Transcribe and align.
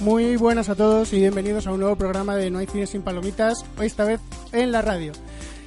Muy 0.00 0.36
buenas 0.36 0.68
a 0.68 0.74
todos 0.76 1.12
y 1.12 1.18
bienvenidos 1.18 1.66
a 1.66 1.72
un 1.72 1.80
nuevo 1.80 1.96
programa 1.96 2.36
de 2.36 2.50
No 2.50 2.58
hay 2.58 2.66
cine 2.66 2.86
sin 2.86 3.02
palomitas, 3.02 3.64
esta 3.82 4.04
vez 4.04 4.20
en 4.52 4.70
la 4.70 4.80
radio. 4.82 5.12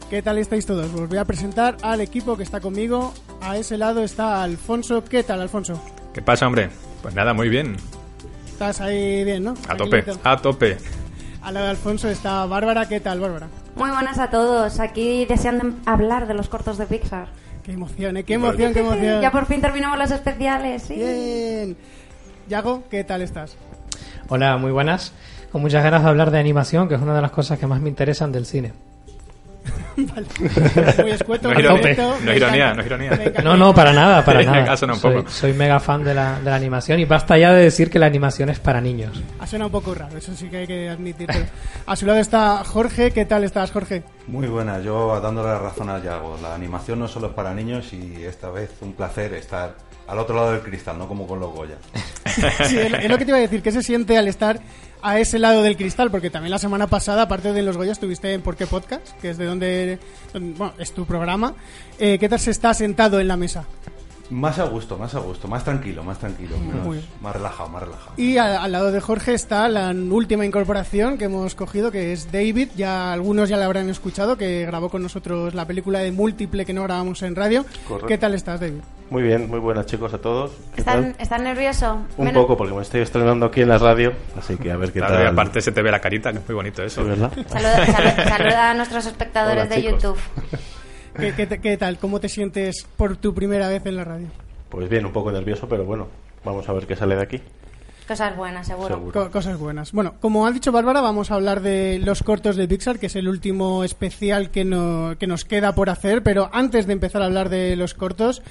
¿Qué 0.09 0.21
tal 0.21 0.37
estáis 0.37 0.65
todos? 0.65 0.93
Os 0.93 1.09
voy 1.09 1.17
a 1.17 1.25
presentar 1.25 1.77
al 1.83 2.01
equipo 2.01 2.37
que 2.37 2.43
está 2.43 2.59
conmigo. 2.61 3.13
A 3.41 3.57
ese 3.57 3.77
lado 3.77 4.03
está 4.03 4.43
Alfonso. 4.43 5.03
¿Qué 5.03 5.23
tal, 5.23 5.41
Alfonso? 5.41 5.81
¿Qué 6.13 6.21
pasa, 6.21 6.47
hombre? 6.47 6.69
Pues 7.01 7.13
nada, 7.13 7.33
muy 7.33 7.49
bien. 7.49 7.75
Estás 8.45 8.79
ahí 8.81 9.23
bien, 9.23 9.43
¿no? 9.43 9.53
A 9.67 9.75
tope, 9.75 10.01
Tranquilito. 10.03 10.29
a 10.29 10.37
tope. 10.37 10.77
Al 11.41 11.53
lado 11.53 11.65
de 11.65 11.71
Alfonso 11.71 12.09
está 12.09 12.45
Bárbara. 12.45 12.87
¿Qué 12.87 12.99
tal, 12.99 13.19
Bárbara? 13.19 13.47
Muy 13.75 13.89
buenas 13.89 14.19
a 14.19 14.29
todos, 14.29 14.79
aquí 14.79 15.25
deseando 15.25 15.73
hablar 15.85 16.27
de 16.27 16.33
los 16.35 16.49
cortos 16.49 16.77
de 16.77 16.85
Pixar. 16.85 17.27
Qué 17.63 17.71
emoción, 17.73 18.17
¿eh? 18.17 18.23
Qué 18.23 18.35
emoción, 18.35 18.73
qué 18.73 18.79
emoción. 18.81 19.21
Ya 19.21 19.31
por 19.31 19.45
fin 19.45 19.61
terminamos 19.61 19.97
los 19.97 20.11
especiales, 20.11 20.83
sí. 20.83 20.95
Bien. 20.95 21.77
Yago, 22.49 22.83
¿qué 22.89 23.03
tal 23.03 23.21
estás? 23.21 23.55
Hola, 24.33 24.55
muy 24.55 24.71
buenas. 24.71 25.11
Con 25.51 25.61
muchas 25.61 25.83
ganas 25.83 26.03
de 26.03 26.07
hablar 26.07 26.31
de 26.31 26.39
animación, 26.39 26.87
que 26.87 26.95
es 26.95 27.01
una 27.01 27.13
de 27.13 27.21
las 27.21 27.31
cosas 27.31 27.59
que 27.59 27.67
más 27.67 27.81
me 27.81 27.89
interesan 27.89 28.31
del 28.31 28.45
cine. 28.45 28.71
Vale. 29.97 30.25
Muy 31.03 31.11
escueto, 31.11 31.49
No 31.51 31.59
es 31.59 31.65
ironía, 31.65 31.93
no 32.23 32.31
es 32.31 32.37
ironía, 32.37 32.73
no 32.73 32.81
es 32.81 32.87
ironía. 32.87 33.41
No, 33.43 33.57
no, 33.57 33.75
para 33.75 33.91
nada, 33.91 34.23
para 34.23 34.41
nada. 34.41 34.77
soy, 34.77 34.87
poco. 34.87 35.29
soy 35.29 35.51
mega 35.51 35.81
fan 35.81 36.05
de 36.05 36.13
la, 36.13 36.39
de 36.39 36.49
la 36.49 36.55
animación 36.55 37.01
y 37.01 37.05
basta 37.05 37.37
ya 37.37 37.51
de 37.51 37.63
decir 37.63 37.89
que 37.89 37.99
la 37.99 38.05
animación 38.05 38.47
es 38.47 38.59
para 38.61 38.79
niños. 38.79 39.21
Ha 39.37 39.45
sonado 39.45 39.67
un 39.67 39.73
poco 39.73 39.93
raro, 39.93 40.17
eso 40.17 40.33
sí 40.33 40.47
que 40.47 40.59
hay 40.59 40.67
que 40.67 40.87
admitirlo. 40.87 41.45
A 41.85 41.95
su 41.97 42.05
lado 42.05 42.19
está 42.19 42.63
Jorge. 42.63 43.11
¿Qué 43.11 43.25
tal 43.25 43.43
estás, 43.43 43.69
Jorge? 43.71 44.03
Muy 44.27 44.47
buena, 44.47 44.79
yo 44.79 45.19
dándole 45.19 45.49
la 45.49 45.59
razón 45.59 45.89
a 45.89 46.01
Yago. 46.01 46.39
La 46.41 46.55
animación 46.55 46.99
no 46.99 47.09
solo 47.09 47.27
es 47.27 47.33
para 47.33 47.53
niños 47.53 47.91
y 47.91 48.23
esta 48.23 48.49
vez 48.49 48.71
un 48.79 48.93
placer 48.93 49.33
estar 49.33 49.75
al 50.11 50.19
otro 50.19 50.35
lado 50.35 50.51
del 50.51 50.61
cristal, 50.61 50.97
no 50.97 51.07
como 51.07 51.25
con 51.27 51.39
los 51.39 51.51
Goya. 51.53 51.75
Sí, 52.67 52.77
es 52.77 53.09
lo 53.09 53.17
que 53.17 53.25
te 53.25 53.31
iba 53.31 53.37
a 53.37 53.41
decir, 53.41 53.61
¿qué 53.61 53.71
se 53.71 53.81
siente 53.83 54.17
al 54.17 54.27
estar 54.27 54.59
a 55.01 55.19
ese 55.19 55.37
lado 55.39 55.63
del 55.63 55.75
cristal? 55.75 56.11
Porque 56.11 56.29
también 56.29 56.51
la 56.51 56.59
semana 56.59 56.87
pasada, 56.87 57.23
aparte 57.23 57.51
de 57.51 57.61
Los 57.63 57.75
Goya, 57.75 57.91
estuviste 57.91 58.33
en 58.33 58.41
¿Por 58.41 58.55
qué 58.55 58.67
Podcast? 58.67 59.05
Que 59.21 59.31
es 59.31 59.37
de 59.37 59.45
donde, 59.45 59.99
don- 60.33 60.53
bueno, 60.55 60.73
es 60.77 60.93
tu 60.93 61.05
programa. 61.05 61.55
Eh, 61.99 62.17
¿Qué 62.19 62.29
tal 62.29 62.39
se 62.39 62.51
está 62.51 62.73
sentado 62.73 63.19
en 63.19 63.27
la 63.27 63.35
mesa? 63.37 63.65
Más 64.31 64.57
a 64.59 64.63
gusto, 64.63 64.97
más 64.97 65.13
a 65.13 65.19
gusto, 65.19 65.47
más 65.49 65.63
tranquilo, 65.63 66.03
más 66.03 66.17
tranquilo, 66.17 66.57
menos- 66.57 66.85
Muy 66.85 66.97
bien. 66.97 67.09
más 67.21 67.35
relajado, 67.35 67.69
más 67.69 67.83
relajado. 67.83 68.13
Y 68.17 68.37
a- 68.37 68.63
al 68.63 68.71
lado 68.71 68.91
de 68.91 69.01
Jorge 69.01 69.33
está 69.33 69.67
la 69.67 69.89
última 69.91 70.45
incorporación 70.45 71.17
que 71.17 71.25
hemos 71.25 71.53
cogido, 71.53 71.91
que 71.91 72.13
es 72.13 72.31
David. 72.31 72.69
Ya 72.77 73.11
algunos 73.11 73.49
ya 73.49 73.57
la 73.57 73.65
habrán 73.65 73.89
escuchado, 73.89 74.37
que 74.37 74.65
grabó 74.65 74.89
con 74.89 75.03
nosotros 75.03 75.53
la 75.53 75.65
película 75.67 75.99
de 75.99 76.11
Múltiple 76.13 76.65
que 76.65 76.73
no 76.73 76.83
grabamos 76.83 77.21
en 77.23 77.35
radio. 77.35 77.65
Correcto. 77.87 78.07
¿Qué 78.07 78.17
tal 78.17 78.33
estás, 78.33 78.59
David? 78.61 78.79
Muy 79.09 79.23
bien, 79.23 79.49
muy 79.49 79.59
buenas 79.59 79.85
chicos 79.87 80.13
a 80.13 80.17
todos. 80.19 80.51
¿Qué 80.73 80.79
¿Están? 80.79 81.13
¿Están 81.19 81.43
nerviosos? 81.43 81.97
Un 82.15 82.25
Menos- 82.25 82.41
poco, 82.43 82.55
porque 82.55 82.73
me 82.73 82.81
estoy 82.81 83.01
estrenando 83.01 83.47
aquí 83.47 83.59
en 83.59 83.67
la 83.67 83.77
radio, 83.77 84.13
así 84.39 84.55
que 84.55 84.71
a 84.71 84.77
ver 84.77 84.93
qué 84.93 84.99
Claro, 84.99 85.15
tal. 85.15 85.23
y 85.25 85.27
aparte 85.27 85.59
se 85.59 85.73
te 85.73 85.81
ve 85.81 85.91
la 85.91 85.99
carita, 85.99 86.31
que 86.31 86.37
es 86.39 86.47
muy 86.47 86.55
bonito 86.55 86.81
eso. 86.81 87.03
Sí, 87.03 87.09
¿verdad? 87.09 87.31
Saluda, 87.49 87.85
saluda- 87.85 88.29
saluda 88.29 88.71
a 88.71 88.73
nuestros 88.75 89.05
espectadores 89.07 89.65
Hola, 89.65 89.75
de 89.75 89.81
chicos. 89.81 90.01
YouTube. 90.03 90.17
¿Qué, 91.17 91.33
qué 91.35 91.45
te- 91.47 91.59
qué 91.59 91.77
tal? 91.77 91.97
¿Cómo 91.99 92.19
te 92.19 92.29
sientes 92.29 92.85
por 92.97 93.17
tu 93.17 93.33
primera 93.33 93.67
vez 93.67 93.85
en 93.85 93.95
la 93.95 94.03
radio? 94.03 94.27
Pues 94.69 94.89
bien, 94.89 95.05
un 95.05 95.11
poco 95.11 95.31
nervioso, 95.31 95.67
pero 95.67 95.83
bueno, 95.85 96.07
vamos 96.45 96.67
a 96.69 96.73
ver 96.73 96.87
qué 96.87 96.95
sale 96.95 97.15
de 97.15 97.21
aquí. 97.23 97.41
Cosas 98.07 98.35
buenas, 98.35 98.67
seguro. 98.67 98.87
Seguro. 98.95 99.11
Co- 99.25 99.31
cosas 99.31 99.57
buenas. 99.57 99.91
Bueno, 99.91 100.15
como 100.19 100.45
ha 100.45 100.51
dicho 100.51 100.71
Bárbara, 100.71 101.01
vamos 101.01 101.31
a 101.31 101.35
hablar 101.35 101.61
de 101.61 101.99
los 102.03 102.23
cortos 102.23 102.55
de 102.55 102.67
Pixar, 102.67 102.99
que 102.99 103.05
es 103.05 103.15
el 103.15 103.27
último 103.27 103.83
especial 103.83 104.49
que, 104.51 104.65
no- 104.65 105.15
que 105.19 105.27
nos 105.27 105.45
queda 105.45 105.73
por 105.75 105.89
hacer. 105.89 106.23
Pero 106.23 106.49
antes 106.51 106.87
de 106.87 106.93
empezar 106.93 107.21
a 107.21 107.25
hablar 107.25 107.49
de 107.49 107.75
los 107.75 107.93
cortos, 107.93 108.41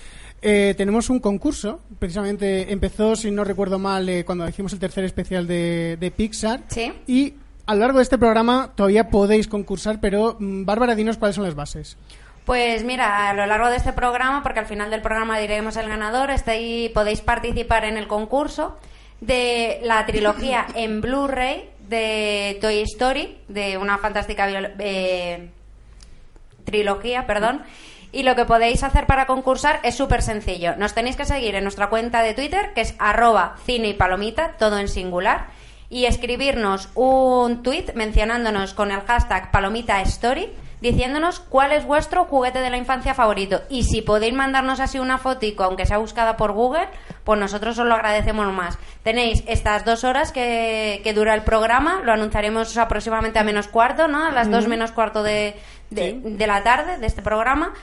eh, 0.41 0.75
tenemos 0.79 1.11
un 1.11 1.21
concurso. 1.21 1.81
Precisamente 1.99 2.73
empezó, 2.73 3.17
si 3.17 3.31
no 3.31 3.45
recuerdo 3.45 3.79
mal, 3.79 4.09
eh, 4.09 4.25
cuando 4.25 4.49
hicimos 4.49 4.73
el 4.73 4.79
tercer 4.79 5.05
especial 5.05 5.47
de, 5.47 5.97
de 6.01 6.11
Pixar. 6.11 6.63
Sí. 6.69 6.93
Y 7.07 7.35
a 7.67 7.75
lo 7.75 7.81
largo 7.81 7.99
de 7.99 8.05
este 8.05 8.19
programa 8.19 8.73
todavía 8.75 9.11
podéis 9.11 9.47
concursar, 9.47 10.01
pero 10.01 10.37
mm, 10.39 10.65
Bárbara, 10.65 10.95
dinos 10.95 11.19
cuáles 11.19 11.35
son 11.37 11.45
las 11.45 11.55
bases. 11.55 11.99
Pues 12.45 12.85
mira, 12.85 13.29
a 13.29 13.35
lo 13.35 13.47
largo 13.47 13.69
de 13.71 13.77
este 13.77 13.93
programa, 13.93 14.43
porque 14.43 14.61
al 14.61 14.67
final 14.67 14.91
del 14.91 15.03
programa 15.03 15.39
diremos 15.39 15.77
el 15.77 15.89
ganador, 15.89 16.31
estáis, 16.31 16.91
podéis 16.91 17.21
participar 17.21 17.85
en 17.85 17.97
el 17.97 18.09
concurso 18.09 18.79
de 19.21 19.81
la 19.83 20.05
trilogía 20.07 20.67
en 20.75 21.01
Blu-ray 21.01 21.69
de 21.89 22.59
Toy 22.61 22.83
Story, 22.83 23.39
de 23.49 23.77
una 23.77 23.99
fantástica 23.99 24.49
eh, 24.79 25.51
trilogía, 26.65 27.27
perdón. 27.27 27.63
Y 28.13 28.25
lo 28.25 28.35
que 28.35 28.45
podéis 28.45 28.83
hacer 28.83 29.07
para 29.07 29.27
concursar 29.27 29.79
es 29.85 29.97
súper 29.97 30.23
sencillo. 30.23 30.75
Nos 30.77 30.95
tenéis 30.95 31.17
que 31.17 31.25
seguir 31.25 31.55
en 31.55 31.63
nuestra 31.63 31.89
cuenta 31.91 32.23
de 32.23 32.35
Twitter, 32.35 32.73
que 32.75 32.81
es 32.81 32.95
arroba 32.99 33.57
cine 33.65 33.89
y 33.89 33.95
palomita, 33.95 34.57
todo 34.59 34.79
en 34.79 34.89
singular, 34.89 35.49
y 35.91 36.07
escribirnos 36.07 36.89
un 36.95 37.63
tweet 37.63 37.93
mencionándonos 37.95 38.75
con 38.75 38.91
el 38.91 39.01
hashtag 39.03 39.51
palomita 39.51 40.01
story, 40.03 40.49
diciéndonos 40.81 41.41
cuál 41.41 41.73
es 41.73 41.85
vuestro 41.85 42.25
juguete 42.25 42.61
de 42.61 42.71
la 42.71 42.77
infancia 42.77 43.15
favorito. 43.15 43.63
Y 43.69 43.85
si 43.85 44.03
podéis 44.03 44.35
mandarnos 44.35 44.81
así 44.81 44.99
una 44.99 45.19
fotico, 45.19 45.65
aunque 45.65 45.87
sea 45.87 45.99
buscada 45.99 46.37
por 46.37 46.53
Google, 46.53 46.89
pues 47.25 47.39
nosotros 47.39 47.79
os 47.79 47.87
lo 47.87 47.95
agradecemos 47.95 48.53
más. 48.53 48.79
Tenéis 49.03 49.43
estas 49.47 49.85
dos 49.85 50.05
horas 50.05 50.33
que, 50.33 51.01
que 51.05 51.13
dura 51.13 51.35
el 51.35 51.43
programa, 51.43 52.01
lo 52.05 52.13
anunciaremos 52.13 52.77
aproximadamente 52.79 53.39
a 53.39 53.45
menos 53.45 53.69
cuarto, 53.69 54.09
¿no? 54.09 54.25
A 54.25 54.31
las 54.31 54.51
dos 54.51 54.69
menos 54.69 54.93
cuarto 54.93 55.23
de, 55.23 55.57
de, 55.91 56.21
de 56.23 56.47
la 56.47 56.63
tarde 56.63 56.99
de 56.99 57.07
este 57.07 57.23
programa. 57.23 57.75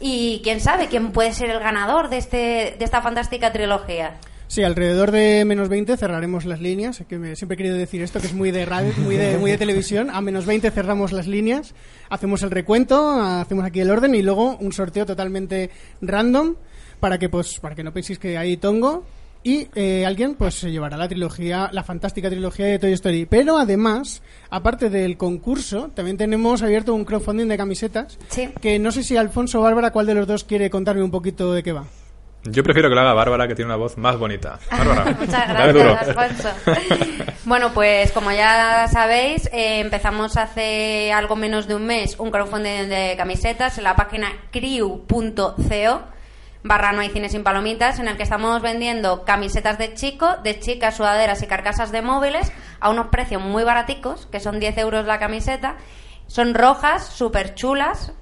Y 0.00 0.40
quién 0.42 0.60
sabe 0.60 0.88
quién 0.88 1.12
puede 1.12 1.32
ser 1.32 1.50
el 1.50 1.60
ganador 1.60 2.08
de, 2.08 2.16
este, 2.16 2.76
de 2.78 2.84
esta 2.84 3.02
fantástica 3.02 3.52
trilogía. 3.52 4.18
Sí, 4.50 4.64
alrededor 4.64 5.12
de 5.12 5.44
menos 5.44 5.68
20 5.68 5.96
cerraremos 5.96 6.44
las 6.44 6.60
líneas. 6.60 7.04
Que 7.08 7.18
me- 7.18 7.36
siempre 7.36 7.54
he 7.54 7.56
querido 7.56 7.76
decir 7.76 8.02
esto, 8.02 8.20
que 8.20 8.26
es 8.26 8.32
muy 8.34 8.50
de 8.50 8.64
radio, 8.66 8.92
muy 8.98 9.14
de, 9.16 9.38
muy 9.38 9.52
de 9.52 9.58
televisión. 9.58 10.10
A 10.10 10.20
menos 10.20 10.44
20 10.44 10.72
cerramos 10.72 11.12
las 11.12 11.28
líneas, 11.28 11.72
hacemos 12.08 12.42
el 12.42 12.50
recuento, 12.50 13.12
hacemos 13.22 13.64
aquí 13.64 13.78
el 13.78 13.90
orden 13.92 14.12
y 14.16 14.22
luego 14.22 14.56
un 14.56 14.72
sorteo 14.72 15.06
totalmente 15.06 15.70
random 16.00 16.56
para 16.98 17.16
que, 17.18 17.28
pues, 17.28 17.60
para 17.60 17.76
que 17.76 17.84
no 17.84 17.92
penséis 17.92 18.18
que 18.18 18.36
hay 18.36 18.56
tongo. 18.56 19.04
Y 19.44 19.68
eh, 19.76 20.04
alguien 20.04 20.34
pues 20.34 20.56
se 20.56 20.70
llevará 20.72 20.96
la 20.96 21.08
trilogía, 21.08 21.70
la 21.72 21.84
fantástica 21.84 22.28
trilogía 22.28 22.66
de 22.66 22.80
Toy 22.80 22.92
Story. 22.92 23.26
Pero 23.26 23.56
además, 23.56 24.20
aparte 24.50 24.90
del 24.90 25.16
concurso, 25.16 25.92
también 25.94 26.16
tenemos 26.16 26.60
abierto 26.62 26.92
un 26.92 27.04
crowdfunding 27.04 27.46
de 27.46 27.56
camisetas. 27.56 28.18
Sí. 28.28 28.50
Que 28.60 28.80
no 28.80 28.90
sé 28.90 29.04
si 29.04 29.16
Alfonso 29.16 29.60
o 29.60 29.62
Bárbara, 29.62 29.92
cuál 29.92 30.06
de 30.06 30.14
los 30.14 30.26
dos 30.26 30.42
quiere 30.42 30.68
contarme 30.68 31.04
un 31.04 31.12
poquito 31.12 31.52
de 31.54 31.62
qué 31.62 31.72
va. 31.72 31.86
Yo 32.44 32.62
prefiero 32.62 32.88
que 32.88 32.94
lo 32.94 33.02
haga 33.02 33.12
Bárbara, 33.12 33.46
que 33.46 33.54
tiene 33.54 33.66
una 33.66 33.76
voz 33.76 33.98
más 33.98 34.18
bonita. 34.18 34.58
Bárbara, 34.70 35.16
Muchas 35.18 35.48
gracias, 35.48 36.08
Alfonso. 36.08 36.48
Bueno, 37.44 37.72
pues 37.72 38.12
como 38.12 38.30
ya 38.30 38.86
sabéis, 38.88 39.46
eh, 39.46 39.80
empezamos 39.80 40.36
hace 40.36 41.12
algo 41.12 41.36
menos 41.36 41.66
de 41.66 41.74
un 41.74 41.86
mes 41.86 42.16
un 42.18 42.30
crowdfunding 42.30 42.88
de 42.88 43.14
camisetas 43.16 43.78
en 43.78 43.84
la 43.84 43.96
página 43.96 44.32
crew.co 44.52 46.02
barra 46.62 46.92
no 46.92 47.00
hay 47.00 47.08
cine 47.10 47.28
sin 47.28 47.42
palomitas 47.42 47.98
en 47.98 48.08
el 48.08 48.16
que 48.16 48.22
estamos 48.22 48.60
vendiendo 48.60 49.24
camisetas 49.24 49.78
de 49.78 49.94
chico, 49.94 50.36
de 50.42 50.58
chicas, 50.60 50.96
sudaderas 50.96 51.42
y 51.42 51.46
carcasas 51.46 51.92
de 51.92 52.02
móviles 52.02 52.52
a 52.80 52.90
unos 52.90 53.08
precios 53.08 53.42
muy 53.42 53.64
baraticos, 53.64 54.26
que 54.26 54.40
son 54.40 54.60
10 54.60 54.78
euros 54.78 55.06
la 55.06 55.18
camiseta. 55.18 55.76
Son 56.26 56.54
rojas, 56.54 57.06
súper 57.06 57.54
chulas. 57.54 58.12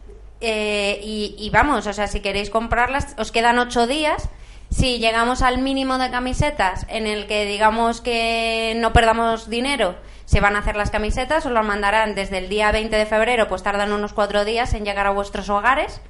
Eh, 0.41 1.01
y, 1.03 1.51
vamos, 1.51 1.87
o 1.87 1.93
sea, 1.93 2.07
si 2.07 2.21
queréis 2.21 2.51
comprarlas, 2.51 3.15
os 3.19 3.33
quedan 3.33 3.59
8 3.59 3.87
días. 3.87 4.29
Si 4.71 4.99
llegamos 4.99 5.43
al 5.43 5.59
mínimo 5.59 5.97
de 5.99 6.11
camisetas 6.11 6.85
en 6.89 7.07
el 7.07 7.27
que 7.27 7.47
digamos 7.47 8.03
que 8.03 8.75
no 8.77 8.93
perdamos 8.93 9.49
dinero, 9.49 9.97
se 10.27 10.41
van 10.41 10.57
a 10.57 10.59
hacer 10.59 10.77
las 10.77 10.91
camisetas, 10.91 11.47
os 11.47 11.53
las 11.53 11.65
mandarán 11.65 12.15
desde 12.15 12.37
el 12.37 12.51
día 12.51 12.71
20 12.71 12.95
de 12.95 13.07
febrero, 13.07 13.49
pues 13.49 13.63
tardan 13.63 13.93
unos 13.93 14.13
4 14.13 14.45
días 14.45 14.75
en 14.75 14.85
llegar 14.85 15.07
a 15.07 15.11
vuestros 15.11 15.49
hogares. 15.49 16.03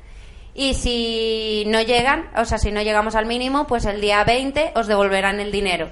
Y 0.55 0.75
si 0.75 1.65
no 1.69 1.81
llegan, 1.83 2.29
o 2.37 2.45
sea, 2.45 2.59
si 2.59 2.73
no 2.73 2.83
llegamos 2.83 3.15
al 3.15 3.27
mínimo, 3.27 3.69
pues 3.69 3.85
el 3.85 4.01
día 4.01 4.25
20 4.25 4.73
os 4.75 4.89
devolverán 4.89 5.39
el 5.39 5.53
dinero 5.53 5.89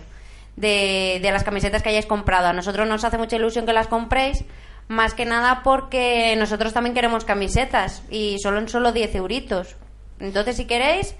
de, 0.56 1.20
de 1.22 1.30
las 1.30 1.44
camisetas 1.44 1.82
que 1.82 1.90
hayáis 1.90 2.06
comprado. 2.06 2.48
A 2.48 2.52
nosotros 2.52 2.88
nos 2.88 3.04
hace 3.04 3.16
mucha 3.16 3.36
ilusión 3.36 3.64
que 3.64 3.72
las 3.72 3.86
compréis, 3.86 4.44
más 4.88 5.14
que 5.14 5.24
nada 5.24 5.62
porque 5.62 6.34
nosotros 6.36 6.72
también 6.72 6.94
queremos 6.94 7.24
camisetas 7.24 8.02
y 8.10 8.38
solo 8.38 8.58
en 8.58 8.68
solo 8.68 8.92
10 8.92 9.14
euritos. 9.16 9.76
Entonces, 10.20 10.56
si 10.56 10.66
queréis, 10.66 11.14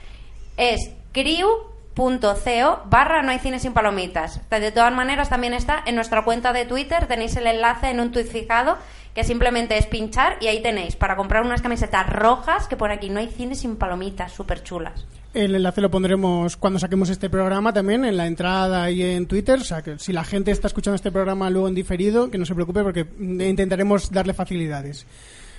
es 0.56 0.90
criu.co 1.12 2.82
barra 2.86 3.22
no 3.22 3.30
hay 3.30 3.38
cine 3.38 3.58
sin 3.58 3.72
palomitas. 3.72 4.40
De 4.50 4.72
todas 4.72 4.92
maneras, 4.92 5.28
también 5.28 5.54
está 5.54 5.82
en 5.84 5.94
nuestra 5.94 6.24
cuenta 6.24 6.52
de 6.52 6.64
Twitter, 6.64 7.06
tenéis 7.06 7.36
el 7.36 7.46
enlace 7.46 7.90
en 7.90 8.00
un 8.00 8.12
tuit 8.12 8.26
fijado 8.26 8.78
que 9.16 9.24
simplemente 9.24 9.78
es 9.78 9.86
pinchar 9.86 10.36
y 10.42 10.48
ahí 10.48 10.60
tenéis 10.60 10.94
para 10.94 11.16
comprar 11.16 11.42
unas 11.42 11.62
camisetas 11.62 12.06
rojas 12.06 12.68
que 12.68 12.76
por 12.76 12.90
aquí 12.90 13.08
no 13.08 13.18
hay 13.18 13.28
cine 13.28 13.54
sin 13.54 13.76
palomitas, 13.76 14.30
súper 14.30 14.62
chulas. 14.62 15.06
El 15.32 15.54
enlace 15.54 15.80
lo 15.80 15.90
pondremos 15.90 16.58
cuando 16.58 16.78
saquemos 16.78 17.08
este 17.08 17.30
programa 17.30 17.72
también 17.72 18.04
en 18.04 18.18
la 18.18 18.26
entrada 18.26 18.90
y 18.90 19.02
en 19.02 19.26
Twitter. 19.26 19.58
O 19.58 19.64
sea, 19.64 19.80
que 19.80 19.98
si 19.98 20.12
la 20.12 20.22
gente 20.22 20.50
está 20.50 20.66
escuchando 20.66 20.96
este 20.96 21.10
programa 21.10 21.48
luego 21.48 21.66
en 21.66 21.74
diferido, 21.74 22.30
que 22.30 22.36
no 22.36 22.44
se 22.44 22.54
preocupe 22.54 22.82
porque 22.82 23.06
intentaremos 23.18 24.10
darle 24.10 24.34
facilidades. 24.34 25.06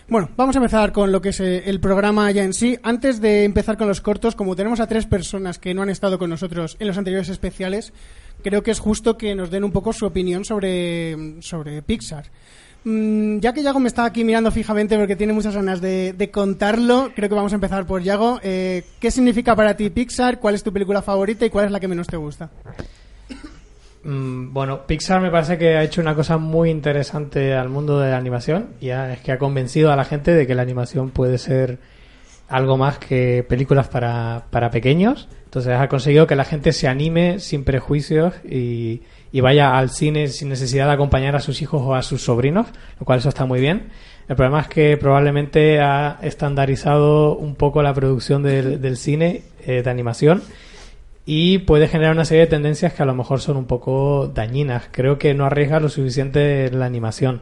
Bueno, 0.07 0.29
vamos 0.37 0.55
a 0.55 0.59
empezar 0.59 0.91
con 0.91 1.11
lo 1.11 1.19
que 1.19 1.29
es 1.29 1.39
eh, 1.39 1.63
el 1.65 1.79
programa 1.79 2.29
ya 2.29 2.43
en 2.43 2.53
sí. 2.53 2.77
Antes 2.83 3.19
de 3.21 3.43
empezar 3.43 3.75
con 3.75 3.87
los 3.87 4.01
cortos, 4.01 4.35
como 4.35 4.55
tenemos 4.55 4.79
a 4.81 4.87
tres 4.87 5.07
personas 5.07 5.57
que 5.57 5.73
no 5.73 5.81
han 5.81 5.89
estado 5.89 6.19
con 6.19 6.29
nosotros 6.29 6.77
en 6.79 6.87
los 6.87 6.97
anteriores 6.99 7.29
especiales, 7.29 7.91
creo 8.43 8.61
que 8.61 8.69
es 8.69 8.79
justo 8.79 9.17
que 9.17 9.33
nos 9.33 9.49
den 9.49 9.63
un 9.63 9.71
poco 9.71 9.93
su 9.93 10.05
opinión 10.05 10.45
sobre, 10.45 11.41
sobre 11.41 11.81
Pixar. 11.81 12.25
Mm, 12.89 13.39
ya 13.39 13.51
que 13.51 13.63
Yago 13.63 13.81
me 13.81 13.89
está 13.89 14.05
aquí 14.05 14.23
mirando 14.23 14.49
fijamente 14.49 14.97
porque 14.97 15.17
tiene 15.17 15.33
muchas 15.33 15.53
ganas 15.53 15.81
de, 15.81 16.29
contarlo, 16.31 17.11
creo 17.13 17.27
que 17.27 17.35
vamos 17.35 17.51
a 17.51 17.55
empezar 17.55 17.85
por 17.85 18.01
Yago. 18.01 18.39
Eh, 18.41 18.85
¿Qué 19.01 19.11
significa 19.11 19.57
para 19.57 19.75
ti 19.75 19.89
Pixar? 19.89 20.39
¿Cuál 20.39 20.55
es 20.55 20.63
tu 20.63 20.71
película 20.71 21.01
favorita 21.01 21.45
y 21.45 21.49
cuál 21.49 21.65
es 21.65 21.71
la 21.71 21.81
que 21.81 21.89
menos 21.89 22.07
te 22.07 22.15
gusta? 22.15 22.49
Mm, 24.05 24.53
Bueno, 24.53 24.87
Pixar 24.87 25.19
me 25.19 25.29
parece 25.29 25.57
que 25.57 25.75
ha 25.75 25.83
hecho 25.83 25.99
una 25.99 26.15
cosa 26.15 26.37
muy 26.37 26.69
interesante 26.69 27.53
al 27.53 27.67
mundo 27.67 27.99
de 27.99 28.11
la 28.11 28.17
animación 28.17 28.67
y 28.79 28.87
es 28.87 29.19
que 29.19 29.33
ha 29.33 29.37
convencido 29.37 29.91
a 29.91 29.97
la 29.97 30.05
gente 30.05 30.33
de 30.33 30.47
que 30.47 30.55
la 30.55 30.61
animación 30.61 31.09
puede 31.09 31.39
ser 31.39 31.79
algo 32.47 32.77
más 32.77 32.99
que 32.99 33.45
películas 33.49 33.89
para, 33.89 34.45
para 34.49 34.71
pequeños. 34.71 35.27
Entonces 35.43 35.73
ha 35.73 35.89
conseguido 35.89 36.25
que 36.25 36.37
la 36.37 36.45
gente 36.45 36.71
se 36.71 36.87
anime 36.87 37.41
sin 37.41 37.65
prejuicios 37.65 38.33
y, 38.49 39.01
y 39.31 39.41
vaya 39.41 39.77
al 39.77 39.89
cine 39.89 40.27
sin 40.27 40.49
necesidad 40.49 40.87
de 40.87 40.93
acompañar 40.93 41.35
a 41.35 41.39
sus 41.39 41.61
hijos 41.61 41.81
o 41.83 41.95
a 41.95 42.01
sus 42.01 42.23
sobrinos, 42.23 42.67
lo 42.99 43.05
cual 43.05 43.19
eso 43.19 43.29
está 43.29 43.45
muy 43.45 43.59
bien. 43.59 43.89
El 44.27 44.35
problema 44.35 44.61
es 44.61 44.67
que 44.67 44.97
probablemente 44.97 45.79
ha 45.79 46.19
estandarizado 46.21 47.35
un 47.37 47.55
poco 47.55 47.81
la 47.81 47.93
producción 47.93 48.43
del, 48.43 48.97
cine 48.97 49.43
eh, 49.65 49.81
de 49.83 49.89
animación 49.89 50.43
y 51.25 51.59
puede 51.59 51.87
generar 51.87 52.13
una 52.13 52.25
serie 52.25 52.45
de 52.45 52.49
tendencias 52.49 52.93
que 52.93 53.03
a 53.03 53.05
lo 53.05 53.15
mejor 53.15 53.39
son 53.39 53.57
un 53.57 53.65
poco 53.65 54.31
dañinas. 54.33 54.89
Creo 54.91 55.17
que 55.17 55.33
no 55.33 55.45
arriesga 55.45 55.79
lo 55.79 55.89
suficiente 55.89 56.69
la 56.71 56.85
animación, 56.85 57.41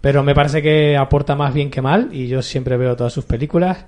pero 0.00 0.22
me 0.22 0.34
parece 0.34 0.62
que 0.62 0.96
aporta 0.96 1.34
más 1.34 1.52
bien 1.54 1.70
que 1.70 1.82
mal 1.82 2.10
y 2.12 2.28
yo 2.28 2.42
siempre 2.42 2.76
veo 2.76 2.96
todas 2.96 3.12
sus 3.12 3.24
películas. 3.24 3.86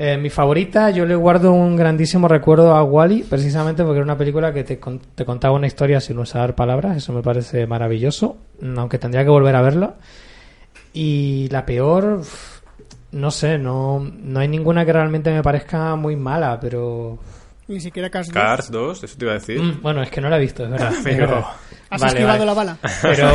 Eh, 0.00 0.16
mi 0.16 0.30
favorita, 0.30 0.90
yo 0.90 1.04
le 1.04 1.16
guardo 1.16 1.52
un 1.52 1.74
grandísimo 1.74 2.28
recuerdo 2.28 2.76
a 2.76 2.84
Wally, 2.84 3.24
precisamente 3.24 3.82
porque 3.82 3.96
era 3.96 4.04
una 4.04 4.16
película 4.16 4.52
que 4.52 4.62
te, 4.62 4.78
con- 4.78 5.00
te 5.00 5.24
contaba 5.24 5.54
una 5.56 5.66
historia 5.66 6.00
sin 6.00 6.18
usar 6.18 6.54
palabras, 6.54 6.96
eso 6.96 7.12
me 7.12 7.20
parece 7.20 7.66
maravilloso, 7.66 8.36
aunque 8.76 8.98
tendría 8.98 9.24
que 9.24 9.30
volver 9.30 9.56
a 9.56 9.60
verla. 9.62 9.94
Y 10.94 11.48
la 11.50 11.66
peor, 11.66 12.22
no 13.10 13.30
sé, 13.32 13.58
no, 13.58 13.98
no 14.22 14.38
hay 14.40 14.46
ninguna 14.46 14.84
que 14.86 14.92
realmente 14.92 15.32
me 15.32 15.42
parezca 15.42 15.96
muy 15.96 16.14
mala, 16.14 16.60
pero 16.60 17.18
Ni 17.66 17.80
siquiera 17.80 18.08
Cars 18.08 18.28
2. 18.28 18.34
Cars 18.34 18.70
2, 18.70 19.02
eso 19.04 19.18
te 19.18 19.24
iba 19.24 19.32
a 19.32 19.38
decir. 19.38 19.60
Mm, 19.60 19.82
bueno, 19.82 20.00
es 20.02 20.10
que 20.10 20.20
no 20.20 20.28
la 20.28 20.36
he 20.36 20.40
visto, 20.40 20.62
es 20.64 20.70
verdad. 20.70 20.92
Es 20.96 21.04
verdad. 21.18 21.44
¿Has 21.90 22.00
Vale, 22.02 22.12
esquivado 22.12 22.38
vale. 22.38 22.46
la 22.46 22.54
bala? 22.54 22.78
Pero, 23.02 23.28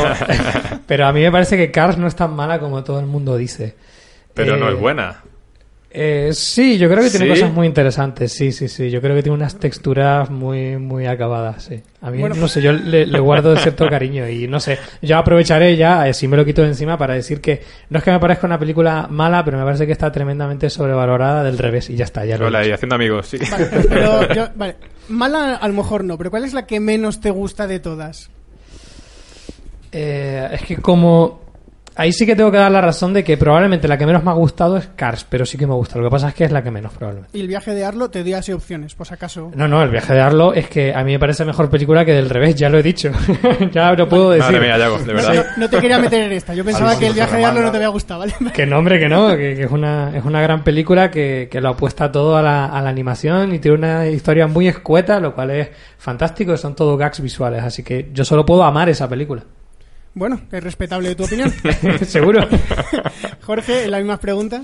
pero 0.87 1.07
a 1.07 1.11
mí 1.11 1.21
me 1.21 1.31
parece 1.31 1.57
que 1.57 1.71
Cars 1.71 1.97
no 1.97 2.07
es 2.07 2.15
tan 2.15 2.33
mala 2.35 2.59
como 2.59 2.83
todo 2.85 2.99
el 3.01 3.05
mundo 3.07 3.35
dice. 3.35 3.75
Pero 4.33 4.55
no 4.55 4.69
Eh, 4.69 4.73
es 4.75 4.79
buena. 4.79 5.23
Eh, 5.93 6.29
sí, 6.33 6.77
yo 6.79 6.89
creo 6.89 7.03
que 7.03 7.09
tiene 7.11 7.25
¿Sí? 7.27 7.31
cosas 7.31 7.53
muy 7.53 7.67
interesantes. 7.67 8.33
Sí, 8.33 8.51
sí, 8.51 8.67
sí. 8.67 8.89
Yo 8.89 8.99
creo 8.99 9.15
que 9.15 9.21
tiene 9.23 9.35
unas 9.35 9.57
texturas 9.59 10.29
muy, 10.29 10.77
muy 10.77 11.05
acabadas. 11.05 11.65
Sí. 11.65 11.81
A 12.01 12.09
mí, 12.11 12.19
Bueno. 12.19 12.35
no 12.35 12.47
sé, 12.47 12.61
yo 12.61 12.73
le, 12.73 13.05
le 13.05 13.19
guardo 13.19 13.55
cierto 13.55 13.87
cariño 13.87 14.27
y 14.27 14.47
no 14.47 14.59
sé. 14.59 14.77
Yo 15.01 15.17
aprovecharé 15.17 15.77
ya, 15.77 16.07
eh, 16.07 16.13
si 16.13 16.27
me 16.27 16.35
lo 16.35 16.43
quito 16.43 16.61
de 16.63 16.69
encima, 16.69 16.97
para 16.97 17.13
decir 17.13 17.39
que 17.41 17.61
no 17.89 17.99
es 17.99 18.03
que 18.03 18.11
me 18.11 18.19
parezca 18.19 18.47
una 18.47 18.57
película 18.59 19.07
mala, 19.09 19.45
pero 19.45 19.57
me 19.57 19.63
parece 19.63 19.85
que 19.85 19.91
está 19.91 20.11
tremendamente 20.11 20.69
sobrevalorada 20.69 21.43
del 21.43 21.57
revés 21.57 21.89
y 21.89 21.95
ya 21.95 22.05
está. 22.05 22.25
Ya 22.25 22.37
lo 22.37 22.45
he 22.45 22.47
Hola, 22.47 22.65
y 22.67 22.71
haciendo 22.71 22.95
amigos, 22.95 23.27
sí. 23.27 23.37
Vale, 23.51 23.67
pero 23.87 24.33
yo- 24.33 24.49
vale. 24.55 24.75
Mala 25.09 25.55
a 25.57 25.67
lo 25.67 25.73
mejor 25.73 26.03
no, 26.03 26.17
pero 26.17 26.31
¿cuál 26.31 26.43
es 26.45 26.53
la 26.53 26.65
que 26.65 26.79
menos 26.79 27.19
te 27.21 27.29
gusta 27.29 27.67
de 27.67 27.79
todas? 27.79 28.29
Eh, 29.91 30.49
es 30.53 30.61
que 30.63 30.77
como... 30.77 31.42
Ahí 31.95 32.11
sí 32.11 32.25
que 32.25 32.35
tengo 32.35 32.51
que 32.51 32.57
dar 32.57 32.71
la 32.71 32.81
razón 32.81 33.13
de 33.13 33.23
que 33.23 33.37
probablemente 33.37 33.87
la 33.87 33.97
que 33.97 34.05
menos 34.05 34.23
me 34.23 34.31
ha 34.31 34.33
gustado 34.33 34.77
es 34.77 34.89
Cars, 34.95 35.25
pero 35.29 35.45
sí 35.45 35.57
que 35.57 35.67
me 35.67 35.73
gusta. 35.73 35.99
Lo 35.99 36.05
que 36.05 36.09
pasa 36.09 36.29
es 36.29 36.33
que 36.33 36.43
es 36.45 36.51
la 36.51 36.63
que 36.63 36.71
menos, 36.71 36.91
probablemente. 36.93 37.37
Y 37.37 37.41
el 37.41 37.47
viaje 37.47 37.73
de 37.75 37.85
Arlo 37.85 38.09
te 38.09 38.23
di 38.23 38.33
así 38.33 38.51
opciones, 38.51 38.95
por 38.95 39.05
si 39.07 39.13
acaso. 39.13 39.51
No, 39.55 39.67
no, 39.67 39.81
el 39.83 39.89
viaje 39.89 40.13
de 40.13 40.19
Arlo 40.21 40.53
es 40.53 40.67
que 40.67 40.93
a 40.93 41.03
mí 41.03 41.11
me 41.11 41.19
parece 41.19 41.45
mejor 41.45 41.69
película 41.69 42.03
que 42.03 42.13
del 42.13 42.29
revés, 42.29 42.55
ya 42.55 42.69
lo 42.69 42.79
he 42.79 42.83
dicho. 42.83 43.11
ya 43.71 43.93
lo 43.93 44.09
puedo 44.09 44.31
decir. 44.31 44.45
Madre 44.53 44.59
mía, 44.59 44.77
Yago, 44.77 44.97
de 44.99 45.05
No, 45.05 45.13
verdad. 45.13 45.45
no 45.57 45.69
te 45.69 45.79
quería 45.79 45.99
meter 45.99 46.21
en 46.23 46.31
esta. 46.31 46.53
Yo 46.53 46.65
pensaba 46.65 46.97
que 46.97 47.07
el 47.07 47.13
viaje 47.13 47.37
de 47.37 47.45
Arlo 47.45 47.61
no 47.61 47.71
te 47.71 47.77
había 47.77 47.89
gustado, 47.89 48.21
¿vale? 48.21 48.33
Que 48.53 48.65
no, 48.65 48.79
hombre, 48.79 48.99
que 48.99 49.09
no, 49.09 49.29
que, 49.29 49.55
que 49.55 49.63
es, 49.63 49.71
una, 49.71 50.15
es 50.17 50.23
una 50.25 50.41
gran 50.41 50.63
película 50.63 51.11
que, 51.11 51.47
que 51.51 51.61
lo 51.61 51.69
apuesta 51.69 52.11
todo 52.11 52.37
a 52.37 52.41
la, 52.41 52.65
a 52.65 52.81
la 52.81 52.89
animación 52.89 53.53
y 53.53 53.59
tiene 53.59 53.77
una 53.77 54.07
historia 54.07 54.47
muy 54.47 54.67
escueta, 54.67 55.19
lo 55.19 55.33
cual 55.35 55.51
es 55.51 55.69
fantástico, 55.97 56.57
son 56.57 56.75
todo 56.75 56.97
gags 56.97 57.21
visuales, 57.21 57.63
así 57.63 57.83
que 57.83 58.09
yo 58.13 58.25
solo 58.25 58.45
puedo 58.45 58.63
amar 58.63 58.89
esa 58.89 59.07
película. 59.07 59.43
Bueno, 60.15 60.39
es 60.51 60.63
respetable 60.63 61.15
tu 61.15 61.25
opinión. 61.25 61.51
Seguro. 62.05 62.47
Jorge, 63.41 63.87
las 63.87 64.01
mismas 64.01 64.19
preguntas. 64.19 64.63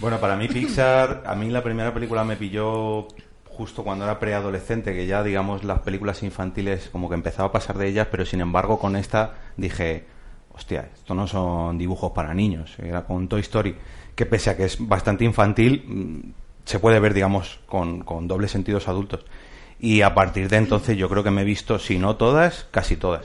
Bueno, 0.00 0.18
para 0.18 0.36
mí 0.36 0.48
Pixar, 0.48 1.22
a 1.26 1.34
mí 1.34 1.48
la 1.48 1.62
primera 1.62 1.94
película 1.94 2.24
me 2.24 2.36
pilló 2.36 3.08
justo 3.44 3.84
cuando 3.84 4.04
era 4.04 4.18
preadolescente, 4.18 4.92
que 4.92 5.06
ya 5.06 5.22
digamos 5.22 5.64
las 5.64 5.80
películas 5.80 6.22
infantiles 6.22 6.88
como 6.90 7.08
que 7.08 7.14
empezaba 7.14 7.48
a 7.48 7.52
pasar 7.52 7.78
de 7.78 7.88
ellas, 7.88 8.08
pero 8.10 8.24
sin 8.26 8.40
embargo 8.40 8.78
con 8.78 8.96
esta 8.96 9.34
dije, 9.56 10.04
hostia, 10.52 10.88
esto 10.94 11.14
no 11.14 11.26
son 11.26 11.78
dibujos 11.78 12.12
para 12.12 12.34
niños, 12.34 12.74
era 12.78 13.04
con 13.04 13.28
Toy 13.28 13.40
Story, 13.42 13.76
que 14.14 14.26
pese 14.26 14.50
a 14.50 14.56
que 14.56 14.64
es 14.64 14.76
bastante 14.80 15.24
infantil, 15.24 15.84
mm, 15.86 16.32
se 16.64 16.78
puede 16.78 16.98
ver 16.98 17.14
digamos 17.14 17.60
con, 17.66 18.02
con 18.02 18.26
dobles 18.26 18.50
sentidos 18.50 18.88
adultos. 18.88 19.24
Y 19.78 20.02
a 20.02 20.14
partir 20.14 20.48
de 20.48 20.56
entonces 20.56 20.96
yo 20.96 21.08
creo 21.08 21.24
que 21.24 21.30
me 21.30 21.42
he 21.42 21.44
visto, 21.44 21.78
si 21.78 21.98
no 21.98 22.16
todas, 22.16 22.68
casi 22.70 22.96
todas. 22.96 23.24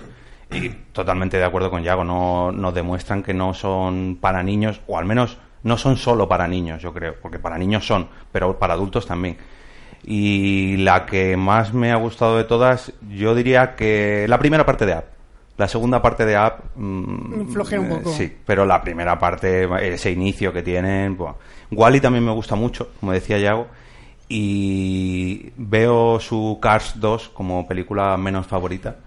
Y 0.52 0.70
totalmente 0.70 1.38
de 1.38 1.44
acuerdo 1.44 1.70
con 1.70 1.84
Yago, 1.84 2.04
no 2.04 2.52
nos 2.52 2.74
demuestran 2.74 3.22
que 3.22 3.34
no 3.34 3.54
son 3.54 4.18
para 4.20 4.44
niños, 4.44 4.82
o 4.88 4.98
al 4.98 5.06
menos 5.06 5.38
no 5.64 5.78
son 5.78 5.98
solo 5.98 6.28
para 6.28 6.48
niños, 6.48 6.82
yo 6.82 6.94
creo, 6.94 7.16
porque 7.22 7.40
para 7.40 7.58
niños 7.58 7.86
son, 7.86 8.08
pero 8.32 8.58
para 8.58 8.74
adultos 8.74 9.06
también. 9.06 9.38
Y 10.04 10.78
la 10.78 11.06
que 11.06 11.36
más 11.36 11.74
me 11.74 11.92
ha 11.92 11.98
gustado 11.98 12.38
de 12.38 12.46
todas, 12.46 12.94
yo 13.10 13.36
diría 13.36 13.76
que 13.76 14.26
la 14.30 14.40
primera 14.40 14.66
parte 14.66 14.86
de 14.86 14.94
App. 14.94 15.06
La 15.58 15.68
segunda 15.68 16.02
parte 16.02 16.26
de 16.26 16.36
App... 16.36 16.62
mm, 16.76 17.50
Flojea 17.52 17.80
un 17.82 17.88
eh, 17.88 17.96
poco. 17.96 18.12
Sí, 18.12 18.34
pero 18.46 18.66
la 18.66 18.82
primera 18.82 19.18
parte, 19.20 19.68
ese 19.82 20.12
inicio 20.12 20.54
que 20.54 20.62
tienen... 20.62 21.18
Wally 21.72 22.00
también 22.00 22.24
me 22.24 22.32
gusta 22.32 22.56
mucho, 22.56 22.92
como 23.00 23.12
decía 23.12 23.40
Yago. 23.40 23.68
Y 24.30 25.52
veo 25.58 26.20
su 26.20 26.60
Cars 26.62 26.94
2 26.96 27.30
como 27.30 27.68
película 27.68 28.16
menos 28.18 28.46
favorita. 28.46 28.98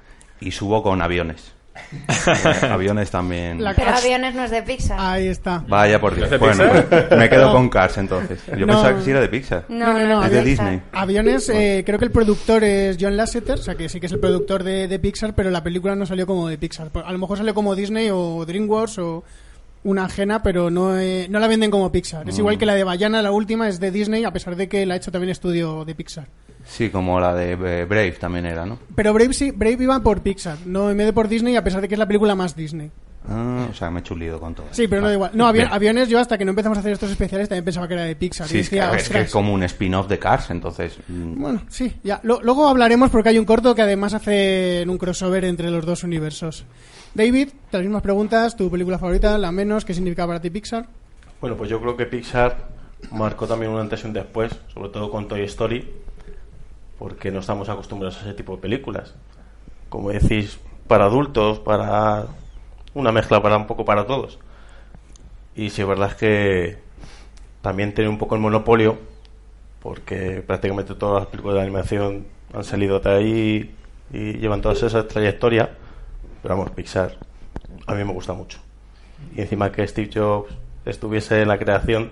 Y 0.40 0.50
subo 0.52 0.82
con 0.82 1.00
aviones. 1.02 1.52
Aviones 2.70 3.10
también... 3.10 3.62
La- 3.62 3.74
Pero 3.74 3.86
Cars. 3.88 4.02
aviones 4.04 4.34
no 4.34 4.44
es 4.44 4.50
de 4.50 4.62
Pixar. 4.62 4.98
Ahí 5.00 5.28
está. 5.28 5.64
Vaya 5.66 6.00
por 6.00 6.14
Dios. 6.14 6.26
¿Es 6.26 6.30
de 6.32 6.38
Bueno, 6.38 6.64
Pixar? 6.72 7.16
me 7.16 7.28
quedo 7.28 7.46
No. 7.46 7.52
con 7.52 7.68
Cars 7.68 7.96
entonces. 7.98 8.40
Yo 8.48 8.66
No. 8.66 8.74
pensaba 8.74 8.96
que 8.96 9.02
sí 9.02 9.10
era 9.10 9.20
de 9.20 9.28
Pixar. 9.28 9.64
No, 9.68 9.86
No, 9.86 9.92
no, 9.94 9.98
no, 10.00 10.06
no, 10.20 10.24
es 10.24 10.30
de 10.30 10.42
Pixar. 10.42 10.70
Disney. 10.70 10.82
Aviones, 10.92 11.48
eh, 11.48 11.82
creo 11.86 11.98
que 11.98 12.04
el 12.04 12.10
productor 12.10 12.64
es 12.64 12.96
John 13.00 13.16
Lasseter, 13.16 13.54
o 13.58 13.62
sea 13.62 13.74
que 13.76 13.88
sí 13.88 13.98
que 14.00 14.06
es 14.06 14.12
el 14.12 14.20
productor 14.20 14.62
de, 14.64 14.88
de 14.88 14.98
Pixar, 14.98 15.34
pero 15.34 15.50
la 15.50 15.62
película 15.62 15.94
no 15.94 16.06
salió 16.06 16.26
como 16.26 16.48
de 16.48 16.58
Pixar. 16.58 16.90
A 17.04 17.12
lo 17.12 17.18
mejor 17.18 17.38
salió 17.38 17.54
como 17.54 17.74
Disney 17.74 18.10
o 18.12 18.44
DreamWorks 18.44 18.98
o 18.98 19.24
una 19.82 20.04
ajena, 20.04 20.42
pero 20.42 20.70
no, 20.70 20.98
eh, 20.98 21.26
no 21.30 21.38
la 21.38 21.46
venden 21.48 21.70
como 21.70 21.90
Pixar. 21.90 22.28
Es 22.28 22.38
igual 22.38 22.58
que 22.58 22.66
la 22.66 22.74
de 22.74 22.84
Bayana, 22.84 23.22
la 23.22 23.30
última, 23.32 23.68
es 23.68 23.80
de 23.80 23.90
Disney, 23.90 24.24
a 24.24 24.32
pesar 24.32 24.56
de 24.56 24.68
que 24.68 24.84
la 24.86 24.94
ha 24.94 24.96
hecho 24.98 25.10
también 25.10 25.30
estudio 25.30 25.84
de 25.84 25.94
Pixar. 25.94 26.26
Sí, 26.66 26.90
como 26.90 27.18
la 27.18 27.34
de 27.34 27.52
eh, 27.52 27.84
Brave 27.86 28.12
también 28.12 28.44
era, 28.46 28.66
¿no? 28.66 28.78
Pero 28.94 29.12
Brave 29.14 29.32
sí, 29.32 29.50
Brave 29.50 29.78
iba 29.80 29.98
por 30.00 30.20
Pixar, 30.20 30.58
no 30.66 30.90
en 30.90 30.96
vez 30.98 31.06
de 31.06 31.12
por 31.12 31.28
Disney, 31.28 31.56
a 31.56 31.64
pesar 31.64 31.80
de 31.80 31.88
que 31.88 31.94
es 31.94 31.98
la 31.98 32.06
película 32.06 32.34
más 32.34 32.54
Disney. 32.54 32.90
Ah, 33.28 33.66
o 33.70 33.74
sea, 33.74 33.90
me 33.90 34.00
he 34.00 34.02
chulido 34.02 34.40
con 34.40 34.54
todo. 34.54 34.66
Sí, 34.70 34.88
pero 34.88 35.02
no 35.02 35.08
da 35.08 35.12
igual. 35.14 35.30
No, 35.34 35.46
avi- 35.46 35.52
Bien. 35.54 35.68
aviones 35.70 36.08
yo 36.08 36.18
hasta 36.18 36.38
que 36.38 36.44
no 36.44 36.50
empezamos 36.50 36.78
a 36.78 36.80
hacer 36.80 36.92
estos 36.92 37.10
especiales 37.10 37.48
también 37.50 37.64
pensaba 37.66 37.86
que 37.86 37.94
era 37.94 38.04
de 38.04 38.16
Pixar. 38.16 38.48
Sí, 38.48 38.56
y 38.56 38.60
es 38.60 38.70
que, 38.70 38.78
es 38.78 38.84
que 38.90 38.96
es 38.96 39.02
"Ostras". 39.02 39.30
como 39.30 39.52
un 39.52 39.62
spin-off 39.62 40.08
de 40.08 40.18
Cars, 40.18 40.50
entonces... 40.50 40.96
mm, 41.08 41.40
Bueno, 41.40 41.62
sí, 41.68 41.92
ya. 42.02 42.20
Lo- 42.22 42.40
luego 42.42 42.66
hablaremos 42.68 43.10
porque 43.10 43.28
hay 43.30 43.38
un 43.38 43.44
corto 43.44 43.74
que 43.74 43.82
además 43.82 44.14
hace 44.14 44.84
un 44.88 44.96
crossover 44.96 45.44
entre 45.44 45.70
los 45.70 45.84
dos 45.84 46.02
universos. 46.02 46.64
David, 47.12 47.48
las 47.72 47.82
mismas 47.82 48.02
preguntas, 48.02 48.56
tu 48.56 48.70
película 48.70 48.96
favorita, 48.96 49.36
la 49.36 49.50
menos, 49.50 49.84
¿qué 49.84 49.94
significa 49.94 50.26
para 50.28 50.40
ti 50.40 50.48
Pixar? 50.48 50.86
Bueno, 51.40 51.56
pues 51.56 51.68
yo 51.68 51.80
creo 51.80 51.96
que 51.96 52.06
Pixar 52.06 52.68
marcó 53.10 53.48
también 53.48 53.72
un 53.72 53.80
antes 53.80 54.04
y 54.04 54.06
un 54.06 54.12
después, 54.12 54.52
sobre 54.72 54.90
todo 54.90 55.10
con 55.10 55.26
Toy 55.26 55.42
Story, 55.42 55.90
porque 56.98 57.32
no 57.32 57.40
estamos 57.40 57.68
acostumbrados 57.68 58.18
a 58.18 58.20
ese 58.20 58.34
tipo 58.34 58.54
de 58.54 58.62
películas. 58.62 59.14
Como 59.88 60.10
decís, 60.10 60.60
para 60.86 61.06
adultos, 61.06 61.58
para 61.58 62.26
una 62.94 63.10
mezcla 63.10 63.42
para 63.42 63.56
un 63.56 63.66
poco 63.66 63.84
para 63.84 64.06
todos. 64.06 64.38
Y 65.56 65.70
si 65.70 65.82
es 65.82 65.88
verdad 65.88 66.10
es 66.10 66.14
que 66.14 66.78
también 67.60 67.92
tiene 67.92 68.08
un 68.08 68.18
poco 68.18 68.36
el 68.36 68.40
monopolio, 68.40 68.98
porque 69.82 70.44
prácticamente 70.46 70.94
todas 70.94 71.22
las 71.22 71.30
películas 71.30 71.56
de 71.56 71.62
animación 71.62 72.26
han 72.52 72.62
salido 72.62 73.00
de 73.00 73.10
ahí 73.10 73.74
y 74.12 74.32
llevan 74.34 74.60
todas 74.60 74.80
esas 74.84 75.08
trayectorias. 75.08 75.70
Pero 76.42 76.56
vamos, 76.56 76.70
Pixar 76.72 77.16
a 77.86 77.94
mí 77.94 78.04
me 78.04 78.12
gusta 78.12 78.32
mucho. 78.32 78.58
Y 79.36 79.40
encima 79.42 79.70
que 79.70 79.86
Steve 79.86 80.10
Jobs 80.12 80.52
estuviese 80.84 81.42
en 81.42 81.48
la 81.48 81.58
creación, 81.58 82.10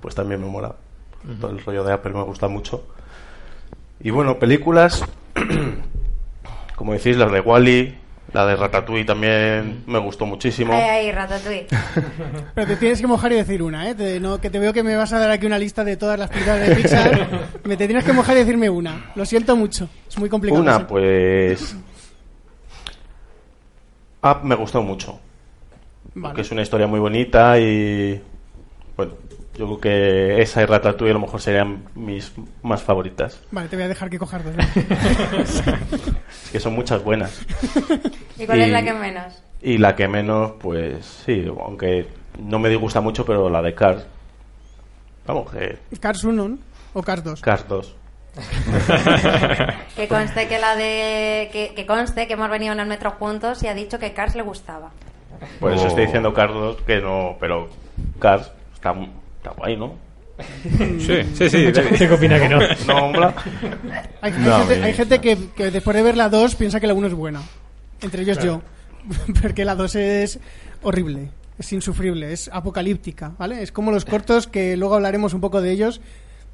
pues 0.00 0.14
también 0.14 0.40
me 0.40 0.46
mola. 0.46 0.74
Todo 1.40 1.50
el 1.50 1.62
rollo 1.64 1.84
de 1.84 1.92
Apple 1.92 2.12
me 2.12 2.22
gusta 2.22 2.48
mucho. 2.48 2.84
Y 4.00 4.10
bueno, 4.10 4.38
películas, 4.38 5.04
como 6.76 6.92
decís, 6.94 7.16
las 7.16 7.30
de 7.32 7.40
Wally, 7.40 7.96
La 8.32 8.46
de 8.46 8.54
Ratatouille 8.56 9.04
también 9.04 9.82
me 9.86 9.98
gustó 9.98 10.24
muchísimo. 10.24 10.72
Ahí, 10.72 10.82
ahí, 10.82 11.12
Ratatouille. 11.12 11.66
Pero 12.54 12.66
te 12.66 12.76
tienes 12.76 13.00
que 13.00 13.06
mojar 13.06 13.32
y 13.32 13.36
decir 13.36 13.62
una, 13.62 13.90
¿eh? 13.90 13.94
Te- 13.94 14.20
no, 14.20 14.40
que 14.40 14.50
te 14.50 14.58
veo 14.58 14.72
que 14.72 14.82
me 14.82 14.94
vas 14.96 15.12
a 15.12 15.18
dar 15.18 15.30
aquí 15.30 15.46
una 15.46 15.58
lista 15.58 15.82
de 15.84 15.96
todas 15.96 16.18
las 16.18 16.30
películas 16.30 16.66
de 16.68 16.76
Pixar. 16.76 17.28
me 17.64 17.76
te 17.76 17.86
tienes 17.86 18.04
que 18.04 18.12
mojar 18.12 18.36
y 18.36 18.40
decirme 18.40 18.70
una. 18.70 19.10
Lo 19.16 19.26
siento 19.26 19.56
mucho. 19.56 19.88
Es 20.08 20.16
muy 20.18 20.28
complicado. 20.28 20.62
Una, 20.62 20.86
pues. 20.86 21.74
Up 24.22 24.44
me 24.44 24.54
gustó 24.54 24.82
mucho. 24.82 25.18
Vale. 26.14 26.28
Porque 26.32 26.42
es 26.42 26.50
una 26.50 26.62
historia 26.62 26.86
muy 26.86 27.00
bonita 27.00 27.58
y. 27.58 28.20
Bueno, 28.96 29.12
yo 29.56 29.66
creo 29.66 29.80
que 29.80 30.42
esa 30.42 30.62
y 30.62 30.66
Ratatouille 30.66 31.10
a 31.12 31.14
lo 31.14 31.20
mejor 31.20 31.40
serían 31.40 31.84
mis 31.94 32.32
más 32.62 32.82
favoritas. 32.82 33.40
Vale, 33.50 33.68
te 33.68 33.76
voy 33.76 33.84
a 33.84 33.88
dejar 33.88 34.10
que 34.10 34.18
cojas 34.18 34.42
dos. 34.44 34.54
Es 36.44 36.50
que 36.52 36.60
son 36.60 36.74
muchas 36.74 37.02
buenas. 37.02 37.40
¿Y 38.38 38.46
cuál 38.46 38.60
es 38.62 38.68
Y- 38.68 38.70
la 38.70 38.82
que 38.82 38.92
menos? 38.92 39.42
Y 39.62 39.78
la 39.78 39.94
que 39.94 40.08
menos, 40.08 40.52
pues 40.58 41.04
sí, 41.26 41.44
aunque 41.60 42.06
no 42.38 42.58
me 42.58 42.70
disgusta 42.70 43.00
mucho, 43.02 43.24
pero 43.26 43.50
la 43.50 43.60
de 43.60 43.74
Cars. 43.74 44.06
Vamos, 45.26 45.50
que 45.52 45.78
Cars 46.00 46.24
1 46.24 46.48
¿no? 46.48 46.58
o 46.94 47.02
Cars 47.02 47.22
2. 47.22 47.40
Cars 47.42 47.66
2. 47.68 47.94
Que 49.96 50.08
conste 50.08 50.46
que 50.48 50.58
la 50.58 50.76
de 50.76 51.48
que, 51.52 51.72
que 51.74 51.86
conste 51.86 52.26
que 52.26 52.34
hemos 52.34 52.48
venido 52.50 52.72
en 52.72 52.80
el 52.80 52.86
metro 52.86 53.10
juntos 53.12 53.62
y 53.62 53.66
ha 53.68 53.74
dicho 53.74 53.98
que 53.98 54.12
Cars 54.12 54.34
le 54.34 54.42
gustaba. 54.42 54.90
Por 55.58 55.72
eso 55.72 55.84
Oh. 55.84 55.88
estoy 55.88 56.04
diciendo 56.06 56.32
Cars 56.34 56.52
2 56.52 56.76
que 56.86 57.00
no, 57.00 57.36
pero 57.40 57.68
Cars 58.18 58.50
está, 58.74 58.94
está 59.38 59.50
guay, 59.50 59.76
¿no? 59.76 59.94
Sí, 60.98 61.22
sí, 61.34 61.50
sí. 61.50 61.66
Mucha 61.66 61.82
gente 61.82 62.08
que 62.08 62.14
opina 62.14 62.38
que 62.38 62.48
no. 62.48 62.58
No, 62.86 63.06
hombre. 63.06 63.26
Hay, 64.22 64.32
hay 64.32 64.38
No, 64.40 64.58
gente, 64.66 64.84
hay 64.84 64.92
gente 64.94 65.18
que, 65.20 65.36
que 65.54 65.70
después 65.70 65.94
de 65.96 66.02
ver 66.02 66.16
la 66.16 66.28
2 66.30 66.54
piensa 66.54 66.80
que 66.80 66.86
la 66.86 66.94
1 66.94 67.08
es 67.08 67.14
buena. 67.14 67.42
Entre 68.00 68.22
ellos 68.22 68.38
yo. 68.38 68.62
Porque 69.42 69.64
la 69.66 69.74
2 69.74 69.94
es 69.96 70.40
horrible. 70.82 71.30
Es 71.58 71.72
insufrible. 71.74 72.32
Es 72.32 72.48
apocalíptica. 72.52 73.32
¿Vale? 73.38 73.62
Es 73.62 73.70
como 73.70 73.90
los 73.90 74.06
cortos 74.06 74.46
que 74.46 74.78
luego 74.78 74.94
hablaremos 74.94 75.34
un 75.34 75.42
poco 75.42 75.60
de 75.60 75.72
ellos. 75.72 76.00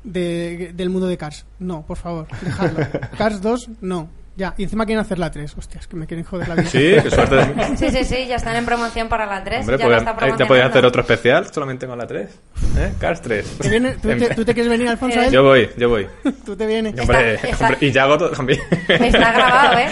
De- 0.06 0.72
del 0.74 0.88
mundo 0.90 1.06
de 1.06 1.18
Cars. 1.18 1.44
No, 1.58 1.82
por 1.84 1.98
favor, 1.98 2.26
dejadlo. 2.40 2.86
Cars 3.18 3.42
2, 3.42 3.68
no. 3.82 4.08
Ya, 4.38 4.52
y 4.58 4.64
encima 4.64 4.84
quieren 4.84 5.00
hacer 5.00 5.18
la 5.18 5.30
3. 5.30 5.56
Hostias, 5.56 5.86
que 5.86 5.96
me 5.96 6.06
quieren 6.06 6.22
joder 6.22 6.46
la 6.46 6.56
vida. 6.56 6.68
Sí, 6.68 6.94
qué 7.02 7.10
suerte. 7.10 7.54
Sí, 7.78 7.88
sí, 7.90 8.04
sí, 8.04 8.26
ya 8.26 8.36
están 8.36 8.54
en 8.56 8.66
promoción 8.66 9.08
para 9.08 9.24
la 9.24 9.42
3. 9.42 9.60
Hombre, 9.60 9.78
ya 9.78 9.84
podían- 9.86 10.04
la 10.04 10.10
está 10.12 10.26
eh, 10.28 10.34
ya 10.38 10.46
podías 10.46 10.68
hacer 10.68 10.84
otro 10.84 11.00
especial 11.00 11.46
solamente 11.50 11.86
con 11.86 11.96
la 11.96 12.06
3. 12.06 12.28
¿Eh? 12.76 12.92
Cars 13.00 13.22
3. 13.22 13.56
¿Te 13.62 13.70
viene- 13.70 13.92
tú, 13.92 14.08
te, 14.08 14.34
tú 14.34 14.44
te 14.44 14.52
quieres 14.52 14.68
venir, 14.70 14.88
Alfonso? 14.90 15.18
él? 15.22 15.30
Yo 15.32 15.42
voy, 15.42 15.70
yo 15.78 15.88
voy. 15.88 16.06
Tú 16.44 16.54
te 16.54 16.66
vienes. 16.66 16.94
Y, 16.94 17.00
hombre, 17.00 17.34
Está- 17.36 17.48
está- 17.48 17.66
hombre, 17.68 17.86
y 17.86 17.92
Yago 17.92 18.30
también. 18.30 18.60
Está 18.88 19.32
grabado, 19.32 19.78
¿eh? 19.78 19.88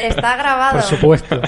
Está 0.00 0.36
grabado. 0.38 0.72
Por 0.78 0.82
supuesto. 0.88 1.40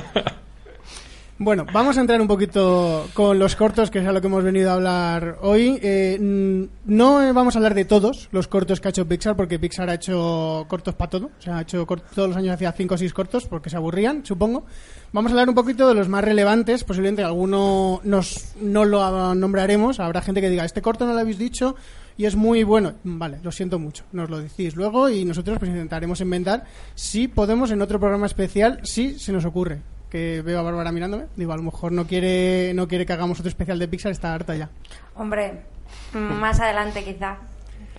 Bueno, 1.39 1.67
vamos 1.71 1.99
a 1.99 2.01
entrar 2.01 2.19
un 2.19 2.29
poquito 2.29 3.07
con 3.13 3.39
los 3.39 3.57
cortos, 3.57 3.91
que 3.91 3.99
es 3.99 4.07
a 4.07 4.13
lo 4.13 4.23
que 4.23 4.27
hemos 4.27 4.43
venido 4.43 4.71
a 4.71 4.75
hablar 4.75 5.37
hoy. 5.43 5.79
Eh, 5.83 6.17
no 6.19 7.23
eh, 7.23 7.33
vamos 7.33 7.55
a 7.55 7.59
hablar 7.59 7.75
de 7.75 7.85
todos 7.85 8.31
los 8.33 8.49
cortos 8.49 8.81
que 8.81 8.89
ha 8.89 8.91
hecho 8.91 9.07
Pixar, 9.07 9.37
porque 9.37 9.59
Pixar 9.59 9.91
ha 9.91 9.95
hecho 9.95 10.65
cortos 10.67 10.95
para 10.95 11.11
todo. 11.11 11.27
O 11.39 11.43
sea, 11.43 11.59
ha 11.59 11.61
hecho 11.61 11.87
cort- 11.87 12.05
todos 12.15 12.29
los 12.31 12.39
años 12.39 12.55
hacía 12.55 12.73
5 12.73 12.95
o 12.95 12.97
6 12.99 13.13
cortos, 13.13 13.45
porque 13.47 13.69
se 13.69 13.77
aburrían, 13.77 14.25
supongo. 14.25 14.65
Vamos 15.13 15.31
a 15.31 15.35
hablar 15.35 15.51
un 15.51 15.55
poquito 15.55 15.87
de 15.87 15.95
los 15.95 16.09
más 16.09 16.25
relevantes. 16.25 16.85
Posiblemente 16.85 17.23
alguno 17.23 18.01
nos, 18.03 18.55
no 18.63 18.87
lo 18.87 19.35
nombraremos. 19.35 20.01
Habrá 20.01 20.23
gente 20.23 20.41
que 20.41 20.49
diga, 20.49 20.65
este 20.65 20.81
corto 20.81 21.05
no 21.05 21.13
lo 21.13 21.19
habéis 21.21 21.37
dicho 21.39 21.77
y 22.17 22.25
es 22.25 22.35
muy 22.35 22.63
bueno. 22.65 22.95
Vale, 23.05 23.41
lo 23.43 23.53
siento 23.53 23.79
mucho. 23.79 24.05
Nos 24.13 24.31
lo 24.31 24.39
decís 24.41 24.75
luego 24.75 25.11
y 25.11 25.27
nosotros 25.27 25.59
pues 25.59 25.71
intentaremos 25.71 26.19
inventar 26.23 26.65
si 26.95 27.29
podemos 27.29 27.71
en 27.73 27.83
otro 27.83 28.01
programa 28.01 28.25
especial, 28.25 28.81
si 28.85 29.19
se 29.19 29.33
nos 29.33 29.45
ocurre. 29.45 29.81
Que 30.11 30.41
veo 30.43 30.59
a 30.61 30.63
Bárbara 30.63 30.93
mirándome. 30.93 31.25
Digo, 31.37 31.53
a 31.53 31.57
lo 31.57 31.63
mejor 31.63 31.93
no 31.93 32.07
quiere, 32.07 32.73
no 32.75 32.87
quiere 32.89 33.05
que 33.07 33.13
hagamos 33.13 33.39
otro 33.41 33.49
especial 33.49 33.79
de 33.79 33.89
Pixar, 33.89 34.13
está 34.13 34.33
harta 34.35 34.55
ya. 34.55 34.69
Hombre, 35.15 35.63
más 36.13 36.61
adelante 36.61 37.03
quizá. 37.05 37.37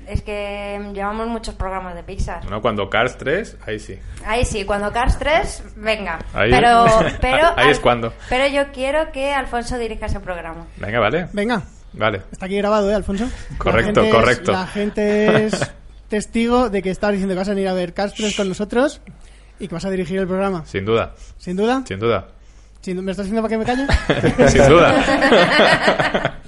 Es 0.08 0.22
que 0.22 0.80
llevamos 0.94 1.28
muchos 1.28 1.54
programas 1.56 1.94
de 1.94 2.02
Pixar. 2.04 2.50
No, 2.50 2.62
cuando 2.62 2.90
Cars 2.90 3.18
3, 3.18 3.58
ahí 3.68 3.78
sí. 3.78 4.00
Ahí 4.26 4.46
sí, 4.46 4.64
cuando 4.64 4.90
Cars 4.94 5.20
3, 5.20 5.64
venga. 5.76 6.20
Ahí- 6.34 6.50
pero, 6.50 6.86
pero, 7.22 7.48
Ahí 7.58 7.70
es 7.72 7.80
cuando. 7.80 8.14
Pero 8.30 8.48
yo 8.48 8.72
quiero 8.72 9.12
que 9.12 9.34
Alfonso 9.34 9.78
dirija 9.78 10.06
ese 10.06 10.22
programa. 10.22 10.66
Venga, 10.78 11.00
vale. 11.02 11.28
Venga, 11.34 11.62
Vale. 11.92 12.22
está 12.32 12.46
aquí 12.46 12.56
grabado, 12.56 12.90
¿eh, 12.90 12.96
Alfonso? 12.96 13.28
Correcto, 13.58 14.02
La 14.02 14.06
gente 14.06 14.08
es- 14.10 14.16
correcto. 14.16 14.52
la 14.54 14.68
gente 14.68 15.46
es 15.46 15.72
testigo 16.08 16.70
de 16.70 16.82
que 16.82 16.90
estás 16.90 17.12
diciendo 17.12 17.34
que 17.34 17.40
vas 17.40 17.50
a 17.50 17.54
venir 17.54 17.68
a 17.68 17.74
ver 17.74 17.94
Cars 17.94 18.14
3 18.14 18.34
con 18.38 18.48
nosotros 18.48 19.02
y 19.60 19.68
que 19.68 19.74
vas 19.76 19.86
a 19.86 19.90
dirigir 19.90 20.20
el 20.20 20.28
programa. 20.28 20.66
Sin 20.66 20.86
duda. 20.86 21.14
¿Sin 21.38 21.56
duda? 21.56 21.84
Sin 21.88 22.00
duda. 22.00 22.28
Sin- 22.82 23.04
¿Me 23.04 23.12
estás 23.12 23.26
diciendo 23.26 23.48
para 23.48 23.50
que 23.50 23.58
me 23.58 23.66
calle? 23.66 24.50
Sin 24.52 24.68
duda. 24.68 26.34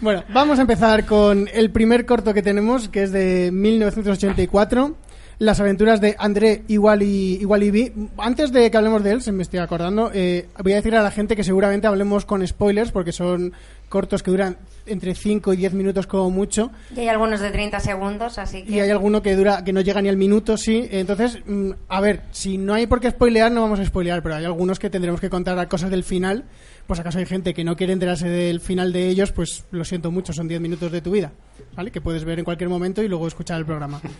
Bueno, 0.00 0.24
vamos 0.32 0.58
a 0.58 0.62
empezar 0.62 1.04
con 1.04 1.46
el 1.52 1.70
primer 1.70 2.06
corto 2.06 2.32
que 2.32 2.42
tenemos, 2.42 2.88
que 2.88 3.02
es 3.02 3.12
de 3.12 3.50
1984, 3.52 4.96
Las 5.38 5.60
aventuras 5.60 6.00
de 6.00 6.16
André 6.18 6.62
Iguali, 6.68 7.34
Igualibi. 7.40 7.92
Antes 8.16 8.50
de 8.50 8.70
que 8.70 8.76
hablemos 8.78 9.02
de 9.04 9.10
él, 9.12 9.20
se 9.22 9.30
me 9.32 9.42
estoy 9.42 9.58
acordando, 9.60 10.10
eh, 10.14 10.46
voy 10.62 10.72
a 10.72 10.76
decir 10.76 10.94
a 10.96 11.02
la 11.02 11.10
gente 11.10 11.36
que 11.36 11.44
seguramente 11.44 11.86
hablemos 11.86 12.24
con 12.24 12.46
spoilers, 12.46 12.92
porque 12.92 13.12
son 13.12 13.52
cortos 13.90 14.22
que 14.22 14.30
duran 14.30 14.56
entre 14.90 15.14
5 15.14 15.52
y 15.52 15.56
10 15.56 15.74
minutos 15.74 16.06
como 16.06 16.30
mucho, 16.30 16.70
Y 16.94 17.00
hay 17.00 17.08
algunos 17.08 17.40
de 17.40 17.50
30 17.50 17.80
segundos, 17.80 18.38
así 18.38 18.62
que... 18.62 18.72
y 18.72 18.80
hay 18.80 18.90
alguno 18.90 19.22
que 19.22 19.34
dura 19.36 19.64
que 19.64 19.72
no 19.72 19.80
llega 19.80 20.02
ni 20.02 20.08
al 20.08 20.16
minuto, 20.16 20.56
sí. 20.56 20.88
Entonces, 20.90 21.38
mm, 21.46 21.70
a 21.88 22.00
ver, 22.00 22.22
si 22.30 22.58
no 22.58 22.74
hay 22.74 22.86
por 22.86 23.00
qué 23.00 23.10
spoilear, 23.10 23.50
no 23.52 23.62
vamos 23.62 23.80
a 23.80 23.84
spoilear, 23.84 24.22
pero 24.22 24.34
hay 24.34 24.44
algunos 24.44 24.78
que 24.78 24.90
tendremos 24.90 25.20
que 25.20 25.30
contar 25.30 25.68
cosas 25.68 25.90
del 25.90 26.04
final. 26.04 26.44
Pues 26.86 26.98
acaso 27.00 27.18
hay 27.18 27.26
gente 27.26 27.54
que 27.54 27.64
no 27.64 27.76
quiere 27.76 27.92
enterarse 27.92 28.28
del 28.28 28.60
final 28.60 28.92
de 28.92 29.08
ellos, 29.08 29.32
pues 29.32 29.64
lo 29.70 29.84
siento 29.84 30.10
mucho, 30.10 30.32
son 30.32 30.48
10 30.48 30.60
minutos 30.60 30.90
de 30.90 31.00
tu 31.00 31.12
vida, 31.12 31.32
¿vale? 31.76 31.90
Que 31.90 32.00
puedes 32.00 32.24
ver 32.24 32.38
en 32.38 32.44
cualquier 32.44 32.68
momento 32.68 33.02
y 33.02 33.08
luego 33.08 33.28
escuchar 33.28 33.58
el 33.58 33.66
programa. 33.66 34.00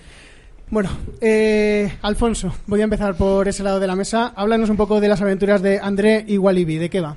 Bueno, 0.73 0.89
eh, 1.21 1.93
Alfonso, 2.01 2.55
voy 2.69 2.81
a 2.81 2.85
empezar 2.85 3.17
por 3.17 3.49
ese 3.49 3.65
lado 3.65 3.81
de 3.81 3.89
la 3.89 3.97
mesa. 3.97 4.33
Háblanos 4.37 4.71
un 4.71 4.77
poco 4.77 5.01
de 5.01 5.09
las 5.09 5.21
aventuras 5.21 5.63
de 5.63 5.81
André 5.81 6.25
y 6.29 6.39
Walibi, 6.39 6.79
¿de 6.79 6.89
qué 6.89 7.01
va? 7.01 7.17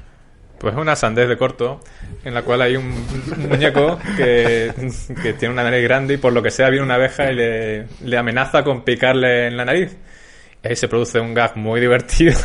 Pues 0.64 0.76
es 0.76 0.80
una 0.82 0.96
sandez 0.96 1.28
de 1.28 1.38
corto 1.38 1.82
en 2.24 2.34
la 2.34 2.42
cual 2.44 2.62
hay 2.62 2.78
un 2.78 3.06
muñeco 3.50 4.00
que, 4.16 4.72
que 5.22 5.34
tiene 5.34 5.54
una 5.54 5.64
nariz 5.64 5.84
grande 5.84 6.14
y 6.14 6.18
por 6.18 6.32
lo 6.32 6.42
que 6.42 6.52
sea 6.52 6.70
viene 6.70 6.86
una 6.86 6.96
abeja 6.96 7.30
y 7.30 7.36
le, 7.36 7.86
le 8.02 8.18
amenaza 8.18 8.64
con 8.64 8.82
picarle 8.86 9.48
en 9.48 9.58
la 9.58 9.66
nariz. 9.66 9.98
Y 10.64 10.68
ahí 10.70 10.76
se 10.78 10.88
produce 10.88 11.20
un 11.20 11.34
gag 11.34 11.58
muy 11.58 11.82
divertido. 11.82 12.40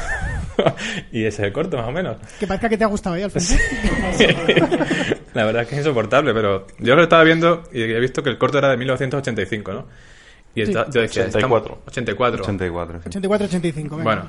y 1.12 1.20
ese 1.26 1.42
es 1.42 1.46
el 1.46 1.52
corto, 1.52 1.76
más 1.76 1.86
o 1.86 1.92
menos. 1.92 2.16
Que 2.40 2.48
parezca 2.48 2.68
que 2.68 2.76
te 2.76 2.82
ha 2.82 2.88
gustado, 2.88 3.14
¿eh, 3.14 3.22
Alfonso? 3.22 3.54
La 5.34 5.44
verdad 5.44 5.62
es 5.62 5.68
que 5.68 5.74
es 5.76 5.80
insoportable, 5.82 6.34
pero 6.34 6.66
yo 6.80 6.96
lo 6.96 7.02
estaba 7.04 7.22
viendo 7.22 7.62
y 7.72 7.82
he 7.82 8.00
visto 8.00 8.22
que 8.24 8.30
el 8.30 8.38
corto 8.38 8.58
era 8.58 8.70
de 8.70 8.76
1985, 8.78 9.72
¿no? 9.72 9.86
Y 10.56 10.64
Sí. 10.64 10.72
esta- 10.72 10.90
yo 10.90 11.02
decía, 11.02 11.22
84. 11.26 11.58
estamos- 11.84 11.88
84. 11.88 12.42
84. 12.42 13.00
sí. 13.04 13.08
84-85, 13.20 13.90
venga. 13.90 14.02
Bueno, 14.02 14.22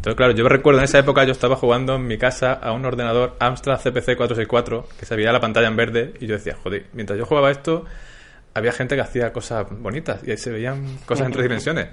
entonces 0.00 0.16
claro, 0.16 0.32
yo 0.32 0.48
recuerdo 0.48 0.78
en 0.78 0.84
esa 0.84 0.98
época 0.98 1.24
yo 1.24 1.32
estaba 1.32 1.56
jugando 1.56 1.96
en 1.96 2.06
mi 2.06 2.16
casa 2.16 2.54
a 2.54 2.72
un 2.72 2.86
ordenador 2.86 3.36
Amstrad 3.38 3.76
CPC 3.76 4.16
464 4.16 4.88
que 4.98 5.04
se 5.04 5.14
veía 5.14 5.30
la 5.30 5.40
pantalla 5.40 5.68
en 5.68 5.76
verde 5.76 6.14
y 6.20 6.26
yo 6.26 6.36
decía, 6.36 6.56
joder, 6.62 6.86
mientras 6.94 7.18
yo 7.18 7.26
jugaba 7.26 7.50
esto 7.50 7.84
había 8.54 8.72
gente 8.72 8.94
que 8.94 9.02
hacía 9.02 9.30
cosas 9.30 9.66
bonitas 9.70 10.22
y 10.26 10.30
ahí 10.30 10.38
se 10.38 10.50
veían 10.50 10.96
cosas 11.04 11.26
en 11.26 11.32
tres 11.32 11.42
dimensiones. 11.42 11.88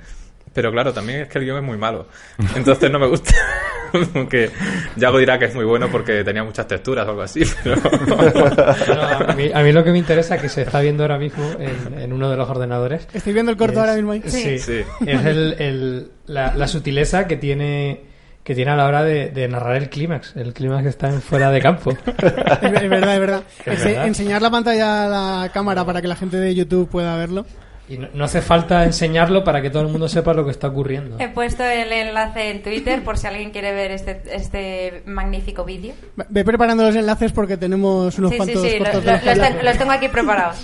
Pero 0.57 0.71
claro, 0.71 0.91
también 0.91 1.21
es 1.21 1.27
que 1.29 1.37
el 1.37 1.45
guion 1.45 1.57
es 1.57 1.63
muy 1.63 1.77
malo. 1.77 2.07
Entonces 2.55 2.89
no 2.89 2.97
me 2.97 3.05
gusta. 3.05 3.31
Aunque 4.15 4.49
Yago 4.95 5.19
dirá 5.19 5.37
que 5.37 5.45
es 5.45 5.53
muy 5.53 5.65
bueno 5.65 5.87
porque 5.91 6.23
tenía 6.23 6.43
muchas 6.43 6.67
texturas 6.67 7.05
o 7.05 7.11
algo 7.11 7.21
así, 7.21 7.43
pero... 7.63 7.75
No, 8.07 9.01
a, 9.29 9.33
mí, 9.35 9.51
a 9.53 9.61
mí 9.61 9.71
lo 9.71 9.83
que 9.83 9.91
me 9.91 9.99
interesa, 9.99 10.39
que 10.39 10.49
se 10.49 10.63
está 10.63 10.81
viendo 10.81 11.03
ahora 11.03 11.19
mismo 11.19 11.45
en, 11.59 11.99
en 11.99 12.11
uno 12.11 12.27
de 12.31 12.37
los 12.37 12.49
ordenadores. 12.49 13.07
Estoy 13.13 13.33
viendo 13.33 13.51
el 13.51 13.57
corto 13.57 13.73
es- 13.73 13.79
ahora 13.81 13.93
mismo 13.93 14.13
ahí. 14.13 14.23
Sí, 14.25 14.57
Sí. 14.57 14.81
es 15.05 15.25
el, 15.25 15.55
el- 15.59 16.11
la, 16.25 16.55
la 16.55 16.67
sutileza 16.67 17.27
que 17.27 17.37
tiene 17.37 18.01
que 18.43 18.55
tiene 18.55 18.71
a 18.71 18.75
la 18.77 18.85
hora 18.87 19.03
de, 19.03 19.29
de 19.29 19.47
narrar 19.47 19.75
el 19.75 19.89
clímax. 19.89 20.35
El 20.37 20.53
clímax 20.53 20.81
que 20.83 20.89
está 20.89 21.09
en 21.09 21.21
fuera 21.21 21.51
de 21.51 21.61
campo. 21.61 21.91
Es, 22.07 22.71
ver- 22.71 22.83
es 22.85 22.89
verdad, 22.89 23.13
es 23.13 23.19
verdad. 23.19 23.43
Es 23.65 23.79
Ense- 23.81 23.85
verdad. 23.89 24.07
Enseñar 24.07 24.41
la 24.41 24.49
pantalla 24.49 25.05
a 25.05 25.07
la 25.43 25.49
cámara 25.53 25.85
para 25.85 26.01
que 26.01 26.07
la 26.07 26.15
gente 26.15 26.37
de 26.37 26.55
YouTube 26.55 26.89
pueda 26.89 27.15
verlo. 27.15 27.45
Y 27.89 27.97
no, 27.97 28.07
no 28.13 28.25
hace 28.25 28.41
falta 28.41 28.83
enseñarlo 28.83 29.43
para 29.43 29.61
que 29.61 29.69
todo 29.69 29.83
el 29.83 29.87
mundo 29.87 30.09
sepa 30.09 30.33
lo 30.33 30.43
que 30.43 30.51
está 30.51 30.67
ocurriendo. 30.67 31.17
He 31.19 31.29
puesto 31.29 31.63
el 31.63 31.91
enlace 31.91 32.51
en 32.51 32.61
Twitter 32.61 33.01
por 33.03 33.17
si 33.17 33.27
alguien 33.27 33.51
quiere 33.51 33.71
ver 33.73 33.91
este, 33.91 34.21
este 34.33 35.03
magnífico 35.05 35.63
vídeo. 35.63 35.93
Ve 36.29 36.43
preparando 36.43 36.83
los 36.83 36.95
enlaces 36.95 37.31
porque 37.31 37.55
tenemos 37.57 38.17
unos 38.19 38.31
Sí, 38.31 38.33
sí, 38.33 38.37
cuantos 38.37 38.61
sí, 38.63 38.71
lo- 38.79 38.83
cortos. 38.85 39.05
lo- 39.05 39.11
de 39.11 39.11
los 39.11 39.21
que 39.21 39.35
los, 39.35 39.47
ten- 39.47 39.65
los 39.65 39.77
tengo 39.77 39.91
aquí 39.91 40.07
preparados. 40.09 40.57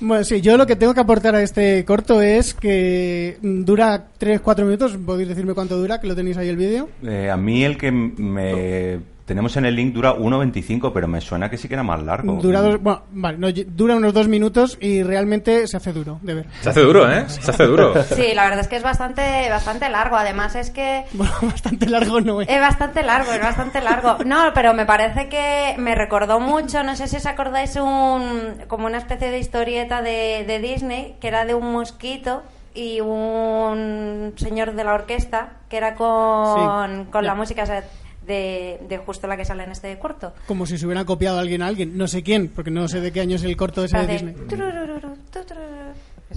Bueno, 0.00 0.24
sí, 0.24 0.40
yo 0.40 0.56
lo 0.56 0.66
que 0.66 0.76
tengo 0.76 0.94
que 0.94 1.00
aportar 1.00 1.34
a 1.34 1.42
este 1.42 1.84
corto 1.84 2.22
es 2.22 2.54
que 2.54 3.36
dura 3.42 4.06
3-4 4.18 4.64
minutos. 4.64 4.96
¿Podéis 5.04 5.28
decirme 5.28 5.54
cuánto 5.54 5.76
dura? 5.76 6.00
Que 6.00 6.06
lo 6.06 6.14
tenéis 6.16 6.36
ahí 6.36 6.48
el 6.48 6.56
vídeo. 6.56 6.88
Eh, 7.06 7.28
a 7.30 7.36
mí 7.36 7.64
el 7.64 7.76
que 7.76 7.90
me 7.92 8.98
tenemos 9.30 9.56
en 9.56 9.64
el 9.64 9.76
link 9.76 9.94
dura 9.94 10.12
1.25, 10.16 10.90
pero 10.92 11.06
me 11.06 11.20
suena 11.20 11.48
que 11.48 11.56
sí 11.56 11.68
que 11.68 11.74
era 11.74 11.84
más 11.84 12.02
largo. 12.02 12.32
Dura, 12.42 12.60
dos- 12.62 12.80
bueno, 12.82 13.02
vale, 13.12 13.38
no, 13.38 13.46
dura 13.52 13.94
unos 13.94 14.12
dos 14.12 14.26
minutos 14.26 14.76
y 14.80 15.04
realmente 15.04 15.68
se 15.68 15.76
hace 15.76 15.92
duro 15.92 16.18
de 16.22 16.34
ver. 16.34 16.46
Se 16.62 16.70
hace 16.70 16.80
duro, 16.80 17.08
¿eh? 17.08 17.24
Se 17.28 17.48
hace 17.48 17.64
duro. 17.64 17.94
Sí, 18.02 18.34
la 18.34 18.42
verdad 18.42 18.58
es 18.58 18.66
que 18.66 18.74
es 18.74 18.82
bastante, 18.82 19.48
bastante 19.48 19.88
largo. 19.88 20.16
Además 20.16 20.56
es 20.56 20.70
que 20.70 21.04
Bueno, 21.12 21.32
bastante 21.42 21.86
largo 21.88 22.20
no 22.20 22.40
es. 22.40 22.48
es 22.48 22.60
bastante 22.60 23.04
largo, 23.04 23.30
es 23.30 23.40
bastante 23.40 23.80
largo. 23.80 24.16
No, 24.26 24.50
pero 24.52 24.74
me 24.74 24.84
parece 24.84 25.28
que 25.28 25.76
me 25.78 25.94
recordó 25.94 26.40
mucho, 26.40 26.82
no 26.82 26.96
sé 26.96 27.06
si 27.06 27.14
os 27.16 27.26
acordáis, 27.26 27.76
un, 27.76 28.54
como 28.66 28.86
una 28.86 28.98
especie 28.98 29.30
de 29.30 29.38
historieta 29.38 30.02
de, 30.02 30.44
de 30.44 30.58
Disney, 30.58 31.14
que 31.20 31.28
era 31.28 31.44
de 31.44 31.54
un 31.54 31.70
mosquito 31.70 32.42
y 32.74 33.00
un 33.00 34.32
señor 34.36 34.74
de 34.74 34.82
la 34.84 34.94
orquesta, 34.94 35.52
que 35.68 35.76
era 35.76 35.94
con, 35.94 37.04
Sí, 37.04 37.10
con 37.12 37.24
la 37.24 37.34
música 37.36 37.62
esa 37.62 37.84
de, 38.30 38.78
de 38.88 38.98
justo 38.98 39.26
la 39.26 39.36
que 39.36 39.44
sale 39.44 39.64
en 39.64 39.72
este 39.72 39.98
corto. 39.98 40.32
Como 40.46 40.64
si 40.64 40.78
se 40.78 40.86
hubiera 40.86 41.04
copiado 41.04 41.38
a 41.38 41.40
alguien 41.40 41.62
a 41.62 41.66
alguien. 41.66 41.98
No 41.98 42.06
sé 42.06 42.22
quién, 42.22 42.48
porque 42.48 42.70
no 42.70 42.88
sé 42.88 43.00
de 43.00 43.12
qué 43.12 43.20
año 43.20 43.36
es 43.36 43.42
el 43.42 43.56
corto 43.56 43.84
ese 43.84 43.98
de 43.98 44.06
Disney. 44.06 44.34
turururu. 44.48 45.16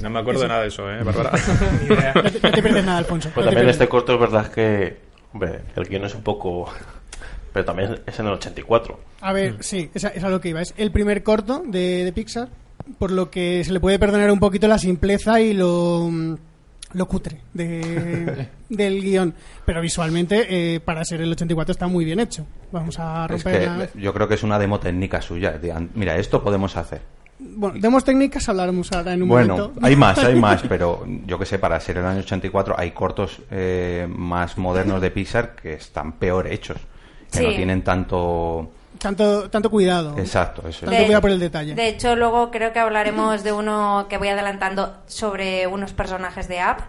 No 0.01 0.09
me 0.09 0.19
acuerdo 0.19 0.41
de 0.41 0.47
nada 0.47 0.61
de 0.61 0.67
eso, 0.69 0.89
¿eh, 0.89 1.03
Bárbara? 1.03 1.31
No 2.15 2.23
te, 2.23 2.39
no 2.41 2.51
te 2.51 2.61
pierdes 2.63 2.83
nada, 2.83 2.97
Alfonso. 2.97 3.29
Pues 3.33 3.45
no 3.45 3.51
también 3.51 3.69
este 3.69 3.87
corto 3.87 4.13
es 4.15 4.19
verdad 4.19 4.51
que, 4.51 4.97
hombre, 5.33 5.61
el 5.75 5.85
guion 5.85 6.05
es 6.05 6.15
un 6.15 6.23
poco... 6.23 6.67
Pero 7.53 7.65
también 7.65 7.99
es 8.07 8.19
en 8.19 8.25
el 8.25 8.33
84. 8.33 8.99
A 9.21 9.31
ver, 9.33 9.57
sí, 9.59 9.91
es 9.93 10.03
a, 10.05 10.07
es 10.07 10.23
a 10.23 10.29
lo 10.29 10.41
que 10.41 10.49
iba. 10.49 10.61
Es 10.61 10.73
el 10.75 10.91
primer 10.91 11.21
corto 11.21 11.61
de, 11.63 12.03
de 12.03 12.11
Pixar, 12.11 12.49
por 12.97 13.11
lo 13.11 13.29
que 13.29 13.63
se 13.63 13.71
le 13.71 13.79
puede 13.79 13.99
perdonar 13.99 14.31
un 14.31 14.39
poquito 14.39 14.67
la 14.67 14.79
simpleza 14.79 15.39
y 15.39 15.53
lo, 15.53 16.09
mm, 16.11 16.35
lo 16.93 17.07
cutre 17.07 17.41
de- 17.53 18.47
del 18.69 19.01
guion. 19.01 19.33
Pero 19.65 19.81
visualmente, 19.81 20.75
eh, 20.75 20.79
para 20.79 21.03
ser 21.05 21.21
el 21.21 21.31
84, 21.31 21.71
está 21.71 21.87
muy 21.87 22.05
bien 22.05 22.19
hecho. 22.19 22.45
Vamos 22.71 22.97
a 22.99 23.25
Es 23.25 23.31
romper 23.31 23.59
que 23.59 23.65
la- 23.65 23.89
yo 23.95 24.13
creo 24.13 24.27
que 24.27 24.35
es 24.35 24.43
una 24.43 24.57
demo 24.59 24.79
técnica 24.79 25.21
suya. 25.21 25.59
Mira, 25.95 26.17
esto 26.17 26.43
podemos 26.43 26.75
hacer. 26.77 27.01
Bueno, 27.39 27.77
demos 27.79 28.05
técnicas, 28.05 28.47
hablaremos 28.47 28.91
ahora 28.93 29.13
en 29.13 29.23
un 29.23 29.27
Bueno, 29.29 29.57
momento. 29.57 29.79
hay 29.85 29.95
más, 29.95 30.17
hay 30.19 30.35
más, 30.35 30.61
pero 30.69 31.05
yo 31.25 31.37
que 31.37 31.45
sé, 31.45 31.59
para 31.59 31.79
ser 31.79 31.97
el 31.97 32.05
año 32.05 32.19
84 32.19 32.75
hay 32.77 32.91
cortos 32.91 33.41
eh, 33.51 34.07
más 34.09 34.57
modernos 34.57 35.01
de 35.01 35.11
Pixar 35.11 35.55
que 35.55 35.73
están 35.73 36.13
peor 36.13 36.47
hechos, 36.47 36.77
que 37.31 37.39
Sí. 37.39 37.43
no 37.45 37.53
tienen 37.55 37.81
tanto... 37.81 38.71
Tanto, 39.03 39.49
tanto 39.49 39.69
cuidado. 39.69 40.17
Exacto, 40.17 40.61
eso 40.61 40.85
es. 40.85 40.91
Tanto 40.91 41.03
cuidado 41.03 41.21
por 41.21 41.31
el 41.31 41.39
detalle. 41.39 41.75
De 41.75 41.89
hecho, 41.89 42.15
luego 42.15 42.49
creo 42.51 42.71
que 42.71 42.79
hablaremos 42.79 43.43
de 43.43 43.51
uno 43.51 44.07
que 44.09 44.17
voy 44.17 44.29
adelantando 44.29 44.95
sobre 45.05 45.67
unos 45.67 45.91
personajes 45.91 46.47
de 46.47 46.61
App, 46.61 46.79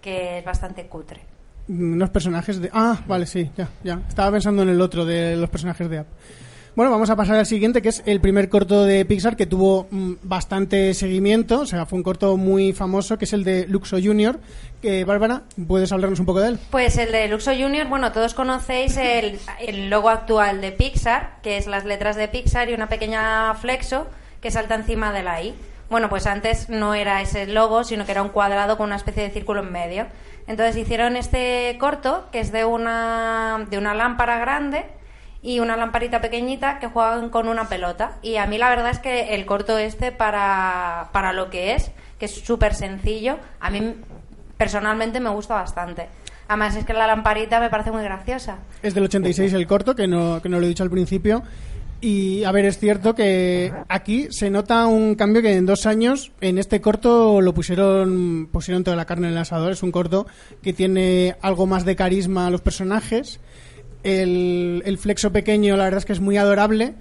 que 0.00 0.38
es 0.38 0.44
bastante 0.44 0.86
cutre. 0.86 1.20
Unos 1.68 2.10
personajes 2.10 2.60
de... 2.60 2.70
Ah, 2.72 2.98
vale, 3.06 3.26
sí, 3.26 3.50
ya, 3.56 3.68
ya. 3.82 4.00
Estaba 4.08 4.32
pensando 4.32 4.62
en 4.62 4.70
el 4.70 4.80
otro 4.80 5.04
de 5.04 5.36
los 5.36 5.50
personajes 5.50 5.88
de 5.88 5.98
App. 5.98 6.06
Bueno, 6.76 6.90
vamos 6.90 7.08
a 7.08 7.14
pasar 7.14 7.36
al 7.36 7.46
siguiente, 7.46 7.82
que 7.82 7.90
es 7.90 8.02
el 8.04 8.20
primer 8.20 8.48
corto 8.48 8.84
de 8.84 9.04
Pixar 9.04 9.36
que 9.36 9.46
tuvo 9.46 9.86
mm, 9.92 10.14
bastante 10.24 10.92
seguimiento. 10.94 11.60
O 11.60 11.66
sea, 11.66 11.86
fue 11.86 11.96
un 11.98 12.02
corto 12.02 12.36
muy 12.36 12.72
famoso, 12.72 13.16
que 13.16 13.26
es 13.26 13.32
el 13.32 13.44
de 13.44 13.68
Luxo 13.68 13.96
Junior. 14.02 14.40
Que, 14.82 15.04
Bárbara, 15.04 15.42
¿puedes 15.68 15.92
hablarnos 15.92 16.18
un 16.18 16.26
poco 16.26 16.40
de 16.40 16.48
él? 16.48 16.58
Pues 16.70 16.98
el 16.98 17.12
de 17.12 17.28
Luxo 17.28 17.52
Junior, 17.52 17.86
bueno, 17.86 18.10
todos 18.10 18.34
conocéis 18.34 18.96
el, 18.96 19.38
el 19.60 19.88
logo 19.88 20.08
actual 20.08 20.60
de 20.60 20.72
Pixar, 20.72 21.36
que 21.44 21.58
es 21.58 21.68
las 21.68 21.84
letras 21.84 22.16
de 22.16 22.26
Pixar 22.26 22.68
y 22.68 22.74
una 22.74 22.88
pequeña 22.88 23.54
flexo 23.54 24.08
que 24.40 24.50
salta 24.50 24.74
encima 24.74 25.12
de 25.12 25.22
la 25.22 25.40
I. 25.44 25.54
Bueno, 25.90 26.08
pues 26.08 26.26
antes 26.26 26.70
no 26.70 26.94
era 26.94 27.22
ese 27.22 27.46
logo, 27.46 27.84
sino 27.84 28.04
que 28.04 28.10
era 28.10 28.22
un 28.22 28.30
cuadrado 28.30 28.76
con 28.76 28.86
una 28.86 28.96
especie 28.96 29.22
de 29.22 29.30
círculo 29.30 29.62
en 29.62 29.70
medio. 29.70 30.06
Entonces 30.48 30.76
hicieron 30.76 31.14
este 31.14 31.76
corto, 31.78 32.24
que 32.32 32.40
es 32.40 32.50
de 32.50 32.64
una, 32.64 33.64
de 33.70 33.78
una 33.78 33.94
lámpara 33.94 34.40
grande 34.40 34.86
y 35.44 35.60
una 35.60 35.76
lamparita 35.76 36.22
pequeñita 36.22 36.78
que 36.80 36.88
juegan 36.88 37.28
con 37.28 37.48
una 37.48 37.68
pelota. 37.68 38.12
Y 38.22 38.36
a 38.36 38.46
mí 38.46 38.56
la 38.56 38.70
verdad 38.70 38.90
es 38.90 38.98
que 38.98 39.34
el 39.34 39.44
corto 39.44 39.76
este, 39.76 40.10
para, 40.10 41.10
para 41.12 41.34
lo 41.34 41.50
que 41.50 41.74
es, 41.74 41.92
que 42.18 42.24
es 42.24 42.34
súper 42.34 42.74
sencillo, 42.74 43.38
a 43.60 43.68
mí 43.68 43.94
personalmente 44.56 45.20
me 45.20 45.28
gusta 45.28 45.54
bastante. 45.54 46.08
Además 46.48 46.76
es 46.76 46.86
que 46.86 46.94
la 46.94 47.06
lamparita 47.06 47.60
me 47.60 47.68
parece 47.68 47.92
muy 47.92 48.02
graciosa. 48.02 48.56
Es 48.82 48.94
del 48.94 49.04
86 49.04 49.52
el 49.52 49.66
corto, 49.66 49.94
que 49.94 50.06
no, 50.06 50.40
que 50.40 50.48
no 50.48 50.58
lo 50.58 50.64
he 50.64 50.68
dicho 50.70 50.82
al 50.82 50.90
principio. 50.90 51.42
Y, 52.00 52.44
a 52.44 52.52
ver, 52.52 52.64
es 52.64 52.78
cierto 52.78 53.14
que 53.14 53.72
aquí 53.88 54.28
se 54.30 54.50
nota 54.50 54.86
un 54.86 55.14
cambio 55.14 55.42
que 55.42 55.56
en 55.56 55.66
dos 55.66 55.86
años, 55.86 56.32
en 56.40 56.58
este 56.58 56.80
corto 56.80 57.40
lo 57.40 57.54
pusieron, 57.54 58.48
pusieron 58.50 58.84
toda 58.84 58.96
la 58.96 59.06
carne 59.06 59.28
en 59.28 59.34
el 59.34 59.38
asador. 59.38 59.72
Es 59.72 59.82
un 59.82 59.92
corto 59.92 60.26
que 60.62 60.72
tiene 60.72 61.36
algo 61.40 61.66
más 61.66 61.84
de 61.84 61.96
carisma 61.96 62.46
a 62.46 62.50
los 62.50 62.62
personajes. 62.62 63.40
El, 64.04 64.82
el 64.84 64.98
flexo 64.98 65.32
pequeño, 65.32 65.76
la 65.76 65.84
verdad 65.84 65.98
es 65.98 66.04
que 66.04 66.12
es 66.12 66.20
muy 66.20 66.36
adorable. 66.36 66.94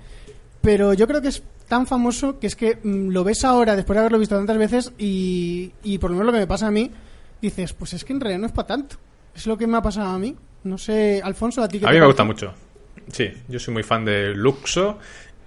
Pero 0.61 0.93
yo 0.93 1.07
creo 1.07 1.21
que 1.21 1.27
es 1.27 1.43
tan 1.67 1.85
famoso 1.85 2.39
que 2.39 2.47
es 2.47 2.55
que 2.55 2.77
mm, 2.81 3.09
lo 3.09 3.23
ves 3.23 3.43
ahora, 3.43 3.75
después 3.75 3.95
de 3.95 3.99
haberlo 3.99 4.19
visto 4.19 4.35
tantas 4.35 4.57
veces, 4.57 4.93
y, 4.97 5.73
y 5.83 5.97
por 5.97 6.09
lo 6.09 6.15
menos 6.15 6.27
lo 6.27 6.33
que 6.33 6.39
me 6.39 6.47
pasa 6.47 6.67
a 6.67 6.71
mí, 6.71 6.89
dices, 7.41 7.73
pues 7.73 7.93
es 7.93 8.05
que 8.05 8.13
en 8.13 8.21
realidad 8.21 8.39
no 8.39 8.47
es 8.47 8.53
para 8.53 8.67
tanto. 8.67 8.95
Es 9.35 9.45
lo 9.47 9.57
que 9.57 9.67
me 9.67 9.77
ha 9.77 9.81
pasado 9.81 10.09
a 10.09 10.19
mí. 10.19 10.35
No 10.63 10.77
sé, 10.77 11.21
Alfonso, 11.23 11.61
a 11.61 11.67
ti 11.67 11.79
qué 11.79 11.85
A 11.85 11.89
te 11.89 11.95
mí 11.95 11.99
me 11.99 12.05
gusta 12.05 12.23
mucho. 12.23 12.53
Sí, 13.11 13.29
yo 13.49 13.59
soy 13.59 13.73
muy 13.73 13.83
fan 13.83 14.05
de 14.05 14.33
Luxo 14.33 14.97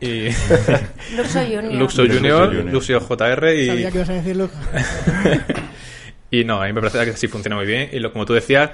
y 0.01 0.25
Luxo 1.17 1.41
Junior. 1.41 1.73
Luxo 1.73 2.03
Luxo 2.03 2.17
Junior. 2.17 2.55
Luxio 2.67 3.01
JR 3.01 3.55
y, 3.55 3.67
Sabía 3.67 3.91
que 3.91 3.99
ibas 3.99 4.11
a 4.11 4.13
decirlo. 4.13 4.51
y 6.31 6.45
no, 6.45 6.61
a 6.61 6.67
mí 6.67 6.73
me 6.73 6.81
parece 6.81 7.05
que 7.05 7.17
sí 7.17 7.29
funciona 7.29 7.57
muy 7.57 7.67
bien 7.67 7.89
y 7.93 7.99
lo, 7.99 8.13
como 8.13 8.27
tú 8.27 8.33
decías, 8.33 8.71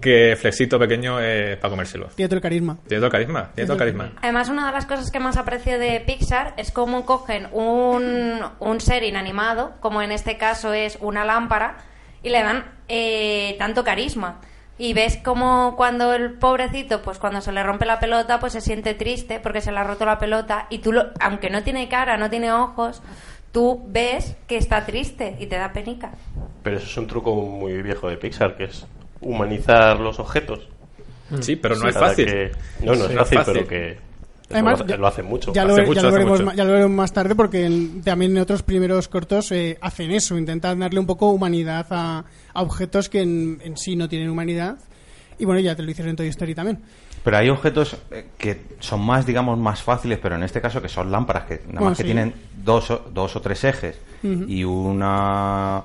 que 0.00 0.36
flexito 0.36 0.78
pequeño 0.78 1.20
es 1.20 1.56
para 1.56 1.70
comérselo. 1.70 2.08
Tiene 2.08 2.28
todo 2.28 2.36
el 2.36 2.42
carisma. 2.42 2.76
Tiene 2.86 2.98
todo 2.98 3.06
el 3.06 3.12
carisma, 3.12 3.50
tiene 3.54 3.66
todo 3.66 3.74
el 3.74 3.78
carisma. 3.78 4.12
Además, 4.22 4.48
una 4.48 4.66
de 4.66 4.72
las 4.72 4.86
cosas 4.86 5.10
que 5.10 5.20
más 5.20 5.36
aprecio 5.36 5.78
de 5.78 6.00
Pixar 6.00 6.54
es 6.56 6.72
cómo 6.72 7.06
cogen 7.06 7.48
un, 7.52 8.40
un 8.58 8.80
ser 8.80 9.04
inanimado, 9.04 9.74
como 9.80 10.02
en 10.02 10.12
este 10.12 10.36
caso 10.36 10.72
es 10.72 10.98
una 11.00 11.24
lámpara, 11.24 11.78
y 12.22 12.30
le 12.30 12.42
dan 12.42 12.64
eh, 12.88 13.54
tanto 13.58 13.84
carisma. 13.84 14.40
Y 14.78 14.92
ves 14.92 15.16
como 15.24 15.74
cuando 15.76 16.12
el 16.12 16.34
pobrecito, 16.34 17.00
pues 17.00 17.18
cuando 17.18 17.40
se 17.40 17.52
le 17.52 17.62
rompe 17.62 17.86
la 17.86 17.98
pelota, 17.98 18.40
pues 18.40 18.52
se 18.52 18.60
siente 18.60 18.92
triste 18.92 19.40
porque 19.40 19.62
se 19.62 19.72
le 19.72 19.78
ha 19.78 19.84
roto 19.84 20.04
la 20.04 20.18
pelota 20.18 20.66
y 20.68 20.80
tú, 20.80 20.92
lo, 20.92 21.12
aunque 21.18 21.48
no 21.48 21.62
tiene 21.62 21.88
cara, 21.88 22.18
no 22.18 22.28
tiene 22.28 22.52
ojos, 22.52 23.02
tú 23.52 23.82
ves 23.86 24.36
que 24.46 24.58
está 24.58 24.84
triste 24.84 25.36
y 25.38 25.46
te 25.46 25.56
da 25.56 25.72
penica. 25.72 26.12
Pero 26.66 26.78
eso 26.78 26.86
es 26.86 26.96
un 26.96 27.06
truco 27.06 27.32
muy 27.32 27.80
viejo 27.80 28.08
de 28.08 28.16
Pixar, 28.16 28.56
que 28.56 28.64
es 28.64 28.84
humanizar 29.20 30.00
los 30.00 30.18
objetos. 30.18 30.66
Sí, 31.38 31.54
pero 31.54 31.76
no 31.76 31.82
Sí, 31.82 31.88
es 31.90 31.94
fácil. 31.94 32.26
que- 32.26 32.50
no, 32.80 32.96
no 32.96 33.04
Sí, 33.06 33.12
es 33.12 33.18
fácil, 33.18 33.38
fácil. 33.38 33.52
pero 33.54 33.68
que 33.68 33.98
Además, 34.50 34.80
lo, 34.80 34.86
ya- 34.88 34.96
lo 34.96 35.06
hace 35.06 35.22
mucho. 35.22 35.52
Ya 35.52 35.64
lo, 35.64 35.74
Hace 35.74 35.82
ya 35.82 35.86
mucho, 35.86 36.02
lo 36.02 36.08
hace 36.08 36.16
veremos, 36.18 36.42
mucho. 36.42 36.56
ya 36.56 36.64
lo 36.64 36.72
veremos 36.72 36.90
más 36.96 37.12
tarde 37.12 37.36
porque 37.36 37.66
en- 37.66 38.02
también 38.02 38.32
en 38.32 38.38
otros 38.42 38.64
primeros 38.64 39.06
cortos 39.06 39.52
eh, 39.52 39.78
hacen 39.80 40.10
eso, 40.10 40.36
intentan 40.36 40.80
darle 40.80 40.98
un 40.98 41.06
poco 41.06 41.30
humanidad 41.30 41.86
a, 41.90 42.24
a 42.52 42.62
objetos 42.62 43.08
que 43.08 43.22
en, 43.22 43.60
en 43.62 43.76
sí 43.76 43.94
no 43.94 44.08
tienen 44.08 44.28
humanidad. 44.28 44.76
Y 45.38 45.44
bueno, 45.44 45.60
ya 45.60 45.76
te 45.76 45.84
lo 45.84 45.90
hicieron 45.92 46.10
en 46.10 46.16
Toy 46.16 46.26
Story 46.26 46.56
también. 46.56 46.80
Pero 47.22 47.36
hay 47.36 47.48
objetos 47.48 47.96
eh, 48.10 48.26
que 48.38 48.60
son 48.80 49.02
más, 49.06 49.24
digamos, 49.24 49.56
más 49.56 49.82
fáciles, 49.84 50.18
pero 50.20 50.34
en 50.34 50.42
este 50.42 50.60
caso 50.60 50.82
que 50.82 50.88
son 50.88 51.12
lámparas, 51.12 51.44
que 51.44 51.54
nada 51.58 51.66
Bueno, 51.74 51.88
más 51.90 51.96
que 51.98 52.02
sí. 52.02 52.08
tienen 52.08 52.34
dos 52.64 52.90
o, 52.90 53.04
dos 53.14 53.36
o 53.36 53.40
tres 53.40 53.62
ejes 53.62 54.00
y 54.24 54.64
una, 54.64 55.82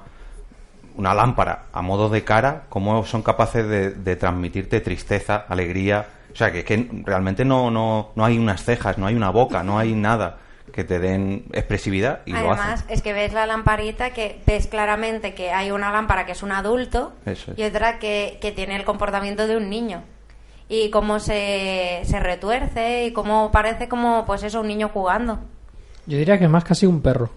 una 0.95 1.13
lámpara 1.13 1.63
a 1.73 1.81
modo 1.81 2.09
de 2.09 2.23
cara, 2.23 2.63
cómo 2.69 3.05
son 3.05 3.21
capaces 3.23 3.67
de, 3.67 3.91
de 3.91 4.15
transmitirte 4.15 4.79
tristeza, 4.81 5.45
alegría. 5.47 6.05
O 6.33 6.35
sea, 6.35 6.51
que, 6.51 6.63
que 6.63 6.89
realmente 7.05 7.43
no, 7.43 7.69
no, 7.71 8.11
no 8.15 8.25
hay 8.25 8.37
unas 8.37 8.63
cejas, 8.63 8.97
no 8.97 9.05
hay 9.07 9.15
una 9.15 9.29
boca, 9.29 9.63
no 9.63 9.77
hay 9.77 9.93
nada 9.93 10.37
que 10.71 10.83
te 10.85 10.99
den 10.99 11.43
expresividad 11.51 12.21
y 12.25 12.31
lo 12.31 12.37
Además, 12.37 12.59
hacen. 12.83 12.85
es 12.89 13.01
que 13.01 13.11
ves 13.11 13.33
la 13.33 13.45
lamparita 13.45 14.11
que 14.11 14.41
ves 14.45 14.67
claramente 14.67 15.33
que 15.33 15.51
hay 15.51 15.71
una 15.71 15.91
lámpara 15.91 16.25
que 16.25 16.31
es 16.31 16.43
un 16.43 16.53
adulto 16.53 17.11
es. 17.25 17.45
y 17.57 17.63
otra 17.63 17.99
que, 17.99 18.37
que 18.39 18.53
tiene 18.53 18.77
el 18.77 18.85
comportamiento 18.85 19.47
de 19.47 19.57
un 19.57 19.69
niño. 19.69 20.03
Y 20.69 20.89
cómo 20.89 21.19
se, 21.19 21.99
se 22.05 22.19
retuerce 22.21 23.05
y 23.07 23.11
cómo 23.11 23.51
parece 23.51 23.89
como, 23.89 24.25
pues 24.25 24.43
eso, 24.43 24.61
un 24.61 24.67
niño 24.67 24.89
jugando. 24.93 25.39
Yo 26.05 26.17
diría 26.17 26.39
que 26.39 26.47
más 26.47 26.63
casi 26.63 26.85
un 26.85 27.01
perro. 27.01 27.29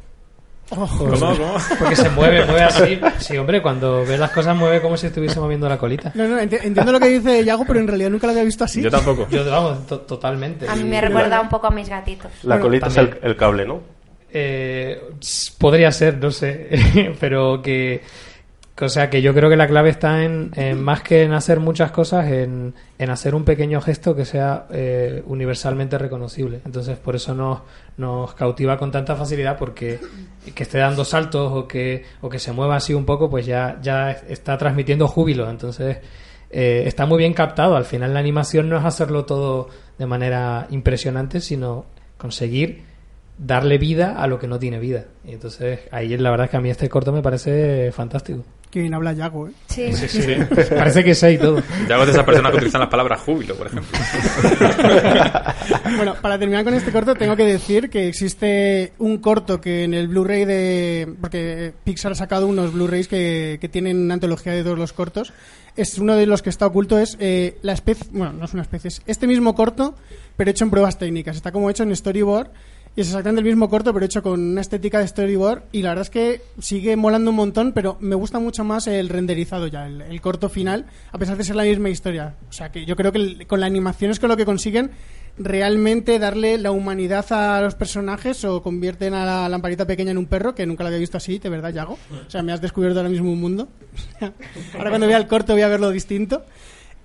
¿Cómo? 0.70 0.86
¿Cómo? 0.88 1.34
Porque 1.78 1.94
se 1.96 2.08
mueve, 2.10 2.44
mueve 2.46 2.62
así. 2.62 2.98
Sí, 3.18 3.36
hombre, 3.36 3.60
cuando 3.60 4.04
ves 4.04 4.18
las 4.18 4.30
cosas 4.30 4.56
mueve 4.56 4.80
como 4.80 4.96
si 4.96 5.06
estuviese 5.06 5.38
moviendo 5.38 5.68
la 5.68 5.76
colita. 5.78 6.10
No, 6.14 6.26
no, 6.26 6.38
enti- 6.40 6.60
entiendo 6.62 6.90
lo 6.92 6.98
que 7.00 7.08
dice 7.08 7.44
Yago, 7.44 7.64
pero 7.66 7.80
en 7.80 7.86
realidad 7.86 8.10
nunca 8.10 8.26
lo 8.26 8.32
había 8.32 8.44
visto 8.44 8.64
así. 8.64 8.80
Yo 8.82 8.90
tampoco. 8.90 9.26
Yo, 9.30 9.48
vamos, 9.50 9.86
to- 9.86 10.00
totalmente. 10.00 10.66
A 10.68 10.74
mí 10.74 10.84
me 10.84 11.00
recuerda 11.00 11.40
un 11.40 11.48
poco 11.48 11.66
a 11.66 11.70
mis 11.70 11.88
gatitos. 11.88 12.30
La 12.44 12.54
Bueno, 12.56 12.62
colita 12.64 12.86
es 12.88 12.96
el, 12.96 13.18
el 13.22 13.36
cable, 13.36 13.66
¿no? 13.66 13.80
Eh, 14.32 15.00
podría 15.58 15.92
ser, 15.92 16.16
no 16.18 16.30
sé, 16.30 16.68
pero 17.20 17.60
que, 17.62 18.02
o 18.80 18.88
sea, 18.88 19.08
que 19.08 19.22
yo 19.22 19.32
creo 19.34 19.48
que 19.48 19.56
la 19.56 19.68
clave 19.68 19.90
está 19.90 20.24
en, 20.24 20.50
más 20.82 21.02
que 21.02 21.22
en 21.22 21.32
hacer 21.32 21.60
muchas 21.60 21.92
cosas, 21.92 22.26
en, 22.26 22.74
en 22.98 23.10
hacer 23.10 23.36
un 23.36 23.44
pequeño 23.44 23.80
gesto 23.80 24.16
que 24.16 24.24
sea 24.24 24.66
eh, 24.70 25.22
universalmente 25.26 25.96
reconocible. 25.96 26.60
Entonces, 26.64 26.98
por 26.98 27.14
eso 27.14 27.34
nos, 27.36 27.60
nos 27.96 28.34
cautiva 28.34 28.76
con 28.76 28.90
tanta 28.90 29.14
facilidad, 29.14 29.58
porque 29.58 30.00
que 30.54 30.62
esté 30.64 30.78
dando 30.78 31.04
saltos 31.04 31.52
o 31.52 31.68
que, 31.68 32.04
o 32.20 32.28
que 32.28 32.40
se 32.40 32.50
mueva 32.50 32.74
así 32.76 32.94
un 32.94 33.04
poco, 33.04 33.30
pues 33.30 33.46
ya, 33.46 33.78
ya 33.80 34.10
está 34.10 34.58
transmitiendo 34.58 35.06
júbilo. 35.06 35.48
Entonces, 35.48 35.98
eh, 36.50 36.82
está 36.86 37.06
muy 37.06 37.18
bien 37.18 37.32
captado. 37.32 37.76
Al 37.76 37.84
final 37.84 38.12
la 38.12 38.18
animación 38.18 38.68
no 38.68 38.76
es 38.76 38.84
hacerlo 38.84 39.24
todo 39.24 39.68
de 39.98 40.06
manera 40.06 40.66
impresionante, 40.70 41.40
sino 41.40 41.86
conseguir 42.16 42.82
darle 43.38 43.78
vida 43.78 44.20
a 44.22 44.26
lo 44.26 44.38
que 44.38 44.46
no 44.46 44.58
tiene 44.58 44.78
vida. 44.78 45.06
Y 45.24 45.32
entonces 45.32 45.80
ahí 45.90 46.16
la 46.16 46.30
verdad 46.30 46.46
es 46.46 46.50
que 46.50 46.56
a 46.56 46.60
mí 46.60 46.70
este 46.70 46.88
corto 46.88 47.12
me 47.12 47.22
parece 47.22 47.90
fantástico. 47.92 48.44
Que 48.74 48.80
bien 48.80 48.92
habla 48.92 49.12
Yago, 49.12 49.46
¿eh? 49.46 49.52
Sí. 49.68 49.92
Sí, 49.92 50.08
sí. 50.08 50.34
Parece 50.70 51.04
que 51.04 51.14
sé 51.14 51.34
y 51.34 51.38
todo. 51.38 51.62
Ya 51.88 51.94
hago 51.94 52.06
de 52.06 52.10
esas 52.10 52.24
personas 52.24 52.50
que 52.50 52.56
utilizan 52.56 52.80
las 52.80 52.90
palabras 52.90 53.20
júbilo, 53.20 53.54
por 53.54 53.68
ejemplo. 53.68 53.96
Bueno, 55.96 56.16
para 56.20 56.38
terminar 56.38 56.64
con 56.64 56.74
este 56.74 56.90
corto 56.90 57.14
tengo 57.14 57.36
que 57.36 57.44
decir 57.44 57.88
que 57.88 58.08
existe 58.08 58.92
un 58.98 59.18
corto 59.18 59.60
que 59.60 59.84
en 59.84 59.94
el 59.94 60.08
Blu-ray 60.08 60.44
de... 60.44 61.14
Porque 61.20 61.72
Pixar 61.84 62.12
ha 62.12 62.14
sacado 62.16 62.48
unos 62.48 62.72
Blu-rays 62.72 63.06
que, 63.06 63.58
que 63.60 63.68
tienen 63.68 63.98
una 63.98 64.14
antología 64.14 64.52
de 64.52 64.64
todos 64.64 64.76
los 64.76 64.92
cortos. 64.92 65.32
Es 65.76 65.98
uno 65.98 66.16
de 66.16 66.26
los 66.26 66.42
que 66.42 66.50
está 66.50 66.66
oculto, 66.66 66.98
es 66.98 67.16
eh, 67.20 67.58
la 67.62 67.74
especie... 67.74 68.08
Bueno, 68.10 68.32
no 68.32 68.44
es 68.44 68.54
una 68.54 68.62
especie, 68.62 68.88
es 68.88 69.02
este 69.06 69.28
mismo 69.28 69.54
corto, 69.54 69.94
pero 70.36 70.50
hecho 70.50 70.64
en 70.64 70.70
pruebas 70.70 70.98
técnicas. 70.98 71.36
Está 71.36 71.52
como 71.52 71.70
hecho 71.70 71.84
en 71.84 71.94
storyboard 71.94 72.50
y 72.96 73.00
es 73.00 73.08
exactamente 73.08 73.40
el 73.40 73.46
mismo 73.46 73.68
corto, 73.68 73.92
pero 73.92 74.06
hecho 74.06 74.22
con 74.22 74.40
una 74.40 74.60
estética 74.60 75.00
de 75.00 75.08
storyboard. 75.08 75.64
Y 75.72 75.82
la 75.82 75.90
verdad 75.90 76.02
es 76.02 76.10
que 76.10 76.42
sigue 76.60 76.94
molando 76.94 77.30
un 77.30 77.36
montón, 77.36 77.72
pero 77.72 77.96
me 78.00 78.14
gusta 78.14 78.38
mucho 78.38 78.62
más 78.62 78.86
el 78.86 79.08
renderizado 79.08 79.66
ya, 79.66 79.86
el, 79.86 80.20
corto 80.20 80.48
final, 80.48 80.86
a 81.10 81.18
pesar 81.18 81.36
de 81.36 81.42
ser 81.42 81.56
la 81.56 81.64
misma 81.64 81.90
historia. 81.90 82.36
O 82.48 82.52
sea 82.52 82.70
que 82.70 82.86
yo 82.86 82.94
creo 82.94 83.10
que 83.10 83.46
con 83.48 83.58
la 83.58 83.66
animación 83.66 84.12
es 84.12 84.20
con 84.20 84.28
lo 84.28 84.36
que 84.36 84.44
consiguen 84.44 84.92
realmente 85.36 86.20
darle 86.20 86.56
la 86.56 86.70
humanidad 86.70 87.26
a 87.32 87.60
los 87.60 87.74
personajes 87.74 88.44
o 88.44 88.62
convierten 88.62 89.14
a 89.14 89.26
la 89.26 89.48
lamparita 89.48 89.84
pequeña 89.84 90.12
en 90.12 90.18
un 90.18 90.26
perro, 90.26 90.54
que 90.54 90.64
nunca 90.64 90.84
lo 90.84 90.88
había 90.88 91.00
visto 91.00 91.16
así, 91.16 91.40
de 91.40 91.48
verdad, 91.48 91.72
Yago. 91.72 91.94
O 91.94 92.30
sea, 92.30 92.44
me 92.44 92.52
has 92.52 92.60
descubierto 92.60 93.00
ahora 93.00 93.10
mismo 93.10 93.32
un 93.32 93.40
mundo. 93.40 93.68
ahora 94.20 94.90
cuando 94.90 95.08
vea 95.08 95.16
el 95.16 95.26
corto 95.26 95.54
voy 95.54 95.62
a 95.62 95.68
verlo 95.68 95.90
distinto. 95.90 96.44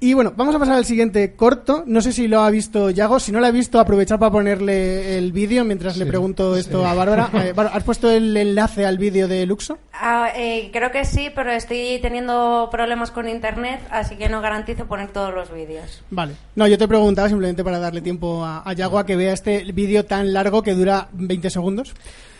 Y 0.01 0.13
bueno, 0.13 0.31
vamos 0.35 0.55
a 0.55 0.59
pasar 0.59 0.75
al 0.75 0.85
siguiente 0.85 1.33
corto. 1.35 1.83
No 1.85 2.01
sé 2.01 2.13
si 2.13 2.29
lo 2.29 2.39
ha 2.39 2.49
visto 2.49 2.89
Yago. 2.89 3.19
Si 3.19 3.33
no 3.33 3.41
lo 3.41 3.47
ha 3.47 3.51
visto, 3.51 3.79
aprovechar 3.79 4.17
para 4.17 4.31
ponerle 4.31 5.17
el 5.17 5.33
vídeo 5.33 5.65
mientras 5.65 5.97
le 5.97 6.05
pregunto 6.05 6.55
esto 6.55 6.85
a 6.85 6.93
Bárbara. 6.93 7.29
Eh, 7.39 7.53
Bárbara, 7.53 7.77
¿Has 7.77 7.83
puesto 7.83 8.09
el 8.09 8.35
enlace 8.35 8.85
al 8.85 8.97
vídeo 8.97 9.27
de 9.27 9.45
Luxo? 9.45 9.77
Ah, 9.93 10.29
eh, 10.35 10.69
creo 10.73 10.91
que 10.91 11.05
sí, 11.05 11.29
pero 11.33 11.51
estoy 11.51 11.99
teniendo 12.01 12.69
problemas 12.71 13.11
con 13.11 13.29
internet, 13.29 13.79
así 13.91 14.15
que 14.15 14.27
no 14.29 14.41
garantizo 14.41 14.87
poner 14.87 15.09
todos 15.11 15.33
los 15.33 15.53
vídeos. 15.53 16.01
Vale. 16.09 16.33
No, 16.55 16.67
yo 16.67 16.77
te 16.77 16.87
preguntaba 16.87 17.29
simplemente 17.29 17.63
para 17.63 17.79
darle 17.79 18.01
tiempo 18.01 18.43
a, 18.43 18.67
a 18.67 18.73
Yago 18.73 18.99
a 18.99 19.05
que 19.05 19.15
vea 19.15 19.33
este 19.33 19.63
vídeo 19.71 20.05
tan 20.05 20.33
largo 20.33 20.63
que 20.63 20.73
dura 20.73 21.07
20 21.13 21.49
segundos. 21.49 21.93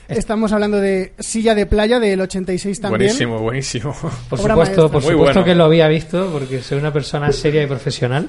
Estamos 0.10 0.52
hablando 0.54 0.78
de 0.82 1.14
Silla 1.20 1.54
de 1.54 1.68
Playa 1.68 2.00
del 2.00 2.20
86 2.22 2.82
también. 2.82 3.00
Buenísimo, 3.00 3.40
buenísimo. 3.40 3.94
Por 4.30 4.40
Obra 4.40 4.54
supuesto, 4.54 4.56
maestra. 4.56 4.84
por 4.84 4.92
Muy 4.92 5.02
supuesto 5.12 5.18
bueno. 5.40 5.44
que 5.46 5.56
lo 5.56 5.64
había 5.66 5.88
visto 5.88 6.30
porque 6.32 6.62
soy 6.62 6.80
una 6.80 6.92
persona 6.92 7.32
seria 7.32 7.62
y 7.62 7.68
profesional. 7.68 8.28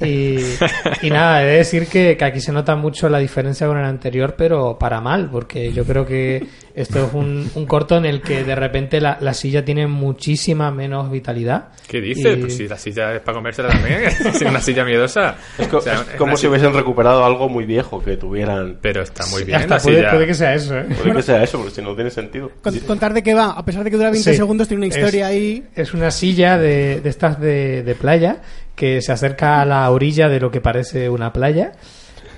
Y, 0.00 0.36
y 1.02 1.10
nada, 1.10 1.42
he 1.42 1.46
de 1.46 1.56
decir 1.56 1.88
que, 1.88 2.16
que 2.16 2.24
aquí 2.24 2.40
se 2.40 2.52
nota 2.52 2.76
mucho 2.76 3.08
la 3.08 3.18
diferencia 3.18 3.66
con 3.66 3.78
el 3.78 3.84
anterior, 3.84 4.36
pero 4.38 4.78
para 4.78 5.00
mal, 5.00 5.28
porque 5.28 5.72
yo 5.72 5.84
creo 5.84 6.06
que 6.06 6.46
esto 6.80 7.04
es 7.06 7.12
un, 7.12 7.50
un 7.54 7.66
corto 7.66 7.96
en 7.96 8.04
el 8.06 8.20
que 8.22 8.44
de 8.44 8.54
repente 8.54 9.00
la, 9.00 9.18
la 9.20 9.34
silla 9.34 9.64
tiene 9.64 9.86
muchísima 9.86 10.70
menos 10.70 11.10
vitalidad. 11.10 11.68
¿Qué 11.86 12.00
dices? 12.00 12.36
Y- 12.36 12.40
Pues 12.40 12.56
si 12.56 12.68
la 12.68 12.76
silla 12.78 13.14
es 13.14 13.20
para 13.20 13.36
comérsela 13.38 13.68
también, 13.68 14.02
es 14.04 14.40
una 14.42 14.60
silla 14.60 14.84
miedosa. 14.84 15.36
Es, 15.58 15.68
co- 15.68 15.78
O 15.78 15.80
sea, 15.80 15.94
es 15.94 16.00
es 16.00 16.14
como 16.16 16.36
si 16.36 16.42
silla- 16.42 16.50
hubiesen 16.50 16.74
recuperado 16.74 17.24
algo 17.24 17.48
muy 17.48 17.64
viejo 17.64 18.02
que 18.02 18.16
tuvieran. 18.16 18.78
Pero 18.80 19.02
está 19.02 19.24
muy 19.26 19.44
bien 19.44 19.58
Hasta 19.60 19.76
la 19.76 19.80
puede, 19.82 19.96
silla. 19.96 20.10
puede 20.10 20.26
que 20.26 20.34
sea 20.34 20.54
eso, 20.54 20.78
¿eh? 20.78 20.86
Puede 21.02 21.14
que 21.16 21.22
sea 21.22 21.42
eso, 21.42 21.58
porque 21.58 21.74
si 21.74 21.82
no 21.82 21.94
tiene 21.94 22.10
sentido. 22.10 22.50
Con- 22.62 22.78
contar 22.80 23.12
de 23.14 23.22
qué 23.22 23.34
va, 23.34 23.50
a 23.50 23.64
pesar 23.64 23.84
de 23.84 23.90
que 23.90 23.96
dura 23.96 24.10
20 24.10 24.30
Sí. 24.30 24.36
segundos, 24.36 24.68
tiene 24.68 24.78
una 24.86 24.94
historia 24.94 25.30
Es- 25.30 25.36
ahí. 25.36 25.64
Es 25.74 25.94
una 25.94 26.10
silla 26.10 26.58
de, 26.58 27.00
de 27.00 27.08
estas 27.08 27.40
de, 27.40 27.82
de 27.82 27.94
playa 27.94 28.42
que 28.76 29.02
se 29.02 29.10
acerca 29.12 29.60
a 29.60 29.64
la 29.64 29.90
orilla 29.90 30.28
de 30.28 30.38
lo 30.40 30.50
que 30.50 30.60
parece 30.60 31.08
una 31.10 31.32
playa 31.32 31.72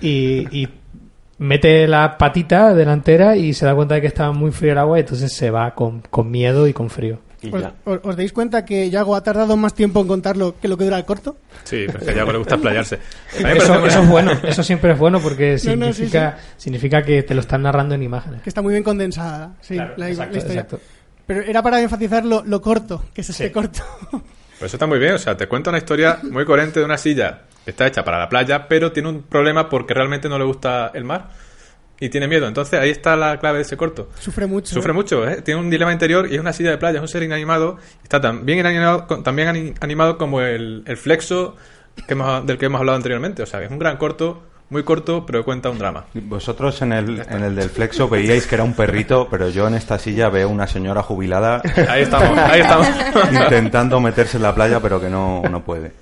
y, 0.00 0.46
y 0.58 0.68
mete 1.40 1.88
la 1.88 2.16
patita 2.18 2.74
delantera 2.74 3.34
y 3.36 3.52
se 3.54 3.64
da 3.66 3.74
cuenta 3.74 3.94
de 3.96 4.02
que 4.02 4.06
está 4.06 4.30
muy 4.30 4.52
frío 4.52 4.72
el 4.72 4.78
agua 4.78 4.98
y 4.98 5.00
entonces 5.00 5.32
se 5.34 5.50
va 5.50 5.74
con, 5.74 6.02
con 6.02 6.30
miedo 6.30 6.68
y 6.68 6.72
con 6.72 6.88
frío. 6.90 7.18
Y 7.42 7.50
¿Os, 7.54 7.62
ya. 7.62 7.72
os- 7.86 8.00
os 8.02 8.16
dais 8.16 8.30
cuenta 8.34 8.66
que 8.66 8.90
Yago 8.90 9.16
ha 9.16 9.22
tardado 9.22 9.56
más 9.56 9.72
tiempo 9.72 10.02
en 10.02 10.06
contarlo 10.08 10.56
que 10.60 10.68
lo 10.68 10.76
que 10.76 10.84
dura 10.84 10.98
el 10.98 11.06
corto? 11.06 11.38
Sí, 11.64 11.86
porque 11.90 12.10
a 12.10 12.14
Yago 12.14 12.32
le 12.32 12.38
gusta 12.38 12.56
explayarse. 12.56 12.98
Eso, 13.34 13.80
muy- 13.80 13.88
eso 13.88 14.02
es 14.02 14.08
bueno, 14.08 14.32
eso 14.44 14.62
siempre 14.62 14.92
es 14.92 14.98
bueno 14.98 15.18
porque 15.20 15.56
No, 15.64 15.76
no, 15.76 15.86
sí, 15.86 15.92
significa, 15.94 16.36
significa 16.58 17.02
que 17.02 17.22
te 17.22 17.34
lo 17.34 17.40
están 17.40 17.62
narrando 17.62 17.94
en 17.94 18.02
imágenes. 18.02 18.42
Que 18.42 18.50
está 18.50 18.60
muy 18.60 18.72
bien 18.74 18.84
condensada. 18.84 19.54
Sí, 19.62 19.74
Claro, 19.76 19.94
la, 19.96 20.10
historia. 20.10 20.38
exacto. 20.38 20.78
Pero 21.26 21.40
era 21.42 21.62
para 21.62 21.80
enfatizar 21.80 22.26
lo, 22.26 22.44
lo 22.44 22.60
corto, 22.60 23.04
que 23.14 23.22
es 23.22 23.30
este 23.30 23.46
Sí. 23.46 23.50
corto. 23.52 23.80
Pues 24.10 24.68
eso 24.68 24.76
está 24.76 24.86
muy 24.86 24.98
bien, 24.98 25.14
o 25.14 25.18
sea, 25.18 25.34
te 25.38 25.46
cuenta 25.48 25.70
una 25.70 25.78
historia 25.78 26.18
muy 26.30 26.44
coherente 26.44 26.80
de 26.80 26.84
una 26.84 26.98
silla 26.98 27.44
que 27.48 27.49
está 27.70 27.86
hecha 27.86 28.04
para 28.04 28.18
la 28.18 28.28
playa, 28.28 28.66
pero 28.68 28.92
tiene 28.92 29.08
un 29.08 29.22
problema 29.22 29.68
porque 29.68 29.94
realmente 29.94 30.28
no 30.28 30.38
le 30.38 30.44
gusta 30.44 30.90
el 30.94 31.04
mar 31.04 31.28
y 31.98 32.08
tiene 32.08 32.28
miedo. 32.28 32.46
Entonces 32.48 32.78
ahí 32.80 32.90
está 32.90 33.14
la 33.16 33.38
clave 33.38 33.58
de 33.58 33.62
ese 33.62 33.76
corto. 33.76 34.08
Sufre 34.18 34.46
mucho. 34.46 34.72
Sufre 34.74 34.90
¿eh? 34.92 34.94
mucho, 34.94 35.28
¿eh? 35.28 35.42
tiene 35.42 35.60
un 35.60 35.68
dilema 35.70 35.92
interior 35.92 36.26
y 36.30 36.34
es 36.34 36.40
una 36.40 36.52
silla 36.52 36.70
de 36.70 36.78
playa, 36.78 36.96
es 36.98 37.02
un 37.02 37.08
ser 37.08 37.22
inanimado. 37.22 37.76
Está 38.02 38.20
tan 38.20 38.44
bien 38.46 38.64
animado, 38.66 39.04
tan 39.22 39.36
bien 39.36 39.48
ani- 39.48 39.74
animado 39.80 40.16
como 40.16 40.40
el, 40.40 40.82
el 40.86 40.96
flexo 40.96 41.56
que 42.06 42.14
hemos- 42.14 42.46
del 42.46 42.56
que 42.58 42.66
hemos 42.66 42.78
hablado 42.80 42.96
anteriormente. 42.96 43.42
O 43.42 43.46
sea, 43.46 43.62
es 43.62 43.70
un 43.70 43.78
gran 43.78 43.96
corto, 43.98 44.42
muy 44.70 44.82
corto, 44.84 45.26
pero 45.26 45.44
cuenta 45.44 45.68
un 45.68 45.78
drama. 45.78 46.04
Vosotros 46.14 46.80
en 46.80 46.92
el, 46.92 47.20
en 47.28 47.42
el 47.42 47.56
del 47.56 47.68
Flexo 47.70 48.08
veíais 48.08 48.46
que 48.46 48.54
era 48.54 48.62
un 48.62 48.72
perrito, 48.72 49.26
pero 49.28 49.48
yo 49.50 49.66
en 49.66 49.74
esta 49.74 49.98
silla 49.98 50.28
veo 50.30 50.48
una 50.48 50.68
señora 50.68 51.02
jubilada 51.02 51.60
Ahí 51.88 52.02
estamos, 52.02 52.38
ahí 52.38 52.60
estamos. 52.60 52.86
intentando 53.32 54.00
meterse 54.00 54.36
en 54.36 54.44
la 54.44 54.54
playa, 54.54 54.78
pero 54.80 55.00
que 55.00 55.10
no, 55.10 55.42
no 55.50 55.64
puede. 55.64 55.92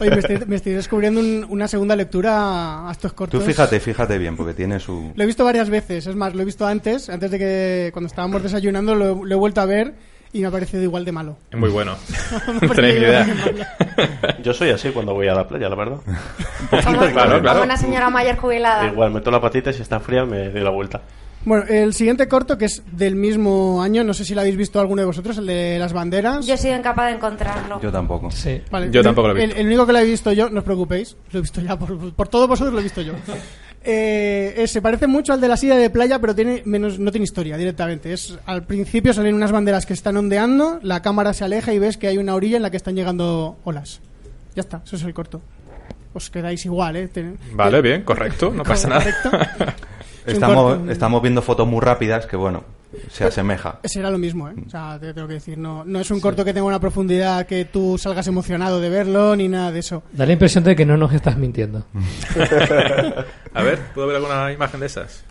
Oye, 0.00 0.10
me 0.10 0.18
estoy, 0.18 0.38
me 0.46 0.56
estoy 0.56 0.72
descubriendo 0.72 1.20
un- 1.20 1.46
una 1.48 1.68
segunda 1.68 1.94
lectura 1.96 2.88
a 2.88 2.92
estos 2.92 3.12
cortos. 3.12 3.38
Tú 3.40 3.46
fíjate, 3.46 3.78
fíjate 3.80 4.18
bien, 4.18 4.36
porque 4.36 4.54
tiene 4.54 4.80
su... 4.80 5.12
Lo 5.14 5.22
he 5.22 5.26
visto 5.26 5.44
varias 5.44 5.68
veces, 5.70 6.06
es 6.06 6.16
más, 6.16 6.34
lo 6.34 6.42
he 6.42 6.44
visto 6.44 6.66
antes, 6.66 7.08
antes 7.10 7.30
de 7.30 7.38
que 7.38 7.90
cuando 7.92 8.06
estábamos 8.08 8.42
desayunando 8.42 8.94
lo, 8.94 9.24
lo 9.24 9.34
he 9.34 9.38
vuelto 9.38 9.60
a 9.60 9.66
ver 9.66 9.94
y 10.32 10.40
me 10.40 10.46
ha 10.46 10.50
parecido 10.50 10.82
igual 10.82 11.04
de 11.04 11.12
malo. 11.12 11.36
Es 11.50 11.58
muy 11.58 11.70
bueno. 11.70 11.96
Me 12.60 12.66
ha 12.68 12.88
igual 12.88 13.26
de 13.26 13.34
malo. 13.34 13.64
Yo 14.42 14.54
soy 14.54 14.70
así 14.70 14.90
cuando 14.90 15.12
voy 15.12 15.28
a 15.28 15.34
la 15.34 15.46
playa, 15.48 15.68
la 15.68 15.74
verdad. 15.76 15.98
Como, 16.70 16.82
claro, 16.82 17.12
como 17.12 17.40
claro. 17.40 17.62
una 17.64 17.76
señora 17.76 18.10
mayor 18.10 18.36
jubilada. 18.36 18.86
Igual, 18.86 19.10
meto 19.10 19.30
la 19.30 19.40
patita 19.40 19.70
y 19.70 19.74
si 19.74 19.82
está 19.82 19.98
fría 19.98 20.24
me 20.24 20.50
doy 20.50 20.60
la 20.62 20.70
vuelta. 20.70 21.00
Bueno, 21.44 21.64
el 21.68 21.94
siguiente 21.94 22.28
corto, 22.28 22.58
que 22.58 22.66
es 22.66 22.82
del 22.92 23.14
mismo 23.16 23.82
año, 23.82 24.04
no 24.04 24.12
sé 24.12 24.24
si 24.26 24.34
lo 24.34 24.42
habéis 24.42 24.56
visto 24.58 24.78
alguno 24.78 25.00
de 25.00 25.06
vosotros, 25.06 25.38
el 25.38 25.46
de 25.46 25.78
las 25.78 25.92
banderas. 25.94 26.46
Yo 26.46 26.52
he 26.54 26.58
sido 26.58 26.76
incapaz 26.76 27.06
de 27.08 27.16
encontrarlo. 27.16 27.80
Yo 27.80 27.90
tampoco. 27.90 28.30
Sí. 28.30 28.60
Vale, 28.70 28.90
Yo 28.90 29.00
el- 29.00 29.04
tampoco 29.06 29.28
lo 29.28 29.36
he 29.36 29.42
el- 29.42 29.46
visto. 29.48 29.60
El, 29.60 29.66
único 29.66 29.86
que 29.86 29.92
lo 29.92 29.98
he 30.00 30.04
visto 30.04 30.32
yo, 30.32 30.50
no 30.50 30.58
os 30.58 30.64
preocupéis, 30.64 31.16
lo 31.32 31.38
he 31.38 31.42
visto 31.42 31.60
ya 31.62 31.78
por, 31.78 32.12
por 32.12 32.28
todos 32.28 32.46
vosotros, 32.46 32.74
lo 32.74 32.80
he 32.80 32.82
visto 32.84 33.00
yo. 33.02 33.12
Eh, 33.82 34.56
eh, 34.58 34.66
se 34.66 34.82
parece 34.82 35.06
mucho 35.06 35.32
al 35.32 35.40
de 35.40 35.48
la 35.48 35.56
silla 35.56 35.74
de 35.74 35.88
playa, 35.88 36.18
pero 36.18 36.34
tiene 36.34 36.60
menos, 36.66 36.98
no 36.98 37.10
tiene 37.10 37.24
historia 37.24 37.56
directamente. 37.56 38.12
Es 38.12 38.36
al 38.44 38.64
principio 38.64 39.14
salen 39.14 39.34
unas 39.34 39.52
banderas 39.52 39.86
que 39.86 39.94
están 39.94 40.18
ondeando, 40.18 40.78
la 40.82 41.00
cámara 41.00 41.32
se 41.32 41.44
aleja 41.44 41.72
y 41.72 41.78
ves 41.78 41.96
que 41.96 42.06
hay 42.06 42.18
una 42.18 42.34
orilla 42.34 42.58
en 42.58 42.62
la 42.62 42.70
que 42.70 42.76
están 42.76 42.94
llegando 42.94 43.56
olas. 43.64 44.02
Ya 44.54 44.60
está, 44.60 44.82
eso 44.84 44.96
es 44.96 45.02
el 45.04 45.14
corto. 45.14 45.40
Os 46.12 46.28
quedáis 46.28 46.62
igual, 46.66 46.96
¿eh? 46.96 47.08
Ten- 47.08 47.38
Vale, 47.54 47.80
bien, 47.80 48.02
correcto, 48.02 48.52
no 48.54 48.64
pasa 48.64 48.86
nada. 48.90 49.00
Correcto. 49.02 49.30
Un 49.30 49.89
Estamos, 50.32 50.88
estamos 50.88 51.22
viendo 51.22 51.42
fotos 51.42 51.66
muy 51.66 51.80
rápidas 51.80 52.26
que, 52.26 52.36
bueno, 52.36 52.64
se 53.10 53.24
asemeja. 53.24 53.78
Será 53.84 54.10
lo 54.10 54.18
mismo, 54.18 54.48
¿eh? 54.48 54.54
O 54.66 54.70
sea, 54.70 54.98
te 55.00 55.14
tengo 55.14 55.28
que 55.28 55.34
decir, 55.34 55.58
no, 55.58 55.84
no 55.84 56.00
es 56.00 56.10
un 56.10 56.20
corto 56.20 56.44
que 56.44 56.52
tenga 56.52 56.66
una 56.66 56.80
profundidad 56.80 57.46
que 57.46 57.64
tú 57.64 57.96
salgas 57.98 58.26
emocionado 58.26 58.80
de 58.80 58.88
verlo 58.88 59.36
ni 59.36 59.48
nada 59.48 59.72
de 59.72 59.80
eso. 59.80 60.02
Da 60.12 60.26
la 60.26 60.32
impresión 60.32 60.64
de 60.64 60.74
que 60.74 60.84
no 60.86 60.96
nos 60.96 61.12
estás 61.12 61.36
mintiendo. 61.36 61.84
A 63.54 63.62
ver, 63.62 63.78
¿puedo 63.94 64.06
ver 64.08 64.16
alguna 64.16 64.52
imagen 64.52 64.80
de 64.80 64.86
esas? 64.86 65.24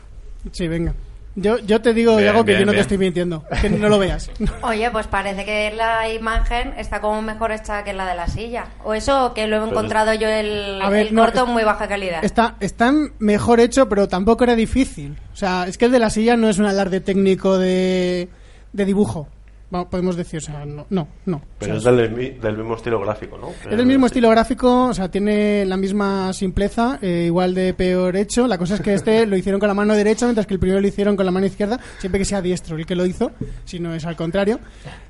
Sí, 0.52 0.68
venga. 0.68 0.94
Yo, 1.36 1.58
yo 1.60 1.80
te 1.82 1.94
digo, 1.94 2.14
Bien, 2.18 2.24
Diego, 2.32 2.44
que 2.44 2.52
bien, 2.52 2.60
yo 2.62 2.66
no 2.66 2.72
te 2.72 2.76
bien. 2.78 2.82
estoy 2.82 2.98
mintiendo. 2.98 3.44
Que 3.62 3.70
no 3.70 3.88
lo 3.88 3.98
veas. 4.00 4.30
Oye, 4.62 4.90
pues 4.92 5.08
parece 5.08 5.46
que 5.46 5.72
la 5.76 6.10
imagen 6.12 6.74
está 6.78 7.00
como 7.00 7.22
mejor 7.22 7.52
hecha 7.52 7.84
que 7.84 7.94
la 7.94 8.06
de 8.08 8.16
la 8.16 8.28
silla. 8.28 8.66
O 8.84 8.94
eso, 8.94 9.34
que 9.34 9.48
lo 9.48 9.64
he 9.64 9.70
encontrado 9.70 10.14
yo 10.14 10.28
el, 10.28 10.82
ver, 10.90 11.08
el 11.08 11.14
no, 11.16 11.22
corto 11.24 11.44
es- 11.44 11.48
en 11.48 11.54
muy 11.54 11.64
baja 11.64 11.88
calidad. 11.88 12.24
Está, 12.26 12.56
está 12.60 12.92
mejor 13.20 13.60
hecho, 13.60 13.88
pero 13.88 14.08
tampoco 14.08 14.44
era 14.44 14.56
difícil. 14.56 15.18
O 15.32 15.36
sea, 15.36 15.66
es 15.68 15.78
que 15.78 15.86
el 15.86 15.92
de 15.92 16.00
la 16.00 16.10
silla 16.10 16.36
no 16.36 16.50
es 16.50 16.58
un 16.58 16.66
alarde 16.66 17.00
técnico 17.00 17.58
de, 17.58 18.28
de 18.74 18.86
dibujo. 18.86 19.30
Vamos, 19.72 19.88
podemos 19.90 20.16
decir, 20.16 20.38
o 20.38 20.42
sea, 20.42 20.66
no, 20.66 20.88
no. 20.90 21.08
no. 21.28 21.38
O 21.38 21.42
Pero 21.60 21.80
sea, 21.80 21.92
es 21.92 21.98
del, 21.98 22.12
mi- 22.12 22.30
del 22.32 22.58
mismo 22.58 22.76
estilo 22.76 23.00
gráfico, 23.00 23.38
¿no? 23.38 23.50
Es 23.70 23.78
del 23.78 23.86
mismo 23.86 24.08
estilo 24.08 24.30
gráfico, 24.32 24.86
o 24.88 24.94
sea, 24.96 25.10
tiene 25.12 25.64
la 25.66 25.78
misma 25.78 26.34
simpleza, 26.34 26.98
eh, 27.04 27.26
igual 27.28 27.54
de 27.54 27.76
peor 27.76 28.16
hecho. 28.16 28.48
La 28.48 28.58
cosa 28.58 28.76
es 28.76 28.82
que 28.82 28.96
este 28.96 29.28
lo 29.28 29.38
hicieron 29.38 29.60
con 29.60 29.68
la 29.68 29.76
mano 29.76 29.94
derecha, 29.94 30.26
mientras 30.26 30.48
que 30.48 30.56
el 30.56 30.60
primero 30.60 30.82
lo 30.82 30.88
hicieron 30.88 31.16
con 31.16 31.24
la 31.26 31.32
mano 31.32 31.46
izquierda, 31.46 31.80
siempre 32.00 32.18
que 32.18 32.26
sea 32.26 32.42
diestro 32.42 32.78
el 32.78 32.86
que 32.88 32.96
lo 32.96 33.06
hizo, 33.06 33.32
si 33.66 33.80
no 33.80 33.94
es 33.94 34.06
al 34.06 34.16
contrario. 34.16 34.60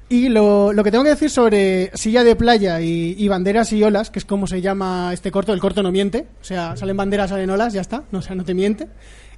Y 0.10 0.28
lo, 0.28 0.74
lo 0.74 0.84
que 0.84 0.92
tengo 0.92 1.04
que 1.04 1.12
decir 1.12 1.30
sobre 1.30 1.92
silla 1.94 2.24
de 2.24 2.36
playa 2.36 2.82
y, 2.82 3.16
y 3.18 3.28
banderas 3.28 3.72
y 3.72 3.82
olas, 3.84 4.10
que 4.10 4.20
es 4.20 4.26
como 4.26 4.48
se 4.48 4.60
llama 4.60 5.12
este 5.14 5.32
corto, 5.32 5.54
el 5.54 5.60
corto 5.62 5.84
no 5.84 5.92
miente, 5.92 6.26
o 6.42 6.44
sea, 6.44 6.76
salen 6.76 6.98
banderas, 6.98 7.30
salen 7.30 7.50
olas, 7.52 7.72
ya 7.74 7.82
está, 7.82 8.04
no, 8.12 8.20
o 8.20 8.22
sea, 8.22 8.36
no 8.36 8.44
te 8.44 8.54
miente. 8.56 8.88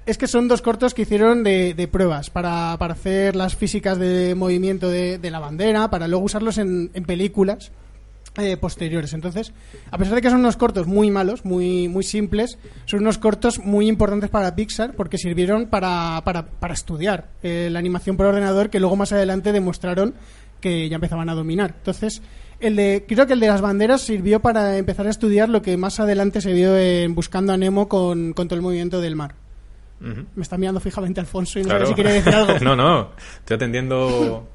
Es 0.06 0.18
que 0.18 0.28
son 0.28 0.48
dos 0.48 0.62
cortos 0.64 0.94
que 0.96 1.04
hicieron 1.04 1.44
de, 1.44 1.76
de 1.76 1.88
pruebas 1.88 2.32
para, 2.32 2.76
para 2.80 2.94
hacer 2.94 3.36
las 3.36 3.56
físicas 3.56 4.00
de 4.00 4.34
movimiento 4.36 4.90
de, 4.90 5.20
de 5.20 5.32
la 5.32 5.40
bandera, 5.40 5.90
para 5.92 6.08
luego 6.08 6.26
usarlos 6.26 6.58
en, 6.58 6.90
en 6.96 7.04
películas 7.04 7.72
eh, 8.38 8.58
posteriores. 8.58 9.14
Entonces, 9.14 9.54
a 9.92 9.98
pesar 9.98 10.16
de 10.16 10.22
que 10.22 10.30
son 10.30 10.40
unos 10.40 10.58
cortos 10.58 10.88
muy 10.88 11.12
malos, 11.12 11.46
muy, 11.46 11.88
muy 11.88 12.04
simples, 12.04 12.58
son 12.86 13.02
unos 13.02 13.20
cortos 13.20 13.60
muy 13.60 13.88
importantes 13.88 14.30
para 14.32 14.56
Pixar 14.56 14.96
porque 14.96 15.20
sirvieron 15.20 15.68
para, 15.68 16.22
para, 16.26 16.48
para 16.48 16.74
estudiar 16.74 17.30
eh, 17.44 17.70
la 17.72 17.80
animación 17.80 18.18
por 18.18 18.26
ordenador 18.26 18.70
que 18.70 18.80
luego 18.80 18.96
más 18.96 19.12
adelante 19.12 19.52
demostraron 19.52 20.16
que 20.62 20.90
ya 20.90 20.96
empezaban 20.96 21.30
a 21.30 21.36
dominar. 21.36 21.76
Entonces, 21.78 22.22
el 22.60 22.76
de, 22.76 23.06
creo 23.08 23.28
que 23.28 23.34
el 23.34 23.40
de 23.40 23.48
las 23.48 23.62
banderas 23.62 24.02
sirvió 24.02 24.40
para 24.40 24.78
empezar 24.78 25.08
a 25.08 25.10
estudiar 25.12 25.50
lo 25.50 25.62
que 25.62 25.78
más 25.78 26.00
adelante 26.00 26.42
se 26.42 26.54
vio 26.54 26.78
en 26.78 27.14
Buscando 27.14 27.54
a 27.54 27.58
Nemo 27.58 27.88
con, 27.88 28.34
con 28.34 28.48
todo 28.48 28.56
el 28.56 28.64
movimiento 28.64 29.00
del 29.02 29.16
mar. 29.16 29.41
Me 30.36 30.42
está 30.42 30.58
mirando 30.58 30.80
fijamente 30.80 31.20
Alfonso 31.20 31.60
y 31.60 31.64
no 31.64 31.70
Claro. 31.70 31.86
sé 31.86 31.90
si 31.90 31.96
quiere 31.96 32.14
decir 32.14 32.34
algo. 32.34 32.54
no, 32.62 32.76
no. 32.76 33.10
Estoy 33.40 33.56
atendiendo 33.56 34.48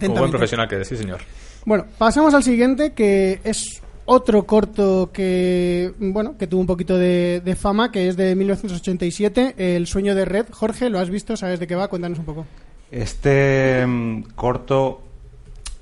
como 0.00 0.14
buen 0.14 0.30
profesional 0.30 0.68
que 0.68 0.76
eres, 0.76 0.88
sí, 0.88 0.96
señor. 0.96 1.18
Bueno, 1.64 1.86
pasamos 1.98 2.32
al 2.34 2.42
siguiente, 2.44 2.92
que 2.92 3.40
es 3.44 3.82
otro 4.04 4.46
corto 4.46 5.10
que, 5.12 5.92
bueno, 5.98 6.38
que 6.38 6.46
tuvo 6.46 6.60
un 6.62 6.66
poquito 6.66 6.96
de, 6.96 7.42
de 7.44 7.56
fama, 7.56 7.90
que 7.92 8.08
es 8.08 8.16
de 8.16 8.34
1987, 8.34 9.54
El 9.76 9.86
sueño 9.86 10.14
de 10.14 10.24
Red. 10.24 10.46
Jorge, 10.50 10.88
¿lo 10.88 10.98
has 10.98 11.10
visto? 11.10 11.36
¿Sabes 11.36 11.60
de 11.60 11.66
qué 11.66 11.74
va? 11.74 11.88
Cuéntanos 11.88 12.18
un 12.18 12.24
poco. 12.24 12.46
Este 12.90 13.84
mm, 13.86 14.22
corto 14.34 15.02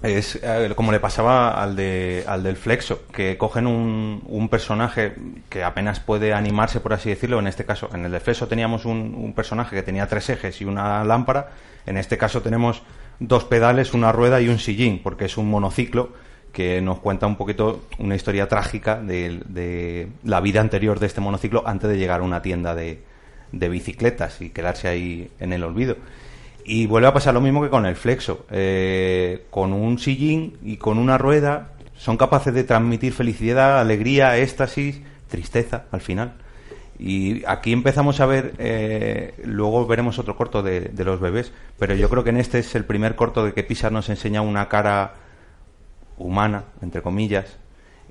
es 0.02 0.38
eh, 0.42 0.72
como 0.76 0.92
le 0.92 1.00
pasaba 1.00 1.62
al, 1.62 1.74
de, 1.74 2.24
al 2.26 2.42
del 2.42 2.56
Flexo, 2.56 3.06
que 3.12 3.38
cogen 3.38 3.66
un, 3.66 4.22
un 4.26 4.48
personaje 4.48 5.14
que 5.48 5.64
apenas 5.64 6.00
puede 6.00 6.32
animarse, 6.34 6.80
por 6.80 6.92
así 6.92 7.08
decirlo. 7.08 7.38
En 7.38 7.46
este 7.46 7.64
caso, 7.64 7.88
en 7.92 8.04
el 8.04 8.12
de 8.12 8.20
Flexo 8.20 8.46
teníamos 8.46 8.84
un, 8.84 9.14
un 9.14 9.32
personaje 9.32 9.74
que 9.74 9.82
tenía 9.82 10.06
tres 10.06 10.28
ejes 10.28 10.60
y 10.60 10.64
una 10.64 11.02
lámpara. 11.04 11.50
En 11.86 11.96
este 11.96 12.18
caso 12.18 12.42
tenemos 12.42 12.82
dos 13.20 13.44
pedales, 13.44 13.94
una 13.94 14.12
rueda 14.12 14.40
y 14.40 14.48
un 14.48 14.58
sillín, 14.58 15.00
porque 15.02 15.24
es 15.24 15.38
un 15.38 15.48
monociclo 15.50 16.12
que 16.52 16.80
nos 16.80 17.00
cuenta 17.00 17.26
un 17.26 17.36
poquito 17.36 17.82
una 17.98 18.14
historia 18.14 18.48
trágica 18.48 18.96
de, 18.96 19.42
de 19.46 20.08
la 20.24 20.40
vida 20.40 20.60
anterior 20.60 20.98
de 21.00 21.06
este 21.06 21.20
monociclo 21.20 21.62
antes 21.66 21.90
de 21.90 21.98
llegar 21.98 22.20
a 22.20 22.22
una 22.22 22.40
tienda 22.42 22.74
de, 22.74 23.02
de 23.52 23.68
bicicletas 23.68 24.40
y 24.40 24.50
quedarse 24.50 24.88
ahí 24.88 25.30
en 25.38 25.52
el 25.52 25.64
olvido. 25.64 25.96
Y 26.68 26.86
vuelve 26.88 27.06
a 27.06 27.12
pasar 27.12 27.32
lo 27.32 27.40
mismo 27.40 27.62
que 27.62 27.70
con 27.70 27.86
el 27.86 27.94
flexo. 27.94 28.44
Eh, 28.50 29.46
con 29.50 29.72
un 29.72 30.00
sillín 30.00 30.58
y 30.64 30.78
con 30.78 30.98
una 30.98 31.16
rueda 31.16 31.74
son 31.94 32.16
capaces 32.16 32.52
de 32.52 32.64
transmitir 32.64 33.12
felicidad, 33.12 33.80
alegría, 33.80 34.36
éxtasis, 34.36 35.00
tristeza 35.28 35.84
al 35.92 36.00
final. 36.00 36.34
Y 36.98 37.44
aquí 37.44 37.72
empezamos 37.72 38.18
a 38.18 38.26
ver, 38.26 38.54
eh, 38.58 39.34
luego 39.44 39.86
veremos 39.86 40.18
otro 40.18 40.36
corto 40.36 40.60
de, 40.60 40.80
de 40.80 41.04
los 41.04 41.20
bebés, 41.20 41.52
pero 41.78 41.94
yo 41.94 42.08
creo 42.08 42.24
que 42.24 42.30
en 42.30 42.38
este 42.38 42.58
es 42.58 42.74
el 42.74 42.84
primer 42.84 43.14
corto 43.14 43.44
de 43.44 43.52
que 43.52 43.62
Pixar 43.62 43.92
nos 43.92 44.08
enseña 44.08 44.40
una 44.40 44.68
cara 44.68 45.14
humana, 46.18 46.64
entre 46.82 47.00
comillas, 47.00 47.58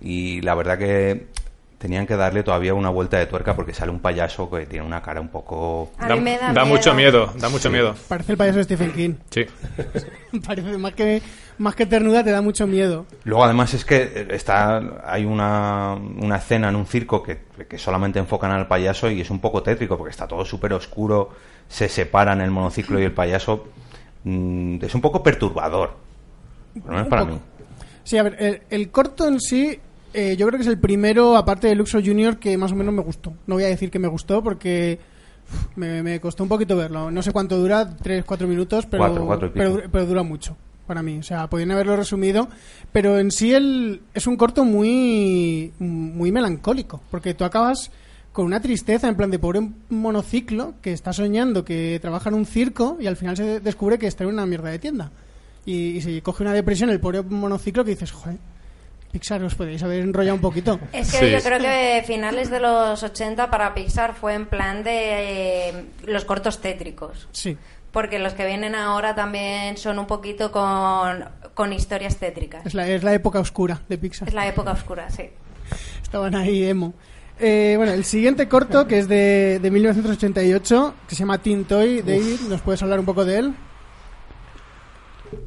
y 0.02 0.40
la 0.42 0.56
verdad 0.56 0.78
que 0.78 1.28
tenían 1.78 2.08
que 2.08 2.16
darle 2.16 2.44
todavía 2.44 2.74
una 2.74 2.90
vuelta 2.90 3.18
de 3.18 3.26
tuerca 3.26 3.56
porque 3.56 3.74
sale 3.74 3.92
un 3.92 4.00
payaso 4.00 4.50
que 4.50 4.66
tiene 4.66 4.86
una 4.86 5.02
cara 5.02 5.20
un 5.20 5.30
poco... 5.30 5.92
A 5.98 6.08
mí 6.16 6.22
me 6.22 6.38
da, 6.38 6.66
mucho 6.66 6.94
miedo, 6.94 7.32
da 7.38 7.50
mucho 7.50 7.70
miedo. 7.70 7.96
Parece 8.08 8.32
el 8.32 8.38
payaso 8.38 8.58
de 8.60 8.64
Stephen 8.64 8.92
King. 8.94 9.14
Sí. 9.30 9.46
Parece 10.46 10.78
más 10.78 10.94
que, 10.94 11.22
más 11.58 11.76
que 11.76 11.86
ternura, 11.86 12.24
te 12.24 12.32
da 12.32 12.42
mucho 12.42 12.66
miedo. 12.66 13.06
Luego 13.24 13.44
además 13.44 13.74
es 13.74 13.86
que 13.86 14.04
eh, 14.04 14.28
está 14.32 14.82
hay 15.06 15.26
una, 15.26 15.94
una 15.94 16.38
escena 16.38 16.70
en 16.70 16.76
un 16.76 16.86
circo 16.86 17.22
que, 17.22 17.40
que 17.68 17.78
solamente 17.78 18.20
enfocan 18.20 18.52
al 18.52 18.68
payaso 18.68 19.10
y 19.10 19.22
es 19.22 19.30
un 19.30 19.40
poco 19.40 19.62
tétrico 19.62 19.98
porque 19.98 20.12
está 20.12 20.28
todo 20.28 20.46
súper 20.46 20.74
oscuro, 20.74 21.32
se 21.68 21.90
separan 21.90 22.42
el 22.42 22.52
monociclo 22.52 23.00
y 23.00 23.04
el 23.04 23.12
payaso. 23.12 23.68
Mm, 24.24 24.84
es 24.84 24.96
un 24.96 25.02
poco 25.02 25.22
perturbador. 25.22 25.96
Por 26.74 26.86
lo 26.86 26.92
menos 26.92 27.08
para 27.08 27.26
mí. 27.26 27.40
Sí, 28.04 28.18
a 28.18 28.24
ver, 28.24 28.36
el, 28.40 28.62
el 28.70 28.92
corto 28.92 29.28
en 29.28 29.40
sí, 29.40 29.80
eh, 30.16 30.36
yo 30.38 30.48
creo 30.48 30.58
que 30.58 30.64
es 30.64 30.70
el 30.70 30.80
primero, 30.80 31.36
aparte 31.36 31.68
de 31.68 31.76
Luxo 31.76 32.00
Junior, 32.04 32.38
que 32.38 32.58
más 32.58 32.72
o 32.72 32.76
menos 32.76 32.94
me 32.94 33.02
gustó. 33.02 33.34
No 33.48 33.56
voy 33.56 33.66
a 33.66 33.68
decir 33.68 33.92
que 33.92 34.00
me 34.00 34.08
gustó 34.08 34.42
porque 34.42 34.98
uf, 35.52 35.76
me, 35.76 36.02
me 36.02 36.22
costó 36.22 36.44
un 36.44 36.50
poquito 36.50 36.78
verlo. 36.78 37.12
No 37.12 37.22
sé 37.22 37.32
cuánto 37.32 37.58
dura, 37.58 37.98
3-4 37.98 38.48
minutos, 38.48 38.86
pero, 38.86 39.26
Cuatro, 39.26 39.52
pero, 39.54 39.82
pero 39.92 40.06
dura 40.06 40.24
mucho 40.24 40.56
para 40.88 41.04
mí. 41.04 41.18
O 41.18 41.24
sea, 41.24 41.50
podrían 41.50 41.72
haberlo 41.72 41.96
resumido, 41.96 42.48
pero 42.92 43.20
en 43.20 43.32
sí 43.32 43.54
el, 43.54 44.02
es 44.14 44.26
un 44.28 44.38
corto 44.38 44.64
muy, 44.64 45.74
muy 45.80 46.32
melancólico, 46.32 47.02
porque 47.12 47.34
tú 47.34 47.44
acabas 47.44 47.92
con 48.32 48.46
una 48.46 48.62
tristeza 48.62 49.08
en 49.08 49.16
plan 49.16 49.32
de 49.32 49.40
pobre 49.40 49.70
monociclo 49.90 50.76
que 50.82 50.92
está 50.92 51.14
soñando 51.14 51.64
que 51.64 52.00
trabaja 52.02 52.30
en 52.30 52.36
un 52.36 52.46
circo 52.46 52.98
y 53.00 53.08
al 53.08 53.16
final 53.16 53.38
se 53.38 53.60
descubre 53.60 53.98
que 53.98 54.08
está 54.08 54.24
en 54.24 54.30
una 54.30 54.46
mierda 54.46 54.70
de 54.70 54.80
tienda. 54.80 55.12
Y, 55.66 55.98
y 55.98 56.02
se 56.02 56.22
coge 56.22 56.44
una 56.44 56.54
depresión 56.54 56.90
el 56.90 57.00
pobre 57.00 57.22
monociclo 57.22 57.84
que 57.84 57.92
dices, 57.92 58.12
joder, 58.12 58.38
Pixar, 59.16 59.42
os 59.48 59.56
podéis 59.56 59.82
haber 59.82 60.02
enrollado 60.04 60.36
un 60.36 60.42
poquito. 60.42 60.78
Es 60.92 61.10
que 61.10 61.20
Sí. 61.20 61.32
yo 61.32 61.40
creo 61.42 61.58
que 61.60 62.04
finales 62.06 62.50
de 62.50 62.60
los 62.60 63.02
80 63.02 63.50
para 63.50 63.74
Pixar 63.74 64.14
fue 64.14 64.34
en 64.34 64.46
plan 64.46 64.84
de 64.84 65.70
eh, 65.70 65.86
los 66.06 66.26
cortos 66.26 66.60
tétricos. 66.60 67.30
Sí. 67.32 67.58
Porque 67.94 68.20
los 68.20 68.34
que 68.34 68.46
vienen 68.46 68.76
ahora 68.76 69.16
también 69.16 69.78
son 69.78 70.00
un 70.00 70.06
poquito 70.06 70.52
con, 70.52 71.24
con 71.54 71.72
historias 71.72 72.18
tétricas. 72.18 72.66
Es 72.66 72.74
la, 72.74 72.86
es 72.90 73.04
la 73.04 73.14
época 73.14 73.40
oscura 73.40 73.82
de 73.88 73.98
Pixar. 73.98 74.28
Es 74.28 74.34
la 74.34 74.48
época 74.48 74.72
oscura, 74.72 75.10
sí. 75.10 75.30
Estaban 76.04 76.36
ahí 76.36 76.66
emo. 76.66 76.94
Eh, 77.40 77.76
bueno, 77.78 77.94
el 77.94 78.04
siguiente 78.04 78.50
corto, 78.50 78.86
que 78.86 79.00
es 79.00 79.08
de, 79.08 79.60
de 79.62 79.72
1988, 79.72 80.94
que 81.08 81.16
se 81.16 81.20
llama 81.20 81.38
Teen 81.38 81.64
Toy. 81.64 82.02
David, 82.02 82.42
¿nos 82.50 82.60
puedes 82.60 82.84
hablar 82.84 83.00
un 83.00 83.06
poco 83.06 83.24
de 83.24 83.38
él? 83.40 83.54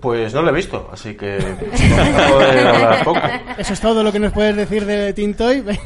Pues 0.01 0.33
no 0.35 0.43
lo 0.43 0.51
he 0.51 0.55
visto, 0.55 0.89
así 0.93 1.15
que 1.15 1.39
vamos 1.97 2.21
a 2.23 2.29
poder 2.29 2.67
hablar 2.67 3.05
poco. 3.05 3.21
Eso 3.59 3.73
es 3.73 3.81
todo 3.81 4.03
lo 4.03 4.13
que 4.13 4.19
nos 4.19 4.33
puedes 4.33 4.55
decir 4.57 4.85
de 4.85 5.13
Teen 5.13 5.35
Toy. 5.35 5.63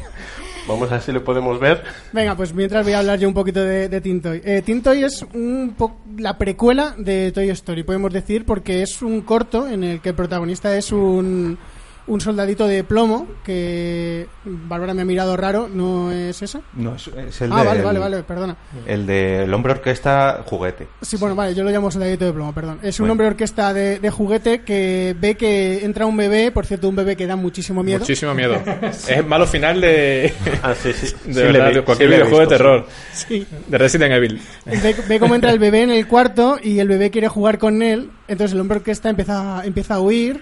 Vamos 0.65 0.89
a 0.89 0.93
ver 0.93 1.01
si 1.03 1.11
lo 1.11 1.21
podemos 1.25 1.59
ver. 1.59 1.83
Venga, 2.13 2.37
pues 2.37 2.53
mientras 2.53 2.85
voy 2.85 2.93
a 2.93 2.99
hablar 2.99 3.19
yo 3.19 3.27
un 3.27 3.33
poquito 3.33 3.61
de, 3.61 3.89
de 3.89 3.99
Teen 3.99 4.21
Toy. 4.21 4.41
Eh, 4.45 4.61
Teen 4.65 4.81
Toy 4.81 5.03
es 5.03 5.21
un 5.33 5.75
po- 5.77 5.97
la 6.17 6.37
precuela 6.37 6.95
de 6.97 7.33
Toy 7.33 7.49
Story, 7.49 7.83
podemos 7.83 8.13
decir, 8.13 8.45
porque 8.45 8.81
es 8.81 9.01
un 9.01 9.23
corto 9.23 9.67
en 9.67 9.83
el 9.83 9.99
que 9.99 10.09
el 10.09 10.15
protagonista 10.15 10.73
es 10.77 10.93
un, 10.93 11.57
un 12.05 12.19
soldadito 12.19 12.67
de 12.67 12.83
plomo, 12.83 13.27
que 13.45 14.27
Bárbara 14.43 14.93
me 14.93 15.03
ha 15.03 15.05
mirado 15.05 15.37
raro, 15.37 15.69
¿no 15.73 16.11
es 16.11 16.41
ese? 16.41 16.59
No, 16.73 16.95
es, 16.95 17.07
es 17.07 17.41
el 17.41 17.51
ah, 17.53 17.61
de 17.61 17.65
vale, 17.65 17.81
vale, 17.81 17.99
vale, 17.99 18.23
perdona. 18.23 18.57
El 18.85 19.05
de 19.05 19.43
el 19.43 19.53
hombre 19.53 19.71
orquesta 19.73 20.43
juguete. 20.45 20.87
Sí, 21.01 21.15
bueno, 21.17 21.35
vale, 21.35 21.55
yo 21.55 21.63
lo 21.63 21.69
llamo 21.71 21.89
soldadito 21.89 22.25
de 22.25 22.33
plomo, 22.33 22.53
perdón. 22.53 22.79
Es 22.83 22.99
un 22.99 23.03
Bueno. 23.03 23.13
hombre 23.13 23.27
orquesta 23.27 23.73
de, 23.73 23.99
de 23.99 24.09
juguete 24.09 24.61
que 24.63 25.15
ve 25.19 25.35
que 25.35 25.85
entra 25.85 26.05
un 26.05 26.17
bebé, 26.17 26.51
por 26.51 26.65
cierto, 26.65 26.89
un 26.89 26.95
bebé 26.95 27.15
que 27.15 27.25
da 27.25 27.35
muchísimo 27.37 27.83
miedo. 27.83 27.99
Muchísimo 27.99 28.33
miedo. 28.33 28.55
Es 28.83 29.09
el 29.09 29.25
malo 29.25 29.47
final 29.47 29.79
de, 29.81 30.33
Ah, 30.61 30.73
sí, 30.75 30.91
sí. 30.93 31.07
de, 31.25 31.33
Sí 31.33 31.39
verdad, 31.41 31.71
vi- 31.73 31.81
cualquier 31.81 32.09
sí 32.09 32.15
videojuego 32.15 32.39
de 32.41 32.47
terror. 32.47 32.87
Sí. 33.13 33.47
De 33.67 33.77
Resident 33.77 34.11
Evil. 34.13 34.41
Ve, 34.65 34.95
ve 35.07 35.19
cómo 35.19 35.35
entra 35.35 35.51
el 35.51 35.59
bebé 35.59 35.83
en 35.83 35.91
el 35.91 36.07
cuarto 36.07 36.57
y 36.61 36.79
el 36.79 36.87
bebé 36.87 37.11
quiere 37.11 37.27
jugar 37.29 37.57
con 37.59 37.81
él. 37.81 38.09
Entonces 38.27 38.53
el 38.53 38.59
hombre 38.61 38.77
orquesta 38.79 39.09
empieza, 39.09 39.61
empieza 39.65 39.95
a 39.95 39.99
huir. 40.01 40.41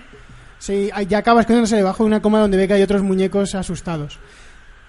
Sí, 0.62 0.91
ya 1.08 1.17
acaba 1.17 1.41
escondiéndose 1.41 1.76
debajo 1.76 2.04
de 2.04 2.08
una 2.08 2.21
coma 2.21 2.39
donde 2.39 2.56
ve 2.56 2.67
que 2.67 2.76
hay 2.76 2.84
otros 2.84 3.02
muñecos 3.02 3.56
asustados. 3.56 4.19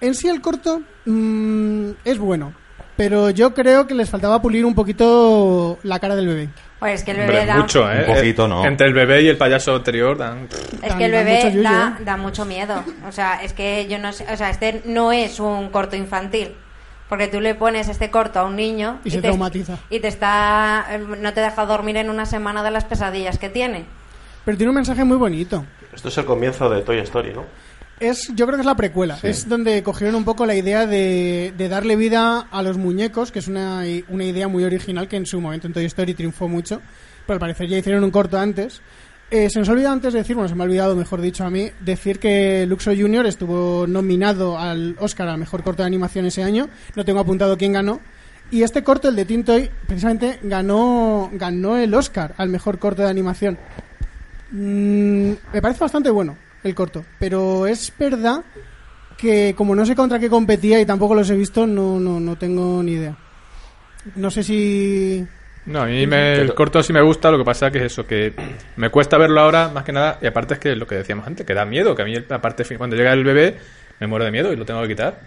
En 0.01 0.13
sí 0.13 0.27
el 0.27 0.39
corto 0.39 0.83
mm, 1.05 1.89
es 2.05 2.19
bueno, 2.19 2.53
pero 2.95 3.31
yo 3.31 3.55
creo 3.55 3.87
que 3.87 3.95
les 3.95 4.07
faltaba 4.07 4.39
pulir 4.39 4.65
un 4.65 4.75
poquito 4.75 5.79
la 5.81 5.97
cara 5.97 6.15
del 6.15 6.27
bebé. 6.27 6.49
Pues 6.77 6.99
es 6.99 7.03
que 7.03 7.09
el 7.11 7.17
bebé 7.17 7.39
Hombre, 7.39 7.45
da... 7.47 7.55
mucho, 7.57 7.91
¿eh? 7.91 8.05
Un 8.07 8.15
poquito, 8.15 8.47
¿no? 8.47 8.63
Entre 8.63 8.85
el 8.85 8.93
bebé 8.93 9.23
y 9.23 9.29
el 9.29 9.37
payaso 9.37 9.73
anterior 9.73 10.15
dan... 10.15 10.47
Es 10.83 10.93
que 10.93 11.05
el 11.05 11.11
Dan- 11.11 11.25
dan 11.25 11.25
bebé 11.25 11.43
mucho 11.45 11.63
da, 11.63 11.97
¿eh? 11.99 12.03
da 12.03 12.17
mucho 12.17 12.45
miedo. 12.45 12.83
O 13.07 13.11
sea, 13.11 13.41
es 13.43 13.53
que 13.53 13.87
yo 13.87 13.97
no 13.97 14.13
sé... 14.13 14.27
O 14.31 14.37
sea, 14.37 14.51
este 14.51 14.83
no 14.85 15.11
es 15.11 15.39
un 15.39 15.69
corto 15.69 15.95
infantil. 15.95 16.51
Porque 17.09 17.27
tú 17.27 17.41
le 17.41 17.55
pones 17.55 17.89
este 17.89 18.11
corto 18.11 18.39
a 18.39 18.43
un 18.43 18.55
niño... 18.55 18.99
Y 19.05 19.09
se 19.09 19.17
te, 19.17 19.23
traumatiza. 19.23 19.79
Y 19.89 20.01
te 20.01 20.07
está... 20.07 20.85
No 21.19 21.33
te 21.33 21.41
deja 21.41 21.65
dormir 21.65 21.97
en 21.97 22.11
una 22.11 22.27
semana 22.27 22.61
de 22.61 22.69
las 22.69 22.85
pesadillas 22.85 23.39
que 23.39 23.49
tiene. 23.49 23.85
Pero 24.45 24.57
tiene 24.57 24.69
un 24.69 24.75
mensaje 24.75 25.03
muy 25.03 25.17
bonito. 25.17 25.65
Esto 25.93 26.09
es 26.09 26.17
el 26.17 26.25
comienzo 26.25 26.69
de 26.69 26.81
Toy 26.81 26.99
Story, 26.99 27.33
¿no? 27.33 27.45
Es, 27.99 28.27
yo 28.35 28.45
creo 28.45 28.57
que 28.57 28.61
es 28.61 28.65
la 28.65 28.75
precuela. 28.75 29.17
Es 29.23 29.47
donde 29.47 29.81
cogieron 29.83 30.15
un 30.15 30.25
poco 30.25 30.45
la 30.45 30.55
idea 30.55 30.85
de, 30.85 31.53
de 31.57 31.69
darle 31.69 31.95
vida 31.95 32.47
a 32.51 32.63
los 32.63 32.77
muñecos, 32.77 33.31
que 33.31 33.39
es 33.39 33.47
una, 33.47 33.83
una 34.09 34.23
idea 34.25 34.47
muy 34.47 34.63
original 34.63 35.07
que 35.07 35.15
en 35.15 35.25
su 35.25 35.39
momento 35.39 35.67
en 35.67 35.73
Toy 35.73 35.85
Story 35.85 36.13
triunfó 36.13 36.47
mucho. 36.47 36.81
Pero 37.25 37.35
al 37.35 37.39
parecer 37.39 37.69
ya 37.69 37.77
hicieron 37.77 38.03
un 38.03 38.11
corto 38.11 38.37
antes. 38.37 38.81
Eh, 39.31 39.49
se 39.49 39.59
nos 39.59 39.69
ha 39.69 39.71
olvidado 39.71 39.93
antes 39.93 40.13
decir, 40.13 40.35
bueno, 40.35 40.49
se 40.49 40.55
me 40.55 40.63
ha 40.63 40.65
olvidado, 40.65 40.95
mejor 40.95 41.21
dicho 41.21 41.43
a 41.45 41.49
mí, 41.49 41.71
decir 41.79 42.19
que 42.19 42.65
Luxo 42.67 42.91
Junior 42.95 43.25
estuvo 43.25 43.87
nominado 43.87 44.59
al 44.59 44.95
Oscar 44.99 45.27
al 45.29 45.39
mejor 45.39 45.63
corto 45.63 45.81
de 45.81 45.87
animación 45.87 46.25
ese 46.25 46.43
año. 46.43 46.67
No 46.95 47.05
tengo 47.05 47.19
apuntado 47.19 47.57
quién 47.57 47.73
ganó. 47.73 47.99
Y 48.51 48.61
este 48.61 48.83
corto, 48.83 49.09
el 49.09 49.15
de 49.15 49.25
Tintoy, 49.25 49.71
precisamente 49.87 50.39
ganó, 50.43 51.31
ganó 51.33 51.77
el 51.77 51.93
Oscar 51.95 52.35
al 52.37 52.49
mejor 52.49 52.77
corto 52.77 53.01
de 53.01 53.09
animación. 53.09 53.57
Mm, 54.53 55.33
me 55.51 55.61
parece 55.61 55.79
bastante 55.81 56.09
bueno 56.09 56.37
el 56.63 56.73
corto, 56.75 57.03
pero 57.19 57.65
es 57.67 57.91
verdad 57.97 58.43
que 59.17 59.53
como 59.57 59.75
no 59.75 59.85
sé 59.85 59.95
contra 59.95 60.19
qué 60.19 60.29
competía 60.29 60.79
y 60.79 60.85
tampoco 60.85 61.15
los 61.15 61.29
he 61.29 61.35
visto, 61.35 61.65
no, 61.67 61.99
no, 61.99 62.19
no 62.19 62.35
tengo 62.37 62.81
ni 62.83 62.93
idea. 62.93 63.15
No 64.15 64.29
sé 64.29 64.43
si 64.43 65.25
No, 65.65 65.81
a 65.81 65.85
mí 65.85 66.05
me- 66.05 66.35
el 66.35 66.53
corto 66.53 66.83
sí 66.83 66.93
me 66.93 67.01
gusta, 67.01 67.31
lo 67.31 67.37
que 67.37 67.45
pasa 67.45 67.71
que 67.71 67.79
es 67.79 67.85
eso, 67.85 68.05
que 68.05 68.33
me 68.75 68.89
cuesta 68.89 69.17
verlo 69.17 69.41
ahora, 69.41 69.69
más 69.73 69.83
que 69.83 69.91
nada, 69.93 70.19
y 70.21 70.27
aparte 70.27 70.53
es 70.55 70.59
que 70.59 70.75
lo 70.75 70.85
que 70.85 70.95
decíamos 70.95 71.25
antes, 71.25 71.45
que 71.45 71.53
da 71.53 71.65
miedo, 71.65 71.95
que 71.95 72.01
a 72.01 72.05
mí 72.05 72.13
la 72.27 72.41
parte 72.41 72.63
fin- 72.63 72.77
cuando 72.77 72.95
llega 72.95 73.11
el 73.13 73.23
bebé 73.23 73.57
me 73.99 74.07
muero 74.07 74.25
de 74.25 74.31
miedo 74.31 74.51
y 74.53 74.55
lo 74.55 74.65
tengo 74.65 74.81
que 74.83 74.89
quitar. 74.89 75.19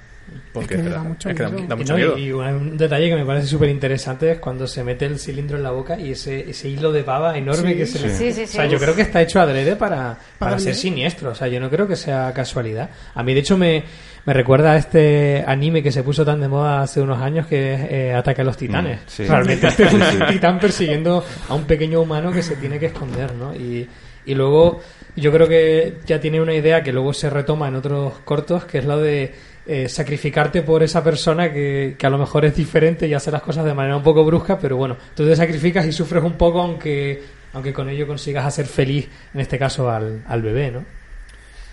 Porque 0.52 0.74
Es 0.74 0.82
que 0.82 0.88
da 0.88 1.02
mucho 1.02 1.28
es 1.28 1.34
que 1.36 1.42
da- 1.42 1.48
miedo. 1.50 1.66
da 1.68 1.74
Y, 1.74 1.78
mucho 1.78 1.92
no, 1.92 1.98
miedo. 1.98 2.18
y 2.18 2.32
un, 2.32 2.76
detalle 2.76 3.08
que 3.10 3.14
me 3.16 3.24
parece 3.24 3.46
súper 3.46 3.68
interesante 3.68 4.32
es 4.32 4.38
cuando 4.38 4.66
se 4.66 4.82
mete 4.82 5.04
el 5.06 5.18
cilindro 5.18 5.56
en 5.56 5.62
la 5.62 5.70
boca 5.70 5.98
y 5.98 6.12
ese, 6.12 6.48
ese 6.50 6.68
hilo 6.68 6.92
de 6.92 7.02
baba 7.02 7.36
enorme 7.36 7.72
Sí. 7.72 7.76
que 7.76 7.86
se 7.86 7.98
le... 8.00 8.14
Sí, 8.14 8.32
sí, 8.32 8.42
O 8.42 8.46
sea, 8.46 8.64
sí. 8.66 8.70
yo 8.72 8.78
creo 8.78 8.94
que 8.94 9.02
está 9.02 9.20
hecho 9.22 9.40
adrede 9.40 9.76
para, 9.76 10.18
para 10.38 10.58
ser 10.58 10.74
siniestro. 10.74 11.30
O 11.30 11.34
sea, 11.34 11.48
yo 11.48 11.60
no 11.60 11.68
creo 11.70 11.86
que 11.86 11.96
sea 11.96 12.32
casualidad. 12.34 12.90
A 13.14 13.22
mí, 13.22 13.34
de 13.34 13.40
hecho, 13.40 13.56
me, 13.58 13.84
me 14.24 14.32
recuerda 14.32 14.72
a 14.72 14.76
este 14.78 15.44
anime 15.46 15.82
que 15.82 15.92
se 15.92 16.02
puso 16.02 16.24
tan 16.24 16.40
de 16.40 16.48
moda 16.48 16.82
hace 16.82 17.00
unos 17.00 17.20
años 17.20 17.46
que 17.46 17.74
es 17.74 17.80
eh, 17.90 18.14
Ataque 18.14 18.40
a 18.40 18.44
los 18.44 18.56
Titanes. 18.56 18.98
Mm, 19.00 19.04
sí. 19.08 19.24
Realmente 19.24 19.66
este 19.68 19.84
es 19.84 19.92
un 19.92 20.02
titán 20.28 20.58
persiguiendo 20.58 21.24
a 21.48 21.54
un 21.54 21.64
pequeño 21.64 22.00
humano 22.00 22.32
que 22.32 22.42
se 22.42 22.56
tiene 22.56 22.78
que 22.78 22.86
esconder, 22.86 23.34
¿no? 23.34 23.54
Y, 23.54 23.86
y 24.24 24.34
luego 24.34 24.80
yo 25.14 25.30
creo 25.32 25.46
que 25.46 25.98
ya 26.06 26.18
tiene 26.20 26.40
una 26.40 26.54
idea 26.54 26.82
que 26.82 26.92
luego 26.92 27.12
se 27.12 27.30
retoma 27.30 27.68
en 27.68 27.76
otros 27.76 28.14
cortos, 28.24 28.64
que 28.64 28.78
es 28.78 28.84
lo 28.84 28.98
de 28.98 29.32
eh, 29.66 29.88
sacrificarte 29.88 30.62
por 30.62 30.82
esa 30.82 31.02
persona 31.02 31.52
que, 31.52 31.96
que 31.98 32.06
a 32.06 32.10
lo 32.10 32.18
mejor 32.18 32.44
es 32.44 32.54
diferente 32.54 33.06
y 33.08 33.14
hace 33.14 33.30
las 33.30 33.42
cosas 33.42 33.64
de 33.64 33.74
manera 33.74 33.96
un 33.96 34.02
poco 34.02 34.24
brusca, 34.24 34.58
pero 34.58 34.76
bueno, 34.76 34.96
tú 35.14 35.24
te 35.26 35.34
sacrificas 35.34 35.86
y 35.86 35.92
sufres 35.92 36.22
un 36.22 36.34
poco 36.34 36.60
aunque, 36.60 37.22
aunque 37.52 37.72
con 37.72 37.88
ello 37.88 38.06
consigas 38.06 38.44
hacer 38.46 38.66
feliz, 38.66 39.08
en 39.34 39.40
este 39.40 39.58
caso, 39.58 39.90
al, 39.90 40.22
al 40.28 40.42
bebé, 40.42 40.70
¿no? 40.70 40.78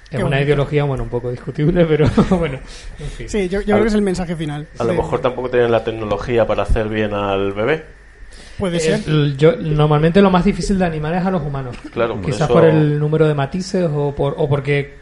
Es 0.06 0.18
Qué 0.18 0.18
una 0.18 0.36
bonito. 0.38 0.44
ideología, 0.46 0.84
bueno, 0.84 1.04
un 1.04 1.10
poco 1.10 1.32
discutible, 1.32 1.86
pero 1.90 2.08
bueno, 2.32 2.60
en 3.00 3.08
fin. 3.08 3.30
Sí, 3.30 3.50
yo, 3.50 3.62
yo 3.62 3.68
creo 3.74 3.82
que 3.82 3.88
es 3.88 3.94
el 3.96 4.02
mensaje 4.04 4.36
final. 4.36 4.68
A 4.78 4.84
lo 4.84 4.94
mejor 4.94 5.22
tampoco 5.22 5.50
tienen 5.50 5.72
la 5.72 5.84
tecnología 5.84 6.46
para 6.46 6.64
hacer 6.64 6.88
bien 6.88 7.14
al 7.14 7.52
bebé. 7.54 7.84
Puede 8.60 8.80
ser. 8.80 9.00
Eh, 9.08 9.34
yo, 9.38 9.56
normalmente 9.56 10.22
lo 10.22 10.30
más 10.30 10.46
difícil 10.46 10.78
de 10.78 10.86
animar 10.86 11.16
es 11.16 11.26
a 11.26 11.32
los 11.32 11.42
humanos. 11.42 11.76
Claro, 11.92 12.16
por 12.16 12.26
Quizás 12.26 12.42
eso- 12.42 12.54
por 12.54 12.66
el 12.66 13.00
número 13.00 13.28
de 13.28 13.34
matices 13.34 13.88
o, 13.92 14.14
por, 14.16 14.36
o 14.38 14.48
porque, 14.48 14.94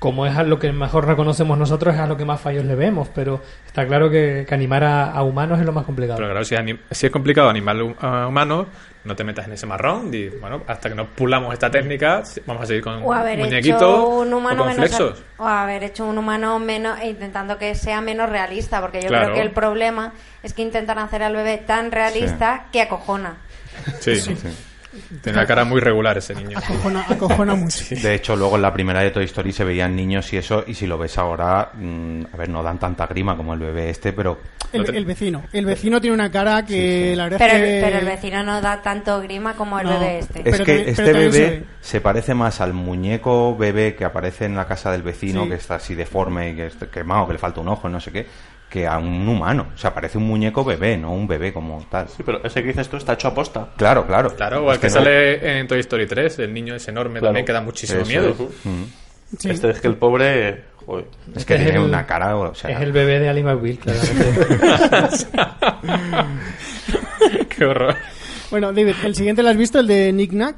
como 0.00 0.26
es 0.26 0.36
a 0.36 0.42
lo 0.42 0.58
que 0.58 0.72
mejor 0.72 1.06
reconocemos 1.06 1.56
nosotros, 1.56 1.94
es 1.94 2.00
a 2.00 2.06
lo 2.08 2.16
que 2.16 2.24
más 2.24 2.40
fallos 2.40 2.64
le 2.64 2.74
vemos. 2.74 3.08
Pero 3.14 3.40
está 3.66 3.86
claro 3.86 4.10
que, 4.10 4.44
que 4.48 4.54
animar 4.54 4.82
a, 4.82 5.12
a 5.12 5.22
humanos 5.22 5.60
es 5.60 5.64
lo 5.66 5.72
más 5.72 5.84
complicado. 5.84 6.16
Pero 6.16 6.30
claro, 6.30 6.44
si, 6.44 6.56
anim- 6.56 6.80
si 6.90 7.06
es 7.06 7.12
complicado 7.12 7.48
animar 7.48 7.76
a 8.00 8.26
humanos, 8.26 8.66
no 9.04 9.14
te 9.14 9.24
metas 9.24 9.46
en 9.46 9.52
ese 9.52 9.66
marrón. 9.66 10.12
Y 10.12 10.28
bueno, 10.28 10.62
hasta 10.66 10.88
que 10.88 10.94
no 10.94 11.06
pulamos 11.06 11.52
esta 11.52 11.70
técnica, 11.70 12.22
vamos 12.46 12.62
a 12.62 12.66
seguir 12.66 12.82
con 12.82 13.00
muñequitos 13.02 14.08
un 14.08 14.32
humano 14.34 14.62
o 14.62 14.64
con 14.64 14.74
menos 14.74 14.88
flexos. 14.88 15.22
o 15.38 15.46
haber 15.46 15.84
hecho 15.84 16.06
un 16.06 16.18
humano 16.18 16.58
menos 16.58 16.98
e 17.00 17.08
intentando 17.10 17.56
que 17.58 17.74
sea 17.74 18.00
menos 18.00 18.28
realista 18.30 18.80
porque 18.80 19.00
yo 19.02 19.08
Claro. 19.08 19.26
creo 19.26 19.34
que 19.36 19.42
el 19.42 19.50
problema 19.52 20.12
es 20.42 20.54
que 20.54 20.62
intentan 20.62 20.98
hacer 20.98 21.22
al 21.22 21.34
bebé 21.36 21.58
tan 21.58 21.92
realista 21.92 22.66
que 22.72 22.80
acojona 22.82 23.36
Sí, 24.00 24.16
Sí. 24.16 24.34
Tiene 25.22 25.38
una 25.38 25.46
cara 25.46 25.64
muy 25.64 25.80
regular 25.80 26.18
ese 26.18 26.34
niño. 26.34 26.58
Acojona, 26.58 27.04
acojona 27.08 27.54
mucho. 27.54 27.84
De 27.90 28.14
hecho, 28.14 28.36
luego 28.36 28.56
en 28.56 28.62
la 28.62 28.72
primera 28.72 29.00
de 29.00 29.10
Toy 29.10 29.24
Story 29.24 29.52
se 29.52 29.64
veían 29.64 29.94
niños 29.94 30.32
y 30.32 30.36
eso, 30.38 30.64
y 30.66 30.74
si 30.74 30.86
lo 30.86 30.98
ves 30.98 31.16
ahora, 31.18 31.70
mm, 31.74 32.22
a 32.32 32.36
ver, 32.36 32.48
no 32.48 32.62
dan 32.62 32.78
tanta 32.78 33.06
grima 33.06 33.36
como 33.36 33.54
el 33.54 33.60
bebé 33.60 33.90
este, 33.90 34.12
pero 34.12 34.40
El, 34.72 34.94
el 34.94 35.04
vecino. 35.04 35.42
El 35.52 35.66
vecino 35.66 36.00
tiene 36.00 36.14
una 36.14 36.30
cara 36.30 36.64
que 36.64 37.14
la 37.16 37.24
verdad 37.24 37.38
pero, 37.38 37.52
es 37.54 37.60
que... 37.60 37.80
pero 37.84 37.98
el 37.98 38.04
vecino 38.06 38.42
no 38.44 38.60
da 38.60 38.80
tanto 38.82 39.20
grima 39.20 39.54
como 39.54 39.78
el 39.80 39.86
No. 39.86 39.98
bebé 39.98 40.18
este 40.20 40.38
es 40.40 40.44
Pero 40.50 40.64
que 40.64 40.90
este 40.90 41.12
bebé 41.12 41.64
se 41.80 42.00
parece 42.00 42.34
más 42.34 42.60
al 42.60 42.72
muñeco 42.72 43.56
bebé 43.56 43.94
que 43.96 44.04
aparece 44.04 44.44
en 44.44 44.54
la 44.54 44.66
casa 44.66 44.92
del 44.92 45.02
vecino, 45.02 45.42
Sí. 45.44 45.48
que 45.50 45.54
está 45.56 45.74
así 45.76 45.94
deforme 45.94 46.50
y 46.50 46.56
que 46.56 46.66
está 46.66 46.86
quemado, 46.86 47.26
que 47.26 47.32
le 47.34 47.38
falta 47.38 47.60
un 47.60 47.68
ojo, 47.68 47.88
no 47.88 47.98
sé 48.00 48.12
qué, 48.12 48.26
que 48.70 48.86
a 48.86 48.96
un 48.98 49.28
humano. 49.28 49.66
O 49.74 49.76
sea, 49.76 49.92
parece 49.92 50.16
un 50.16 50.24
muñeco 50.28 50.64
bebé, 50.64 50.96
no 50.96 51.12
un 51.12 51.26
bebé 51.26 51.52
como 51.52 51.84
tal. 51.90 52.08
Sí, 52.08 52.22
pero 52.24 52.42
ese 52.44 52.62
que 52.62 52.68
dices 52.68 52.88
tú 52.88 52.96
está 52.96 53.14
hecho 53.14 53.28
a 53.28 53.34
posta. 53.34 53.68
Claro, 53.76 54.06
claro. 54.06 54.34
Claro, 54.36 54.64
o 54.64 54.72
el 54.72 54.78
que, 54.78 54.86
no- 54.86 54.92
sale 54.94 55.58
en 55.58 55.66
Toy 55.66 55.80
Story 55.80 56.06
3, 56.06 56.38
el 56.38 56.54
niño 56.54 56.76
es 56.76 56.86
enorme 56.88 57.18
Claro. 57.18 57.26
también, 57.28 57.44
que 57.46 57.52
da 57.52 57.60
muchísimo 57.60 58.00
Eso 58.02 58.08
miedo. 58.08 58.28
es. 58.30 58.38
Mm. 58.64 58.84
Sí. 59.38 59.50
Este 59.50 59.70
es 59.70 59.80
que 59.80 59.88
el 59.88 59.96
pobre. 59.96 60.64
Joder. 60.86 61.04
Es 61.36 61.44
que 61.44 61.54
Es 61.56 61.62
tiene 61.64 61.78
el- 61.78 61.84
una 61.84 62.06
cara, 62.06 62.36
o 62.36 62.54
sea, 62.54 62.70
Es 62.70 62.80
el 62.80 62.92
bebé 62.92 63.18
de 63.20 63.28
Ali 63.28 63.42
McBeal, 63.42 63.78
claramente. 63.78 64.56
Qué 67.56 67.64
horror. 67.64 67.96
Bueno, 68.50 68.72
David, 68.72 68.94
el 69.04 69.14
siguiente 69.14 69.42
lo 69.42 69.50
has 69.50 69.56
visto, 69.56 69.78
el 69.78 69.86
de 69.86 70.12
Nick 70.12 70.32
Nack, 70.32 70.56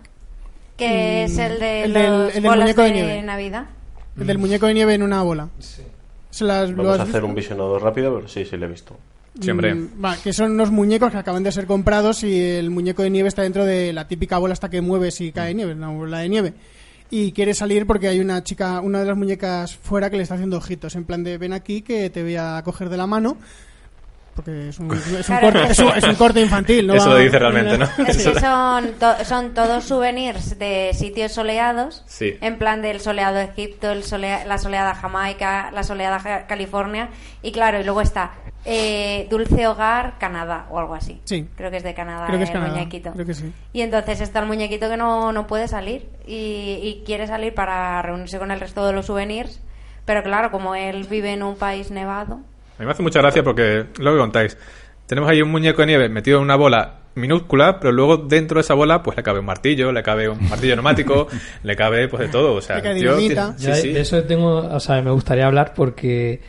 que 0.77 1.25
es 1.25 1.37
el 1.38 1.59
de 1.59 1.83
el 1.85 1.92
del- 1.92 2.11
los 2.11 2.29
el 2.29 2.42
del 2.42 2.51
bolas 2.51 2.59
muñeco 2.64 2.83
de 2.83 2.87
de, 2.88 2.92
nieve. 2.94 3.22
Navidad 3.22 3.64
el 4.18 4.27
del 4.27 4.38
muñeco 4.38 4.66
de 4.66 4.75
nieve 4.75 4.94
en 4.94 5.03
una 5.03 5.22
bola. 5.22 5.48
¿Se 6.33 6.45
las- 6.45 6.71
lo 6.71 6.79
Vamos 6.79 6.95
has 6.95 7.01
a 7.01 7.03
hacer 7.05 7.14
visto? 7.21 7.27
un 7.29 7.35
visionado 7.37 7.79
rápido, 7.79 8.14
pero 8.16 8.27
sí, 8.27 8.45
sí, 8.45 8.57
lo 8.57 8.66
he 8.66 8.68
visto. 8.68 8.97
Sí, 9.40 9.51
hombre. 9.51 9.75
Mm, 9.75 10.05
va, 10.05 10.16
que 10.16 10.33
son 10.33 10.51
unos 10.53 10.71
muñecos 10.73 11.12
que 11.12 11.18
acaban 11.18 11.42
de 11.42 11.53
ser 11.53 11.66
comprados 11.66 12.25
y 12.25 12.38
el 12.40 12.71
muñeco 12.71 13.03
de 13.03 13.11
nieve 13.11 13.29
está 13.29 13.42
dentro 13.42 13.64
de 13.64 13.92
la 13.92 14.09
típica 14.09 14.37
bola 14.38 14.53
hasta 14.53 14.68
que 14.68 14.81
mueves 14.81 15.21
y 15.21 15.31
cae 15.33 15.55
nieve, 15.55 15.73
una 15.75 15.88
bola 15.90 16.18
de 16.18 16.29
nieve. 16.29 16.55
Y 17.11 17.33
quiere 17.33 17.55
salir 17.55 17.87
porque 17.87 18.09
hay 18.09 18.21
una 18.21 18.42
chica, 18.42 18.81
una 18.81 19.01
de 19.01 19.07
las 19.07 19.16
muñecas 19.16 19.77
fuera 19.77 20.09
que 20.11 20.16
le 20.16 20.23
está 20.23 20.35
haciendo 20.35 20.57
ojitos, 20.57 20.97
en 20.97 21.05
plan 21.05 21.23
de 21.23 21.37
ven 21.38 21.53
aquí 21.53 21.83
que 21.83 22.11
te 22.11 22.23
voy 22.23 22.37
a 22.37 22.61
coger 22.64 22.88
de 22.88 22.97
la 22.97 23.07
mano. 23.07 23.37
Porque 24.35 24.68
es 24.71 24.79
un, 24.79 24.90
es 24.97 25.29
un 25.29 25.37
Claro. 25.38 25.53
corte, 25.59 25.73
es 25.73 25.79
un- 25.79 25.88
es 25.97 26.05
un 26.05 26.14
corte 26.14 26.40
infantil, 26.40 26.87
¿no? 26.87 26.95
Eso 26.95 27.11
lo 27.11 27.16
dice 27.16 27.38
realmente, 27.38 27.77
¿no? 27.79 27.85
Es 28.07 28.16
Eso- 28.16 28.33
que 28.33 28.40
son, 28.40 28.92
to- 28.99 29.25
son 29.25 29.53
todos 29.55 29.85
souvenirs 29.85 30.59
de 30.59 30.92
sitios 30.95 31.33
soleados, 31.33 32.03
Sí. 32.07 32.37
en 32.40 32.57
plan 32.59 32.81
del 32.83 33.01
soleado 33.01 33.38
Egipto, 33.40 33.90
el 33.90 34.03
solea- 34.05 34.45
la 34.47 34.57
soleada 34.59 34.95
Jamaica, 34.95 35.71
la 35.73 35.83
soleada 35.83 36.47
California, 36.47 37.11
y 37.42 37.53
claro, 37.53 37.81
y 37.81 37.85
luego 37.85 38.01
está 38.01 38.33
eh, 38.64 39.27
Dulce 39.29 39.66
Hogar 39.66 40.18
Canadá 40.18 40.66
o 40.71 40.79
algo 40.79 40.95
así. 40.95 41.21
Sí. 41.25 41.49
Creo 41.57 41.71
que 41.73 41.79
es 41.79 41.83
de 41.83 41.95
Canadá 41.95 42.27
Creo 42.27 42.38
que 42.38 42.45
es 42.45 42.51
el 42.51 42.55
Canadá, 42.55 42.73
muñequito. 42.75 43.12
creo 43.12 43.27
que 43.27 43.35
sí. 43.35 43.53
Y 43.73 43.81
entonces 43.81 44.21
está 44.21 44.38
el 44.38 44.47
muñequito 44.47 44.88
que 44.88 44.97
no, 44.97 45.33
no 45.33 45.49
puede 45.49 45.66
salir 45.66 46.09
y, 46.29 46.79
y 46.81 47.03
quiere 47.05 47.27
salir 47.27 47.55
para 47.55 48.01
reunirse 48.03 48.38
con 48.38 48.53
el 48.53 48.61
resto 48.61 48.87
de 48.87 48.92
los 48.92 49.07
souvenirs, 49.07 49.61
pero 50.05 50.23
claro, 50.23 50.53
como 50.53 50.77
él 50.77 51.05
vive 51.11 51.33
en 51.33 51.42
un 51.42 51.57
país 51.57 51.90
nevado, 51.90 52.38
mí 52.83 52.87
me 52.87 52.92
hace 52.92 53.03
mucha 53.03 53.21
gracia 53.21 53.42
porque 53.42 53.87
lo 53.99 54.12
que 54.12 54.18
contáis. 54.18 54.57
Tenemos 55.07 55.29
ahí 55.31 55.42
un 55.42 55.51
muñeco 55.51 55.83
de 55.83 55.87
nieve 55.87 56.09
metido 56.09 56.38
en 56.38 56.45
una 56.45 56.57
bola 56.57 56.99
minúscula, 57.14 57.79
pero 57.79 57.92
luego 57.92 58.16
dentro 58.16 58.55
de 58.57 58.62
esa 58.62 58.73
bola 58.75 59.03
pues 59.03 59.16
le 59.16 59.23
cabe 59.23 59.40
un 59.40 59.45
martillo, 59.45 59.92
le 59.92 60.03
cabe 60.03 60.29
un 60.29 60.49
martillo 60.49 60.75
neumático, 60.77 61.27
le 61.62 61.77
cabe 61.77 62.09
pues 62.09 62.23
de 62.23 62.29
todo. 62.29 62.55
O 62.55 62.61
sea, 62.62 62.77
Le 62.77 62.83
cae 62.83 62.92
el 62.92 62.99
tío 63.01 63.16
dinamita. 63.16 63.55
tiene- 63.57 63.75
sí, 63.75 63.81
Ya 63.81 63.83
sí. 63.83 63.92
De 63.92 64.01
eso 64.01 64.23
tengo, 64.25 64.57
o 64.59 64.81
sea, 64.81 65.03
me 65.03 65.11
gustaría 65.11 65.47
hablar 65.47 65.75
porque 65.75 66.40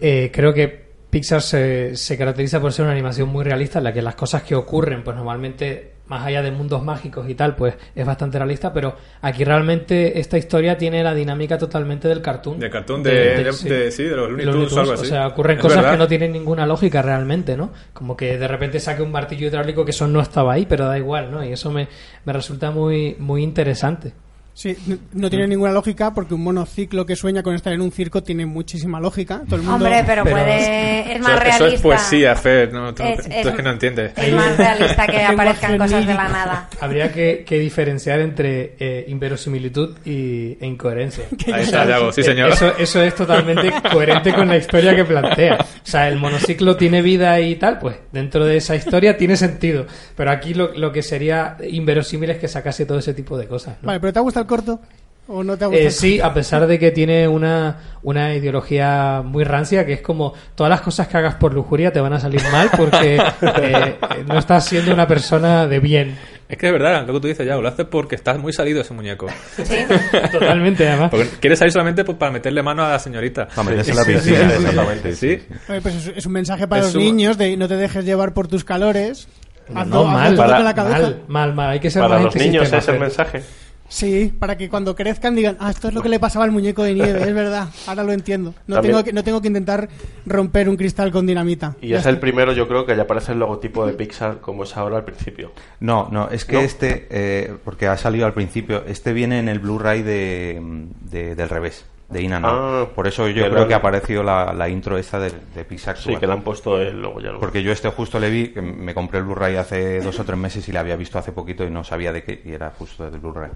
eh, 0.00 0.30
creo 0.32 0.52
que 0.54 0.86
Pixar 1.10 1.40
se, 1.42 1.96
se 1.96 2.18
caracteriza 2.18 2.60
por 2.60 2.72
ser 2.72 2.84
una 2.84 2.92
animación 2.92 3.28
muy 3.30 3.42
realista 3.44 3.78
en 3.78 3.84
la 3.84 3.92
que 3.92 4.02
las 4.02 4.14
cosas 4.14 4.42
que 4.42 4.54
ocurren, 4.54 5.02
pues 5.02 5.16
normalmente, 5.16 5.92
más 6.08 6.24
allá 6.24 6.40
de 6.42 6.50
mundos 6.52 6.82
mágicos 6.84 7.28
y 7.28 7.34
tal, 7.34 7.56
pues 7.56 7.74
es 7.94 8.06
bastante 8.06 8.38
realista, 8.38 8.72
pero 8.72 8.96
aquí 9.22 9.42
realmente 9.44 10.20
esta 10.20 10.38
historia 10.38 10.78
tiene 10.78 11.02
la 11.02 11.14
dinámica 11.14 11.58
totalmente 11.58 12.06
del 12.08 12.22
cartoon. 12.22 12.58
De 12.60 12.70
cartoon, 12.70 13.02
de, 13.02 13.10
de- 13.10 13.44
de- 13.44 13.52
sí. 13.52 13.68
sí, 13.90 14.04
de 14.04 14.14
los 14.16 14.28
Looney 14.30 14.46
Tunes 14.46 14.72
o 14.72 14.80
algo 14.80 14.92
Tunes, 14.92 15.00
así. 15.00 15.02
O 15.02 15.14
sea, 15.14 15.26
ocurren 15.26 15.56
Es 15.56 15.62
cosas 15.62 15.78
verdad. 15.78 15.92
que 15.92 15.98
no 15.98 16.08
tienen 16.08 16.32
ninguna 16.32 16.64
lógica 16.66 17.02
realmente, 17.02 17.56
¿no? 17.56 17.70
Como 17.92 18.16
que 18.16 18.38
de 18.38 18.46
repente 18.48 18.78
saque 18.80 19.02
un 19.02 19.10
martillo 19.10 19.48
hidráulico 19.48 19.84
que 19.84 19.90
eso 19.90 20.06
no 20.06 20.20
estaba 20.20 20.52
ahí, 20.52 20.66
pero 20.66 20.86
da 20.86 20.96
igual, 20.96 21.30
¿no? 21.30 21.44
Y 21.44 21.52
eso 21.52 21.70
me, 21.72 21.88
me 22.24 22.32
resulta 22.32 22.70
muy, 22.70 23.16
muy 23.18 23.42
interesante. 23.42 24.12
Sí, 24.58 24.74
no, 25.12 25.28
tiene 25.28 25.46
ninguna 25.46 25.70
lógica 25.70 26.14
porque 26.14 26.32
un 26.32 26.42
monociclo 26.42 27.04
que 27.04 27.14
sueña 27.14 27.42
con 27.42 27.54
estar 27.54 27.74
en 27.74 27.82
un 27.82 27.92
circo 27.92 28.22
tiene 28.22 28.46
muchísima 28.46 28.98
lógica. 29.00 29.42
Todo 29.44 29.56
el 29.56 29.62
mundo... 29.62 29.84
hombre, 29.84 30.02
pero, 30.06 30.24
pero- 30.24 30.34
puede 30.36 31.12
es 31.12 31.20
más 31.20 31.32
Eso- 31.32 31.40
realista. 31.40 31.66
Eso 31.66 31.74
es 31.74 31.80
poesía, 31.82 32.34
Fer. 32.36 32.72
No, 32.72 32.94
tú, 32.94 33.02
Es- 33.02 33.20
tú 33.22 33.28
es- 33.30 33.46
es 33.48 33.54
que 33.54 33.62
no 33.62 33.70
entiendes. 33.72 34.12
Es 34.16 34.32
más 34.32 34.56
realista 34.56 35.06
que 35.06 35.22
aparezcan 35.26 35.76
cosas 35.76 36.06
de 36.06 36.14
la 36.14 36.28
nada. 36.30 36.68
Habría 36.80 37.12
que, 37.12 37.44
que 37.46 37.58
diferenciar 37.58 38.20
entre 38.20 38.76
eh, 38.78 39.04
inverosimilitud 39.08 39.98
y, 40.06 40.56
e 40.58 40.66
incoherencia. 40.66 41.26
Ahí 41.52 41.64
está, 41.64 41.84
Yago. 41.84 42.10
Sí, 42.12 42.22
señor. 42.22 42.48
Eso, 42.52 42.74
eso 42.78 43.02
es 43.02 43.14
totalmente 43.14 43.70
coherente 43.92 44.32
con 44.32 44.48
la 44.48 44.56
historia 44.56 44.96
que 44.96 45.04
plantea. 45.04 45.56
O 45.60 45.66
sea, 45.82 46.08
el 46.08 46.16
monociclo 46.16 46.76
tiene 46.78 47.02
vida 47.02 47.38
y 47.40 47.56
tal, 47.56 47.78
pues 47.78 47.96
dentro 48.10 48.46
de 48.46 48.56
esa 48.56 48.74
historia 48.74 49.18
tiene 49.18 49.36
sentido. 49.36 49.84
Pero 50.16 50.30
aquí 50.30 50.54
lo, 50.54 50.72
lo 50.74 50.92
que 50.92 51.02
sería 51.02 51.58
inverosímil 51.68 52.30
es 52.30 52.38
que 52.38 52.48
sacase 52.48 52.86
todo 52.86 53.00
ese 53.00 53.12
tipo 53.12 53.36
de 53.36 53.46
cosas. 53.46 53.76
¿no? 53.82 53.88
Vale, 53.88 54.00
pero 54.00 54.14
¿te 54.14 54.18
ha 54.18 54.22
gustado 54.22 54.44
el 54.44 54.45
corto? 54.46 54.80
¿O 55.28 55.42
no 55.42 55.56
te 55.56 55.64
ha 55.64 55.66
gustado? 55.66 55.88
Eh, 55.88 55.90
sí, 55.90 56.20
a 56.20 56.32
pesar 56.32 56.68
de 56.68 56.78
que 56.78 56.92
tiene 56.92 57.26
una, 57.26 57.78
una 58.04 58.32
ideología 58.36 59.22
muy 59.24 59.42
rancia, 59.42 59.84
que 59.84 59.94
es 59.94 60.00
como 60.00 60.32
todas 60.54 60.70
las 60.70 60.80
cosas 60.82 61.08
que 61.08 61.16
hagas 61.16 61.34
por 61.34 61.52
lujuria 61.52 61.92
te 61.92 62.00
van 62.00 62.12
a 62.12 62.20
salir 62.20 62.40
mal 62.52 62.70
porque 62.76 63.16
eh, 63.42 63.96
no 64.28 64.38
estás 64.38 64.64
siendo 64.66 64.94
una 64.94 65.08
persona 65.08 65.66
de 65.66 65.80
bien. 65.80 66.16
Es 66.48 66.56
que 66.58 66.66
es 66.68 66.72
verdad, 66.72 67.04
lo 67.04 67.12
que 67.14 67.20
tú 67.20 67.26
dices, 67.26 67.44
Yago. 67.44 67.60
Lo 67.60 67.66
haces 67.66 67.86
porque 67.90 68.14
estás 68.14 68.38
muy 68.38 68.52
salido 68.52 68.80
ese 68.82 68.94
muñeco. 68.94 69.26
Sí. 69.56 69.64
Totalmente, 70.30 70.86
además. 70.88 71.10
Porque 71.10 71.26
quieres 71.40 71.58
salir 71.58 71.72
solamente 71.72 72.04
pues, 72.04 72.16
para 72.18 72.30
meterle 72.30 72.62
mano 72.62 72.84
a 72.84 72.90
la 72.90 72.98
señorita. 73.00 73.48
Para 73.48 73.70
meterse 73.70 73.90
en 73.90 73.96
la 73.96 74.04
Sí, 74.04 74.12
sí, 74.12 74.18
piscina, 74.30 74.38
sí, 74.38 74.46
sí. 74.46 74.54
exactamente. 74.62 75.14
Sí. 75.16 75.42
Oye, 75.68 75.80
pues 75.80 75.94
es, 75.96 76.06
es 76.18 76.26
un 76.26 76.32
mensaje 76.32 76.68
para 76.68 76.82
Es 76.82 76.84
los 76.86 76.92
su- 76.92 77.00
niños 77.00 77.36
de 77.36 77.56
no 77.56 77.66
te 77.66 77.74
dejes 77.74 78.04
llevar 78.04 78.32
por 78.32 78.46
tus 78.46 78.62
calores. 78.62 79.26
No, 79.68 80.04
mal, 80.04 80.36
todo 80.36 80.44
para- 80.44 80.56
con 80.58 80.64
la 80.66 80.74
cabeza. 80.76 80.98
mal, 81.00 81.16
mal, 81.26 81.54
mal. 81.54 81.70
Hay 81.70 81.80
que 81.80 81.90
ser 81.90 82.00
Para 82.02 82.20
los 82.20 82.36
niños 82.36 82.72
es 82.72 82.86
el 82.86 83.00
mensaje. 83.00 83.42
Sí, 83.88 84.32
para 84.38 84.56
que 84.56 84.68
cuando 84.68 84.96
crezcan 84.96 85.34
digan, 85.36 85.56
ah, 85.60 85.70
esto 85.70 85.88
es 85.88 85.94
lo 85.94 86.02
que 86.02 86.08
le 86.08 86.18
pasaba 86.18 86.44
al 86.44 86.50
muñeco 86.50 86.82
de 86.82 86.94
nieve, 86.94 87.20
es 87.22 87.34
verdad, 87.34 87.68
ahora 87.86 88.02
lo 88.02 88.12
entiendo. 88.12 88.52
No, 88.66 88.76
También- 88.76 88.94
tengo 88.94 89.04
que, 89.04 89.12
no 89.12 89.22
tengo 89.24 89.40
que 89.40 89.48
intentar 89.48 89.88
romper 90.26 90.68
un 90.68 90.76
cristal 90.76 91.12
con 91.12 91.26
dinamita. 91.26 91.76
Y 91.80 91.88
Ya 91.88 91.96
es 91.96 92.00
está. 92.00 92.10
el 92.10 92.18
primero, 92.18 92.52
yo 92.52 92.66
creo, 92.66 92.84
que 92.84 92.96
ya 92.96 93.02
aparece 93.02 93.32
el 93.32 93.38
logotipo 93.38 93.86
de 93.86 93.92
Pixar 93.92 94.40
como 94.40 94.64
es 94.64 94.76
ahora 94.76 94.96
al 94.96 95.04
principio. 95.04 95.52
No, 95.80 96.08
no, 96.10 96.28
es 96.30 96.44
que 96.44 96.54
¿No? 96.56 96.60
este, 96.60 97.06
eh, 97.10 97.54
porque 97.64 97.86
ha 97.86 97.96
salido 97.96 98.26
al 98.26 98.34
principio, 98.34 98.84
este 98.86 99.12
viene 99.12 99.38
en 99.38 99.48
el 99.48 99.60
Blu-ray 99.60 100.02
de, 100.02 100.60
de- 101.02 101.34
del 101.36 101.48
revés, 101.48 101.86
de 102.08 102.22
In 102.22 102.32
and 102.32 102.44
Out. 102.44 102.54
Ah, 102.88 102.94
Por 102.94 103.06
eso 103.06 103.28
yo 103.28 103.48
creo 103.50 103.66
que 103.68 103.74
ha 103.74 103.78
aparecido 103.78 104.22
la, 104.22 104.52
la 104.52 104.68
intro 104.68 104.98
esta 104.98 105.18
de, 105.20 105.32
de 105.54 105.64
Pixar. 105.64 105.96
Sí, 105.96 106.16
que 106.16 106.26
le 106.26 106.32
han 106.32 106.42
puesto 106.42 106.80
el 106.80 107.00
logo 107.00 107.20
ya. 107.20 107.30
lo- 107.32 107.38
Porque 107.40 107.62
yo 107.62 107.70
este 107.72 107.88
justo 107.90 108.18
le 108.18 108.30
vi, 108.30 108.48
que 108.48 108.62
me 108.62 108.94
compré 108.94 109.18
el 109.20 109.24
Blu-ray 109.26 109.56
hace 109.56 110.00
dos 110.00 110.18
o 110.20 110.24
tres 110.24 110.38
meses 110.38 110.68
y 110.68 110.72
la 110.72 110.80
había 110.80 110.96
visto 110.96 111.18
hace 111.18 111.30
poquito 111.32 111.64
y 111.64 111.70
no 111.70 111.84
sabía 111.84 112.12
de 112.12 112.22
qué, 112.24 112.42
y 112.44 112.52
era 112.52 112.70
justo 112.76 113.08
del 113.10 113.20
Blu-ray. 113.20 113.50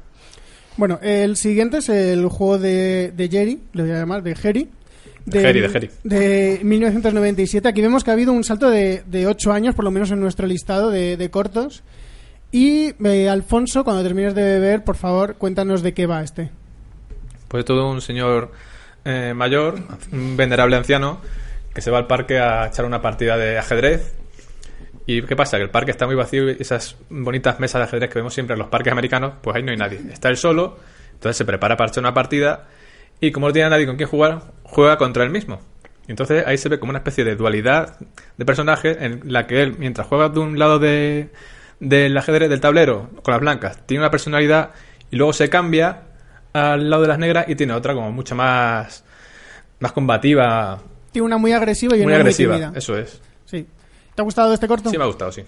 Bueno, 0.77 0.99
el 1.03 1.37
siguiente 1.37 1.79
es 1.79 1.89
el 1.89 2.27
juego 2.29 2.59
de, 2.59 3.13
de 3.15 3.29
Jerry, 3.29 3.61
lo 3.73 3.85
voy 3.85 3.93
a 3.93 3.99
llamar, 3.99 4.23
de 4.23 4.35
Jerry. 4.35 4.69
De 5.27 5.41
Jerry, 5.41 5.61
de 5.61 5.69
Jerry. 5.69 5.91
de 6.03 6.61
1997. 6.63 7.69
Aquí 7.69 7.83
vemos 7.83 8.03
que 8.05 8.11
ha 8.11 8.15
habido 8.15 8.33
un 8.33 8.43
salto 8.45 8.71
de, 8.71 9.03
de 9.07 9.27
8 9.27 9.53
años, 9.53 9.75
por 9.75 9.85
lo 9.85 9.91
menos 9.91 10.11
en 10.11 10.21
nuestro 10.21 10.47
listado 10.47 10.91
de, 10.91 11.17
de 11.17 11.31
cortos. 11.31 11.83
Y 12.53 12.95
eh, 13.05 13.29
Alfonso, 13.29 13.85
cuando 13.85 14.03
termines 14.03 14.35
de 14.35 14.43
beber, 14.43 14.83
por 14.83 14.97
favor, 14.97 15.37
cuéntanos 15.37 15.83
de 15.83 15.95
qué 15.95 16.07
va 16.07 16.23
este. 16.23 16.51
Pues 17.49 17.65
todo 17.65 17.91
un 17.91 18.01
señor 18.01 18.53
eh, 19.05 19.33
mayor, 19.35 19.81
un 20.13 20.37
venerable 20.37 20.77
anciano, 20.77 21.21
que 21.75 21.81
se 21.81 21.91
va 21.91 21.99
al 21.99 22.07
parque 22.07 22.39
a 22.39 22.67
echar 22.67 22.85
una 22.85 23.03
partida 23.03 23.37
de 23.37 23.59
ajedrez. 23.59 24.15
¿Y 25.11 25.23
qué 25.23 25.35
pasa? 25.35 25.57
Que 25.57 25.65
el 25.65 25.71
parque 25.71 25.91
está 25.91 26.07
muy 26.07 26.15
vacío 26.15 26.49
y 26.49 26.57
esas 26.61 26.97
bonitas 27.09 27.59
mesas 27.59 27.81
de 27.81 27.85
ajedrez 27.85 28.11
que 28.11 28.21
vemos 28.21 28.33
siempre 28.33 28.55
en 28.55 28.61
los 28.61 28.69
parques 28.69 28.93
americanos, 28.93 29.33
pues 29.43 29.57
ahí 29.57 29.63
no 29.65 29.73
hay 29.73 29.77
nadie. 29.77 29.99
Está 30.13 30.29
él 30.29 30.37
solo, 30.37 30.79
entonces 31.15 31.37
se 31.37 31.45
prepara 31.45 31.77
para 31.77 31.91
echar 31.91 32.05
una 32.05 32.15
partida 32.15 32.69
y 33.21 33.33
como 33.33 33.49
no 33.49 33.53
tiene 33.53 33.67
a 33.67 33.71
nadie 33.71 33.87
con 33.87 33.97
quien 33.97 34.09
jugar, 34.09 34.53
juega 34.63 34.97
contra 34.99 35.25
él 35.25 35.31
mismo. 35.31 35.61
Entonces 36.07 36.47
ahí 36.47 36.57
se 36.59 36.69
ve 36.69 36.79
como 36.79 36.91
una 36.91 37.01
especie 37.01 37.25
de 37.25 37.35
dualidad 37.35 37.97
de 38.37 38.45
personajes 38.45 38.99
en 39.01 39.23
la 39.25 39.49
que 39.49 39.63
él, 39.63 39.75
mientras 39.81 40.07
juega 40.07 40.29
de 40.29 40.39
un 40.39 40.61
lado 40.61 40.79
de, 40.79 41.31
del 41.81 42.17
ajedrez 42.17 42.49
del 42.49 42.61
tablero 42.61 43.11
con 43.25 43.33
las 43.33 43.41
blancas, 43.41 43.85
tiene 43.87 44.05
una 44.05 44.13
personalidad 44.13 44.71
y 45.11 45.17
luego 45.17 45.33
se 45.33 45.51
cambia 45.51 46.03
al 46.53 46.89
lado 46.89 47.03
de 47.03 47.09
las 47.09 47.19
negras 47.19 47.47
y 47.49 47.57
tiene 47.57 47.73
otra 47.73 47.95
como 47.95 48.13
mucho 48.13 48.37
más, 48.37 49.05
más 49.81 49.91
combativa, 49.91 50.81
Tiene 51.11 51.27
una 51.27 51.37
muy 51.37 51.51
agresiva 51.51 51.97
y 51.97 52.03
muy 52.03 52.13
una 52.13 52.17
agresiva. 52.19 52.57
muy. 52.57 52.79
Eso 52.79 52.97
es. 52.97 53.21
¿Te 54.15 54.23
ha 54.23 54.25
gustado 54.25 54.53
este 54.53 54.69
corto? 54.69 54.91
Sí 54.91 54.99
me 54.99 55.05
ha 55.05 55.07
gustado, 55.07 55.33
sí. 55.33 55.45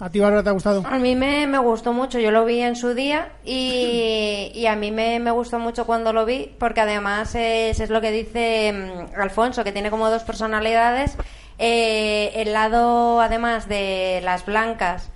¿A 0.00 0.10
ti, 0.10 0.20
Bárbara, 0.20 0.42
te 0.42 0.48
ha 0.48 0.52
gustado? 0.52 0.82
A 0.86 0.98
mí 0.98 1.14
me, 1.14 1.46
me 1.46 1.58
gustó 1.58 1.92
mucho, 1.92 2.18
yo 2.18 2.30
lo 2.30 2.44
vi 2.44 2.60
en 2.60 2.76
su 2.76 2.94
día 2.94 3.32
y, 3.44 4.50
y 4.54 4.66
a 4.66 4.76
mí 4.76 4.90
me, 4.90 5.20
me 5.20 5.30
gustó 5.30 5.58
mucho 5.58 5.86
cuando 5.86 6.12
lo 6.12 6.24
vi 6.24 6.54
porque 6.58 6.80
además 6.80 7.34
es, 7.34 7.78
es 7.80 7.90
lo 7.90 8.00
que 8.00 8.10
dice 8.10 8.72
mm, 8.72 9.20
Alfonso, 9.20 9.64
que 9.64 9.72
tiene 9.72 9.90
como 9.90 10.10
dos 10.10 10.22
personalidades. 10.22 11.16
Eh, 11.58 12.32
el 12.36 12.52
lado 12.52 13.20
además 13.20 13.68
de 13.68 14.20
las 14.24 14.46
blancas 14.46 15.10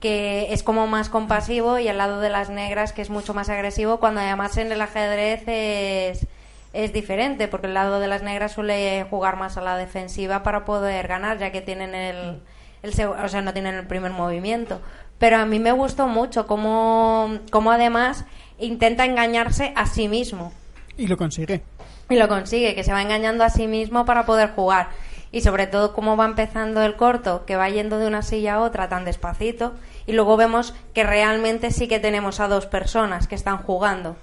que 0.00 0.52
es 0.52 0.64
como 0.64 0.88
más 0.88 1.08
compasivo 1.08 1.78
y 1.78 1.86
el 1.86 1.96
lado 1.96 2.20
de 2.20 2.28
las 2.28 2.50
negras 2.50 2.92
que 2.92 3.02
es 3.02 3.10
mucho 3.10 3.34
más 3.34 3.48
agresivo 3.48 4.00
cuando 4.00 4.20
además 4.20 4.56
en 4.56 4.72
el 4.72 4.80
ajedrez 4.80 5.44
es, 5.46 6.26
es 6.72 6.92
diferente 6.92 7.48
porque 7.48 7.66
el 7.66 7.74
lado 7.74 8.00
de 8.00 8.08
las 8.08 8.22
negras 8.22 8.52
suele 8.52 9.04
jugar 9.10 9.36
más 9.36 9.56
a 9.56 9.60
la 9.62 9.76
defensiva 9.76 10.42
para 10.42 10.64
poder 10.64 11.06
ganar 11.08 11.38
ya 11.38 11.52
que 11.52 11.60
tienen 11.60 11.94
el, 11.94 12.40
o 12.82 13.28
sea 13.28 13.42
no 13.42 13.52
tienen 13.52 13.74
el 13.74 13.86
primer 13.86 14.12
movimiento 14.12 14.80
pero 15.18 15.36
a 15.38 15.46
mí 15.46 15.58
me 15.58 15.72
gustó 15.72 16.08
mucho 16.08 16.46
cómo, 16.46 17.38
cómo 17.50 17.70
además 17.70 18.24
intenta 18.58 19.04
engañarse 19.04 19.72
a 19.76 19.86
sí 19.86 20.08
mismo 20.08 20.52
Y 20.96 21.06
lo 21.06 21.16
consigue. 21.16 21.62
y 22.08 22.16
lo 22.16 22.26
consigue, 22.28 22.74
que 22.74 22.84
se 22.84 22.92
va 22.92 23.02
engañando 23.02 23.44
a 23.44 23.50
sí 23.50 23.66
mismo 23.66 24.04
para 24.04 24.26
poder 24.26 24.50
jugar. 24.50 24.88
Y 25.30 25.40
sobre 25.40 25.66
todo 25.66 25.94
cómo 25.94 26.16
va 26.16 26.26
empezando 26.26 26.82
el 26.82 26.96
corto, 26.96 27.46
que 27.46 27.56
va 27.56 27.70
yendo 27.70 27.98
de 27.98 28.06
una 28.06 28.20
silla 28.20 28.54
a 28.54 28.60
otra 28.60 28.90
tan 28.90 29.06
despacito. 29.06 29.72
Y 30.06 30.12
luego 30.12 30.36
vemos 30.36 30.74
que 30.92 31.04
realmente 31.04 31.70
sí 31.70 31.88
que 31.88 32.00
tenemos 32.00 32.38
a 32.40 32.48
dos 32.48 32.66
personas 32.66 33.28
que 33.28 33.34
están 33.34 33.58
jugando. 33.58 34.16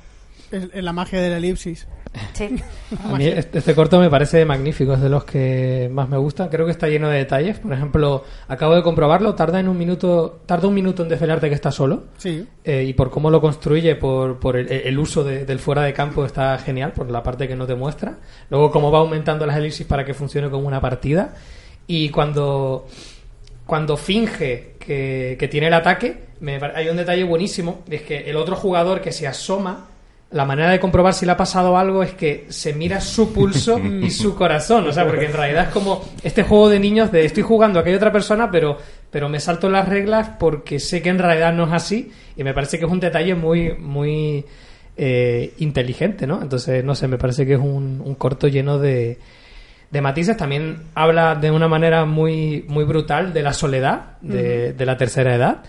Es 0.52 0.84
la 0.84 0.94
magia 0.94 1.20
de 1.20 1.30
la 1.30 1.38
elipsis. 1.38 1.88
Sí. 2.34 2.56
A 3.06 3.16
mí 3.18 3.28
este, 3.28 3.60
este 3.60 3.76
corto 3.76 4.00
me 4.00 4.10
parece 4.10 4.44
magnífico, 4.46 4.94
es 4.94 5.02
de 5.02 5.10
los 5.10 5.24
que 5.26 5.90
más 5.92 6.10
me 6.10 6.18
gusta. 6.18 6.50
Creo 6.50 6.66
que 6.66 6.72
está 6.72 6.88
lleno 6.88 7.08
de 7.10 7.18
detalles. 7.20 7.60
Por 7.60 7.72
ejemplo, 7.74 8.24
acabo 8.48 8.76
de 8.76 8.82
comprobarlo, 8.82 9.36
tarda 9.36 9.60
en 9.60 9.68
un 9.68 9.78
minuto, 9.78 10.42
tarda 10.46 10.68
un 10.68 10.74
minuto 10.74 11.04
en 11.04 11.10
desvelarte 11.10 11.50
que 11.50 11.56
está 11.56 11.72
solo. 11.72 12.06
Sí. 12.18 12.46
Eh, 12.64 12.84
y 12.88 12.94
por 12.94 13.12
cómo 13.12 13.30
lo 13.30 13.40
construye, 13.42 13.96
por, 13.96 14.40
por 14.40 14.58
el, 14.58 14.72
el 14.72 14.98
uso 14.98 15.24
de- 15.24 15.46
del 15.46 15.60
fuera 15.60 15.84
de 15.84 15.94
campo 15.94 16.26
está 16.26 16.58
genial, 16.58 16.94
por 16.94 17.10
la 17.12 17.22
parte 17.22 17.48
que 17.48 17.56
no 17.56 17.68
te 17.68 17.76
muestra. 17.76 18.18
Luego 18.50 18.72
cómo 18.72 18.92
va 18.92 19.00
aumentando 19.00 19.46
las 19.46 19.58
elipsis 19.58 19.86
para 19.86 20.04
que 20.04 20.14
funcione 20.16 20.50
como 20.50 20.68
una 20.68 20.82
partida. 20.82 21.36
Y 21.86 22.10
cuando, 22.10 22.88
cuando 23.66 23.98
finge 23.98 24.76
que, 24.80 25.36
que 25.40 25.48
tiene 25.48 25.68
el 25.68 25.74
ataque, 25.74 26.26
me 26.40 26.60
hay 26.74 26.90
un 26.90 26.98
detalle 26.98 27.24
buenísimo, 27.24 27.84
es 27.90 28.02
que 28.02 28.30
el 28.30 28.36
otro 28.38 28.56
jugador 28.56 29.02
que 29.02 29.12
se 29.12 29.28
asoma, 29.28 29.89
la 30.32 30.46
manera 30.46 30.70
de 30.70 30.80
comprobar 30.80 31.14
si 31.14 31.26
le 31.26 31.32
ha 31.32 31.38
pasado 31.38 31.78
algo 31.78 32.04
es 32.04 32.14
que 32.14 32.46
se 32.50 32.74
mira 32.74 33.02
su 33.02 33.34
pulso 33.34 33.80
y 34.02 34.12
su 34.12 34.36
corazón, 34.36 34.88
o 34.88 34.94
sea, 34.94 35.08
porque 35.08 35.26
en 35.26 35.34
realidad 35.34 35.66
es 35.68 35.70
como 35.70 36.04
este 36.24 36.44
juego 36.44 36.70
de 36.70 36.80
niños 36.80 37.12
de 37.12 37.26
estoy 37.26 37.44
jugando 37.44 37.80
a 37.80 37.84
que 37.84 37.90
hay 37.90 37.96
otra 37.96 38.12
persona, 38.12 38.52
pero, 38.52 38.78
pero 39.10 39.28
me 39.28 39.40
salto 39.40 39.70
las 39.70 39.90
reglas 39.90 40.32
porque 40.40 40.80
sé 40.80 41.02
que 41.02 41.10
en 41.10 41.20
realidad 41.20 41.54
no 41.54 41.66
es 41.66 41.74
así 41.74 42.12
y 42.38 42.44
me 42.44 42.54
parece 42.54 42.78
que 42.78 42.86
es 42.86 42.92
un 42.92 43.00
detalle 43.00 43.34
muy, 43.34 43.74
muy 43.78 44.46
eh, 44.98 45.54
inteligente, 45.60 46.28
¿no? 46.28 46.42
Entonces, 46.42 46.84
no 46.84 46.94
sé, 46.94 47.08
me 47.08 47.18
parece 47.18 47.46
que 47.46 47.54
es 47.54 47.60
un, 47.60 48.02
un 48.04 48.16
corto 48.16 48.48
lleno 48.48 48.78
de, 48.78 49.18
de 49.90 50.02
matices. 50.02 50.38
También 50.38 50.84
habla 50.94 51.36
de 51.36 51.52
una 51.52 51.68
manera 51.68 52.06
muy, 52.06 52.66
muy 52.68 52.84
brutal 52.84 53.34
de 53.34 53.42
la 53.42 53.54
soledad 53.54 54.18
de, 54.22 54.74
de 54.74 54.86
la 54.86 54.98
tercera 54.98 55.34
edad. 55.34 55.64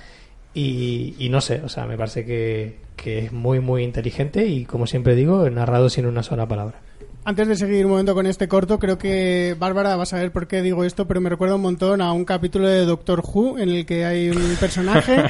Y, 0.54 1.14
y 1.18 1.28
no 1.28 1.40
sé, 1.40 1.62
o 1.64 1.68
sea, 1.68 1.86
me 1.86 1.96
parece 1.96 2.24
que, 2.24 2.78
que 2.96 3.18
es 3.20 3.32
muy, 3.32 3.60
muy 3.60 3.82
inteligente 3.82 4.46
y, 4.46 4.64
como 4.64 4.86
siempre 4.86 5.14
digo, 5.14 5.48
narrado 5.50 5.88
sin 5.88 6.06
una 6.06 6.22
sola 6.22 6.46
palabra. 6.46 6.80
Antes 7.22 7.48
de 7.48 7.56
seguir 7.56 7.84
un 7.84 7.92
momento 7.92 8.14
con 8.14 8.26
este 8.26 8.48
corto, 8.48 8.78
creo 8.78 8.96
que 8.96 9.54
Bárbara 9.58 9.94
va 9.94 10.04
a 10.04 10.06
saber 10.06 10.32
por 10.32 10.46
qué 10.46 10.62
digo 10.62 10.84
esto, 10.84 11.06
pero 11.06 11.20
me 11.20 11.28
recuerda 11.28 11.54
un 11.54 11.60
montón 11.60 12.00
a 12.00 12.12
un 12.12 12.24
capítulo 12.24 12.66
de 12.66 12.86
Doctor 12.86 13.22
Who 13.22 13.58
en 13.58 13.68
el 13.68 13.84
que 13.84 14.06
hay 14.06 14.30
un 14.30 14.56
personaje 14.60 15.24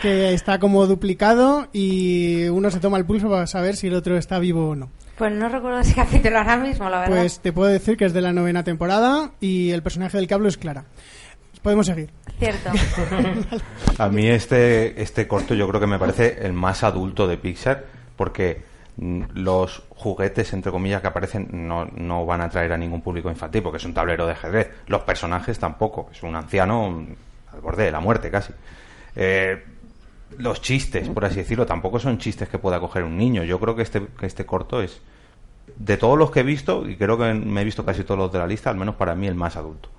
que 0.00 0.32
está 0.32 0.58
como 0.58 0.86
duplicado 0.86 1.68
y 1.70 2.44
uno 2.48 2.70
se 2.70 2.80
toma 2.80 2.96
el 2.96 3.04
pulso 3.04 3.28
para 3.28 3.46
saber 3.46 3.76
si 3.76 3.88
el 3.88 3.94
otro 3.94 4.16
está 4.16 4.38
vivo 4.38 4.70
o 4.70 4.74
no. 4.74 4.88
Pues 5.18 5.32
no 5.32 5.48
recuerdo 5.50 5.80
ese 5.80 5.94
capítulo 5.96 6.38
ahora 6.38 6.56
mismo, 6.56 6.88
la 6.88 7.00
verdad. 7.00 7.16
Pues 7.18 7.40
te 7.40 7.52
puedo 7.52 7.70
decir 7.70 7.98
que 7.98 8.06
es 8.06 8.14
de 8.14 8.22
la 8.22 8.32
novena 8.32 8.64
temporada 8.64 9.32
y 9.38 9.70
el 9.70 9.82
personaje 9.82 10.16
del 10.16 10.26
que 10.26 10.34
hablo 10.34 10.48
es 10.48 10.56
Clara. 10.56 10.86
Podemos 11.64 11.86
seguir. 11.86 12.10
Cierto. 12.38 12.70
A 13.98 14.08
mí 14.10 14.26
este, 14.26 15.00
este 15.00 15.26
corto 15.26 15.54
yo 15.54 15.66
creo 15.66 15.80
que 15.80 15.86
me 15.86 15.98
parece 15.98 16.44
el 16.44 16.52
más 16.52 16.84
adulto 16.84 17.26
de 17.26 17.38
Pixar 17.38 17.86
porque 18.16 18.62
mm, 18.98 19.22
los 19.32 19.82
juguetes, 19.88 20.52
entre 20.52 20.70
comillas, 20.70 21.00
que 21.00 21.06
aparecen 21.06 21.48
no, 21.66 21.86
no 21.86 22.26
van 22.26 22.42
a 22.42 22.44
atraer 22.44 22.74
a 22.74 22.76
ningún 22.76 23.00
público 23.00 23.30
infantil 23.30 23.62
porque 23.62 23.78
es 23.78 23.84
un 23.86 23.94
tablero 23.94 24.26
de 24.26 24.32
ajedrez. 24.32 24.72
Los 24.88 25.04
personajes 25.04 25.58
tampoco. 25.58 26.10
Es 26.12 26.22
un 26.22 26.36
anciano 26.36 26.90
mm, 26.90 27.06
al 27.54 27.60
borde 27.62 27.84
de 27.84 27.92
la 27.92 28.00
muerte 28.00 28.30
casi. 28.30 28.52
Eh, 29.16 29.64
los 30.36 30.60
chistes, 30.60 31.08
por 31.08 31.24
así 31.24 31.36
decirlo, 31.36 31.64
tampoco 31.64 31.98
son 31.98 32.18
chistes 32.18 32.46
que 32.46 32.58
pueda 32.58 32.78
coger 32.78 33.04
un 33.04 33.16
niño. 33.16 33.42
Yo 33.42 33.58
creo 33.58 33.74
que 33.74 33.82
este, 33.82 34.06
que 34.20 34.26
este 34.26 34.44
corto 34.44 34.82
es, 34.82 35.00
de 35.76 35.96
todos 35.96 36.18
los 36.18 36.30
que 36.30 36.40
he 36.40 36.42
visto, 36.42 36.86
y 36.86 36.96
creo 36.96 37.16
que 37.16 37.32
me 37.32 37.62
he 37.62 37.64
visto 37.64 37.86
casi 37.86 38.04
todos 38.04 38.18
los 38.18 38.30
de 38.30 38.38
la 38.38 38.46
lista, 38.46 38.68
al 38.68 38.76
menos 38.76 38.96
para 38.96 39.14
mí 39.14 39.26
el 39.26 39.34
más 39.34 39.56
adulto. 39.56 39.93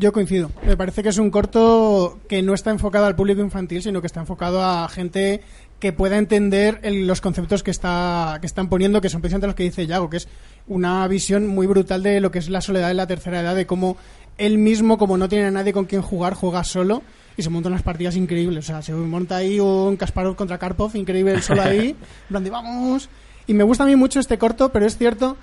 Yo 0.00 0.12
coincido. 0.12 0.50
Me 0.66 0.78
parece 0.78 1.02
que 1.02 1.10
es 1.10 1.18
un 1.18 1.30
corto 1.30 2.18
que 2.26 2.40
no 2.40 2.54
está 2.54 2.70
enfocado 2.70 3.04
al 3.04 3.16
público 3.16 3.42
infantil, 3.42 3.82
sino 3.82 4.00
que 4.00 4.06
está 4.06 4.20
enfocado 4.20 4.64
a 4.64 4.88
gente 4.88 5.42
que 5.78 5.92
pueda 5.92 6.16
entender 6.16 6.80
el- 6.82 7.06
los 7.06 7.20
conceptos 7.20 7.62
que 7.62 7.70
está 7.70 8.38
que 8.40 8.46
están 8.46 8.70
poniendo, 8.70 9.02
que 9.02 9.10
son 9.10 9.20
precisamente 9.20 9.46
los 9.48 9.56
que 9.56 9.62
dice 9.64 9.86
Yago, 9.86 10.08
que 10.08 10.16
es 10.16 10.28
una 10.68 11.06
visión 11.06 11.46
muy 11.46 11.66
brutal 11.66 12.02
de 12.02 12.18
lo 12.20 12.30
que 12.30 12.38
es 12.38 12.48
la 12.48 12.62
soledad 12.62 12.90
en 12.90 12.96
la 12.96 13.06
tercera 13.06 13.40
edad, 13.42 13.54
de 13.54 13.66
cómo 13.66 13.98
él 14.38 14.56
mismo, 14.56 14.96
como 14.96 15.18
no 15.18 15.28
tiene 15.28 15.44
a 15.46 15.50
nadie 15.50 15.74
con 15.74 15.84
quien 15.84 16.00
jugar, 16.00 16.32
juega 16.32 16.64
solo 16.64 17.02
y 17.36 17.42
se 17.42 17.50
montan 17.50 17.72
unas 17.72 17.82
partidas 17.82 18.16
increíbles. 18.16 18.64
O 18.64 18.66
sea, 18.68 18.80
se 18.80 18.94
monta 18.94 19.36
ahí 19.36 19.60
un 19.60 19.98
Kasparov 19.98 20.34
contra 20.34 20.56
Karpov, 20.56 20.96
increíble 20.96 21.42
solo 21.42 21.60
ahí, 21.60 21.90
en 21.90 21.96
plan 22.28 22.42
de, 22.44 22.48
vamos. 22.48 23.10
Y 23.46 23.52
me 23.52 23.64
gusta 23.64 23.84
a 23.84 23.86
mí 23.86 23.96
mucho 23.96 24.18
este 24.18 24.38
corto, 24.38 24.70
pero 24.70 24.86
es 24.86 24.96
cierto 24.96 25.36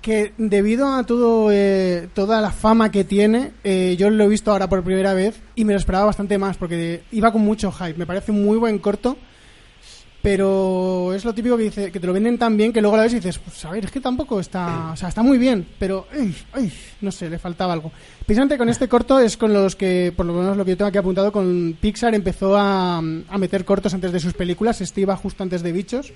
que 0.00 0.32
debido 0.38 0.94
a 0.94 1.04
todo 1.04 1.50
eh, 1.52 2.08
toda 2.14 2.40
la 2.40 2.50
fama 2.50 2.90
que 2.90 3.04
tiene, 3.04 3.52
eh, 3.64 3.96
yo 3.98 4.10
lo 4.10 4.24
he 4.24 4.28
visto 4.28 4.52
ahora 4.52 4.68
por 4.68 4.82
primera 4.82 5.14
vez 5.14 5.40
y 5.54 5.64
me 5.64 5.72
lo 5.72 5.78
esperaba 5.78 6.06
bastante 6.06 6.38
más 6.38 6.56
porque 6.56 7.02
iba 7.12 7.32
con 7.32 7.42
mucho 7.42 7.72
hype. 7.72 7.98
Me 7.98 8.06
parece 8.06 8.32
un 8.32 8.44
muy 8.44 8.56
buen 8.56 8.78
corto, 8.78 9.16
pero 10.22 11.12
es 11.14 11.24
lo 11.24 11.34
típico 11.34 11.56
que 11.56 11.64
dice 11.64 11.92
que 11.92 12.00
te 12.00 12.06
lo 12.06 12.12
venden 12.12 12.38
tan 12.38 12.56
bien 12.56 12.72
que 12.72 12.80
luego 12.80 12.94
a 12.94 12.98
la 12.98 13.02
vez 13.04 13.12
dices, 13.12 13.38
pues 13.38 13.64
a 13.64 13.70
ver, 13.70 13.84
es 13.84 13.90
que 13.90 14.00
tampoco 14.00 14.40
está, 14.40 14.92
o 14.92 14.96
sea, 14.96 15.08
está 15.08 15.22
muy 15.22 15.38
bien, 15.38 15.66
pero 15.78 16.06
ay, 16.12 16.34
ay, 16.52 16.72
no 17.00 17.10
sé, 17.10 17.28
le 17.28 17.38
faltaba 17.38 17.72
algo. 17.72 17.90
Precisamente 18.24 18.58
con 18.58 18.68
este 18.68 18.88
corto 18.88 19.18
es 19.18 19.36
con 19.36 19.52
los 19.52 19.74
que, 19.74 20.12
por 20.16 20.26
lo 20.26 20.32
menos 20.32 20.56
lo 20.56 20.64
que 20.64 20.72
yo 20.72 20.76
tengo 20.76 20.88
aquí 20.88 20.98
apuntado, 20.98 21.32
con 21.32 21.76
Pixar 21.80 22.14
empezó 22.14 22.56
a, 22.56 22.98
a 22.98 23.38
meter 23.38 23.64
cortos 23.64 23.94
antes 23.94 24.12
de 24.12 24.20
sus 24.20 24.34
películas, 24.34 24.80
este 24.80 25.00
iba 25.00 25.16
justo 25.16 25.42
antes 25.42 25.62
de 25.62 25.72
Bichos. 25.72 26.12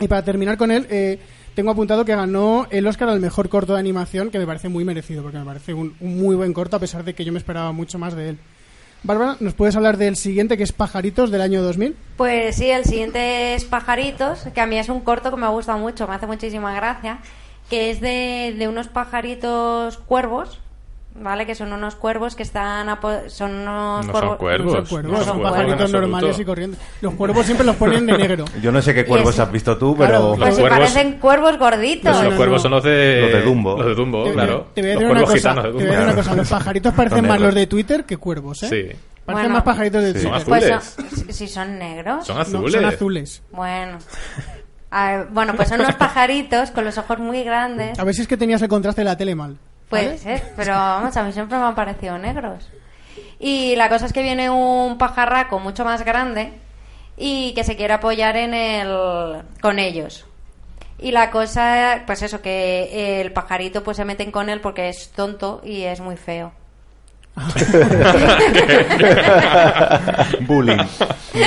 Y 0.00 0.06
para 0.06 0.22
terminar 0.22 0.56
con 0.56 0.70
él, 0.70 0.86
eh, 0.90 1.18
tengo 1.58 1.72
apuntado 1.72 2.04
que 2.04 2.14
ganó 2.14 2.68
el 2.70 2.86
Oscar 2.86 3.08
al 3.08 3.18
mejor 3.18 3.48
corto 3.48 3.72
de 3.72 3.80
animación, 3.80 4.30
que 4.30 4.38
me 4.38 4.46
parece 4.46 4.68
muy 4.68 4.84
merecido, 4.84 5.24
porque 5.24 5.38
me 5.38 5.44
parece 5.44 5.74
un, 5.74 5.96
muy 5.98 6.36
buen 6.36 6.52
corto, 6.52 6.76
a 6.76 6.78
pesar 6.78 7.02
de 7.02 7.16
que 7.16 7.24
yo 7.24 7.32
me 7.32 7.38
esperaba 7.40 7.72
mucho 7.72 7.98
más 7.98 8.14
de 8.14 8.28
él. 8.28 8.38
Bárbara, 9.02 9.36
¿nos 9.40 9.54
puedes 9.54 9.74
hablar 9.74 9.96
del 9.96 10.14
siguiente, 10.14 10.56
que 10.56 10.62
es 10.62 10.70
Pajaritos, 10.70 11.32
del 11.32 11.40
año 11.40 11.60
2000? 11.60 11.96
Pues 12.16 12.54
sí, 12.54 12.70
el 12.70 12.84
siguiente 12.84 13.56
es 13.56 13.64
Pajaritos, 13.64 14.46
que 14.54 14.60
a 14.60 14.66
mí 14.66 14.78
es 14.78 14.88
un 14.88 15.00
corto 15.00 15.32
que 15.32 15.36
me 15.36 15.48
gusta 15.48 15.76
mucho, 15.76 16.06
me 16.06 16.14
hace 16.14 16.28
muchísima 16.28 16.72
gracia, 16.76 17.18
que 17.68 17.90
es 17.90 18.00
de 18.00 18.68
unos 18.68 18.86
pajaritos 18.86 19.98
cuervos, 19.98 20.60
¿vale? 21.20 21.46
Que 21.46 21.54
son 21.54 21.72
unos 21.72 21.94
cuervos 21.96 22.34
que 22.34 22.42
están... 22.42 22.88
apo- 22.88 23.28
Son 23.28 23.52
unos 23.54 24.06
No 24.06 24.12
cuervos- 24.12 24.28
son 24.28 24.36
cuervos. 24.38 24.66
No 24.66 24.72
son 24.76 24.86
cuervos, 24.86 25.12
No 25.18 25.24
son 25.24 25.40
cuervos 25.40 25.80
en 25.84 25.92
normales 25.92 26.38
y 26.38 26.44
corrientes. 26.44 26.80
Los 27.00 27.14
cuervos 27.14 27.44
siempre 27.46 27.66
los 27.66 27.76
ponen 27.76 28.06
de 28.06 28.16
negro. 28.18 28.44
Yo 28.62 28.72
no 28.72 28.80
sé 28.82 28.94
qué 28.94 29.04
cuervos 29.04 29.38
has 29.38 29.50
visto 29.52 29.76
tú, 29.76 29.96
Claro, 29.96 30.12
pero... 30.12 30.28
Pues 30.36 30.40
Los 30.40 30.54
si 30.56 30.62
cuervos- 30.62 30.78
parecen 30.78 31.12
cuervos 31.18 31.58
gorditos. 31.58 32.22
Los, 32.24 32.30
no, 32.32 32.36
cuervos 32.36 32.62
son 32.62 32.70
los 32.72 32.82
de... 32.84 33.20
Los 33.22 33.32
de 33.32 33.42
Dumbo. 33.42 33.76
Los 33.78 33.86
de 33.86 33.94
Dumbo, 33.94 34.24
Te- 34.24 34.32
claro. 34.32 34.66
Te 34.74 34.80
voy 34.82 34.90
a 34.90 34.94
los 34.94 35.00
decir 35.00 35.10
una 35.10 35.20
cuervos 35.20 35.30
cosa, 35.30 35.36
gitanos 35.38 35.64
de 35.64 35.70
te 35.70 35.74
voy 35.76 35.82
a 35.82 35.86
Dumbo. 35.86 35.92
decir 35.98 36.04
una 36.14 36.22
cosa, 36.22 36.34
los 36.36 36.48
pajaritos 36.48 36.94
parecen 36.94 37.18
Son 37.18 37.28
más 37.28 37.40
los 37.40 37.54
de 37.54 37.66
Twitter 37.66 38.04
que 38.04 38.16
cuervos, 38.16 38.62
¿eh? 38.62 38.68
Sí. 38.68 38.96
Parecen 39.24 39.42
Bueno. 39.50 39.54
más 39.56 39.62
pajaritos 39.62 40.02
de 40.02 40.12
Sí. 40.14 40.26
Twitter. 40.26 40.40
Son 40.40 40.48
Pues 40.48 40.70
azules. 40.70 40.94
son- 41.24 41.32
si 41.34 41.48
son 41.48 41.78
negros. 41.78 42.26
Son 42.26 42.36
No, 42.36 42.42
azules. 42.42 42.72
son 42.72 42.84
azules. 42.86 43.42
Bueno. 43.50 43.98
A 44.90 45.24
bueno, 45.30 45.52
pues 45.54 45.68
son 45.68 45.80
unos 45.80 45.94
pajaritos 45.96 46.70
con 46.70 46.84
los 46.86 46.96
ojos 46.96 47.18
muy 47.18 47.44
grandes. 47.44 47.98
A 47.98 48.04
ver 48.04 48.14
si 48.14 48.22
es 48.22 48.28
que 48.28 48.38
tenías 48.38 48.62
el 48.62 48.68
contraste 48.68 49.02
de 49.02 49.04
la 49.04 49.16
tele 49.18 49.34
mal. 49.34 49.58
Puede 49.88 50.18
ser, 50.18 50.42
pero 50.56 50.72
vamos, 50.74 51.16
a 51.16 51.22
mí 51.22 51.32
siempre 51.32 51.56
me 51.58 51.64
han 51.64 51.74
parecido 51.74 52.18
negros. 52.18 52.68
Y 53.40 53.74
la 53.76 53.88
cosa 53.88 54.06
es 54.06 54.12
que 54.12 54.22
viene 54.22 54.50
un 54.50 54.98
pajarraco 54.98 55.58
mucho 55.60 55.84
más 55.84 56.04
grande 56.04 56.52
y 57.16 57.52
que 57.54 57.64
se 57.64 57.76
quiere 57.76 57.94
apoyar 57.94 58.36
en 58.36 58.52
el 58.54 59.42
con 59.60 59.78
ellos. 59.78 60.26
Y 61.00 61.12
la 61.12 61.30
cosa, 61.30 62.02
pues 62.06 62.22
eso, 62.22 62.42
que 62.42 63.20
el 63.20 63.32
pajarito 63.32 63.82
pues 63.84 63.96
se 63.96 64.04
meten 64.04 64.30
con 64.32 64.48
él 64.48 64.60
porque 64.60 64.88
es 64.88 65.10
tonto 65.10 65.60
y 65.64 65.82
es 65.84 66.00
muy 66.00 66.16
feo. 66.16 66.52
Bullying. 70.40 70.78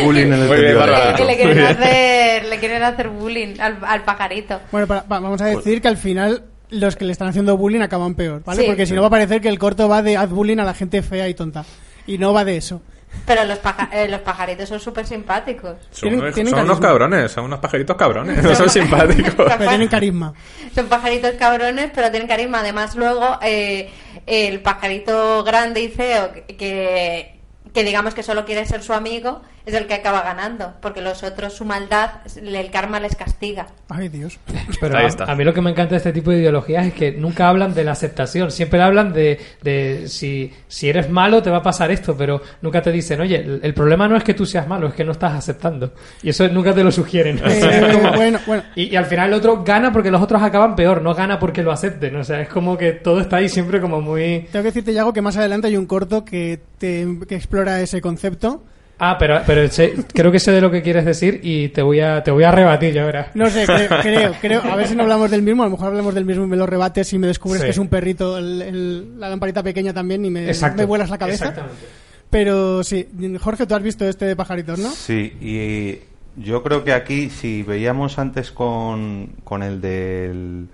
Bullying 0.04 0.28
en 0.28 0.34
el 0.34 0.76
Bárbara. 0.76 1.16
que 1.16 1.24
le 1.26 1.28
Muy 1.34 1.36
quieren 1.36 1.58
bien. 1.58 1.68
hacer, 1.68 2.46
le 2.46 2.60
quieren 2.60 2.84
hacer 2.84 3.10
bullying 3.10 3.60
al, 3.60 3.78
al 3.86 4.04
pajarito. 4.04 4.60
Bueno, 4.72 4.88
para- 4.88 5.02
va- 5.02 5.20
vamos 5.20 5.42
a 5.42 5.46
decir 5.46 5.82
que 5.82 5.88
al 5.88 5.98
final 5.98 6.44
los 6.72 6.96
que 6.96 7.06
le 7.06 7.12
están 7.12 7.28
haciendo 7.28 7.56
bullying 7.58 7.82
acaban 7.82 8.16
peor, 8.16 8.44
¿vale? 8.44 8.62
Sí. 8.62 8.68
Porque 8.68 8.86
si 8.86 8.94
no 8.94 9.02
va 9.02 9.08
a 9.08 9.12
parecer 9.12 9.40
que 9.42 9.50
el 9.50 9.60
corto 9.60 9.88
va 9.88 10.02
de 10.02 10.18
haz 10.18 10.30
bullying 10.30 10.58
a 10.58 10.64
la 10.64 10.74
gente 10.74 11.02
fea 11.04 11.30
y 11.30 11.34
tonta. 11.34 11.64
Y 12.08 12.18
no 12.18 12.34
va 12.34 12.44
de 12.44 12.58
eso. 12.58 12.82
Pero 13.26 13.44
los, 13.44 13.58
paja- 13.60 13.90
eh, 13.92 14.08
los 14.08 14.22
pajaritos 14.22 14.70
son 14.70 14.80
súper 14.80 15.06
simpáticos. 15.06 15.76
Son, 15.92 16.10
Tienen- 16.10 16.22
unos- 16.22 16.34
tienen 16.34 16.52
son 16.52 16.62
unos 16.64 16.80
carisma. 16.80 16.88
cabrones, 16.88 17.32
son 17.32 17.44
unos 17.44 17.60
pajaritos 17.60 17.96
cabrones, 17.98 18.42
no 18.42 18.56
son 18.56 18.70
simpáticos. 18.70 19.34
Pero 19.36 19.58
tienen 19.68 19.88
carisma. 19.90 20.34
Son 20.74 20.88
pajaritos 20.88 21.32
cabrones, 21.38 21.92
pero 21.94 22.10
tienen 22.10 22.28
carisma. 22.30 22.62
Además, 22.62 22.96
luego, 22.96 23.38
eh, 23.42 23.90
el 24.26 24.62
pajarito 24.62 25.44
grande 25.44 25.82
y 25.82 25.90
feo, 25.90 26.32
que, 26.58 27.36
que 27.74 27.84
digamos 27.84 28.14
que 28.14 28.24
solo 28.24 28.46
quiere 28.46 28.66
ser 28.66 28.82
su 28.82 28.94
amigo, 28.94 29.42
es 29.66 29.74
el 29.74 29.88
que 29.88 29.94
acaba 29.94 30.22
ganando. 30.24 30.74
Porque 30.82 31.02
los 31.02 31.24
otros, 31.24 31.54
su 31.54 31.66
maldad, 31.66 32.12
el 32.36 32.72
karma 32.72 33.00
les 33.00 33.16
castiga. 33.16 33.68
Ay, 33.90 34.10
Dios. 34.10 34.40
Pero 34.82 34.98
Ahí 34.98 35.06
a, 35.06 35.08
está. 35.08 35.24
a 35.26 35.36
mí 35.36 35.44
lo 35.44 35.54
que 35.54 35.62
me 35.62 35.72
encanta 35.72 35.92
de 35.92 35.98
este 35.98 36.14
tipo 36.14 36.32
de 36.32 36.40
ideologías 36.40 36.88
es 36.88 36.94
que 36.94 37.12
nunca 37.12 37.48
hablan 37.50 37.74
de 37.74 37.84
la 37.84 37.92
aceptación, 37.92 38.52
siempre 38.52 38.82
hablan 38.82 39.14
de, 39.14 39.40
de 39.62 40.08
si, 40.08 40.54
si 40.68 40.90
eres 40.90 41.10
malo 41.10 41.42
te 41.42 41.50
va 41.50 41.58
a 41.58 41.64
pasar 41.64 41.92
esto, 41.92 42.16
pero 42.18 42.42
nunca 42.62 42.82
te 42.82 42.92
dicen, 42.92 43.22
oye, 43.22 43.38
el, 43.38 43.60
el 43.64 43.74
problema 43.74 44.08
no 44.08 44.16
es 44.18 44.24
que 44.24 44.34
tú 44.34 44.46
seas 44.46 44.68
malo, 44.68 44.88
es 44.88 44.94
que 44.94 45.04
no 45.04 45.12
estás 45.12 45.34
aceptando. 45.34 45.94
Y 46.24 46.30
eso 46.30 46.48
nunca 46.48 46.74
te 46.74 46.84
lo 46.84 46.92
sugieren. 46.92 47.40
Eh, 47.46 47.90
como- 48.02 48.16
bueno, 48.16 48.40
bueno. 48.48 48.64
Y, 48.76 48.84
y 48.92 48.96
al 48.96 49.06
final 49.06 49.30
el 49.30 49.34
otro 49.36 49.64
gana 49.64 49.92
porque 49.92 50.12
los 50.12 50.22
otros 50.22 50.42
acaban 50.42 50.76
peor, 50.76 51.02
no 51.02 51.14
gana 51.14 51.40
porque 51.40 51.64
lo 51.64 51.72
acepten. 51.72 52.16
O 52.16 52.24
sea, 52.24 52.42
es 52.42 52.50
como 52.50 52.78
que 52.78 52.94
todo 52.94 53.20
está 53.22 53.38
ahí 53.38 53.50
siempre 53.50 53.80
como 53.82 54.02
muy... 54.02 54.48
Tengo 54.52 54.64
que 54.64 54.70
decirte, 54.70 54.94
Yago, 54.94 55.14
que 55.14 55.22
más 55.22 55.38
adelante 55.38 55.68
hay 55.68 55.78
un 55.78 55.86
corto 55.86 56.26
que, 56.26 56.60
te, 56.78 57.08
que 57.28 57.36
explora 57.36 57.82
ese 57.82 58.02
concepto. 58.02 58.64
Ah, 59.04 59.18
pero, 59.18 59.42
pero 59.48 59.68
sé- 59.68 59.96
creo 60.14 60.32
que 60.32 60.40
sé 60.40 60.52
de 60.52 60.62
lo 60.62 60.70
que 60.70 60.84
quieres 60.84 61.04
decir 61.06 61.40
y 61.42 61.70
te 61.70 61.82
voy 61.82 62.00
a, 62.02 62.22
te 62.22 62.30
voy 62.30 62.44
a 62.44 62.52
rebatir 62.52 62.94
ya 62.94 63.04
ahora. 63.04 63.32
No 63.34 63.50
sé, 63.50 63.66
creo, 63.66 63.90
creo, 64.02 64.34
creo. 64.40 64.62
A 64.64 64.76
ver 64.76 64.88
si 64.88 64.96
no 64.96 65.02
hablamos 65.02 65.32
del 65.32 65.42
mismo. 65.42 65.64
A 65.64 65.66
lo 65.66 65.72
mejor 65.72 65.88
hablamos 65.88 66.14
del 66.14 66.24
mismo 66.26 66.44
y 66.44 66.48
me 66.48 66.56
lo 66.56 66.68
rebates 66.68 67.12
y 67.14 67.18
me 67.18 67.26
descubres 67.26 67.62
Sí. 67.62 67.66
que 67.66 67.72
es 67.72 67.78
un 67.80 67.88
perrito, 67.88 68.38
el- 68.38 68.62
el- 68.62 69.20
la 69.20 69.28
lamparita 69.30 69.64
pequeña 69.64 69.92
también 69.92 70.24
y 70.24 70.30
me, 70.30 70.46
Exacto. 70.48 70.78
me 70.78 70.86
vuelas 70.86 71.10
la 71.10 71.18
cabeza. 71.18 71.46
Exactamente. 71.50 71.84
Pero 72.30 72.84
sí, 72.84 73.08
Jorge, 73.42 73.66
tú 73.66 73.76
has 73.76 73.82
visto 73.84 74.08
este 74.08 74.26
de 74.26 74.36
pajaritos, 74.36 74.78
¿no? 74.80 74.90
Sí, 74.92 75.34
y 75.42 76.00
yo 76.42 76.62
creo 76.64 76.84
que 76.84 76.94
aquí, 76.94 77.30
si 77.30 77.64
veíamos 77.64 78.20
antes 78.20 78.52
con, 78.52 79.36
con 79.44 79.64
el 79.64 79.82
del 79.82 80.68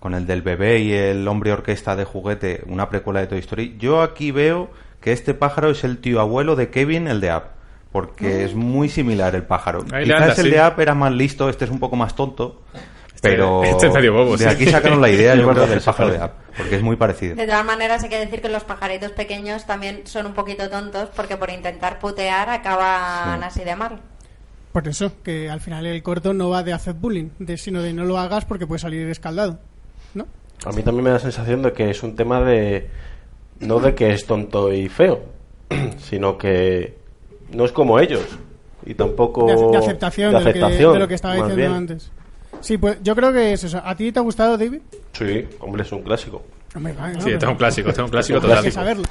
con 0.00 0.14
el 0.14 0.26
del 0.26 0.42
bebé 0.42 0.78
y 0.80 0.92
el 0.92 1.26
hombre 1.28 1.52
orquesta 1.52 1.94
de 1.96 2.04
juguete, 2.04 2.62
una 2.68 2.88
precuela 2.88 3.20
de 3.20 3.26
Toy 3.26 3.38
Story, 3.40 3.76
yo 3.78 4.02
aquí 4.02 4.30
veo 4.30 4.70
que 5.00 5.12
este 5.12 5.34
pájaro 5.34 5.70
es 5.70 5.84
el 5.84 5.98
tío 5.98 6.20
abuelo 6.20 6.54
de 6.56 6.70
Kevin, 6.70 7.06
el 7.08 7.20
de 7.20 7.30
App, 7.30 7.55
porque 7.96 8.44
es 8.44 8.54
muy 8.54 8.90
similar 8.90 9.34
el 9.34 9.44
pájaro. 9.44 9.82
Ahí 9.90 10.04
Quizás 10.04 10.20
anda, 10.20 10.34
el 10.34 10.42
sí. 10.44 10.50
de 10.50 10.60
App 10.60 10.78
era 10.78 10.94
más 10.94 11.10
listo, 11.12 11.48
este 11.48 11.64
es 11.64 11.70
un 11.70 11.78
poco 11.80 11.96
más 11.96 12.14
tonto, 12.14 12.60
pero 13.22 13.64
este 13.64 13.86
es 13.86 13.94
medio 13.94 14.12
bobo, 14.12 14.36
de 14.36 14.44
sí. 14.44 14.50
aquí 14.50 14.66
sacaron 14.66 15.00
la 15.00 15.08
idea, 15.08 15.34
yo 15.34 15.48
creo, 15.50 15.66
del 15.66 15.80
pájaro 15.80 16.10
de. 16.10 16.18
App, 16.18 16.34
porque 16.58 16.76
es 16.76 16.82
muy 16.82 16.96
parecido. 16.96 17.34
De 17.36 17.46
todas 17.46 17.64
maneras, 17.64 18.02
hay 18.02 18.10
que 18.10 18.18
decir 18.18 18.42
que 18.42 18.50
los 18.50 18.64
pajaritos 18.64 19.12
pequeños 19.12 19.64
también 19.64 20.02
son 20.04 20.26
un 20.26 20.34
poquito 20.34 20.68
tontos 20.68 21.08
porque 21.16 21.38
por 21.38 21.48
intentar 21.48 21.98
putear 21.98 22.50
acaban 22.50 23.40
Sí. 23.40 23.46
así 23.46 23.64
de 23.64 23.76
mal. 23.76 23.98
Por 24.72 24.86
eso, 24.88 25.10
que 25.22 25.48
al 25.48 25.60
final 25.62 25.86
el 25.86 26.02
corto 26.02 26.34
no 26.34 26.50
va 26.50 26.62
de 26.62 26.74
hacer 26.74 26.92
bullying, 26.92 27.30
de, 27.38 27.56
sino 27.56 27.80
de 27.80 27.94
no 27.94 28.04
lo 28.04 28.18
hagas 28.18 28.44
porque 28.44 28.66
puede 28.66 28.78
salir 28.80 29.08
escaldado. 29.08 29.58
¿No? 30.12 30.26
A 30.66 30.72
mí 30.72 30.82
también 30.82 31.04
me 31.04 31.08
da 31.10 31.14
la 31.14 31.20
sensación 31.20 31.62
de 31.62 31.72
que 31.72 31.88
es 31.88 32.02
un 32.02 32.14
tema 32.14 32.42
de. 32.42 32.90
No 33.60 33.80
de 33.80 33.94
que 33.94 34.10
es 34.12 34.26
tonto 34.26 34.70
y 34.70 34.90
feo, 34.90 35.22
sino 35.96 36.36
que 36.36 37.05
no 37.52 37.64
es 37.64 37.72
como 37.72 37.98
ellos. 38.00 38.24
Y 38.84 38.94
tampoco. 38.94 39.46
De, 39.46 39.54
ace- 39.54 39.66
de 39.70 39.76
aceptación, 39.78 40.32
de 40.32 40.38
de, 40.38 40.44
lo 40.44 40.44
que, 40.44 40.58
aceptación, 40.58 40.92
de 40.92 40.98
lo 41.00 41.08
que 41.08 41.14
estaba 41.14 41.34
diciendo 41.34 41.56
bien. 41.56 41.72
antes. 41.72 42.10
Sí, 42.60 42.78
pues 42.78 42.98
yo 43.02 43.14
creo 43.14 43.32
que 43.32 43.52
es 43.52 43.64
eso. 43.64 43.80
¿A 43.84 43.94
ti 43.96 44.12
te 44.12 44.18
ha 44.18 44.22
gustado, 44.22 44.56
David? 44.56 44.80
Sí, 45.12 45.46
hombre, 45.60 45.82
es 45.82 45.92
un 45.92 46.02
clásico. 46.02 46.42
Hombre, 46.74 46.92
vale, 46.92 47.14
¿no? 47.14 47.20
Sí, 47.20 47.30
este 47.30 47.44
es 47.44 47.50
un 47.50 47.56
clásico, 47.56 47.88
este 47.88 48.00
es 48.00 48.04
un 48.04 48.10
clásico 48.12 48.40
total. 48.40 48.62
que 48.64 48.70
saberlo. 48.70 49.04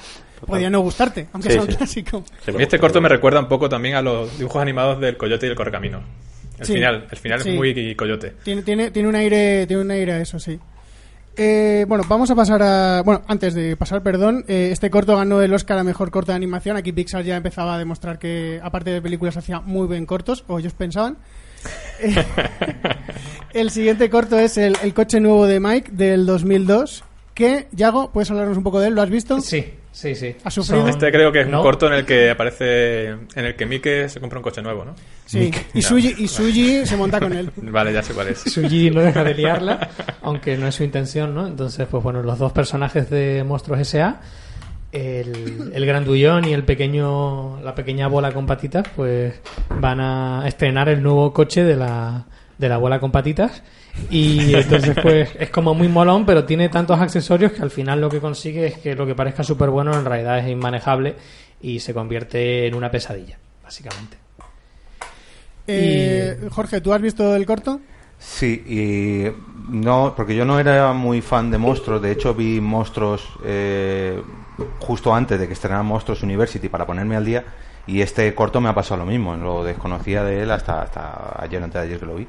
Podría 0.45 0.69
no 0.69 0.79
gustarte, 0.81 1.27
aunque 1.33 1.49
Sí, 1.49 1.53
sea 1.53 1.61
un 1.63 1.69
sí. 1.71 1.75
clásico. 1.77 2.23
Sí, 2.43 2.51
A 2.51 2.53
mí 2.53 2.63
este 2.63 2.77
corto 2.79 3.01
me 3.01 3.09
recuerda 3.09 3.39
un 3.39 3.47
poco 3.47 3.67
también 3.69 3.95
a 3.95 4.01
los 4.01 4.38
dibujos 4.38 4.61
animados 4.61 4.99
del 4.99 5.17
Coyote 5.17 5.47
y 5.47 5.49
el 5.49 5.55
Correcamino. 5.55 6.01
El 6.59 6.65
Sí. 6.65 6.73
final, 6.73 7.07
el 7.11 7.17
final 7.17 7.41
Sí. 7.41 7.49
es 7.49 7.55
muy 7.55 7.95
coyote. 7.95 8.33
Tiene, 8.43 8.61
tiene, 8.61 8.91
tiene 8.91 9.09
un 9.09 9.15
aire, 9.15 9.65
tiene 9.67 9.81
un 9.81 9.91
aire 9.91 10.13
a 10.13 10.21
eso, 10.21 10.39
sí. 10.39 10.59
Eh, 11.38 11.86
bueno, 11.88 12.03
vamos 12.07 12.31
a 12.31 12.36
pasar 12.36 12.61
a. 12.63 13.01
Bueno, 13.03 13.23
antes 13.27 13.53
de 13.53 13.75
pasar, 13.75 14.01
perdón, 14.01 14.45
eh, 14.47 14.69
este 14.71 14.89
corto 14.89 15.15
ganó 15.15 15.41
el 15.41 15.53
Oscar 15.53 15.77
a 15.77 15.83
mejor 15.83 16.11
corto 16.11 16.31
de 16.31 16.38
animación. 16.38 16.77
Aquí 16.77 16.91
Pixar 16.91 17.23
ya 17.23 17.36
empezaba 17.36 17.75
a 17.75 17.77
demostrar 17.77 18.19
que, 18.19 18.59
aparte 18.63 18.91
de 18.91 19.01
películas, 19.01 19.36
hacía 19.38 19.59
muy 19.59 19.88
buen 19.88 20.05
cortos, 20.05 20.45
o 20.47 20.59
ellos 20.59 20.73
pensaban. 20.73 21.17
El 23.55 23.71
siguiente 23.71 24.09
corto 24.09 24.38
es 24.38 24.57
el, 24.57 24.75
el 24.83 24.93
coche 24.93 25.21
nuevo 25.21 25.47
de 25.47 25.61
Mike 25.61 25.91
del 25.93 26.25
2002. 26.25 27.05
Que, 27.36 27.67
Yago, 27.73 28.11
¿puedes 28.11 28.31
hablarnos 28.31 28.57
un 28.57 28.63
poco 28.63 28.79
de 28.79 28.88
él? 28.88 28.95
¿Lo 28.95 29.01
has 29.01 29.09
visto? 29.09 29.39
Sí, 29.41 29.65
sí, 29.91 30.15
sí. 30.15 30.36
¿Has 30.43 30.53
sufrido? 30.53 30.81
Son- 30.83 30.89
Este 30.89 31.11
creo 31.11 31.31
que 31.33 31.41
es 31.41 31.45
un 31.45 31.51
¿No? 31.51 31.61
corto 31.61 31.86
en 31.88 31.93
el 31.93 32.05
que 32.05 32.29
aparece, 32.31 33.09
en 33.09 33.19
el 33.45 33.55
que 33.57 33.65
Mike 33.65 34.07
se 34.09 34.19
compra 34.21 34.39
un 34.39 34.43
coche 34.43 34.61
nuevo, 34.61 34.86
¿no? 34.86 34.95
Sí. 35.25 35.51
Y 35.73 35.81
Suji, 35.81 36.15
y 36.17 36.27
Suji 36.29 36.86
se 36.86 36.95
monta 36.95 37.19
con 37.19 37.33
él. 37.33 37.51
Vale, 37.57 37.91
ya 37.91 38.01
sé 38.01 38.13
cuál 38.13 38.29
es. 38.29 38.39
Suji 38.39 38.89
no 38.89 39.01
deja 39.01 39.21
de 39.23 39.33
liarla, 39.33 39.89
aunque 40.21 40.55
no 40.57 40.65
es 40.67 40.75
su 40.75 40.83
intención, 40.86 41.36
¿no? 41.36 41.45
Entonces, 41.45 41.86
pues 41.91 42.01
bueno, 42.01 42.23
los 42.23 42.39
dos 42.39 42.53
personajes 42.53 43.09
de 43.09 43.43
Monstruos 43.43 43.81
S.A., 43.81 44.21
el, 44.93 45.71
el 45.73 45.86
grandullón 45.86 46.45
y 46.45 46.53
el 46.53 46.63
pequeño, 46.63 47.59
la 47.61 47.75
pequeña 47.75 48.07
bola 48.07 48.31
con 48.31 48.45
patitas, 48.45 48.88
pues 48.95 49.33
van 49.81 49.99
a 49.99 50.47
estrenar 50.47 50.88
el 50.88 51.03
nuevo 51.03 51.33
coche 51.33 51.65
de 51.65 51.75
la, 51.75 52.23
de 52.57 52.69
la 52.69 52.77
bola 52.77 52.99
con 53.01 53.11
patitas. 53.11 53.61
Y 54.09 54.53
entonces, 54.53 54.95
pues 55.01 55.29
es 55.39 55.49
como 55.49 55.73
muy 55.73 55.87
molón, 55.87 56.25
pero 56.25 56.43
tiene 56.45 56.69
tantos 56.69 56.99
accesorios 56.99 57.53
que 57.53 57.61
al 57.61 57.71
final 57.71 58.01
lo 58.01 58.09
que 58.09 58.19
consigue 58.19 58.67
es 58.67 58.77
que 58.77 58.95
lo 58.95 59.05
que 59.05 59.15
parezca 59.15 59.43
súper 59.43 59.69
bueno 59.69 59.97
en 59.97 60.05
realidad 60.05 60.39
es 60.39 60.49
inmanejable 60.49 61.15
y 61.61 61.79
se 61.79 61.93
convierte 61.93 62.67
en 62.67 62.75
una 62.75 62.91
pesadilla, 62.91 63.37
básicamente. 63.63 64.17
Eh, 65.67 66.47
Jorge, 66.51 66.81
¿tú 66.81 66.93
has 66.93 67.01
visto 67.01 67.35
el 67.35 67.45
corto? 67.45 67.79
Sí, 68.19 68.63
y 68.67 69.73
no, 69.73 70.13
porque 70.15 70.35
yo 70.35 70.45
no 70.45 70.59
era 70.59 70.93
muy 70.93 71.21
fan 71.21 71.49
de 71.51 71.57
monstruos. 71.57 72.01
De 72.01 72.11
hecho, 72.11 72.33
vi 72.33 72.61
monstruos 72.61 73.27
eh, 73.43 74.21
justo 74.79 75.13
antes 75.13 75.39
de 75.39 75.47
que 75.47 75.53
estrenaran 75.53 75.85
Monstruos 75.85 76.23
University 76.23 76.69
para 76.69 76.85
ponerme 76.85 77.15
al 77.15 77.25
día. 77.25 77.43
Y 77.87 78.01
este 78.01 78.33
corto 78.33 78.59
me 78.61 78.69
ha 78.69 78.73
pasado 78.73 79.01
lo 79.01 79.05
mismo, 79.05 79.35
lo 79.35 79.63
desconocía 79.63 80.23
de 80.23 80.43
él 80.43 80.51
hasta, 80.51 80.81
hasta 80.81 81.41
ayer, 81.41 81.61
antes 81.61 81.81
de 81.81 81.87
ayer 81.87 81.99
que 81.99 82.05
lo 82.05 82.15
vi. 82.15 82.27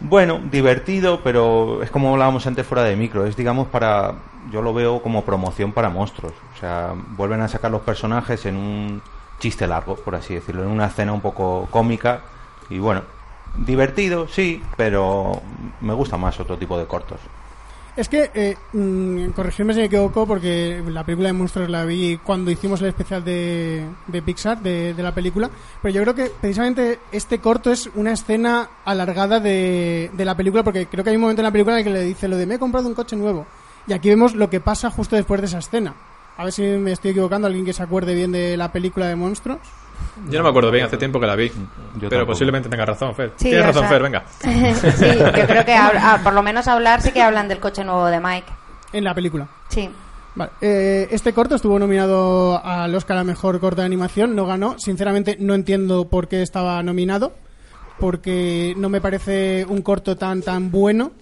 Bueno, 0.00 0.40
divertido, 0.50 1.20
pero 1.22 1.82
es 1.82 1.90
como 1.90 2.12
hablábamos 2.12 2.46
antes 2.46 2.66
fuera 2.66 2.84
de 2.84 2.96
micro, 2.96 3.26
es 3.26 3.36
digamos 3.36 3.68
para, 3.68 4.14
yo 4.50 4.62
lo 4.62 4.72
veo 4.72 5.02
como 5.02 5.24
promoción 5.26 5.72
para 5.72 5.90
monstruos, 5.90 6.32
o 6.56 6.58
sea, 6.58 6.94
vuelven 7.16 7.42
a 7.42 7.48
sacar 7.48 7.70
los 7.70 7.82
personajes 7.82 8.46
en 8.46 8.56
un 8.56 9.02
chiste 9.40 9.66
largo, 9.66 9.96
por 9.96 10.14
así 10.14 10.34
decirlo, 10.34 10.62
en 10.62 10.70
una 10.70 10.86
escena 10.86 11.12
un 11.12 11.20
poco 11.20 11.68
cómica. 11.70 12.22
Y 12.70 12.78
bueno, 12.78 13.02
divertido, 13.56 14.26
sí, 14.26 14.62
pero 14.76 15.42
me 15.82 15.92
gusta 15.92 16.16
más 16.16 16.40
otro 16.40 16.56
tipo 16.56 16.78
de 16.78 16.86
cortos. 16.86 17.20
Es 18.00 18.08
que, 18.08 18.30
eh, 18.32 18.56
mm, 18.72 19.32
corregirme 19.32 19.74
si 19.74 19.80
me 19.80 19.84
equivoco, 19.84 20.26
porque 20.26 20.82
la 20.88 21.04
película 21.04 21.28
de 21.28 21.34
monstruos 21.34 21.68
la 21.68 21.84
vi 21.84 22.16
cuando 22.16 22.50
hicimos 22.50 22.80
el 22.80 22.88
especial 22.88 23.22
de, 23.22 23.84
Pixar, 24.24 24.62
de, 24.62 24.94
de 24.94 25.02
la 25.02 25.12
película, 25.14 25.50
pero 25.82 25.92
yo 25.92 26.00
creo 26.00 26.14
que 26.14 26.32
precisamente 26.40 26.98
este 27.12 27.40
corto 27.40 27.70
es 27.70 27.90
una 27.94 28.12
escena 28.12 28.70
alargada 28.86 29.38
de, 29.38 30.10
de 30.14 30.24
la 30.24 30.34
película, 30.34 30.62
porque 30.62 30.86
creo 30.86 31.04
que 31.04 31.10
hay 31.10 31.16
un 31.16 31.20
momento 31.20 31.42
en 31.42 31.44
la 31.44 31.52
película 31.52 31.78
en 31.78 31.80
el 31.80 31.92
que 31.92 31.98
le 31.98 32.04
dice 32.06 32.26
lo 32.26 32.38
de 32.38 32.46
me 32.46 32.54
he 32.54 32.58
comprado 32.58 32.88
un 32.88 32.94
coche 32.94 33.16
nuevo. 33.16 33.46
Y 33.86 33.92
aquí 33.92 34.08
vemos 34.08 34.34
lo 34.34 34.48
que 34.48 34.60
pasa 34.60 34.90
justo 34.90 35.14
después 35.14 35.42
de 35.42 35.48
esa 35.48 35.58
escena. 35.58 35.94
A 36.38 36.44
ver 36.44 36.54
si 36.54 36.62
me 36.62 36.92
estoy 36.92 37.10
equivocando, 37.10 37.48
alguien 37.48 37.66
que 37.66 37.74
se 37.74 37.82
acuerde 37.82 38.14
bien 38.14 38.32
de 38.32 38.56
la 38.56 38.72
película 38.72 39.08
de 39.08 39.16
monstruos. 39.16 39.58
Yo 40.28 40.38
no 40.38 40.44
me 40.44 40.50
acuerdo 40.50 40.70
bien, 40.70 40.84
hace 40.86 40.96
tiempo 40.96 41.18
que 41.20 41.26
la 41.26 41.34
vi. 41.36 41.48
Yo 41.48 41.54
pero 41.94 42.08
tampoco. 42.10 42.26
posiblemente 42.32 42.68
tenga 42.68 42.84
razón, 42.86 43.14
Fer. 43.14 43.32
Sí, 43.36 43.44
Tienes 43.50 43.66
razón, 43.66 43.82
sea- 43.82 43.88
Fer, 43.90 44.02
venga. 44.02 44.24
sí, 44.40 45.06
yo 45.18 45.46
creo 45.46 45.64
que 45.64 45.74
habla- 45.74 46.12
ah, 46.14 46.20
por 46.22 46.32
lo 46.34 46.42
menos 46.42 46.68
hablar 46.68 47.00
sí 47.02 47.12
que 47.12 47.22
hablan 47.22 47.48
del 47.48 47.58
coche 47.60 47.84
nuevo 47.84 48.06
de 48.06 48.20
Mike. 48.20 48.46
En 48.92 49.04
la 49.04 49.14
película. 49.14 49.48
Sí. 49.68 49.88
Vale. 50.34 50.52
Eh, 50.60 51.08
este 51.10 51.32
corto 51.32 51.56
estuvo 51.56 51.78
nominado 51.78 52.64
al 52.64 52.94
Oscar 52.94 53.18
a 53.18 53.24
Mejor 53.24 53.58
Corto 53.60 53.80
de 53.80 53.86
Animación, 53.86 54.36
no 54.36 54.46
ganó. 54.46 54.76
Sinceramente 54.78 55.36
no 55.40 55.54
entiendo 55.54 56.08
por 56.08 56.28
qué 56.28 56.42
estaba 56.42 56.82
nominado, 56.82 57.32
porque 57.98 58.74
no 58.76 58.88
me 58.88 59.00
parece 59.00 59.64
un 59.68 59.82
corto 59.82 60.16
tan 60.16 60.42
tan 60.42 60.70
bueno. 60.70 61.12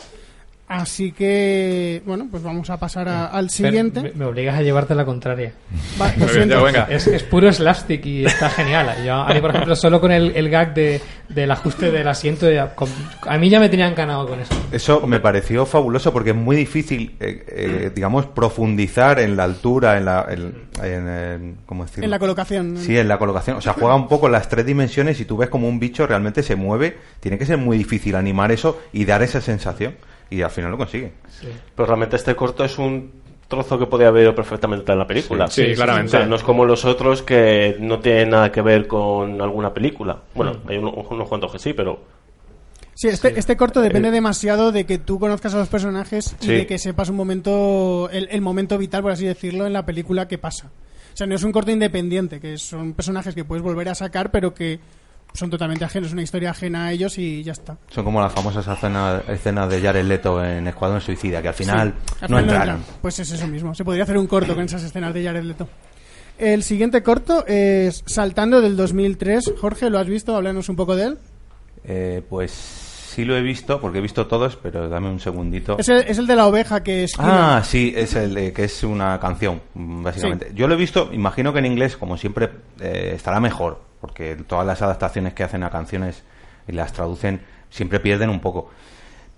Así 0.69 1.13
que, 1.13 2.03
bueno, 2.05 2.27
pues 2.31 2.43
vamos 2.43 2.69
a 2.69 2.77
pasar 2.77 3.09
a- 3.09 3.27
al 3.29 3.49
siguiente. 3.49 4.03
Me, 4.03 4.13
me 4.13 4.25
obligas 4.27 4.55
a 4.59 4.61
llevarte 4.63 4.95
la 4.95 5.07
contraria. 5.07 5.55
Va, 5.99 6.09
lo 6.09 6.11
Muy 6.13 6.19
bien, 6.27 6.31
siento. 6.31 6.57
ya, 6.57 6.63
venga. 6.63 6.87
Es, 6.91 7.07
es 7.07 7.23
puro 7.23 7.51
slapstick 7.51 8.05
y 8.05 8.27
está 8.27 8.51
genial. 8.51 8.95
Yo, 9.03 9.15
a 9.15 9.33
mí, 9.33 9.41
por 9.41 9.49
ejemplo, 9.51 9.75
solo 9.75 9.99
con 9.99 10.13
el, 10.13 10.33
el 10.37 10.51
gag 10.51 10.75
de, 10.75 11.01
del 11.31 11.51
ajuste 11.51 11.91
del 11.91 12.07
asiento, 12.07 12.51
ya- 12.51 12.75
con- 12.75 12.91
a 13.27 13.39
mí 13.39 13.49
ya 13.49 13.61
me 13.61 13.71
tenían 13.71 13.95
ganado 13.95 14.29
con 14.29 14.41
eso. 14.41 14.55
Eso 14.71 15.07
me 15.07 15.21
pareció 15.21 15.65
fabuloso 15.65 16.13
porque 16.13 16.31
es 16.31 16.37
muy 16.37 16.55
difícil, 16.55 17.17
eh, 17.19 17.45
eh, 17.49 17.91
digamos, 17.95 18.27
profundizar 18.27 19.21
en 19.21 19.37
la 19.39 19.45
altura, 19.45 19.97
en 19.97 20.05
la, 20.05 20.27
en, 20.29 20.55
en- 20.85 21.09
en- 21.09 21.57
¿cómo 21.65 21.85
decirlo? 21.85 22.05
En 22.05 22.11
la 22.11 22.19
colocación. 22.19 22.77
Sí, 22.77 22.99
en 22.99 23.09
la 23.09 23.17
colocación. 23.19 23.57
O 23.57 23.63
sea, 23.63 23.73
juega 23.73 23.95
un 23.95 24.07
poco 24.07 24.27
en 24.27 24.33
las 24.33 24.51
tres 24.51 24.67
dimensiones 24.67 25.19
y 25.21 25.25
tú 25.25 25.39
ves 25.39 25.49
como 25.49 25.67
un 25.67 25.81
bicho 25.81 26.07
realmente 26.07 26.43
se 26.43 26.57
mueve. 26.57 26.99
Tiene 27.21 27.39
que 27.39 27.47
ser 27.47 27.57
muy 27.57 27.79
difícil 27.79 28.15
animar 28.17 28.53
eso 28.53 28.79
y 28.93 29.07
dar 29.07 29.23
esa 29.23 29.41
sensación. 29.41 29.95
Y 30.31 30.43
al 30.43 30.51
final 30.51 30.71
lo 30.71 30.79
consigue. 30.79 31.13
Pero 31.75 31.87
realmente 31.87 32.17
este 32.17 32.35
corto 32.37 32.65
es 32.65 32.79
un 32.79 33.13
trozo 33.49 33.79
que 33.79 33.87
podía 33.87 34.09
haber 34.09 34.25
ido 34.25 34.35
perfectamente 34.35 34.93
en 34.93 34.99
la 34.99 35.07
película. 35.07 35.47
Sí, 35.49 35.65
sí, 35.69 35.75
claramente. 35.75 36.09
O 36.17 36.21
sea, 36.21 36.27
no 36.27 36.37
es 36.37 36.43
como 36.43 36.67
los 36.67 36.85
otros 36.85 37.23
que 37.23 37.77
no 37.81 37.99
tienen 38.01 38.31
nada 38.31 38.53
que 38.53 38.61
ver 38.61 38.87
con 38.87 39.41
alguna 39.41 39.73
película. 39.73 40.19
Bueno, 40.35 40.53
Mm. 40.65 40.69
hay 40.69 40.77
uno- 40.77 40.91
unos 40.93 41.29
cuantos 41.29 41.53
que 41.53 41.59
sí, 41.59 41.73
pero 41.73 41.99
Sí, 42.95 43.07
este, 43.09 43.39
este 43.39 43.57
corto 43.57 43.81
depende 43.81 44.11
demasiado 44.11 44.73
de 44.73 44.85
que 44.85 44.99
tú 44.99 45.21
conozcas 45.21 45.55
a 45.55 45.59
los 45.59 45.69
personajes 45.69 46.35
y 46.41 46.49
de 46.49 46.67
que 46.67 46.79
sepas 46.79 47.09
un 47.09 47.15
momento, 47.17 48.11
el, 48.13 48.27
el 48.33 48.41
momento 48.41 48.77
vital, 48.77 49.03
por 49.03 49.13
así 49.13 49.25
decirlo, 49.25 49.67
en 49.67 49.73
la 49.73 49.87
película 49.87 50.27
que 50.27 50.37
pasa. 50.37 50.67
O 51.15 51.17
sea, 51.17 51.27
no 51.29 51.37
es 51.37 51.45
un 51.45 51.53
corto 51.53 51.71
independiente, 51.71 52.41
que 52.41 52.59
son 52.59 52.95
personajes 52.95 53.37
que 53.37 53.45
puedes 53.45 53.63
volver 53.63 53.89
a 53.89 53.95
sacar, 53.95 54.33
pero 54.33 54.53
que 54.53 54.81
son 55.33 55.51
totalmente 55.51 55.85
ajenos, 55.85 56.13
una 56.13 56.23
historia 56.23 56.51
ajena 56.51 56.87
a 56.87 56.93
ellos 56.93 57.19
y 57.19 57.43
ya 57.43 57.53
está. 57.53 57.77
Son 57.91 58.05
como 58.05 58.21
las 58.21 58.33
famosas 58.33 58.67
escenas, 58.67 59.71
de 59.71 59.81
Jared 59.81 60.05
Leto 60.05 60.45
en 60.45 60.67
Escuadrón 60.67 61.01
Suicida, 61.01 61.41
que 61.43 61.49
al 61.49 61.55
final 61.55 61.95
Sí, 62.07 62.15
al 62.23 62.31
no 62.31 62.39
final 62.39 62.45
entraron. 62.45 62.85
Pues 63.01 63.19
es 63.19 63.31
eso 63.31 63.47
mismo. 63.47 63.75
Se 63.75 63.85
podría 63.85 64.05
hacer 64.05 64.19
un 64.19 64.27
corto 64.27 64.55
con 64.55 64.65
esas 64.65 64.83
escenas 64.83 65.15
de 65.15 65.25
Jared 65.25 65.45
Leto. 65.45 65.69
El 66.39 66.63
siguiente 66.63 67.03
corto 67.03 67.45
es 67.47 68.03
Saltando 68.07 68.61
del 68.61 68.77
2003. 68.77 69.55
Jorge, 69.61 69.91
¿lo 69.91 69.99
has 69.99 70.07
visto? 70.07 70.37
Háblanos 70.37 70.69
un 70.69 70.77
poco 70.77 70.95
de 70.95 71.05
él. 71.05 71.19
Eh, 71.85 72.23
pues 72.29 72.53
sí 72.53 73.25
lo 73.25 73.37
he 73.37 73.43
visto, 73.43 73.81
porque 73.81 73.99
he 73.99 74.01
visto 74.01 74.29
todos, 74.29 74.57
pero 74.57 74.89
dame 74.89 75.09
un 75.09 75.19
segundito. 75.19 75.77
Es 75.79 75.89
el, 75.89 75.99
es 76.03 76.19
el 76.19 76.29
de 76.29 76.37
la 76.37 76.47
oveja 76.47 76.85
que 76.85 77.03
es... 77.05 77.13
Ah, 77.19 77.63
sí, 77.65 77.93
es 77.97 78.15
el 78.15 78.35
de, 78.35 78.53
que 78.53 78.65
es 78.65 78.85
una 78.85 79.19
canción, 79.19 79.61
básicamente. 79.75 80.53
Yo 80.55 80.69
lo 80.69 80.75
he 80.75 80.77
visto, 80.77 81.11
imagino 81.13 81.53
que 81.53 81.59
en 81.59 81.67
inglés, 81.67 81.97
como 81.97 82.17
siempre, 82.17 82.49
eh, 82.81 83.15
estará 83.17 83.41
mejor, 83.41 83.81
porque 84.01 84.37
todas 84.37 84.67
las 84.67 84.83
adaptaciones 84.83 85.35
que 85.35 85.43
hacen 85.45 85.63
a 85.63 85.71
canciones 85.71 86.23
y 86.67 86.73
las 86.73 86.93
traducen 86.93 87.41
siempre 87.71 88.01
pierden 88.01 88.31
un 88.31 88.41
poco. 88.41 88.71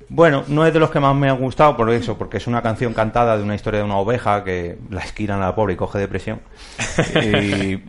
Bueno, 0.09 0.43
no 0.49 0.67
es 0.67 0.73
de 0.73 0.81
los 0.81 0.91
que 0.91 0.99
más 0.99 1.15
me 1.15 1.29
ha 1.29 1.33
gustado 1.33 1.77
por 1.77 1.89
eso, 1.91 2.19
porque 2.19 2.39
es 2.39 2.47
una 2.49 2.63
canción 2.63 2.93
cantada 2.95 3.37
de 3.37 3.45
una 3.45 3.55
historia 3.55 3.79
de 3.81 3.85
una 3.87 3.97
oveja 3.97 4.43
que 4.43 4.77
la 4.91 5.01
esquilan 5.03 5.41
a 5.41 5.47
la 5.47 5.55
pobre 5.55 5.75
y 5.75 5.77
coge 5.77 5.99
depresión. 5.99 6.41
Y 7.23 7.83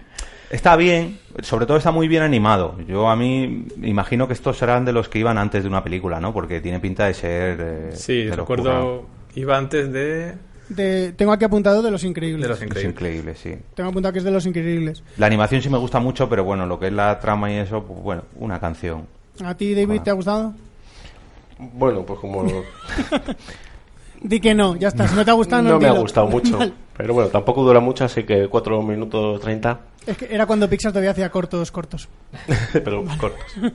está 0.51 0.75
bien, 0.75 1.17
sobre 1.41 1.65
todo 1.65 1.77
está 1.77 1.91
muy 1.91 2.07
bien 2.07 2.21
animado. 2.21 2.77
Yo 2.87 3.09
a 3.09 3.15
mí 3.15 3.65
imagino 3.81 4.27
que 4.27 4.33
estos 4.33 4.57
serán 4.57 4.85
de 4.85 4.91
los 4.93 5.09
que 5.09 5.19
iban 5.19 5.37
antes 5.37 5.63
de 5.63 5.69
una 5.69 5.83
película, 5.83 6.19
¿no? 6.19 6.33
Porque 6.33 6.61
tiene 6.61 6.79
pinta 6.79 7.05
de 7.05 7.13
ser... 7.13 7.57
eh, 7.59 7.89
Sí, 7.93 8.25
de 8.25 8.35
recuerdo. 8.35 9.05
Iba 9.33 9.57
antes 9.57 9.91
de. 9.91 10.35
De- 10.75 11.11
tengo 11.13 11.31
aquí 11.31 11.45
apuntado 11.45 11.81
de 11.81 11.91
Los 11.91 12.03
Increíbles. 12.03 12.41
De 12.43 12.47
Los 12.49 12.57
Es 12.59 12.65
Increíbles. 12.65 12.93
increíble, 12.93 13.35
sí. 13.35 13.55
Tengo 13.75 13.89
apuntado 13.89 14.13
que 14.13 14.19
es 14.19 14.25
de 14.25 14.31
Los 14.31 14.45
Increíbles. 14.45 15.03
La 15.17 15.27
animación 15.27 15.61
sí 15.61 15.69
me 15.69 15.77
gusta 15.77 15.99
mucho, 15.99 16.27
pero 16.29 16.43
bueno, 16.43 16.65
lo 16.65 16.79
que 16.79 16.87
es 16.87 16.93
la 16.93 17.19
trama 17.19 17.51
y 17.51 17.55
eso, 17.55 17.83
pues 17.83 17.99
bueno, 18.01 18.23
una 18.37 18.59
canción. 18.59 19.05
¿A 19.43 19.55
ti, 19.55 19.73
David, 19.73 20.01
te 20.01 20.09
ha 20.09 20.13
gustado? 20.13 20.53
bueno, 21.73 22.03
pues 22.05 22.19
como 22.19 22.43
no, 22.43 22.63
Di 24.23 24.39
que 24.39 24.53
no, 24.53 24.75
ya 24.75 24.89
está. 24.89 25.07
Si 25.07 25.15
no 25.15 25.25
te 25.25 25.31
ha 25.31 25.33
gustado, 25.33 25.63
no, 25.63 25.79
me 25.79 25.87
ha 25.87 25.93
gustado 25.93 26.27
mucho. 26.27 26.57
Vale. 26.57 26.73
Pero 26.95 27.13
bueno, 27.15 27.29
tampoco 27.29 27.63
dura 27.63 27.79
mucho, 27.79 28.05
así 28.05 28.23
que 28.23 28.47
4 28.47 28.81
minutos 28.83 29.41
30, 29.41 29.79
Es 30.05 30.15
que 30.17 30.27
era 30.29 30.45
cuando 30.45 30.69
Pixar 30.69 30.91
todavía 30.91 31.09
hacía 31.11 31.31
cortos, 31.31 31.71
cortos. 31.71 32.07
pero 32.73 33.03
cortos. 33.19 33.41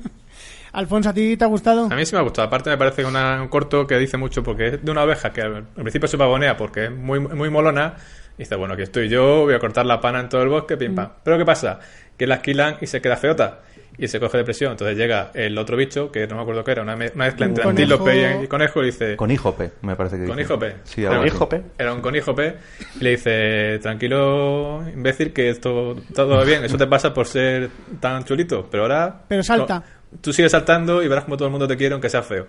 Alfonso, 0.77 1.09
¿a 1.11 1.15
ti 1.15 1.37
te 1.37 1.45
ha 1.45 1.49
gustado? 1.49 1.89
A 1.91 1.95
mí 1.97 2.05
sí 2.07 2.15
me 2.15 2.21
ha 2.21 2.23
gustado. 2.23 2.47
Aparte, 2.49 2.71
me 2.71 2.77
parece 2.77 3.05
una- 3.05 3.41
un 3.43 3.49
corto 3.49 3.87
que 3.87 3.97
dice 3.99 4.17
mucho 4.17 4.43
porque 4.43 4.67
es 4.69 4.85
de 4.85 4.91
una 4.91 5.03
oveja 5.05 5.33
que 5.33 5.41
al 5.43 5.65
principio 5.65 6.07
se 6.09 6.19
pagonea 6.19 6.57
porque 6.57 6.85
es 6.87 6.91
muy, 6.91 7.19
muy 7.21 7.51
molona. 7.51 7.95
Y 8.39 8.43
dice, 8.43 8.55
bueno, 8.57 8.75
aquí 8.75 8.83
estoy 8.83 9.09
yo, 9.09 9.45
voy 9.45 9.55
a 9.55 9.59
cortar 9.59 9.87
la 9.87 9.99
pana 10.01 10.21
en 10.21 10.29
todo 10.29 10.43
el 10.43 10.49
bosque, 10.49 10.77
pim 10.77 10.95
pam. 10.95 11.09
Pero 11.25 11.39
¿qué 11.39 11.45
pasa? 11.47 11.81
Que 12.19 12.27
la 12.27 12.37
esquilan 12.37 12.77
y 12.83 12.87
se 12.87 13.01
queda 13.01 13.17
feota. 13.17 13.61
Y 13.99 14.09
se 14.09 14.21
coge 14.21 14.37
depresión. 14.37 14.73
Entonces 14.73 14.95
llega 14.99 15.31
el 15.33 15.57
otro 15.57 15.75
bicho, 15.75 16.13
que 16.13 16.27
no 16.27 16.37
me 16.37 16.43
acuerdo 16.43 16.63
qué 16.63 16.73
era, 16.73 16.83
una, 16.83 16.95
me- 16.97 17.11
una 17.15 17.25
mezcla 17.25 17.47
Un 17.47 17.51
entre 17.53 17.65
conejo. 17.65 17.95
antílope 17.95 18.41
y, 18.41 18.45
y 18.45 18.47
conejo, 18.47 18.83
y 18.83 18.87
dice... 18.87 19.17
Coníjope, 19.17 19.71
me 19.81 19.97
parece 19.97 20.17
que 20.17 20.23
dice. 20.25 20.33
Coníjope. 20.35 20.77
Sí, 20.85 21.07
así. 21.07 21.17
Coníjope. 21.17 21.63
Era 21.79 21.95
un 21.95 22.03
coníjope 22.03 22.57
y 23.01 23.05
le 23.05 23.11
dice, 23.13 23.79
tranquilo, 23.81 24.85
imbécil, 24.95 25.33
que 25.33 25.49
esto 25.49 25.97
todo 26.15 26.37
va 26.37 26.45
bien, 26.45 26.63
eso 26.63 26.77
te 26.77 26.87
pasa 26.87 27.15
por 27.15 27.27
ser 27.27 27.71
tan 27.99 28.23
chulito, 28.25 28.69
pero 28.71 28.83
ahora... 28.83 29.23
Pero 29.29 29.43
salta. 29.43 29.77
no, 29.79 29.85
tú 30.21 30.33
sigues 30.33 30.53
saltando 30.53 31.03
y 31.03 31.09
verás 31.09 31.25
como 31.25 31.37
todo 31.37 31.47
el 31.47 31.53
mundo 31.53 31.67
te 31.69 31.77
quiere, 31.77 31.93
aunque 31.95 32.09
sea 32.11 32.23
feo. 32.23 32.47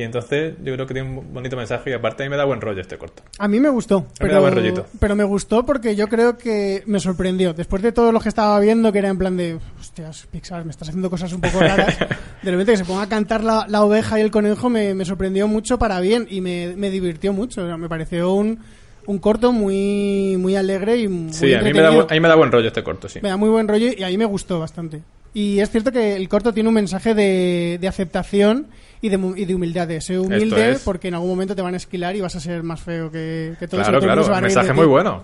Y 0.00 0.04
entonces 0.04 0.54
yo 0.62 0.72
creo 0.74 0.86
que 0.86 0.94
tiene 0.94 1.08
un 1.10 1.34
bonito 1.34 1.56
mensaje 1.56 1.90
y 1.90 1.92
aparte 1.92 2.22
a 2.22 2.26
mí 2.26 2.30
me 2.30 2.36
da 2.36 2.44
buen 2.44 2.60
rollo 2.60 2.80
este 2.80 2.96
corto. 2.96 3.24
A 3.36 3.48
mí 3.48 3.58
me 3.58 3.68
gustó. 3.68 4.02
me 4.02 4.06
Pero, 4.20 4.34
da 4.34 4.38
buen 4.40 4.54
rollito. 4.54 4.86
pero 5.00 5.16
me 5.16 5.24
gustó 5.24 5.66
porque 5.66 5.96
yo 5.96 6.06
creo 6.06 6.38
que 6.38 6.84
me 6.86 7.00
sorprendió. 7.00 7.52
Después 7.52 7.82
de 7.82 7.90
todo 7.90 8.12
lo 8.12 8.20
que 8.20 8.28
estaba 8.28 8.60
viendo, 8.60 8.92
que 8.92 9.00
era 9.00 9.08
en 9.08 9.18
plan 9.18 9.36
de, 9.36 9.58
hostias, 9.80 10.28
Pixar, 10.30 10.64
me 10.64 10.70
estás 10.70 10.88
haciendo 10.90 11.10
cosas 11.10 11.32
un 11.32 11.40
poco 11.40 11.58
raras. 11.58 11.98
de 12.42 12.50
repente 12.52 12.72
que 12.72 12.78
se 12.78 12.84
ponga 12.84 13.02
a 13.02 13.08
cantar 13.08 13.42
la, 13.42 13.66
la 13.68 13.82
oveja 13.82 14.20
y 14.20 14.22
el 14.22 14.30
conejo 14.30 14.70
me, 14.70 14.94
me 14.94 15.04
sorprendió 15.04 15.48
mucho 15.48 15.80
para 15.80 15.98
bien 15.98 16.28
y 16.30 16.42
me, 16.42 16.74
me 16.76 16.90
divirtió 16.90 17.32
mucho. 17.32 17.64
O 17.64 17.66
sea, 17.66 17.76
me 17.76 17.88
pareció 17.88 18.32
un, 18.32 18.60
un 19.06 19.18
corto 19.18 19.50
muy, 19.50 20.36
muy 20.38 20.54
alegre 20.54 20.98
y 20.98 21.08
muy 21.08 21.32
Sí, 21.32 21.52
a 21.54 21.60
mí, 21.60 21.72
me 21.72 21.80
da, 21.80 21.88
a 21.88 22.12
mí 22.12 22.20
me 22.20 22.28
da 22.28 22.36
buen 22.36 22.52
rollo 22.52 22.68
este 22.68 22.84
corto, 22.84 23.08
sí. 23.08 23.18
Me 23.20 23.30
da 23.30 23.36
muy 23.36 23.48
buen 23.48 23.66
rollo 23.66 23.88
y 23.98 24.04
a 24.04 24.06
mí 24.06 24.16
me 24.16 24.26
gustó 24.26 24.60
bastante. 24.60 25.02
Y 25.34 25.60
es 25.60 25.70
cierto 25.70 25.92
que 25.92 26.16
el 26.16 26.28
corto 26.28 26.52
tiene 26.52 26.68
un 26.68 26.74
mensaje 26.74 27.14
de, 27.14 27.78
de 27.80 27.88
aceptación 27.88 28.66
y 29.00 29.08
de, 29.10 29.18
mu- 29.18 29.36
y 29.36 29.44
de 29.44 29.54
humildad, 29.54 29.86
de 29.86 30.00
ser 30.00 30.18
humilde 30.18 30.72
es. 30.72 30.80
porque 30.82 31.08
en 31.08 31.14
algún 31.14 31.28
momento 31.30 31.54
te 31.54 31.62
van 31.62 31.74
a 31.74 31.76
esquilar 31.76 32.16
y 32.16 32.20
vas 32.20 32.34
a 32.34 32.40
ser 32.40 32.62
más 32.62 32.80
feo 32.80 33.10
que, 33.10 33.54
que 33.58 33.68
todos. 33.68 33.84
Claro, 33.86 34.00
claro, 34.00 34.26
un 34.26 34.40
mensaje 34.40 34.72
muy 34.72 34.86
bueno. 34.86 35.22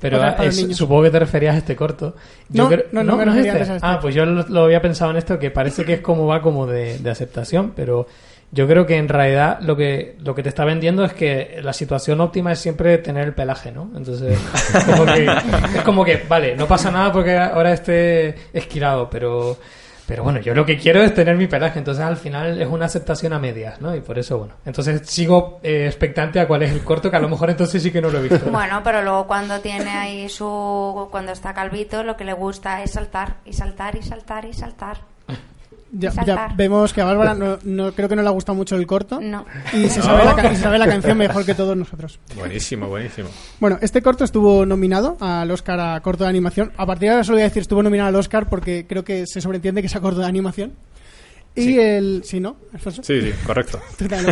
Pero 0.00 0.22
es- 0.42 0.56
niños. 0.56 0.76
supongo 0.76 1.02
que 1.04 1.10
te 1.10 1.18
referías 1.18 1.54
a 1.54 1.58
este 1.58 1.74
corto. 1.74 2.14
No, 2.50 2.68
creo- 2.68 2.84
no, 2.92 3.02
no 3.02 3.16
me 3.16 3.22
es 3.24 3.28
refería 3.30 3.52
este. 3.52 3.62
antes 3.62 3.70
a 3.70 3.76
este. 3.76 3.86
Ah, 3.86 3.98
pues 4.00 4.14
yo 4.14 4.24
lo, 4.26 4.46
lo 4.48 4.64
había 4.64 4.80
pensado 4.82 5.10
en 5.10 5.16
esto, 5.16 5.38
que 5.38 5.50
parece 5.50 5.84
que 5.84 5.94
es 5.94 6.00
como 6.00 6.26
va 6.26 6.40
como 6.42 6.66
de, 6.66 6.98
de 6.98 7.10
aceptación, 7.10 7.72
pero 7.74 8.06
yo 8.50 8.66
creo 8.66 8.86
que 8.86 8.96
en 8.96 9.08
realidad 9.08 9.58
lo 9.60 9.76
que, 9.76 10.16
lo 10.20 10.34
que 10.34 10.42
te 10.42 10.48
está 10.48 10.64
vendiendo 10.64 11.04
es 11.04 11.12
que 11.12 11.60
la 11.62 11.72
situación 11.72 12.20
óptima 12.20 12.52
es 12.52 12.58
siempre 12.58 12.96
tener 12.98 13.26
el 13.26 13.34
pelaje, 13.34 13.72
¿no? 13.72 13.90
Entonces, 13.94 14.38
es 15.74 15.82
como 15.82 16.04
que, 16.04 16.22
vale, 16.28 16.56
no 16.56 16.66
pasa 16.66 16.90
nada 16.90 17.12
porque 17.12 17.36
ahora 17.36 17.72
esté 17.72 18.34
esquilado, 18.52 19.10
pero 19.10 19.58
Pero 20.08 20.22
bueno, 20.24 20.40
yo 20.40 20.54
lo 20.54 20.64
que 20.64 20.78
quiero 20.78 21.02
es 21.02 21.12
tener 21.12 21.36
mi 21.36 21.48
pelaje, 21.48 21.78
entonces 21.78 22.02
al 22.02 22.16
final 22.16 22.58
es 22.58 22.66
una 22.66 22.86
aceptación 22.86 23.34
a 23.34 23.38
medias, 23.38 23.78
¿no? 23.82 23.94
Y 23.94 24.00
por 24.00 24.18
eso, 24.18 24.38
bueno. 24.38 24.54
Entonces 24.64 25.02
sigo 25.06 25.60
eh, 25.62 25.84
expectante 25.86 26.40
a 26.40 26.48
cuál 26.48 26.62
es 26.62 26.72
el 26.72 26.82
corto, 26.82 27.10
que 27.10 27.18
a 27.18 27.20
lo 27.20 27.28
mejor 27.28 27.50
entonces 27.50 27.82
sí 27.82 27.90
que 27.90 28.00
no 28.00 28.08
lo 28.08 28.18
he 28.18 28.22
visto. 28.26 28.50
Bueno, 28.50 28.80
pero 28.82 29.02
luego 29.02 29.26
cuando 29.26 29.60
tiene 29.60 29.90
ahí 29.90 30.30
su... 30.30 31.08
Cuando 31.10 31.32
está 31.32 31.52
calvito, 31.52 32.02
lo 32.04 32.16
que 32.16 32.24
le 32.24 32.32
gusta 32.32 32.82
es 32.82 32.92
saltar, 32.92 33.36
y 33.44 33.52
saltar, 33.52 33.96
y 33.96 34.02
saltar, 34.02 34.46
y 34.46 34.54
saltar. 34.54 34.96
Ya, 35.92 36.10
vemos 36.54 36.92
que 36.92 37.00
a 37.00 37.04
Bárbara 37.04 37.34
no, 37.34 37.58
no- 37.64 37.92
creo 37.92 38.08
que 38.08 38.16
no 38.16 38.22
le 38.22 38.28
ha 38.28 38.32
gustado 38.32 38.56
mucho 38.56 38.76
el 38.76 38.86
corto. 38.86 39.20
No. 39.20 39.46
Y 39.72 39.88
se 39.88 40.02
sabe, 40.02 40.24
la, 40.24 40.34
ca- 40.36 40.52
y 40.52 40.56
se 40.56 40.62
sabe 40.62 40.78
la 40.78 40.86
canción 40.86 41.16
mejor 41.16 41.44
que 41.46 41.54
todos 41.54 41.76
nosotros. 41.76 42.18
Buenísimo, 42.36 42.88
buenísimo. 42.88 43.28
Bueno, 43.60 43.78
este 43.80 44.02
corto 44.02 44.24
estuvo 44.24 44.66
nominado 44.66 45.16
al 45.20 45.50
Oscar 45.50 45.80
a 45.80 46.00
corto 46.00 46.24
de 46.24 46.30
animación. 46.30 46.72
A 46.76 46.84
partir 46.86 47.08
de 47.08 47.12
ahora 47.12 47.24
solo 47.24 47.36
voy 47.36 47.42
a 47.42 47.46
decir 47.46 47.62
estuvo 47.62 47.82
nominado 47.82 48.08
al 48.10 48.16
Oscar 48.16 48.48
porque 48.48 48.86
creo 48.86 49.04
que 49.04 49.26
se 49.26 49.40
sobreentiende 49.40 49.80
que 49.80 49.86
es 49.86 49.96
a 49.96 50.00
corto 50.00 50.20
de 50.20 50.26
animación. 50.26 50.72
Y 51.54 51.62
Sí. 51.62 51.78
el... 51.80 52.22
¿Sí, 52.24 52.40
no? 52.40 52.56
Alfonso? 52.72 53.02
Sí, 53.02 53.20
sí, 53.20 53.32
correcto. 53.44 53.80
Crees. 53.98 54.26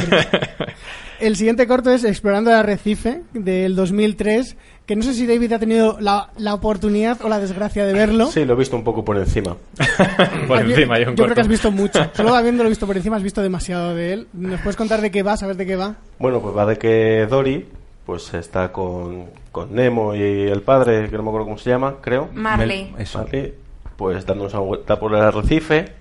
El 1.19 1.35
siguiente 1.37 1.67
corto 1.67 1.91
es 1.91 2.05
Explorando 2.05 2.51
el 2.51 2.57
Arrecife, 2.57 3.23
del 3.33 3.75
2003, 3.75 4.57
que 4.85 4.97
no 4.97 5.03
sé 5.03 5.15
si 5.15 5.27
David 5.27 5.53
ha 5.55 5.59
tenido 5.59 5.97
la, 5.99 6.29
la 6.37 6.53
oportunidad 6.53 7.19
o 7.23 7.29
la 7.31 7.39
desgracia 7.39 7.87
de 7.87 7.95
verlo. 7.95 8.27
Sí, 8.27 8.45
lo 8.45 8.53
he 8.53 8.57
visto 8.57 8.77
un 8.77 8.85
poco 8.85 9.03
por 9.05 9.17
encima. 9.17 9.57
Por 10.47 10.61
encima 10.61 10.97
hay 10.97 11.05
un 11.05 11.17
Yo 11.17 11.25
creo 11.25 11.35
que 11.35 11.41
has 11.41 11.49
visto 11.49 11.71
mucho. 11.73 12.01
Solo 12.15 12.35
habiéndolo 12.35 12.69
visto 12.69 12.87
por 12.87 12.97
encima 12.97 13.17
has 13.17 13.23
visto 13.23 13.41
demasiado 13.43 13.95
de 13.95 14.13
él. 14.13 14.29
¿Nos 14.35 14.61
puedes 14.61 14.77
contar 14.77 15.01
de 15.01 15.11
qué 15.11 15.23
va? 15.23 15.37
¿Sabes 15.37 15.57
de 15.57 15.67
qué 15.67 15.75
va? 15.77 15.97
Bueno, 16.19 16.41
pues 16.41 16.55
va 16.57 16.67
de 16.67 16.77
que 16.77 17.27
Dory 17.29 17.67
pues 18.05 18.33
está 18.35 18.71
con, 18.71 19.25
con 19.51 19.75
Nemo 19.75 20.15
y 20.15 20.21
el 20.21 20.63
padre, 20.63 21.09
que 21.11 21.17
no 21.17 21.23
me 21.25 21.31
acuerdo 21.31 21.47
cómo 21.47 21.59
se 21.59 21.71
llama, 21.71 21.97
creo. 22.01 22.29
Marley. 22.35 22.95
Marley, 23.15 23.55
pues 23.97 24.25
dándonos 24.27 24.53
una 24.53 24.63
vuelta 24.63 25.01
por 25.01 25.13
el 25.15 25.21
arrecife 25.23 25.93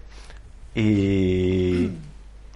y, 0.75 1.89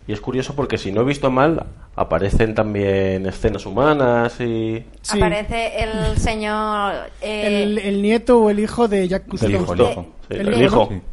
y 0.07 0.13
es 0.13 0.21
curioso 0.21 0.55
porque 0.55 0.77
si 0.77 0.91
no 0.91 1.01
he 1.01 1.05
visto 1.05 1.31
mal 1.31 1.65
aparecen 1.99 2.55
también 2.55 3.25
escenas 3.25 3.65
humanas 3.65 4.39
y 4.39 4.83
Sí. 5.01 5.17
Aparece 5.17 5.83
el 5.83 6.17
señor... 6.17 6.93
eh, 7.21 7.63
El, 7.63 7.77
el 7.77 8.01
nieto 8.01 8.39
o 8.39 8.49
el 8.49 8.59
hijo 8.59 8.87
de 8.87 9.07
Jack 9.07 9.27
Cousteau. 9.27 9.49
El 9.49 9.55
hijo, 9.61 9.73
el 9.73 9.81
hijo. 9.81 10.05
Sí, 10.29 10.35
El 10.35 10.45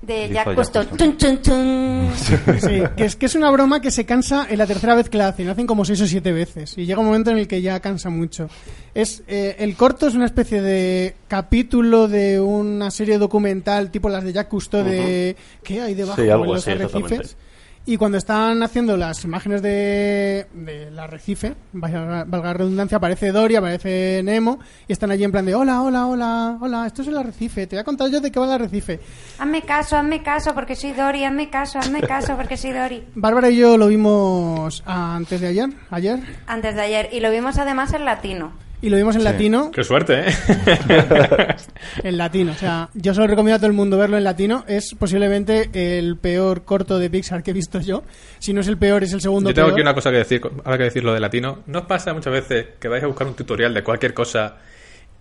de 0.06 0.28
Jack 0.34 0.48
de 0.48 0.54
Cousteau. 0.54 0.84
Jack 0.84 0.96
Tun, 0.96 1.16
tun, 1.18 1.38
tun. 1.42 2.10
Sí, 2.60 2.82
que 2.96 3.04
es, 3.04 3.16
que 3.16 3.26
es 3.26 3.34
una 3.34 3.50
broma 3.50 3.80
que 3.80 3.90
se 3.90 4.04
cansa 4.06 4.46
en 4.48 4.58
la 4.58 4.66
tercera 4.66 4.94
vez 4.94 5.08
que 5.08 5.18
la 5.18 5.28
hacen. 5.28 5.46
La 5.46 5.52
hacen 5.52 5.66
como 5.66 5.84
seis 5.84 6.00
o 6.02 6.06
siete 6.06 6.32
veces. 6.32 6.76
Y 6.78 6.86
llega 6.86 7.00
un 7.00 7.06
momento 7.06 7.30
en 7.30 7.38
el 7.38 7.48
que 7.48 7.62
ya 7.62 7.80
cansa 7.80 8.10
mucho. 8.10 8.48
Es 8.94 9.22
eh, 9.26 9.56
El 9.58 9.74
corto 9.76 10.06
es 10.06 10.14
una 10.14 10.26
especie 10.26 10.60
de 10.62 11.14
capítulo 11.28 12.06
de 12.08 12.38
una 12.40 12.90
serie 12.90 13.18
documental 13.18 13.90
tipo 13.90 14.08
las 14.08 14.22
de 14.24 14.32
Jack 14.32 14.48
Cousteau 14.48 14.84
de 14.84 15.36
¿qué 15.64 15.80
hay 15.80 15.94
debajo 15.94 16.20
Sí, 16.22 16.28
algo 16.28 16.44
en 16.44 16.50
los 16.52 16.62
así, 16.68 16.70
arrecifes? 16.72 17.36
Y 17.88 17.98
cuando 17.98 18.18
están 18.18 18.64
haciendo 18.64 18.96
las 18.96 19.22
imágenes 19.22 19.62
de 19.62 20.46
del 20.52 20.98
arrecife, 20.98 21.54
valga, 21.72 22.24
valga 22.24 22.48
la 22.48 22.52
redundancia, 22.54 22.98
aparece 22.98 23.30
Dory, 23.30 23.54
aparece 23.54 24.22
Nemo, 24.24 24.58
y 24.88 24.92
están 24.92 25.12
allí 25.12 25.22
en 25.22 25.30
plan 25.30 25.46
de 25.46 25.54
hola, 25.54 25.80
hola, 25.82 26.06
hola, 26.06 26.58
hola, 26.60 26.86
esto 26.88 27.02
es 27.02 27.08
el 27.08 27.16
arrecife, 27.16 27.68
te 27.68 27.76
voy 27.76 27.82
a 27.82 27.84
contar 27.84 28.10
yo 28.10 28.20
de 28.20 28.32
qué 28.32 28.40
va 28.40 28.46
el 28.46 28.52
arrecife. 28.52 28.98
Hazme 29.38 29.62
caso, 29.62 29.96
hazme 29.96 30.20
caso 30.20 30.52
porque 30.52 30.74
soy 30.74 30.94
Dory, 30.94 31.22
hazme 31.22 31.48
caso, 31.48 31.78
hazme 31.78 32.00
caso 32.00 32.34
porque 32.36 32.56
soy 32.56 32.72
Dory. 32.72 33.04
Bárbara 33.14 33.50
y 33.50 33.56
yo 33.56 33.78
lo 33.78 33.86
vimos 33.86 34.82
antes 34.84 35.40
de 35.40 35.46
ayer, 35.46 35.68
ayer, 35.90 36.18
Antes 36.48 36.74
de 36.74 36.80
ayer. 36.80 37.08
Y 37.12 37.20
lo 37.20 37.30
vimos 37.30 37.56
además 37.56 37.92
en 37.92 38.04
latino. 38.04 38.65
Y 38.86 38.90
lo 38.90 38.96
vimos 38.96 39.14
en 39.16 39.22
Sí. 39.22 39.24
latino, 39.24 39.70
Qué 39.72 39.82
suerte, 39.84 40.20
¿eh? 40.28 40.32
en 42.02 42.16
latino, 42.16 42.52
o 42.52 42.54
sea, 42.54 42.88
yo 42.94 43.14
solo 43.14 43.26
recomiendo 43.26 43.56
a 43.56 43.58
todo 43.58 43.66
el 43.66 43.72
mundo 43.72 43.98
verlo 43.98 44.16
en 44.16 44.24
latino, 44.24 44.64
es 44.68 44.94
posiblemente 44.98 45.70
el 45.98 46.16
peor 46.16 46.64
corto 46.64 46.98
de 46.98 47.10
Pixar 47.10 47.42
que 47.42 47.50
he 47.50 47.54
visto 47.54 47.80
yo, 47.80 48.04
si 48.38 48.52
no 48.52 48.60
es 48.60 48.68
el 48.68 48.78
peor 48.78 49.02
es 49.04 49.12
el 49.12 49.20
segundo 49.20 49.50
Yo 49.50 49.54
tengo 49.54 49.68
peor. 49.68 49.74
aquí 49.78 49.82
una 49.82 49.94
cosa 49.94 50.10
que 50.10 50.18
decir, 50.18 50.40
ahora 50.64 50.78
que 50.78 50.84
decir 50.84 51.04
lo 51.04 51.12
de 51.14 51.20
latino. 51.20 51.62
¿No 51.66 51.80
os 51.80 51.86
pasa 51.86 52.14
muchas 52.14 52.32
veces 52.32 52.66
que 52.78 52.88
vais 52.88 53.02
a 53.02 53.06
buscar 53.06 53.26
un 53.26 53.34
tutorial 53.34 53.74
de 53.74 53.82
cualquier 53.82 54.14
cosa 54.14 54.56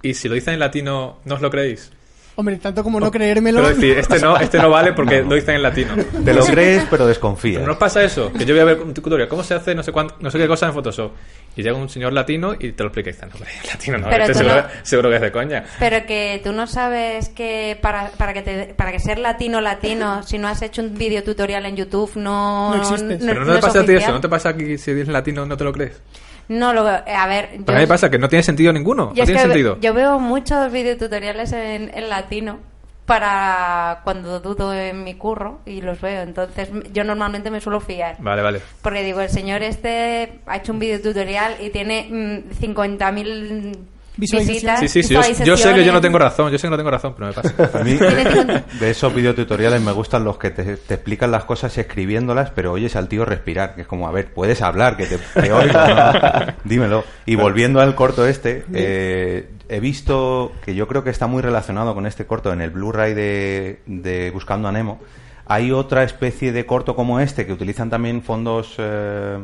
y 0.01 0.13
si 0.13 0.27
lo 0.29 0.35
dicen 0.35 0.53
en 0.53 0.59
latino 0.59 1.19
no 1.25 1.35
os 1.35 1.41
lo 1.41 1.49
creéis? 1.49 1.91
Hombre, 2.37 2.57
tanto 2.57 2.83
como 2.83 2.99
no 2.99 3.09
creérmelo. 3.11 3.61
Pero 3.61 3.73
decir, 3.75 3.97
este 3.97 4.19
no, 4.19 4.37
este 4.39 4.57
no 4.57 4.69
vale 4.69 4.91
porque 4.93 5.21
lo 5.23 5.35
dicen 5.35 5.55
en 5.55 5.63
latino. 5.63 5.93
Te 6.23 6.33
lo 6.33 6.45
crees, 6.45 6.85
pero 6.89 7.07
desconfías. 7.07 7.61
¿No 7.63 7.71
os 7.73 7.77
pasa 7.77 8.03
eso? 8.03 8.31
Que 8.33 8.45
yo 8.45 8.53
voy 8.53 8.61
a 8.61 8.65
ver 8.65 8.81
un 8.81 8.93
tutorial, 8.93 9.27
¿cómo 9.29 9.43
se 9.43 9.53
hace 9.53 9.73
no 9.73 9.83
sé 9.83 9.91
cuánto, 9.91 10.15
no 10.19 10.29
sé 10.29 10.37
qué 10.37 10.47
cosa 10.47 10.67
en 10.67 10.73
Photoshop? 10.73 11.11
Y 11.55 11.63
llega 11.63 11.77
un 11.77 11.87
señor 11.87 12.11
latino 12.11 12.53
y 12.53 12.73
te 12.73 12.83
lo 12.83 12.89
explica 12.89 13.09
y 13.09 13.13
dices, 13.13 13.29
no, 13.29 13.35
hombre, 13.35 13.49
latino 13.65 13.97
no, 13.97 14.09
Pero 14.09 14.23
este 14.23 14.33
seguro, 14.33 14.55
no- 14.55 14.67
seguro 14.83 15.09
que 15.09 15.15
es 15.15 15.21
de 15.21 15.31
coña. 15.31 15.63
Pero 15.79 16.05
que 16.05 16.41
tú 16.43 16.51
no 16.51 16.67
sabes 16.67 17.29
que 17.29 17.77
para, 17.81 18.09
para 18.09 18.33
que 18.33 18.41
te, 18.41 18.73
para 18.75 18.91
que 18.91 18.99
ser 18.99 19.19
latino 19.19 19.61
latino, 19.61 20.21
si 20.23 20.37
no 20.37 20.49
has 20.49 20.61
hecho 20.61 20.81
un 20.81 20.93
video 20.97 21.23
tutorial 21.23 21.65
en 21.65 21.77
YouTube, 21.77 22.11
no 22.17 22.75
No 22.75 22.81
existes. 22.81 23.21
Pero 23.25 23.45
no, 23.45 23.55
te 23.55 23.61
pasa 23.61 23.79
a 23.79 23.85
ti 23.85 23.93
eso. 23.93 24.11
¿no 24.11 24.19
te 24.19 24.27
pasa 24.27 24.53
que 24.57 24.77
si 24.77 24.91
dices 24.93 25.07
en 25.07 25.13
latino 25.13 25.45
no 25.45 25.55
te 25.55 25.63
lo 25.63 25.71
crees? 25.71 26.01
No 26.47 26.73
lo 26.73 26.83
veo. 26.83 27.01
A 27.07 27.27
ver, 27.27 27.49
yo, 27.57 27.65
Para 27.65 27.77
mí 27.79 27.83
me 27.83 27.87
pasa 27.87 28.09
que 28.09 28.17
no 28.17 28.29
tiene 28.29 28.43
sentido 28.43 28.71
ninguno, 28.71 29.13
yo 29.13 29.23
no 29.23 29.25
tiene 29.25 29.41
sentido. 29.41 29.77
yo 29.79 29.93
veo 29.93 30.19
muchos 30.19 30.71
videotutoriales 30.71 31.51
en, 31.53 31.91
en 31.93 32.09
latino 32.09 32.59
para 33.05 34.01
cuando 34.03 34.39
dudo 34.39 34.73
en 34.73 35.03
mi 35.03 35.13
curro 35.15 35.59
y 35.65 35.81
los 35.81 36.01
veo. 36.01 36.23
Entonces 36.23 36.69
yo 36.91 37.03
normalmente 37.03 37.51
me 37.51 37.61
suelo 37.61 37.79
fiar. 37.79 38.17
Vale, 38.19 38.41
vale. 38.41 38.61
Porque 38.81 39.03
digo, 39.03 39.21
el 39.21 39.29
señor 39.29 39.61
este 39.61 40.39
ha 40.45 40.57
hecho 40.57 40.73
un 40.73 40.79
videotutorial 40.79 41.55
y 41.61 41.69
tiene 41.69 42.07
mm, 42.09 42.61
50.000 42.61 43.77
Visualizaciones. 44.17 44.81
visitas. 44.81 44.91
Sí, 44.91 45.03
sí, 45.03 45.33
sí. 45.35 45.43
Yo, 45.43 45.45
yo 45.45 45.57
sé 45.57 45.73
que 45.73 45.83
yo 45.83 45.91
no 45.91 46.01
tengo 46.01 46.17
razón, 46.17 46.51
yo 46.51 46.57
sé 46.57 46.67
que 46.67 46.71
no 46.71 46.77
tengo 46.77 46.91
razón, 46.91 47.13
pero 47.17 47.27
me 47.27 47.33
pasa. 47.33 47.69
A 47.79 47.83
mí, 47.83 47.93
de 48.79 48.89
esos 48.89 49.13
videotutoriales 49.13 49.81
me 49.81 49.91
gustan 49.91 50.23
los 50.23 50.37
que 50.37 50.51
te, 50.51 50.77
te 50.77 50.93
explican 50.93 51.31
las 51.31 51.45
cosas 51.45 51.77
escribiéndolas, 51.77 52.51
pero 52.51 52.71
oyes 52.71 52.95
al 52.95 53.07
tío 53.07 53.25
respirar, 53.25 53.75
que 53.75 53.81
es 53.81 53.87
como, 53.87 54.07
a 54.07 54.11
ver, 54.11 54.33
puedes 54.33 54.61
hablar, 54.61 54.97
que 54.97 55.05
te, 55.05 55.17
te 55.17 55.51
oigo, 55.51 55.73
¿no? 55.73 56.53
dímelo. 56.63 57.03
Y 57.25 57.35
volviendo 57.35 57.81
al 57.81 57.95
corto 57.95 58.25
este, 58.25 58.65
eh, 58.73 59.49
he 59.69 59.79
visto 59.79 60.51
que 60.63 60.75
yo 60.75 60.87
creo 60.87 61.03
que 61.03 61.09
está 61.09 61.27
muy 61.27 61.41
relacionado 61.41 61.93
con 61.93 62.05
este 62.05 62.25
corto 62.25 62.53
en 62.53 62.61
el 62.61 62.71
Blu-ray 62.71 63.13
de, 63.13 63.79
de 63.85 64.31
Buscando 64.31 64.67
a 64.67 64.71
Nemo. 64.71 64.99
Hay 65.47 65.71
otra 65.71 66.03
especie 66.03 66.51
de 66.51 66.65
corto 66.65 66.95
como 66.95 67.19
este 67.19 67.45
que 67.45 67.53
utilizan 67.53 67.89
también 67.89 68.23
fondos 68.23 68.75
eh, 68.79 69.37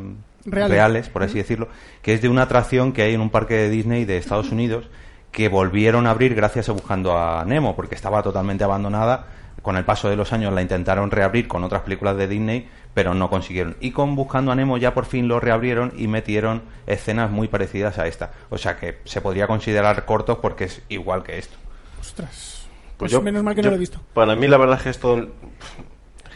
Reales. 0.44 0.70
reales, 0.70 1.08
por 1.08 1.22
así 1.22 1.38
decirlo, 1.38 1.68
que 2.02 2.14
es 2.14 2.22
de 2.22 2.28
una 2.28 2.42
atracción 2.42 2.92
que 2.92 3.02
hay 3.02 3.14
en 3.14 3.20
un 3.20 3.30
parque 3.30 3.54
de 3.54 3.70
Disney 3.70 4.04
de 4.04 4.16
Estados 4.16 4.50
Unidos 4.50 4.88
que 5.30 5.48
volvieron 5.48 6.06
a 6.06 6.10
abrir 6.10 6.34
gracias 6.34 6.68
a 6.68 6.72
Buscando 6.72 7.16
a 7.16 7.44
Nemo, 7.44 7.74
porque 7.76 7.94
estaba 7.94 8.22
totalmente 8.22 8.64
abandonada. 8.64 9.26
Con 9.62 9.76
el 9.76 9.84
paso 9.84 10.08
de 10.10 10.16
los 10.16 10.32
años 10.32 10.52
la 10.52 10.60
intentaron 10.60 11.10
reabrir 11.10 11.46
con 11.46 11.62
otras 11.62 11.82
películas 11.82 12.16
de 12.16 12.26
Disney, 12.26 12.68
pero 12.94 13.14
no 13.14 13.30
consiguieron. 13.30 13.76
Y 13.80 13.92
con 13.92 14.16
Buscando 14.16 14.50
a 14.50 14.54
Nemo 14.56 14.76
ya 14.76 14.92
por 14.92 15.04
fin 15.06 15.28
lo 15.28 15.38
reabrieron 15.40 15.92
y 15.96 16.08
metieron 16.08 16.62
escenas 16.86 17.30
muy 17.30 17.46
parecidas 17.48 17.98
a 17.98 18.06
esta. 18.08 18.32
O 18.50 18.58
sea 18.58 18.76
que 18.76 18.98
se 19.04 19.20
podría 19.20 19.46
considerar 19.46 20.04
cortos 20.04 20.38
porque 20.42 20.64
es 20.64 20.82
igual 20.88 21.22
que 21.22 21.38
esto. 21.38 21.56
Ostras. 22.00 22.66
Pues 22.96 23.22
menos 23.22 23.42
mal 23.44 23.54
que 23.54 23.62
no 23.62 23.66
yo- 23.66 23.70
lo 23.70 23.76
he 23.76 23.80
visto. 23.80 24.00
Para 24.14 24.34
mí 24.36 24.48
la 24.48 24.56
verdad 24.58 24.76
es 24.78 24.82
que 24.82 24.90
esto 24.90 25.16
es 25.18 25.24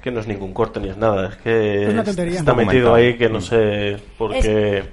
que 0.06 0.12
no 0.12 0.20
es 0.20 0.28
ningún 0.28 0.52
corto 0.54 0.78
ni 0.78 0.88
es 0.88 0.96
nada, 0.96 1.30
es 1.30 1.36
que 1.38 1.82
Es 1.82 1.92
una 1.92 2.04
tontería. 2.04 2.38
está 2.38 2.54
metido 2.54 2.94
ahí 2.94 3.18
que 3.18 3.28
no 3.28 3.40
sé 3.40 3.96
por 4.16 4.32
Es- 4.34 4.44
qué. 4.44 4.84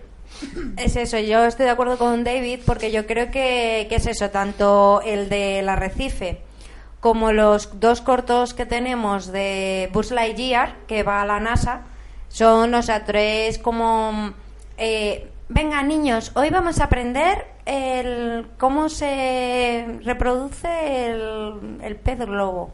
Es 0.78 0.96
eso, 0.96 1.20
yo 1.20 1.46
estoy 1.46 1.66
de 1.66 1.72
acuerdo 1.72 2.00
con 2.00 2.24
David 2.24 2.62
porque 2.66 2.92
yo 2.92 3.06
creo 3.06 3.30
que, 3.30 3.86
que 3.88 3.96
es 3.98 4.08
eso, 4.08 4.32
tanto 4.32 5.02
el 5.06 5.30
del 5.30 5.70
arrecife 5.70 6.42
como 7.00 7.32
los 7.32 7.80
dos 7.80 8.02
cortos 8.02 8.56
que 8.56 8.66
tenemos 8.66 9.32
de 9.32 9.90
Buzz 9.94 10.10
Lightyear, 10.12 10.78
que 10.88 11.04
va 11.04 11.22
a 11.22 11.26
la 11.28 11.40
NASA, 11.40 11.82
son, 12.30 12.74
o 12.74 12.82
sea, 12.82 13.06
tres 13.06 13.60
como... 13.60 14.34
eh, 14.78 15.28
venga, 15.50 15.84
niños, 15.84 16.32
hoy 16.34 16.50
vamos 16.50 16.80
a 16.80 16.86
aprender 16.86 17.46
el, 17.66 18.48
cómo 18.58 18.90
se 18.90 19.86
reproduce 20.04 21.06
el, 21.12 21.78
el 21.84 21.96
pez 21.98 22.18
globo. 22.20 22.74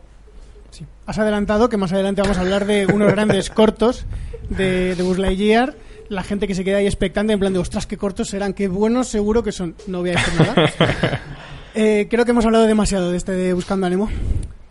Sí. 0.71 0.85
Has 1.05 1.17
adelantado 1.17 1.69
que 1.69 1.77
más 1.77 1.91
adelante 1.91 2.21
vamos 2.21 2.37
a 2.37 2.41
hablar 2.41 2.65
de 2.65 2.85
unos 2.85 3.11
grandes 3.11 3.49
cortos 3.51 4.05
de, 4.49 4.95
de 4.95 5.03
Buzz 5.03 5.17
Lightyear. 5.17 5.75
La 6.09 6.23
gente 6.23 6.47
que 6.47 6.55
se 6.55 6.63
queda 6.63 6.77
ahí 6.77 6.87
expectante 6.87 7.33
en 7.33 7.39
plan 7.39 7.53
de, 7.53 7.59
ostras, 7.59 7.85
qué 7.85 7.97
cortos 7.97 8.29
serán, 8.29 8.53
qué 8.53 8.67
buenos 8.67 9.07
seguro 9.07 9.43
que 9.43 9.51
son. 9.51 9.75
No 9.87 9.99
voy 9.99 10.11
a 10.11 10.13
decir 10.13 10.33
nada. 10.39 10.71
Eh, 11.75 12.07
creo 12.09 12.25
que 12.25 12.31
hemos 12.31 12.45
hablado 12.45 12.65
demasiado 12.65 13.11
de 13.11 13.17
este 13.17 13.31
de 13.31 13.53
Buscando 13.53 13.85
a 13.85 13.89
Nemo. 13.91 14.09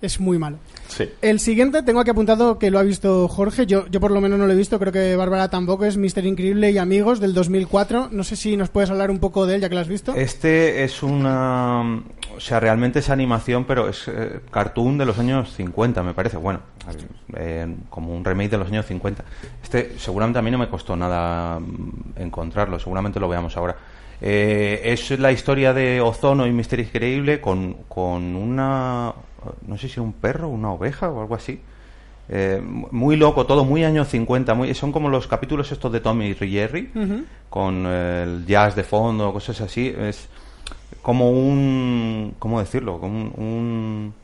Es 0.00 0.20
muy 0.20 0.38
malo. 0.38 0.58
Sí. 0.86 1.08
El 1.22 1.40
siguiente 1.40 1.82
tengo 1.82 2.00
aquí 2.00 2.10
apuntado 2.10 2.58
que 2.58 2.70
lo 2.70 2.78
ha 2.78 2.82
visto 2.82 3.26
Jorge. 3.28 3.66
Yo, 3.66 3.86
yo 3.88 4.00
por 4.00 4.10
lo 4.10 4.20
menos 4.20 4.38
no 4.38 4.46
lo 4.46 4.52
he 4.52 4.56
visto. 4.56 4.78
Creo 4.78 4.92
que 4.92 5.16
Bárbara 5.16 5.48
tampoco. 5.48 5.84
Es 5.84 5.96
Mister 5.96 6.24
Increíble 6.24 6.70
y 6.70 6.78
Amigos 6.78 7.20
del 7.20 7.34
2004. 7.34 8.08
No 8.12 8.22
sé 8.22 8.36
si 8.36 8.56
nos 8.56 8.70
puedes 8.70 8.90
hablar 8.90 9.10
un 9.10 9.18
poco 9.18 9.46
de 9.46 9.56
él 9.56 9.60
ya 9.60 9.68
que 9.68 9.74
lo 9.74 9.80
has 9.80 9.88
visto. 9.88 10.14
Este 10.14 10.84
es 10.84 11.02
una... 11.02 12.02
O 12.36 12.40
sea, 12.40 12.60
realmente 12.60 13.00
es 13.00 13.10
animación, 13.10 13.64
pero 13.64 13.88
es 13.88 14.06
eh, 14.06 14.40
cartoon 14.50 14.98
de 14.98 15.04
los 15.04 15.18
años 15.18 15.52
50, 15.54 16.02
me 16.04 16.14
parece. 16.14 16.36
Bueno, 16.36 16.60
eh, 17.34 17.76
como 17.90 18.14
un 18.14 18.24
remake 18.24 18.50
de 18.50 18.58
los 18.58 18.68
años 18.68 18.86
50. 18.86 19.24
Este 19.62 19.98
seguramente 19.98 20.38
a 20.38 20.42
mí 20.42 20.50
no 20.50 20.58
me 20.58 20.68
costó 20.68 20.96
nada 20.96 21.58
mm, 21.58 22.12
encontrarlo, 22.16 22.78
seguramente 22.78 23.18
lo 23.18 23.28
veamos 23.28 23.56
ahora. 23.56 23.76
Eh, 24.20 24.80
es 24.84 25.10
la 25.18 25.30
historia 25.32 25.72
de 25.72 26.00
Ozono 26.00 26.46
y 26.46 26.52
Misterio 26.52 26.84
Increíble 26.84 27.40
con, 27.40 27.74
con 27.88 28.34
una... 28.36 29.12
No 29.66 29.78
sé 29.78 29.88
si 29.88 30.00
un 30.00 30.12
perro, 30.12 30.48
una 30.48 30.72
oveja 30.72 31.08
o 31.10 31.20
algo 31.20 31.34
así. 31.34 31.60
eh, 32.28 32.60
muy 32.62 33.16
loco, 33.16 33.46
todo 33.46 33.64
muy 33.64 33.84
años 33.84 34.08
50, 34.08 34.54
muy, 34.54 34.74
son 34.74 34.92
como 34.92 35.08
los 35.08 35.26
capítulos 35.26 35.72
estos 35.72 35.90
de 35.92 36.00
Tommy 36.00 36.26
y 36.28 36.34
Jerry, 36.34 36.90
con 37.48 37.86
el 37.86 38.44
jazz 38.46 38.76
de 38.76 38.82
fondo, 38.84 39.32
cosas 39.32 39.60
así. 39.60 39.94
Es 39.98 40.28
como 41.02 41.30
un, 41.30 42.34
¿cómo 42.38 42.60
decirlo? 42.60 42.98
Como 43.00 43.18
un, 43.18 43.32
un, 43.36 44.14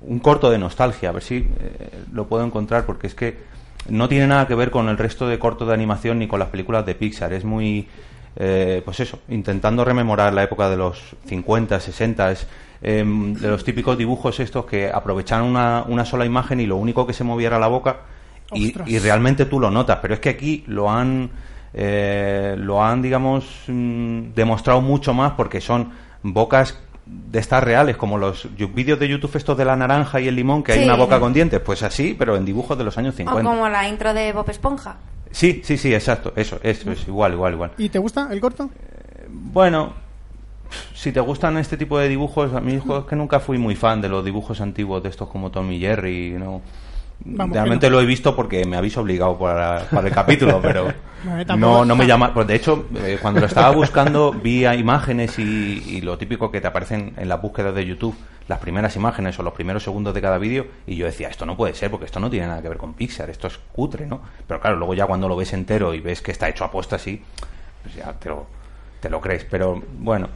un 0.00 0.18
corto 0.18 0.50
de 0.50 0.58
nostalgia, 0.58 1.10
a 1.10 1.12
ver 1.12 1.22
si 1.22 1.36
eh, 1.36 1.90
lo 2.12 2.26
puedo 2.26 2.44
encontrar, 2.44 2.84
porque 2.86 3.06
es 3.06 3.14
que 3.14 3.38
no 3.88 4.08
tiene 4.08 4.26
nada 4.26 4.46
que 4.48 4.54
ver 4.54 4.70
con 4.70 4.88
el 4.88 4.98
resto 4.98 5.28
de 5.28 5.38
cortos 5.38 5.68
de 5.68 5.74
animación 5.74 6.18
ni 6.18 6.26
con 6.26 6.40
las 6.40 6.48
películas 6.48 6.84
de 6.84 6.94
Pixar. 6.96 7.32
Es 7.32 7.44
muy, 7.44 7.86
eh, 8.36 8.82
pues 8.84 9.00
eso, 9.00 9.18
intentando 9.28 9.84
rememorar 9.84 10.32
la 10.32 10.42
época 10.42 10.68
de 10.70 10.76
los 10.76 11.16
50, 11.26 11.80
60, 11.80 12.32
es, 12.32 12.46
em, 12.82 13.34
de 13.34 13.48
los 13.48 13.64
típicos 13.64 13.98
dibujos 13.98 14.40
estos 14.40 14.64
que 14.66 14.90
aprovechaban 14.90 15.46
una, 15.46 15.84
una 15.86 16.04
sola 16.04 16.24
imagen 16.24 16.60
y 16.60 16.66
lo 16.66 16.76
único 16.76 17.06
que 17.06 17.12
se 17.12 17.24
movía 17.24 17.48
era 17.48 17.58
la 17.58 17.68
boca 17.68 18.00
y, 18.52 18.98
realmente 18.98 19.44
tú 19.44 19.60
lo 19.60 19.70
notas, 19.70 19.98
pero 20.02 20.14
es 20.14 20.20
que 20.20 20.30
aquí 20.30 20.64
lo 20.66 20.90
han, 20.90 21.30
eh, 21.72 22.56
lo 22.58 22.82
han, 22.82 23.02
digamos, 23.02 23.64
mm, 23.68 24.32
demostrado 24.34 24.80
mucho 24.80 25.14
más 25.14 25.32
porque 25.32 25.60
son 25.60 25.92
bocas 26.22 26.78
de 27.06 27.38
estas 27.38 27.62
reales, 27.62 27.96
como 27.96 28.18
los 28.18 28.48
vídeos 28.56 28.98
de 28.98 29.08
YouTube 29.08 29.34
estos 29.34 29.56
de 29.56 29.64
la 29.64 29.76
naranja 29.76 30.20
y 30.20 30.28
el 30.28 30.36
limón, 30.36 30.62
que 30.62 30.72
hay 30.72 30.84
una 30.84 30.94
boca 30.94 31.18
con 31.18 31.32
dientes, 31.32 31.60
pues 31.60 31.82
así, 31.82 32.14
pero 32.16 32.36
en 32.36 32.44
dibujos 32.44 32.78
de 32.78 32.84
los 32.84 32.96
años 32.98 33.14
O 33.14 33.16
50. 33.16 33.42
como 33.42 33.68
la 33.68 33.88
intro 33.88 34.14
de 34.14 34.32
Bob 34.32 34.48
Esponja. 34.48 34.96
Sí, 35.30 35.62
sí, 35.64 35.76
sí, 35.78 35.94
exacto, 35.94 36.32
eso, 36.36 36.58
eso, 36.62 36.90
es 36.90 37.06
igual, 37.06 37.32
igual, 37.34 37.52
igual. 37.54 37.72
¿Y 37.78 37.88
te 37.88 37.98
gusta 37.98 38.28
el 38.32 38.40
corto? 38.40 38.70
Bueno, 39.28 39.94
si 40.94 41.12
te 41.12 41.20
gustan 41.20 41.56
este 41.56 41.76
tipo 41.76 41.98
de 41.98 42.08
dibujos, 42.08 42.52
a 42.54 42.60
mí 42.60 42.74
es 42.74 42.82
que 43.08 43.16
nunca 43.16 43.40
fui 43.40 43.58
muy 43.58 43.76
fan 43.76 44.00
de 44.00 44.08
los 44.08 44.24
dibujos 44.24 44.60
antiguos 44.60 45.02
de 45.02 45.08
estos 45.08 45.28
como 45.28 45.50
Tom 45.50 45.70
y 45.72 45.80
Jerry, 45.80 46.30
¿no? 46.38 46.62
Vamos, 47.22 47.54
Realmente 47.54 47.88
no. 47.90 47.96
lo 47.96 48.00
he 48.02 48.06
visto 48.06 48.34
porque 48.34 48.64
me 48.64 48.76
habéis 48.76 48.96
obligado 48.96 49.38
para, 49.38 49.80
para 49.90 50.08
el 50.08 50.14
capítulo, 50.14 50.58
pero 50.62 50.92
tampoco- 51.46 51.56
no, 51.56 51.84
no 51.84 51.94
me 51.96 52.06
llama. 52.06 52.32
Pues 52.32 52.46
de 52.46 52.54
hecho, 52.54 52.86
eh, 52.96 53.18
cuando 53.20 53.40
lo 53.40 53.46
estaba 53.46 53.70
buscando, 53.70 54.32
vi 54.32 54.64
a 54.64 54.74
imágenes 54.74 55.38
y, 55.38 55.42
y 55.86 56.00
lo 56.00 56.16
típico 56.16 56.50
que 56.50 56.60
te 56.62 56.66
aparecen 56.66 57.12
en 57.18 57.28
las 57.28 57.40
búsquedas 57.42 57.74
de 57.74 57.84
YouTube, 57.84 58.16
las 58.48 58.58
primeras 58.58 58.96
imágenes 58.96 59.38
o 59.38 59.42
los 59.42 59.52
primeros 59.52 59.82
segundos 59.84 60.14
de 60.14 60.22
cada 60.22 60.38
vídeo, 60.38 60.66
y 60.86 60.96
yo 60.96 61.04
decía, 61.06 61.28
esto 61.28 61.44
no 61.44 61.56
puede 61.58 61.74
ser 61.74 61.90
porque 61.90 62.06
esto 62.06 62.20
no 62.20 62.30
tiene 62.30 62.46
nada 62.46 62.62
que 62.62 62.68
ver 62.70 62.78
con 62.78 62.94
Pixar, 62.94 63.28
esto 63.28 63.48
es 63.48 63.58
cutre, 63.72 64.06
¿no? 64.06 64.22
Pero 64.46 64.58
claro, 64.58 64.76
luego 64.76 64.94
ya 64.94 65.06
cuando 65.06 65.28
lo 65.28 65.36
ves 65.36 65.52
entero 65.52 65.92
y 65.94 66.00
ves 66.00 66.22
que 66.22 66.32
está 66.32 66.48
hecho 66.48 66.64
a 66.64 66.70
posta 66.70 66.96
así, 66.96 67.22
pues 67.82 67.94
ya 67.96 68.12
te 68.14 68.30
lo, 68.30 68.46
te 69.00 69.10
lo 69.10 69.20
crees. 69.20 69.44
Pero 69.44 69.80
bueno, 69.98 70.28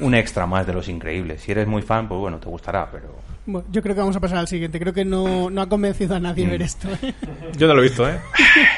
un 0.00 0.14
extra 0.14 0.46
más 0.46 0.66
de 0.66 0.72
los 0.72 0.88
increíbles. 0.88 1.42
Si 1.42 1.52
eres 1.52 1.66
muy 1.68 1.82
fan, 1.82 2.08
pues 2.08 2.18
bueno, 2.18 2.38
te 2.38 2.48
gustará, 2.48 2.88
pero. 2.90 3.14
Bueno, 3.44 3.66
yo 3.72 3.82
creo 3.82 3.94
que 3.94 4.00
vamos 4.00 4.14
a 4.16 4.20
pasar 4.20 4.38
al 4.38 4.46
siguiente. 4.48 4.78
Creo 4.78 4.92
que 4.92 5.04
no, 5.04 5.50
no 5.50 5.62
ha 5.62 5.68
convencido 5.68 6.14
a 6.14 6.20
nadie 6.20 6.46
Mm. 6.46 6.50
ver 6.50 6.62
esto. 6.62 6.88
¿eh? 7.02 7.12
Yo 7.56 7.66
no 7.66 7.74
lo 7.74 7.80
he 7.80 7.84
visto, 7.84 8.08
¿eh? 8.08 8.18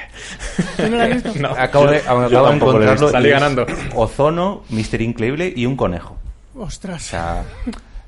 ¿Tú 0.77 0.83
no 0.89 0.97
lo 0.97 1.03
has 1.03 1.11
visto? 1.23 1.33
No. 1.41 1.49
Acabo 1.51 1.87
de, 1.89 1.99
acabo 1.99 2.49
de 2.49 2.55
encontrarlo. 2.57 3.09
Salí 3.11 3.29
ganando. 3.31 3.67
Ozono, 3.95 4.63
Mister 4.71 5.01
Increíble 5.03 5.53
y 5.55 5.67
un 5.67 5.77
conejo. 5.77 6.17
O 6.57 6.63
Ostras. 6.63 7.03
sea, 7.03 7.43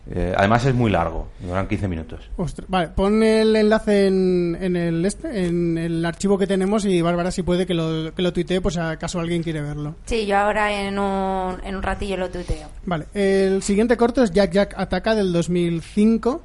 eh, 0.09 0.35
además 0.37 0.65
es 0.65 0.75
muy 0.75 0.91
largo, 0.91 1.29
duran 1.41 1.67
15 1.67 1.89
minutos. 1.89 2.21
Ostras. 2.37 2.69
Vale, 2.71 2.89
pon 2.89 3.23
el 3.23 3.57
enlace 3.57 4.07
en, 4.07 4.57
en 4.61 4.77
el 4.77 5.05
este, 5.05 5.47
en 5.47 5.77
el 5.79 6.05
archivo 6.05 6.39
que 6.39 6.47
tenemos 6.47 6.85
y 6.85 7.01
Bárbara 7.03 7.31
si 7.31 7.43
puede 7.43 7.67
que 7.67 7.75
lo, 7.75 8.15
que 8.15 8.23
lo 8.23 8.33
tuitee, 8.33 8.61
pues 8.61 8.77
acaso 8.77 9.19
alguien 9.19 9.43
quiere 9.43 9.63
verlo. 9.63 9.97
Sí, 10.05 10.25
yo 10.27 10.37
ahora 10.39 10.73
en 10.87 10.99
un, 10.99 11.57
en 11.65 11.75
un 11.77 11.83
ratillo 11.83 12.17
lo 12.17 12.31
tuiteo. 12.31 12.69
Vale, 12.85 13.07
el 13.15 13.63
siguiente 13.63 13.97
corto 13.97 14.23
es 14.23 14.31
Jack 14.31 14.53
Jack 14.53 14.75
Ataca 14.77 15.15
del 15.15 15.33
2005. 15.33 16.43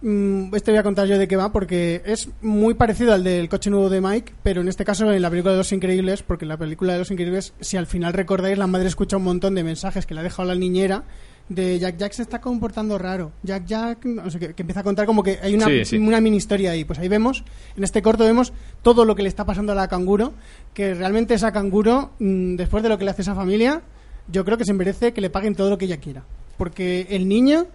Mm, 0.00 0.54
Este 0.54 0.70
voy 0.70 0.78
a 0.78 0.82
contar 0.82 1.06
yo 1.06 1.18
de 1.18 1.28
qué 1.28 1.36
va 1.36 1.50
porque 1.52 2.02
es 2.04 2.28
muy 2.42 2.74
parecido 2.74 3.12
al 3.14 3.24
del 3.24 3.48
coche 3.48 3.70
nuevo 3.70 3.88
de 3.90 4.00
Mike, 4.00 4.32
pero 4.42 4.60
en 4.60 4.68
este 4.68 4.84
caso 4.84 5.10
en 5.12 5.22
la 5.22 5.30
película 5.30 5.52
de 5.52 5.58
Los 5.58 5.72
Increíbles, 5.72 6.22
porque 6.22 6.44
en 6.44 6.50
la 6.50 6.56
película 6.58 6.92
de 6.94 6.98
Los 6.98 7.10
Increíbles, 7.10 7.54
si 7.60 7.76
al 7.76 7.86
final 7.86 8.12
recordáis, 8.12 8.58
la 8.58 8.66
madre 8.66 8.88
escucha 8.88 9.16
un 9.16 9.24
montón 9.24 9.54
de 9.54 9.64
mensajes 9.64 10.04
que 10.06 10.14
le 10.14 10.20
ha 10.20 10.22
dejado 10.22 10.48
la 10.48 10.54
niñera 10.54 11.04
de 11.48 11.78
Jack 11.78 11.96
Jack 11.98 12.12
se 12.12 12.22
está 12.22 12.40
comportando 12.40 12.96
raro. 12.98 13.32
Jack 13.42 13.66
Jack, 13.66 14.04
no 14.06 14.30
sé 14.30 14.38
qué, 14.38 14.54
que 14.54 14.62
empieza 14.62 14.80
a 14.80 14.82
contar 14.82 15.04
como 15.06 15.22
que 15.22 15.38
hay 15.42 15.54
una, 15.54 15.66
Sí, 15.66 15.84
sí. 15.84 15.96
una 15.98 16.20
mini 16.20 16.36
historia 16.38 16.70
ahí. 16.70 16.84
Pues 16.84 16.98
ahí 16.98 17.08
vemos, 17.08 17.44
en 17.76 17.84
este 17.84 18.00
corto 18.02 18.24
vemos 18.24 18.52
todo 18.82 19.04
lo 19.04 19.14
que 19.14 19.22
le 19.22 19.28
está 19.28 19.44
pasando 19.44 19.72
a 19.72 19.74
la 19.74 19.88
canguro, 19.88 20.32
que 20.72 20.94
realmente 20.94 21.34
esa 21.34 21.52
canguro, 21.52 22.12
mm, 22.18 22.56
después 22.56 22.82
de 22.82 22.88
lo 22.88 22.96
que 22.98 23.04
le 23.04 23.10
hace 23.10 23.22
esa 23.22 23.34
familia, 23.34 23.82
yo 24.28 24.44
creo 24.44 24.56
que 24.56 24.64
se 24.64 24.72
merece 24.72 25.12
que 25.12 25.20
le 25.20 25.28
paguen 25.30 25.54
todo 25.54 25.68
lo 25.70 25.76
que 25.78 25.84
ella 25.84 25.98
quiera. 25.98 26.24
Porque 26.56 27.06
el 27.10 27.28
niño 27.28 27.66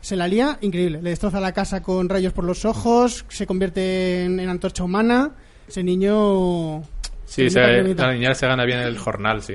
se 0.00 0.16
la 0.16 0.26
lía 0.26 0.56
increíble. 0.62 1.02
Le 1.02 1.10
destroza 1.10 1.40
la 1.40 1.52
casa 1.52 1.82
con 1.82 2.08
rayos 2.08 2.32
por 2.32 2.44
los 2.44 2.64
ojos, 2.64 3.26
se 3.28 3.46
convierte 3.46 4.24
en, 4.24 4.40
en 4.40 4.48
antorcha 4.48 4.82
humana. 4.82 5.32
Ese 5.68 5.82
niño... 5.82 6.82
Sí, 7.26 7.50
se- 7.50 7.60
la 7.94 8.12
niñera 8.14 8.34
se 8.34 8.46
gana 8.46 8.64
bien 8.64 8.78
el 8.78 8.96
jornal, 8.98 9.42
sí. 9.42 9.54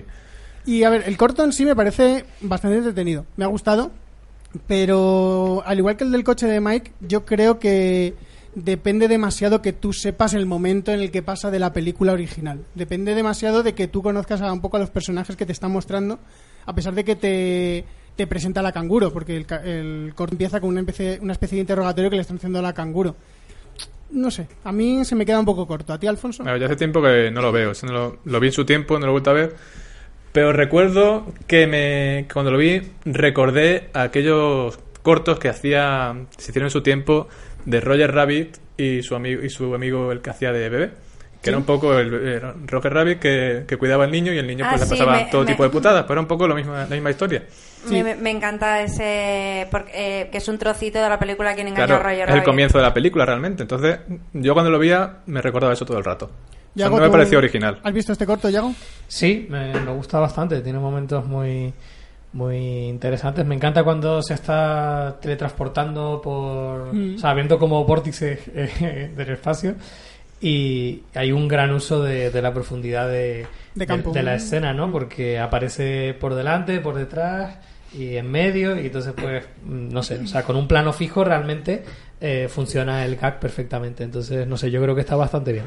Y 0.65 0.83
a 0.83 0.89
ver, 0.89 1.03
el 1.05 1.17
corto 1.17 1.43
en 1.43 1.53
sí 1.53 1.65
me 1.65 1.75
parece 1.75 2.25
bastante 2.41 2.77
entretenido. 2.77 3.25
Me 3.37 3.45
ha 3.45 3.47
gustado. 3.47 3.91
Pero 4.67 5.63
al 5.65 5.77
igual 5.77 5.97
que 5.97 6.05
el 6.05 6.11
del 6.11 6.23
coche 6.23 6.47
de 6.47 6.61
Mike, 6.61 6.93
yo 7.01 7.25
creo 7.25 7.59
que 7.59 8.13
depende 8.55 9.09
demasiado 9.09 9.61
que 9.61 9.73
tú 9.73 9.91
sepas 9.91 10.33
el 10.33 10.45
momento 10.45 10.91
en 10.91 11.01
el 11.01 11.11
que 11.11 11.21
pasa 11.21 11.51
de 11.51 11.59
la 11.59 11.73
película 11.73 12.13
original. 12.13 12.65
Depende 12.73 13.13
demasiado 13.13 13.63
de 13.63 13.75
que 13.75 13.87
tú 13.87 14.01
conozcas 14.01 14.41
a 14.41 14.51
un 14.51 14.61
poco 14.61 14.77
a 14.77 14.79
los 14.79 14.89
personajes 14.89 15.35
que 15.35 15.45
te 15.45 15.51
están 15.51 15.71
mostrando, 15.71 16.19
a 16.65 16.73
pesar 16.73 16.95
de 16.95 17.03
que 17.03 17.15
te, 17.15 18.27
presenta 18.27 18.61
la 18.61 18.71
canguro, 18.71 19.11
porque 19.11 19.35
el, 19.35 19.45
el 19.65 20.13
corto 20.15 20.33
empieza 20.33 20.61
con 20.61 20.69
una 20.69 20.79
especie, 20.79 21.19
de 21.19 21.57
interrogatorio 21.57 22.09
que 22.09 22.15
le 22.15 22.21
están 22.21 22.37
haciendo 22.37 22.59
a 22.59 22.61
la 22.61 22.73
canguro. 22.73 23.15
No 24.11 24.31
sé, 24.31 24.47
a 24.63 24.71
mí 24.71 25.03
se 25.03 25.15
me 25.15 25.25
queda 25.25 25.39
un 25.39 25.45
poco 25.45 25.67
corto. 25.67 25.91
¿A 25.91 25.99
ti, 25.99 26.07
Alfonso? 26.07 26.43
Yo 26.45 26.65
hace 26.65 26.77
tiempo 26.77 27.01
que 27.01 27.29
no 27.31 27.41
lo 27.41 27.51
veo. 27.51 27.73
lo, 28.23 28.39
vi 28.39 28.47
en 28.47 28.53
su 28.53 28.63
tiempo, 28.63 28.97
no 28.97 29.07
lo 29.07 29.17
he 29.17 29.29
a 29.29 29.33
ver. 29.33 29.55
Pero 30.35 30.51
recuerdo 30.51 31.25
que 31.47 31.65
me, 31.65 32.27
cuando 32.31 32.51
lo 32.51 32.57
vi 32.57 32.81
recordé 33.05 33.89
aquellos 33.93 34.77
cortos 35.01 35.39
que 35.39 35.47
hacía, 35.47 36.13
se 36.37 36.51
hicieron 36.51 36.67
en 36.67 36.71
su 36.71 36.83
tiempo 36.83 37.29
de 37.63 37.79
Roger 37.79 38.13
Rabbit 38.13 38.57
y 38.77 39.01
su 39.01 39.15
amigo 39.15 39.41
y 39.43 39.49
su 39.49 39.73
amigo 39.73 40.11
el 40.11 40.19
que 40.21 40.31
hacía 40.31 40.51
de 40.51 40.67
bebé. 40.67 40.91
Que 41.41 41.51
era 41.51 41.57
un 41.59 41.63
poco 41.63 41.97
el, 41.97 42.41
Roger 42.67 42.91
Rabbit 42.93 43.19
que, 43.19 43.63
que 43.67 43.77
cuidaba 43.77 44.03
al 44.03 44.11
niño 44.11 44.33
y 44.33 44.37
el 44.39 44.47
niño 44.47 44.65
Ah, 44.67 44.71
pues 44.71 44.81
le 44.81 44.87
sí, 44.87 44.91
pasaba 44.93 45.17
me- 45.23 45.31
todo 45.31 45.41
me- 45.43 45.47
tipo 45.51 45.63
de 45.63 45.69
putadas. 45.69 46.01
Pero 46.03 46.13
era 46.15 46.21
un 46.21 46.27
poco 46.27 46.47
lo 46.47 46.55
mismo, 46.55 46.73
la 46.73 46.85
misma 46.87 47.11
historia. 47.11 47.43
Sí. 47.87 48.03
Me, 48.03 48.15
me 48.15 48.31
encanta 48.31 48.81
ese. 48.81 49.67
Porque, 49.71 49.91
eh, 49.93 50.29
que 50.31 50.39
es 50.39 50.47
un 50.49 50.57
trocito 50.57 50.99
de 51.01 51.07
la 51.07 51.17
película 51.19 51.53
Quien 51.53 51.67
engañó 51.67 51.85
Claro, 51.85 52.01
a 52.01 52.03
Roger 52.03 52.17
es 52.17 52.23
el 52.23 52.27
Rabbit. 52.33 52.43
comienzo 52.45 52.77
de 52.79 52.83
la 52.83 52.93
película 52.93 53.25
realmente. 53.25 53.61
Entonces, 53.61 53.99
yo 54.33 54.53
cuando 54.53 54.69
lo 54.71 54.79
veía 54.79 55.17
me 55.27 55.39
recordaba 55.41 55.71
eso 55.73 55.85
todo 55.85 55.97
el 55.99 56.03
rato. 56.03 56.29
O 56.75 56.77
sea, 56.77 56.87
Yago, 56.87 56.97
no 56.97 57.01
me 57.03 57.07
¿tú 57.07 57.11
pareció 57.13 57.37
original. 57.37 57.79
¿Has 57.83 57.93
visto 57.93 58.11
este 58.11 58.25
corto, 58.25 58.49
Yago? 58.49 58.73
Sí, 59.07 59.47
me, 59.49 59.73
me 59.79 59.91
gusta 59.91 60.19
bastante. 60.19 60.61
Tiene 60.61 60.79
momentos 60.79 61.25
muy 61.25 61.73
muy 62.35 62.57
interesantes. 62.89 63.45
Me 63.45 63.55
encanta 63.55 63.83
cuando 63.83 64.21
se 64.21 64.33
está 64.33 65.17
teletransportando 65.21 66.21
por... 66.21 66.93
Mm. 66.93 67.15
O 67.15 67.17
sea, 67.17 67.33
viendo 67.33 67.57
como 67.57 67.85
vórtices 67.85 68.39
eh, 68.53 69.11
del 69.15 69.29
espacio. 69.29 69.75
Y 70.41 71.03
hay 71.13 71.31
un 71.31 71.47
gran 71.47 71.71
uso 71.71 72.03
de, 72.03 72.29
de 72.29 72.41
la 72.41 72.53
profundidad 72.53 73.07
de, 73.07 73.47
De 73.73 73.87
campo. 73.87 74.11
de 74.11 74.21
la 74.21 74.35
escena, 74.35 74.73
¿no? 74.73 74.91
Porque 74.91 75.39
aparece 75.39 76.13
por 76.19 76.35
delante, 76.35 76.81
por 76.81 76.95
detrás 76.95 77.57
y 77.97 78.17
en 78.17 78.29
medio. 78.29 78.75
Y 78.79 78.87
entonces, 78.87 79.13
pues, 79.15 79.45
mm, 79.63 79.93
no 79.93 80.03
sé. 80.03 80.19
O 80.19 80.27
sea, 80.27 80.43
con 80.43 80.57
un 80.57 80.67
plano 80.67 80.91
fijo 80.91 81.23
realmente 81.23 81.85
eh, 82.19 82.47
funciona 82.49 83.05
el 83.05 83.15
gag 83.15 83.39
perfectamente. 83.39 84.03
Entonces, 84.03 84.45
no 84.45 84.57
sé, 84.57 84.69
yo 84.69 84.81
creo 84.81 84.93
que 84.93 85.01
está 85.01 85.15
bastante 85.15 85.53
bien. 85.53 85.65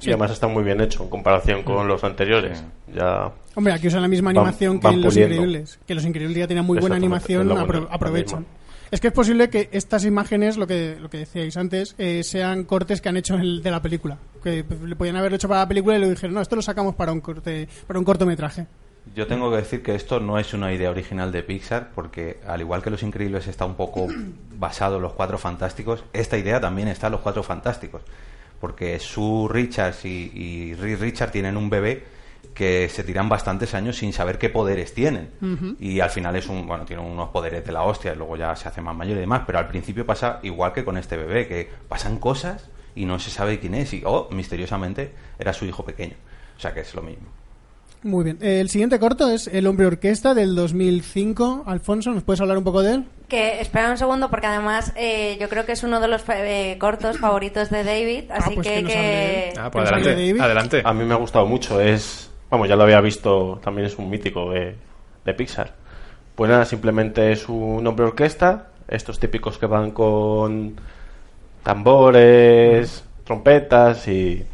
Y 0.00 0.08
además 0.10 0.30
está 0.32 0.46
muy 0.48 0.62
bien 0.64 0.80
hecho 0.80 1.02
en 1.02 1.08
comparación 1.08 1.62
con 1.62 1.86
los 1.88 2.02
anteriores. 2.04 2.62
Ya 2.94 3.30
Hombre, 3.54 3.72
aquí 3.72 3.86
usan 3.88 4.02
la 4.02 4.08
misma 4.08 4.30
Van- 4.32 4.38
animación 4.38 4.78
que 4.80 4.84
van 4.86 4.94
en 4.94 5.00
Los 5.02 5.14
puliendo. 5.14 5.34
Increíbles. 5.36 5.78
Que 5.86 5.94
Los 5.94 6.04
Increíbles 6.04 6.36
ya 6.38 6.46
tenían 6.48 6.66
muy 6.66 6.78
buena 6.78 6.96
animación, 6.96 7.48
apro- 7.50 7.86
aprovechan. 7.90 8.44
Es 8.90 9.00
que 9.00 9.08
es 9.08 9.12
posible 9.12 9.48
que 9.50 9.68
estas 9.72 10.04
imágenes, 10.04 10.56
lo 10.56 10.66
que, 10.66 10.96
lo 11.00 11.10
que 11.10 11.18
decíais 11.18 11.56
antes, 11.56 11.94
eh, 11.98 12.22
sean 12.22 12.64
cortes 12.64 13.00
que 13.00 13.08
han 13.08 13.16
hecho 13.16 13.34
el 13.34 13.62
de 13.62 13.70
la 13.70 13.80
película. 13.82 14.18
Que 14.42 14.64
le 14.84 14.94
podían 14.94 15.16
haberlo 15.16 15.36
hecho 15.36 15.48
para 15.48 15.60
la 15.60 15.68
película 15.68 15.96
y 15.96 16.00
le 16.00 16.10
dijeron, 16.10 16.34
no, 16.34 16.40
esto 16.40 16.54
lo 16.54 16.62
sacamos 16.62 16.94
para 16.94 17.10
un, 17.10 17.20
corte, 17.20 17.66
para 17.86 17.98
un 17.98 18.04
cortometraje. 18.04 18.66
Yo 19.14 19.26
tengo 19.26 19.50
que 19.50 19.56
decir 19.58 19.82
que 19.82 19.94
esto 19.94 20.20
no 20.20 20.38
es 20.38 20.54
una 20.54 20.72
idea 20.72 20.90
original 20.90 21.32
de 21.32 21.42
Pixar, 21.42 21.90
porque 21.94 22.38
al 22.46 22.60
igual 22.60 22.82
que 22.82 22.90
Los 22.90 23.02
Increíbles 23.02 23.46
está 23.48 23.64
un 23.64 23.74
poco 23.74 24.06
basado 24.58 24.96
en 24.96 25.02
los 25.02 25.12
Cuatro 25.14 25.38
Fantásticos, 25.38 26.04
esta 26.12 26.38
idea 26.38 26.60
también 26.60 26.88
está 26.88 27.06
en 27.08 27.12
los 27.12 27.20
Cuatro 27.20 27.42
Fantásticos. 27.42 28.02
Porque 28.64 28.98
Sue 28.98 29.46
Richards 29.50 30.06
y, 30.06 30.32
y 30.32 30.74
Reed 30.74 30.98
Richards 30.98 31.32
tienen 31.32 31.58
un 31.58 31.68
bebé 31.68 32.02
que 32.54 32.88
se 32.88 33.04
tiran 33.04 33.28
bastantes 33.28 33.74
años 33.74 33.98
sin 33.98 34.14
saber 34.14 34.38
qué 34.38 34.48
poderes 34.48 34.94
tienen. 34.94 35.76
Y 35.78 36.00
al 36.00 36.08
final 36.08 36.34
es 36.34 36.48
un, 36.48 36.66
bueno, 36.66 36.86
tiene 36.86 37.02
unos 37.02 37.28
poderes 37.28 37.62
de 37.62 37.72
la 37.72 37.82
hostia 37.82 38.14
y 38.14 38.16
luego 38.16 38.38
ya 38.38 38.56
se 38.56 38.66
hace 38.66 38.80
más 38.80 38.96
mayor 38.96 39.18
y 39.18 39.20
demás, 39.20 39.42
pero 39.46 39.58
al 39.58 39.68
principio 39.68 40.06
pasa 40.06 40.40
igual 40.42 40.72
que 40.72 40.82
con 40.82 40.96
este 40.96 41.18
bebé, 41.18 41.46
que 41.46 41.68
pasan 41.90 42.18
cosas 42.18 42.70
y 42.94 43.04
no 43.04 43.18
se 43.18 43.30
sabe 43.30 43.60
quién 43.60 43.74
es 43.74 43.92
y, 43.92 44.02
oh, 44.06 44.30
misteriosamente 44.30 45.12
era 45.38 45.52
su 45.52 45.66
hijo 45.66 45.84
pequeño. 45.84 46.14
O 46.56 46.60
sea 46.60 46.72
que 46.72 46.80
es 46.80 46.94
lo 46.94 47.02
mismo. 47.02 47.26
Muy 48.04 48.22
bien. 48.24 48.38
Eh, 48.42 48.60
el 48.60 48.68
siguiente 48.68 48.98
corto 48.98 49.30
es 49.30 49.48
El 49.48 49.66
hombre 49.66 49.86
orquesta 49.86 50.34
del 50.34 50.54
2005. 50.54 51.64
Alfonso, 51.66 52.10
¿nos 52.12 52.22
puedes 52.22 52.40
hablar 52.40 52.58
un 52.58 52.64
poco 52.64 52.82
de 52.82 52.94
él? 52.96 53.04
Que 53.28 53.60
espera 53.60 53.90
un 53.90 53.96
segundo 53.96 54.28
porque 54.28 54.46
además 54.46 54.92
eh, 54.94 55.38
yo 55.40 55.48
creo 55.48 55.64
que 55.64 55.72
es 55.72 55.82
uno 55.82 55.98
de 56.00 56.08
los 56.08 56.22
eh, 56.28 56.76
cortos 56.78 57.18
favoritos 57.18 57.70
de 57.70 57.82
David, 57.82 58.30
así 58.30 58.54
pues 58.56 58.68
que, 58.68 58.74
que 58.82 58.84
que- 58.84 59.52
Ah, 59.58 59.70
pues 59.70 59.84
¿Nos 59.84 59.92
habla 59.92 60.04
adelante. 60.04 60.26
David? 60.28 60.40
Adelante. 60.40 60.82
A 60.84 60.92
mí 60.92 61.04
me 61.04 61.14
ha 61.14 61.16
gustado 61.16 61.46
mucho. 61.46 61.80
Es, 61.80 62.30
vamos, 62.50 62.68
ya 62.68 62.76
lo 62.76 62.82
había 62.82 63.00
visto, 63.00 63.58
también 63.64 63.86
es 63.86 63.96
un 63.98 64.10
mítico 64.10 64.50
de, 64.52 64.76
de 65.24 65.34
Pixar. 65.34 65.72
Pues 66.34 66.50
nada, 66.50 66.66
simplemente 66.66 67.32
es 67.32 67.48
un 67.48 67.86
hombre 67.86 68.04
orquesta, 68.04 68.68
estos 68.86 69.18
típicos 69.18 69.56
que 69.56 69.64
van 69.66 69.92
con 69.92 70.76
tambores, 71.62 73.02
trompetas 73.24 74.06
y 74.08 74.44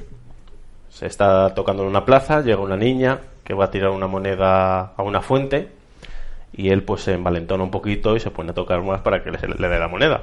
se 0.89 1.07
está 1.07 1.53
tocando 1.55 1.83
en 1.83 1.89
una 1.89 2.05
plaza, 2.05 2.43
llega 2.43 2.61
una 2.61 2.77
niña 2.77 3.19
que 3.51 3.55
va 3.55 3.65
a 3.65 3.71
tirar 3.73 3.91
una 3.91 4.07
moneda 4.07 4.93
a 4.97 5.03
una 5.03 5.23
fuente 5.23 5.71
y 6.53 6.69
él 6.69 6.85
pues 6.85 7.03
se 7.03 7.15
envalentona 7.15 7.65
un 7.65 7.73
poquito 7.73 8.15
y 8.15 8.21
se 8.21 8.31
pone 8.31 8.53
a 8.53 8.55
tocar 8.55 8.81
más 8.81 9.01
para 9.01 9.25
que 9.25 9.33
le, 9.33 9.39
le 9.41 9.69
dé 9.69 9.77
la 9.77 9.89
moneda. 9.89 10.23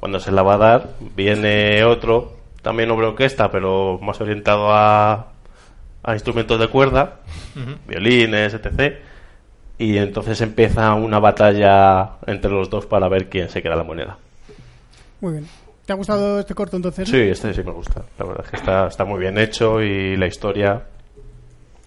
Cuando 0.00 0.18
se 0.18 0.32
la 0.32 0.42
va 0.42 0.54
a 0.54 0.58
dar, 0.58 0.88
viene 1.14 1.84
otro, 1.84 2.32
también 2.60 2.90
hombre 2.90 3.06
orquesta, 3.06 3.48
pero 3.52 4.00
más 4.02 4.20
orientado 4.20 4.72
a, 4.72 5.28
a 6.02 6.12
instrumentos 6.14 6.58
de 6.58 6.66
cuerda, 6.66 7.20
violines, 7.86 8.54
etc. 8.54 8.96
Y 9.78 9.98
entonces 9.98 10.40
empieza 10.40 10.94
una 10.94 11.20
batalla 11.20 12.14
entre 12.26 12.50
los 12.50 12.70
dos 12.70 12.86
para 12.86 13.06
ver 13.06 13.28
quién 13.28 13.50
se 13.50 13.62
queda 13.62 13.76
la 13.76 13.84
moneda. 13.84 14.18
Muy 15.20 15.34
bien. 15.34 15.48
¿Te 15.86 15.92
ha 15.92 15.96
gustado 15.96 16.40
este 16.40 16.56
corto 16.56 16.74
entonces? 16.74 17.08
Sí, 17.08 17.20
este 17.20 17.54
sí 17.54 17.62
me 17.62 17.70
gusta. 17.70 18.02
La 18.18 18.24
verdad 18.24 18.44
es 18.44 18.50
que 18.50 18.56
está, 18.56 18.88
está 18.88 19.04
muy 19.04 19.20
bien 19.20 19.38
hecho 19.38 19.80
y 19.80 20.16
la 20.16 20.26
historia 20.26 20.82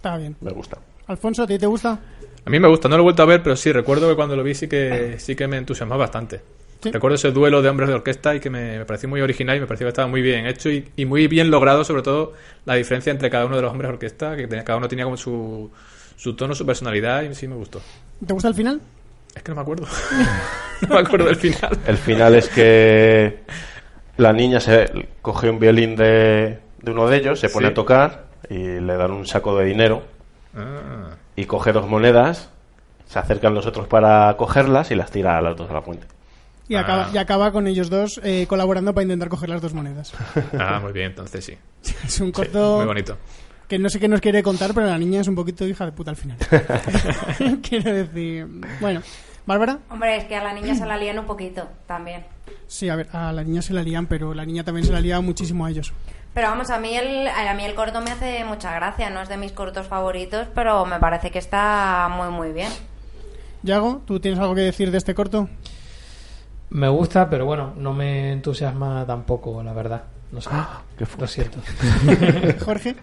Está 0.06 0.18
bien. 0.18 0.36
me 0.40 0.50
gusta. 0.52 0.78
Alfonso, 1.08 1.42
¿a 1.42 1.46
ti 1.46 1.58
te 1.58 1.66
gusta? 1.66 1.98
A 2.44 2.50
mí 2.50 2.60
me 2.60 2.68
gusta, 2.68 2.88
no 2.88 2.96
lo 2.96 3.02
he 3.02 3.04
vuelto 3.04 3.22
a 3.22 3.26
ver, 3.26 3.42
pero 3.42 3.56
sí, 3.56 3.72
recuerdo 3.72 4.08
que 4.08 4.14
cuando 4.16 4.36
lo 4.36 4.42
vi 4.44 4.54
sí 4.54 4.68
que, 4.68 5.16
sí 5.18 5.34
que 5.34 5.46
me 5.48 5.56
entusiasmó 5.56 5.98
bastante. 5.98 6.40
Sí. 6.82 6.90
Recuerdo 6.92 7.16
ese 7.16 7.32
duelo 7.32 7.62
de 7.62 7.68
hombres 7.68 7.88
de 7.88 7.94
orquesta 7.96 8.34
y 8.34 8.40
que 8.40 8.50
me, 8.50 8.78
me 8.78 8.84
pareció 8.84 9.08
muy 9.08 9.20
original 9.20 9.56
y 9.56 9.60
me 9.60 9.66
pareció 9.66 9.86
que 9.86 9.88
estaba 9.88 10.06
muy 10.08 10.22
bien 10.22 10.46
hecho 10.46 10.70
y, 10.70 10.88
y 10.94 11.06
muy 11.06 11.26
bien 11.26 11.50
logrado, 11.50 11.82
sobre 11.84 12.02
todo 12.02 12.34
la 12.66 12.74
diferencia 12.74 13.10
entre 13.10 13.30
cada 13.30 13.46
uno 13.46 13.56
de 13.56 13.62
los 13.62 13.70
hombres 13.72 13.88
de 13.88 13.94
orquesta, 13.94 14.36
que 14.36 14.46
tenía- 14.46 14.62
cada 14.64 14.78
uno 14.78 14.86
tenía 14.86 15.04
como 15.04 15.16
su, 15.16 15.70
su 16.16 16.36
tono, 16.36 16.54
su 16.54 16.64
personalidad 16.66 17.22
y 17.22 17.34
sí 17.34 17.48
me 17.48 17.56
gustó. 17.56 17.80
¿Te 18.24 18.32
gusta 18.32 18.48
el 18.48 18.54
final? 18.54 18.80
Es 19.34 19.42
que 19.42 19.50
no 19.50 19.56
me 19.56 19.62
acuerdo. 19.62 19.86
no 20.88 20.94
me 20.94 21.00
acuerdo 21.00 21.26
del 21.26 21.36
final. 21.36 21.78
El 21.86 21.96
final 21.96 22.34
es 22.36 22.48
que 22.48 23.40
la 24.18 24.32
niña 24.32 24.60
se 24.60 25.08
coge 25.22 25.50
un 25.50 25.58
violín 25.58 25.96
de, 25.96 26.58
de 26.82 26.90
uno 26.92 27.08
de 27.08 27.16
ellos, 27.16 27.40
se 27.40 27.48
pone 27.48 27.66
Sí. 27.66 27.72
a 27.72 27.74
tocar 27.74 28.25
y 28.50 28.80
le 28.80 28.96
dan 28.96 29.10
un 29.12 29.26
saco 29.26 29.56
de 29.58 29.64
dinero 29.66 30.02
Ah. 30.56 31.10
y 31.36 31.44
coge 31.44 31.72
dos 31.72 31.86
monedas, 31.88 32.48
se 33.06 33.18
acercan 33.18 33.54
los 33.54 33.66
otros 33.66 33.86
para 33.88 34.34
cogerlas 34.36 34.90
y 34.90 34.94
las 34.94 35.10
tira 35.10 35.36
a 35.36 35.40
las 35.42 35.56
dos 35.56 35.68
a 35.70 35.74
la 35.74 35.82
fuente. 35.82 36.06
Y, 36.68 36.74
Ah. 36.74 36.80
acaba, 36.80 37.08
y 37.12 37.18
acaba 37.18 37.52
con 37.52 37.66
ellos 37.66 37.90
dos 37.90 38.20
eh, 38.24 38.46
colaborando 38.48 38.92
para 38.94 39.02
intentar 39.04 39.28
coger 39.28 39.48
las 39.50 39.60
dos 39.62 39.74
monedas. 39.74 40.12
Ah, 40.58 40.80
muy 40.82 40.92
bien, 40.92 41.06
entonces 41.08 41.44
sí. 41.44 41.56
Es 42.04 42.20
un 42.20 42.28
Sí, 42.28 42.32
corto 42.32 42.76
muy 42.78 42.86
bonito. 42.86 43.16
que 43.68 43.78
no 43.78 43.88
sé 43.90 44.00
qué 44.00 44.08
nos 44.08 44.20
quiere 44.20 44.42
contar, 44.42 44.72
pero 44.74 44.86
la 44.86 44.98
niña 44.98 45.20
es 45.20 45.28
un 45.28 45.34
poquito 45.34 45.66
hija 45.66 45.84
de 45.84 45.92
puta 45.92 46.10
al 46.10 46.16
final. 46.16 46.38
Quiero 47.62 47.92
decir... 47.92 48.46
Bueno, 48.80 49.02
Bárbara, 49.44 49.78
Hombre, 49.90 50.16
es 50.16 50.24
que 50.24 50.34
a 50.36 50.42
la 50.42 50.52
niña 50.54 50.74
se 50.74 50.86
la 50.86 50.96
lían 50.96 51.18
un 51.20 51.26
poquito 51.26 51.68
también. 51.86 52.24
sí, 52.66 52.88
a 52.88 52.96
ver, 52.96 53.08
a 53.12 53.32
la 53.32 53.44
niña 53.44 53.62
se 53.62 53.72
la 53.74 53.82
lían, 53.82 54.06
pero 54.06 54.34
la 54.34 54.44
niña 54.44 54.64
también 54.64 54.84
se 54.86 54.92
la 54.92 55.00
lía 55.00 55.20
muchísimo 55.20 55.66
a 55.66 55.70
ellos. 55.70 55.92
Pero 56.36 56.48
vamos, 56.48 56.68
a 56.68 56.78
mí 56.78 56.94
el, 56.94 57.28
a 57.28 57.54
mí 57.54 57.64
el 57.64 57.74
corto 57.74 58.02
me 58.02 58.10
hace 58.10 58.44
mucha 58.44 58.74
gracia, 58.74 59.08
no 59.08 59.22
es 59.22 59.28
de 59.30 59.38
mis 59.38 59.52
cortos 59.52 59.86
favoritos, 59.86 60.46
pero 60.54 60.84
me 60.84 61.00
parece 61.00 61.30
que 61.30 61.38
está 61.38 62.10
muy 62.14 62.28
muy 62.28 62.52
bien. 62.52 62.70
Yago, 63.62 64.02
¿tú 64.04 64.20
tienes 64.20 64.38
algo 64.38 64.54
que 64.54 64.60
decir 64.60 64.90
de 64.90 64.98
este 64.98 65.14
corto? 65.14 65.48
Me 66.68 66.90
gusta, 66.90 67.30
pero 67.30 67.46
bueno, 67.46 67.72
no 67.78 67.94
me 67.94 68.32
entusiasma 68.32 69.06
tampoco, 69.06 69.62
la 69.62 69.72
verdad. 69.72 70.02
No 70.30 70.42
sé. 70.42 70.50
Lo 71.18 71.26
siento. 71.26 71.58
Jorge, 72.66 72.96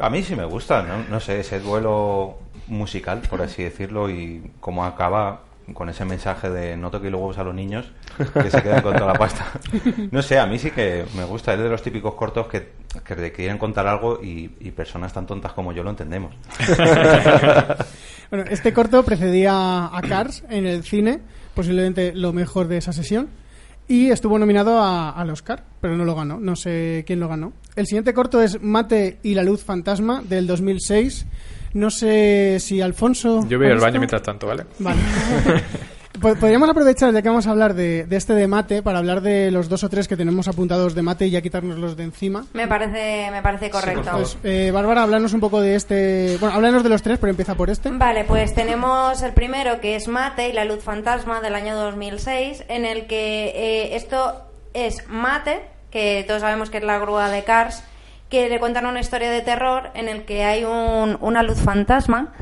A 0.00 0.10
mí 0.10 0.24
sí 0.24 0.34
me 0.34 0.44
gusta, 0.44 0.82
¿no? 0.82 1.04
No 1.08 1.20
sé, 1.20 1.38
ese 1.38 1.60
duelo 1.60 2.38
musical, 2.66 3.20
por 3.30 3.42
así 3.42 3.62
decirlo, 3.62 4.10
y 4.10 4.50
cómo 4.58 4.84
acaba 4.84 5.42
con 5.74 5.88
ese 5.88 6.04
mensaje 6.04 6.50
de 6.50 6.76
no 6.76 6.90
toque 6.90 7.10
los 7.10 7.20
huevos 7.20 7.38
a 7.38 7.44
los 7.44 7.54
niños, 7.54 7.86
que 8.34 8.50
se 8.50 8.62
quedan 8.62 8.82
con 8.82 8.94
toda 8.94 9.12
la 9.12 9.18
pasta. 9.18 9.46
No 10.10 10.22
sé, 10.22 10.38
a 10.38 10.46
mí 10.46 10.58
sí 10.58 10.70
que 10.70 11.04
me 11.16 11.24
gusta, 11.24 11.54
es 11.54 11.60
de 11.60 11.68
los 11.68 11.82
típicos 11.82 12.14
cortos 12.14 12.46
que, 12.48 12.72
que 13.04 13.14
te 13.14 13.32
quieren 13.32 13.58
contar 13.58 13.86
algo 13.86 14.18
y, 14.22 14.48
personas 14.72 15.12
tan 15.12 15.26
tontas 15.26 15.52
como 15.52 15.72
yo 15.72 15.82
lo 15.82 15.90
entendemos. 15.90 16.34
Bueno, 18.30 18.46
este 18.50 18.72
corto 18.72 19.02
precedía 19.04 19.86
a 19.94 20.00
Cars 20.08 20.42
en 20.48 20.64
el 20.66 20.84
cine, 20.84 21.20
posiblemente 21.54 22.12
lo 22.14 22.32
mejor 22.32 22.66
de 22.66 22.78
esa 22.78 22.94
sesión, 22.94 23.28
y 23.88 24.10
estuvo 24.10 24.38
nominado 24.38 24.80
a- 24.80 25.10
al 25.10 25.28
Oscar, 25.28 25.64
pero 25.82 25.96
no 25.98 26.06
lo 26.06 26.14
ganó, 26.14 26.40
no 26.40 26.56
sé 26.56 27.04
quién 27.06 27.20
lo 27.20 27.28
ganó. 27.28 27.52
El 27.76 27.86
siguiente 27.86 28.14
corto 28.14 28.40
es 28.40 28.62
Mate 28.62 29.18
y 29.22 29.34
la 29.34 29.42
luz 29.42 29.62
fantasma 29.62 30.22
del 30.22 30.46
2006. 30.46 31.26
No 31.74 31.90
sé 31.90 32.58
si 32.60 32.80
Alfonso... 32.80 33.46
Yo 33.48 33.58
voy 33.58 33.68
¿ha 33.68 33.72
al 33.72 33.78
baño 33.80 33.98
mientras 33.98 34.22
tanto, 34.22 34.46
¿vale? 34.46 34.64
Vale. 34.78 35.00
Po- 36.20 36.34
Podríamos 36.36 36.68
aprovechar, 36.68 37.12
ya 37.12 37.22
que 37.22 37.28
vamos 37.28 37.46
a 37.46 37.50
hablar 37.50 37.72
de, 37.74 38.04
de 38.04 38.16
este 38.16 38.34
de 38.34 38.46
mate, 38.46 38.82
para 38.82 38.98
hablar 38.98 39.22
de 39.22 39.50
los 39.50 39.68
dos 39.70 39.82
o 39.82 39.88
tres 39.88 40.06
que 40.06 40.16
tenemos 40.16 40.46
apuntados 40.46 40.94
de 40.94 41.00
mate 41.02 41.26
y 41.26 41.30
ya 41.30 41.40
quitárnoslos 41.40 41.96
de 41.96 42.04
encima. 42.04 42.44
Me 42.52 42.68
parece, 42.68 43.30
me 43.32 43.40
parece 43.42 43.70
correcto. 43.70 44.10
Pues, 44.12 44.36
eh, 44.44 44.70
Bárbara, 44.72 45.02
háblanos 45.04 45.32
un 45.32 45.40
poco 45.40 45.60
de 45.62 45.74
este... 45.74 46.36
Bueno, 46.38 46.54
háblanos 46.54 46.82
de 46.82 46.90
los 46.90 47.02
tres, 47.02 47.18
pero 47.18 47.30
empieza 47.30 47.54
por 47.54 47.70
este. 47.70 47.88
Vale, 47.90 48.24
pues 48.24 48.54
tenemos 48.54 49.22
el 49.22 49.32
primero 49.32 49.80
que 49.80 49.96
es 49.96 50.06
Mate 50.06 50.50
y 50.50 50.52
la 50.52 50.66
luz 50.66 50.84
fantasma 50.84 51.40
del 51.40 51.54
año 51.54 51.74
2006, 51.76 52.64
en 52.68 52.84
el 52.84 53.06
que 53.06 53.46
eh, 53.56 53.96
esto 53.96 54.42
es 54.74 55.08
Mate, 55.08 55.62
que 55.90 56.24
todos 56.28 56.42
sabemos 56.42 56.68
que 56.70 56.76
es 56.78 56.84
la 56.84 56.98
grúa 56.98 57.30
de 57.30 57.42
Cars, 57.42 57.82
que 58.32 58.48
le 58.48 58.58
cuentan 58.58 58.86
una 58.86 58.98
historia 58.98 59.30
de 59.30 59.42
terror 59.42 59.90
en 59.94 60.08
el 60.08 60.24
que 60.24 60.42
hay 60.42 60.64
un- 60.64 61.18
una 61.20 61.42
luz 61.42 61.60
fantasma, 61.60 62.32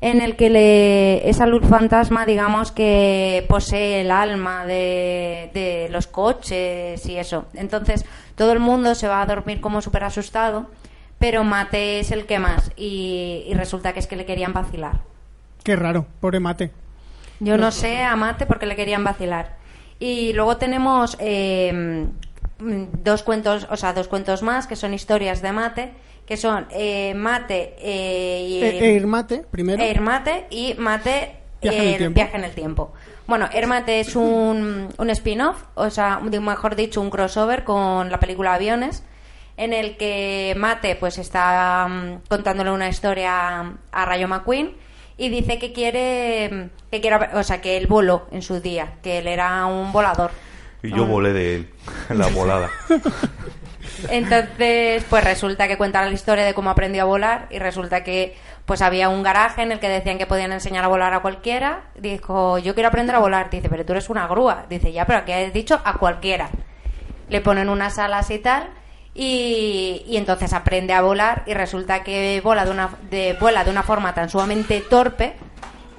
en 0.00 0.22
el 0.22 0.36
que 0.36 0.48
le, 0.48 1.28
esa 1.28 1.44
luz 1.46 1.66
fantasma, 1.68 2.24
digamos, 2.24 2.72
que 2.72 3.44
posee 3.48 4.00
el 4.00 4.10
alma 4.12 4.64
de, 4.64 5.50
de 5.52 5.88
los 5.90 6.06
coches 6.06 7.04
y 7.04 7.18
eso. 7.18 7.44
Entonces, 7.54 8.06
todo 8.36 8.52
el 8.52 8.60
mundo 8.60 8.94
se 8.94 9.08
va 9.08 9.20
a 9.20 9.26
dormir 9.26 9.60
como 9.60 9.82
súper 9.82 10.04
asustado, 10.04 10.70
pero 11.18 11.44
Mate 11.44 12.00
es 12.00 12.12
el 12.12 12.24
que 12.24 12.38
más, 12.38 12.70
y, 12.76 13.42
y 13.46 13.52
resulta 13.54 13.92
que 13.92 13.98
es 13.98 14.06
que 14.06 14.16
le 14.16 14.24
querían 14.24 14.52
vacilar. 14.54 15.00
Qué 15.64 15.76
raro, 15.76 16.06
pobre 16.20 16.40
mate. 16.40 16.70
Yo 17.40 17.58
no 17.58 17.70
sé 17.72 18.02
a 18.02 18.16
Mate 18.16 18.46
porque 18.46 18.66
le 18.66 18.76
querían 18.76 19.02
vacilar. 19.04 19.56
Y 19.98 20.32
luego 20.32 20.56
tenemos 20.56 21.16
eh, 21.20 22.06
dos 22.60 23.22
cuentos, 23.22 23.66
o 23.70 23.76
sea, 23.76 23.92
dos 23.92 24.08
cuentos 24.08 24.42
más 24.42 24.66
que 24.66 24.76
son 24.76 24.94
historias 24.94 25.42
de 25.42 25.52
Mate, 25.52 25.92
que 26.26 26.36
son 26.36 26.66
eh, 26.70 27.14
Mate 27.14 27.74
eh, 27.78 28.46
y 28.48 28.62
Eh, 28.62 28.94
Air 28.94 29.06
Mate, 29.06 29.44
primero. 29.50 29.82
Y 30.50 30.74
Mate 30.74 31.40
Viaje 31.60 31.78
en 31.78 31.88
el 31.88 31.94
eh, 31.94 31.98
tiempo. 31.98 32.14
Viaje 32.14 32.36
en 32.36 32.44
el 32.44 32.52
tiempo. 32.52 32.92
Bueno, 33.26 33.48
Air 33.52 33.66
Mate 33.66 34.00
es 34.00 34.16
un, 34.16 34.88
un 34.96 35.10
spin-off, 35.10 35.62
o 35.74 35.90
sea, 35.90 36.20
mejor 36.20 36.74
dicho, 36.74 37.00
un 37.00 37.10
crossover 37.10 37.64
con 37.64 38.10
la 38.10 38.18
película 38.18 38.54
Aviones, 38.54 39.04
en 39.56 39.72
el 39.72 39.96
que 39.96 40.54
Mate 40.56 40.96
pues 40.96 41.18
está 41.18 41.86
mm, 41.88 42.28
contándole 42.28 42.70
una 42.70 42.88
historia 42.88 43.74
a 43.92 44.04
Rayo 44.04 44.26
McQueen 44.26 44.74
y 45.16 45.28
dice 45.28 45.58
que 45.58 45.72
quiere, 45.72 46.48
mm, 46.50 46.90
que 46.90 47.00
quiere, 47.00 47.28
o 47.34 47.42
sea, 47.42 47.60
que 47.60 47.76
él 47.76 47.86
voló 47.86 48.26
en 48.32 48.42
su 48.42 48.60
día, 48.60 48.94
que 49.02 49.18
él 49.18 49.26
era 49.26 49.66
un 49.66 49.92
volador. 49.92 50.30
Y 50.82 50.90
yo 50.90 51.04
Ah. 51.04 51.08
volé 51.08 51.32
de 51.32 51.54
él, 51.56 51.70
la 52.10 52.26
volada. 52.28 52.70
Entonces, 54.08 55.04
pues 55.10 55.24
resulta 55.24 55.68
que 55.68 55.76
cuenta 55.76 56.02
la 56.04 56.10
historia 56.10 56.44
de 56.44 56.54
cómo 56.54 56.70
aprendió 56.70 57.02
a 57.02 57.06
volar 57.06 57.46
y 57.50 57.58
resulta 57.58 58.02
que 58.02 58.36
pues 58.64 58.82
había 58.82 59.08
un 59.08 59.22
garaje 59.22 59.62
en 59.62 59.72
el 59.72 59.80
que 59.80 59.88
decían 59.88 60.16
que 60.16 60.26
podían 60.26 60.52
enseñar 60.52 60.84
a 60.84 60.88
volar 60.88 61.12
a 61.12 61.20
cualquiera. 61.20 61.82
Dijo, 61.98 62.58
yo 62.58 62.74
quiero 62.74 62.88
aprender 62.88 63.16
a 63.16 63.18
volar. 63.18 63.50
Dice, 63.50 63.68
pero 63.68 63.84
tú 63.84 63.92
eres 63.92 64.08
una 64.08 64.26
grúa. 64.26 64.64
Dice, 64.70 64.92
ya, 64.92 65.06
pero 65.06 65.18
aquí 65.20 65.32
has 65.32 65.52
dicho 65.52 65.80
a 65.84 65.94
cualquiera. 65.94 66.50
Le 67.28 67.40
ponen 67.40 67.68
unas 67.68 67.98
alas 67.98 68.30
y 68.30 68.38
tal 68.38 68.68
y, 69.12 70.04
y 70.06 70.16
entonces 70.16 70.52
aprende 70.52 70.92
a 70.92 71.00
volar 71.02 71.42
y 71.46 71.54
resulta 71.54 72.02
que 72.04 72.40
vola 72.42 72.64
de 72.64 72.70
una, 72.70 72.90
de, 73.10 73.36
vuela 73.40 73.64
de 73.64 73.70
una 73.70 73.82
forma 73.82 74.14
tan 74.14 74.30
sumamente 74.30 74.80
torpe 74.80 75.34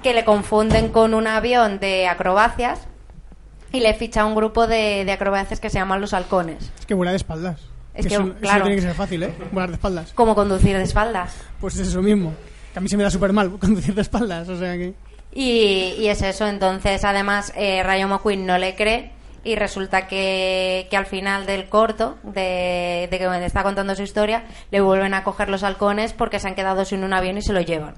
que 0.02 0.14
le 0.14 0.24
confunden 0.24 0.88
con 0.88 1.14
un 1.14 1.26
avión 1.26 1.78
de 1.78 2.08
acrobacias 2.08 2.88
y 3.72 3.80
le 3.80 3.94
ficha 3.94 4.22
a 4.22 4.26
un 4.26 4.34
grupo 4.34 4.66
de, 4.66 5.04
de 5.04 5.12
acrobacias 5.12 5.60
que 5.60 5.70
se 5.70 5.78
llaman 5.78 6.00
los 6.00 6.12
halcones. 6.12 6.70
Es 6.78 6.86
que 6.86 6.94
vuela 6.94 7.10
de 7.12 7.16
espaldas. 7.16 7.60
Es 7.94 8.06
que, 8.06 8.14
eso, 8.14 8.22
eso 8.22 8.34
claro. 8.40 8.58
no 8.60 8.64
tiene 8.64 8.76
que 8.76 8.86
ser 8.86 8.94
fácil, 8.94 9.22
¿eh? 9.22 9.34
Volar 9.52 9.68
de 9.68 9.74
espaldas. 9.74 10.12
Como 10.14 10.34
conducir 10.34 10.76
de 10.76 10.82
espaldas. 10.82 11.36
Pues 11.60 11.74
es 11.78 11.88
eso 11.88 12.00
mismo. 12.00 12.32
Que 12.72 12.78
a 12.78 12.82
mí 12.82 12.88
se 12.88 12.96
me 12.96 13.02
da 13.02 13.10
súper 13.10 13.32
mal 13.32 13.50
conducir 13.58 13.94
de 13.94 14.02
espaldas, 14.02 14.48
o 14.48 14.58
sea 14.58 14.76
que... 14.76 14.94
Y, 15.34 15.94
y 15.98 16.08
es 16.08 16.20
eso, 16.20 16.46
entonces 16.46 17.04
además 17.04 17.52
eh, 17.56 17.82
Rayo 17.82 18.06
McQueen 18.06 18.44
no 18.44 18.58
le 18.58 18.74
cree 18.74 19.12
y 19.44 19.56
resulta 19.56 20.06
que, 20.06 20.86
que 20.90 20.96
al 20.96 21.06
final 21.06 21.46
del 21.46 21.68
corto, 21.68 22.18
de, 22.22 23.08
de 23.10 23.18
que 23.18 23.44
está 23.46 23.62
contando 23.62 23.94
su 23.96 24.02
historia, 24.02 24.44
le 24.70 24.80
vuelven 24.80 25.14
a 25.14 25.24
coger 25.24 25.48
los 25.48 25.62
halcones 25.62 26.12
porque 26.12 26.38
se 26.38 26.48
han 26.48 26.54
quedado 26.54 26.84
sin 26.84 27.02
un 27.02 27.12
avión 27.12 27.38
y 27.38 27.42
se 27.42 27.52
lo 27.52 27.60
llevan. 27.60 27.94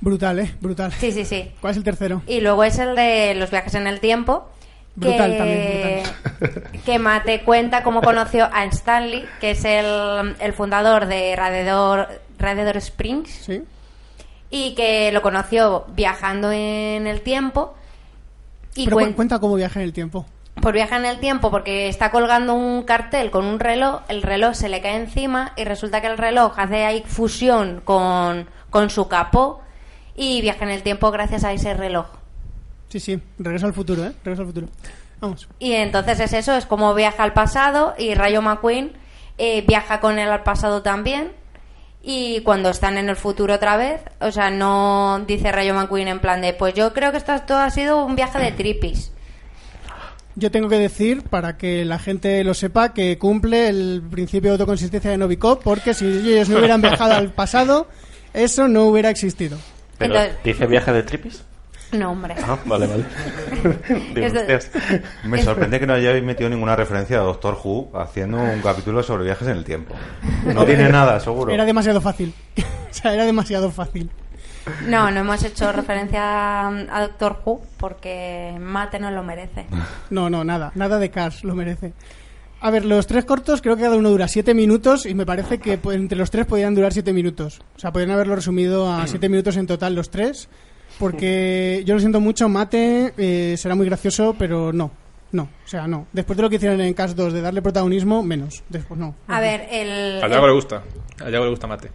Brutal, 0.00 0.38
¿eh? 0.40 0.54
Brutal. 0.60 0.92
Sí, 0.92 1.12
sí, 1.12 1.24
sí. 1.24 1.52
¿Cuál 1.60 1.72
es 1.72 1.76
el 1.76 1.84
tercero? 1.84 2.22
Y 2.26 2.40
luego 2.40 2.64
es 2.64 2.78
el 2.78 2.96
de 2.96 3.34
los 3.34 3.50
viajes 3.50 3.74
en 3.74 3.86
el 3.86 4.00
tiempo. 4.00 4.48
Brutal 4.94 5.30
que, 5.32 5.38
también, 5.38 6.02
que 6.84 6.98
Mate 6.98 7.42
cuenta 7.44 7.82
cómo 7.82 8.02
conoció 8.02 8.48
a 8.52 8.64
Stanley, 8.64 9.24
que 9.40 9.52
es 9.52 9.64
el, 9.64 10.36
el 10.38 10.52
fundador 10.52 11.06
de 11.06 11.34
Radiador, 11.34 12.08
Radiador 12.38 12.76
Springs, 12.76 13.30
Sí. 13.30 13.62
y 14.50 14.74
que 14.74 15.10
lo 15.12 15.22
conoció 15.22 15.86
viajando 15.94 16.52
en 16.52 17.06
el 17.06 17.22
tiempo. 17.22 17.74
Y 18.74 18.84
Pero 18.84 18.96
cu- 18.98 19.02
cuen- 19.04 19.14
cuenta 19.14 19.38
cómo 19.38 19.54
viaja 19.54 19.80
en 19.80 19.84
el 19.86 19.92
tiempo. 19.94 20.26
por 20.60 20.74
viajar 20.74 21.00
en 21.00 21.06
el 21.06 21.18
tiempo 21.20 21.50
porque 21.50 21.88
está 21.88 22.10
colgando 22.10 22.52
un 22.54 22.82
cartel 22.82 23.30
con 23.30 23.46
un 23.46 23.58
reloj, 23.60 24.02
el 24.08 24.20
reloj 24.22 24.54
se 24.54 24.68
le 24.68 24.82
cae 24.82 24.96
encima 24.96 25.52
y 25.56 25.64
resulta 25.64 26.00
que 26.02 26.06
el 26.08 26.18
reloj 26.18 26.58
hace 26.58 26.84
ahí 26.84 27.02
fusión 27.06 27.80
con, 27.84 28.46
con 28.68 28.90
su 28.90 29.08
capó 29.08 29.60
y 30.14 30.42
viaja 30.42 30.64
en 30.66 30.70
el 30.70 30.82
tiempo 30.82 31.10
gracias 31.10 31.44
a 31.44 31.52
ese 31.52 31.72
reloj. 31.74 32.06
Sí, 32.92 33.00
sí. 33.00 33.18
Regreso 33.38 33.64
al 33.64 33.72
futuro, 33.72 34.04
¿eh? 34.04 34.12
Regreso 34.22 34.42
al 34.42 34.48
futuro. 34.48 34.68
Vamos. 35.18 35.48
Y 35.58 35.72
entonces 35.72 36.20
es 36.20 36.34
eso, 36.34 36.54
es 36.54 36.66
como 36.66 36.92
viaja 36.94 37.22
al 37.22 37.32
pasado 37.32 37.94
y 37.96 38.12
Rayo 38.12 38.42
McQueen 38.42 38.92
eh, 39.38 39.64
viaja 39.66 39.98
con 40.00 40.18
él 40.18 40.28
al 40.28 40.42
pasado 40.42 40.82
también. 40.82 41.32
Y 42.02 42.40
cuando 42.42 42.68
están 42.68 42.98
en 42.98 43.08
el 43.08 43.16
futuro 43.16 43.54
otra 43.54 43.78
vez, 43.78 44.02
o 44.20 44.30
sea, 44.30 44.50
no 44.50 45.24
dice 45.26 45.50
Rayo 45.52 45.72
McQueen 45.74 46.08
en 46.08 46.20
plan 46.20 46.42
de, 46.42 46.52
pues 46.52 46.74
yo 46.74 46.92
creo 46.92 47.12
que 47.12 47.16
esto, 47.16 47.32
esto 47.32 47.56
ha 47.56 47.70
sido 47.70 48.04
un 48.04 48.14
viaje 48.14 48.38
de 48.40 48.52
tripis. 48.52 49.10
Yo 50.34 50.50
tengo 50.50 50.68
que 50.68 50.78
decir, 50.78 51.22
para 51.22 51.56
que 51.56 51.86
la 51.86 51.98
gente 51.98 52.44
lo 52.44 52.52
sepa, 52.52 52.92
que 52.92 53.16
cumple 53.16 53.68
el 53.68 54.02
principio 54.10 54.50
de 54.50 54.54
autoconsistencia 54.56 55.10
de 55.10 55.16
Novikov, 55.16 55.60
porque 55.60 55.94
si 55.94 56.04
ellos 56.06 56.50
no 56.50 56.58
hubieran 56.58 56.82
viajado 56.82 57.14
al 57.14 57.30
pasado, 57.32 57.86
eso 58.34 58.68
no 58.68 58.84
hubiera 58.84 59.08
existido. 59.08 59.56
Pero, 59.96 60.14
Entonces- 60.16 60.42
¿dice 60.44 60.66
viaje 60.66 60.92
de 60.92 61.02
tripis? 61.04 61.44
No, 61.92 62.10
hombre. 62.12 62.34
Ah, 62.42 62.58
vale, 62.64 62.86
vale. 62.86 63.04
Digo, 64.14 64.26
hostias. 64.26 64.70
Me 65.24 65.38
Es- 65.38 65.44
sorprende 65.44 65.78
que 65.78 65.86
no 65.86 65.92
hayáis 65.94 66.22
metido 66.24 66.48
ninguna 66.48 66.74
referencia 66.74 67.18
a 67.18 67.22
Doctor 67.22 67.58
Who 67.62 67.90
haciendo 67.98 68.38
un 68.38 68.60
capítulo 68.62 69.02
sobre 69.02 69.24
viajes 69.24 69.46
en 69.48 69.56
el 69.58 69.64
tiempo. 69.64 69.94
No 70.46 70.64
tiene 70.64 70.88
nada, 70.88 71.20
seguro. 71.20 71.52
Era 71.52 71.64
demasiado 71.64 72.00
fácil. 72.00 72.32
o 72.56 72.62
sea, 72.94 73.12
era 73.14 73.24
demasiado 73.24 73.70
fácil. 73.70 74.10
No, 74.86 75.10
no 75.10 75.20
hemos 75.20 75.42
hecho 75.42 75.72
referencia 75.72 76.68
a 76.68 77.00
Doctor 77.00 77.40
Who 77.44 77.60
porque 77.76 78.56
Mate 78.60 78.98
no 79.00 79.10
lo 79.10 79.22
merece. 79.22 79.66
No, 80.10 80.30
no, 80.30 80.44
nada. 80.44 80.72
Nada 80.74 80.98
de 80.98 81.10
Cars 81.10 81.42
lo 81.44 81.54
merece. 81.54 81.92
A 82.60 82.70
ver, 82.70 82.84
los 82.84 83.08
tres 83.08 83.24
cortos 83.24 83.60
creo 83.60 83.74
que 83.76 83.82
cada 83.82 83.96
uno 83.96 84.08
dura 84.10 84.28
siete 84.28 84.54
minutos 84.54 85.04
y 85.06 85.14
me 85.14 85.26
parece 85.26 85.58
que 85.58 85.78
pues, 85.78 85.96
entre 85.96 86.16
los 86.16 86.30
tres 86.30 86.46
podían 86.46 86.74
durar 86.76 86.92
siete 86.92 87.12
minutos. 87.12 87.60
O 87.76 87.78
sea, 87.80 87.90
podrían 87.92 88.12
haberlo 88.12 88.36
resumido 88.36 88.92
a 88.92 89.04
siete 89.08 89.28
minutos 89.28 89.56
en 89.56 89.66
total 89.66 89.96
los 89.96 90.10
tres. 90.10 90.48
Porque 90.98 91.82
yo 91.86 91.94
lo 91.94 92.00
siento 92.00 92.20
mucho, 92.20 92.48
Mate 92.48 93.12
eh, 93.16 93.56
será 93.56 93.74
muy 93.74 93.86
gracioso, 93.86 94.34
pero 94.38 94.72
no. 94.72 94.90
No, 95.32 95.44
o 95.44 95.68
sea, 95.68 95.86
no. 95.86 96.06
Después 96.12 96.36
de 96.36 96.42
lo 96.42 96.50
que 96.50 96.56
hicieron 96.56 96.78
en 96.82 96.92
Cars 96.92 97.16
2 97.16 97.32
de 97.32 97.40
darle 97.40 97.62
protagonismo, 97.62 98.22
menos. 98.22 98.62
Después 98.68 99.00
no. 99.00 99.14
A 99.28 99.40
ver, 99.40 99.66
el... 99.70 100.22
A 100.22 100.28
Yago 100.28 100.46
le 100.46 100.52
gusta. 100.52 100.82
A 101.24 101.30
Yago 101.30 101.44
le 101.44 101.50
gusta 101.50 101.66
mate. 101.66 101.90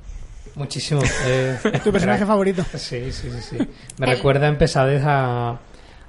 Muchísimo. 0.55 1.01
eh, 1.27 1.55
¿Tu 1.83 1.91
personaje 1.91 2.25
favorito? 2.25 2.63
Sí, 2.73 3.11
sí, 3.11 3.29
sí, 3.29 3.41
sí. 3.41 3.57
Me 3.99 4.07
El- 4.07 4.15
recuerda 4.15 4.47
en 4.47 4.57
pesadez 4.57 5.03
a, 5.05 5.59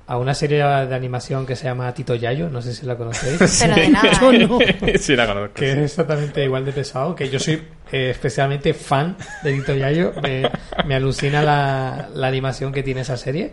a 0.06 0.16
una 0.16 0.32
serie 0.32 0.56
de 0.64 0.94
animación 0.94 1.44
que 1.44 1.54
se 1.54 1.64
llama 1.64 1.92
Tito 1.92 2.14
Yayo, 2.14 2.48
no 2.48 2.62
sé 2.62 2.74
si 2.74 2.86
la 2.86 2.96
conocéis. 2.96 3.58
Pero 3.60 3.74
de 3.74 3.88
nada. 3.90 4.10
Yo 4.18 4.32
no. 4.32 4.58
sí, 4.98 5.14
la 5.14 5.26
conozco. 5.26 5.52
que 5.52 5.72
es 5.72 5.76
exactamente 5.78 6.42
igual 6.42 6.64
de 6.64 6.72
pesado, 6.72 7.14
que 7.14 7.28
yo 7.28 7.38
soy 7.38 7.62
eh, 7.92 8.10
especialmente 8.10 8.74
fan 8.74 9.16
de 9.42 9.52
Tito 9.52 9.74
Yayo, 9.74 10.12
me, 10.22 10.50
me 10.86 10.94
alucina 10.94 11.42
la, 11.42 12.08
la 12.14 12.26
animación 12.26 12.72
que 12.72 12.82
tiene 12.82 13.02
esa 13.02 13.16
serie. 13.16 13.52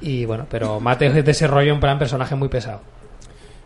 Y 0.00 0.24
bueno, 0.24 0.46
pero 0.50 0.80
Mate 0.80 1.06
es 1.06 1.24
de 1.24 1.30
ese 1.30 1.46
rollo 1.46 1.72
en 1.72 1.80
plan 1.80 1.98
personaje 1.98 2.34
muy 2.34 2.48
pesado. 2.48 2.82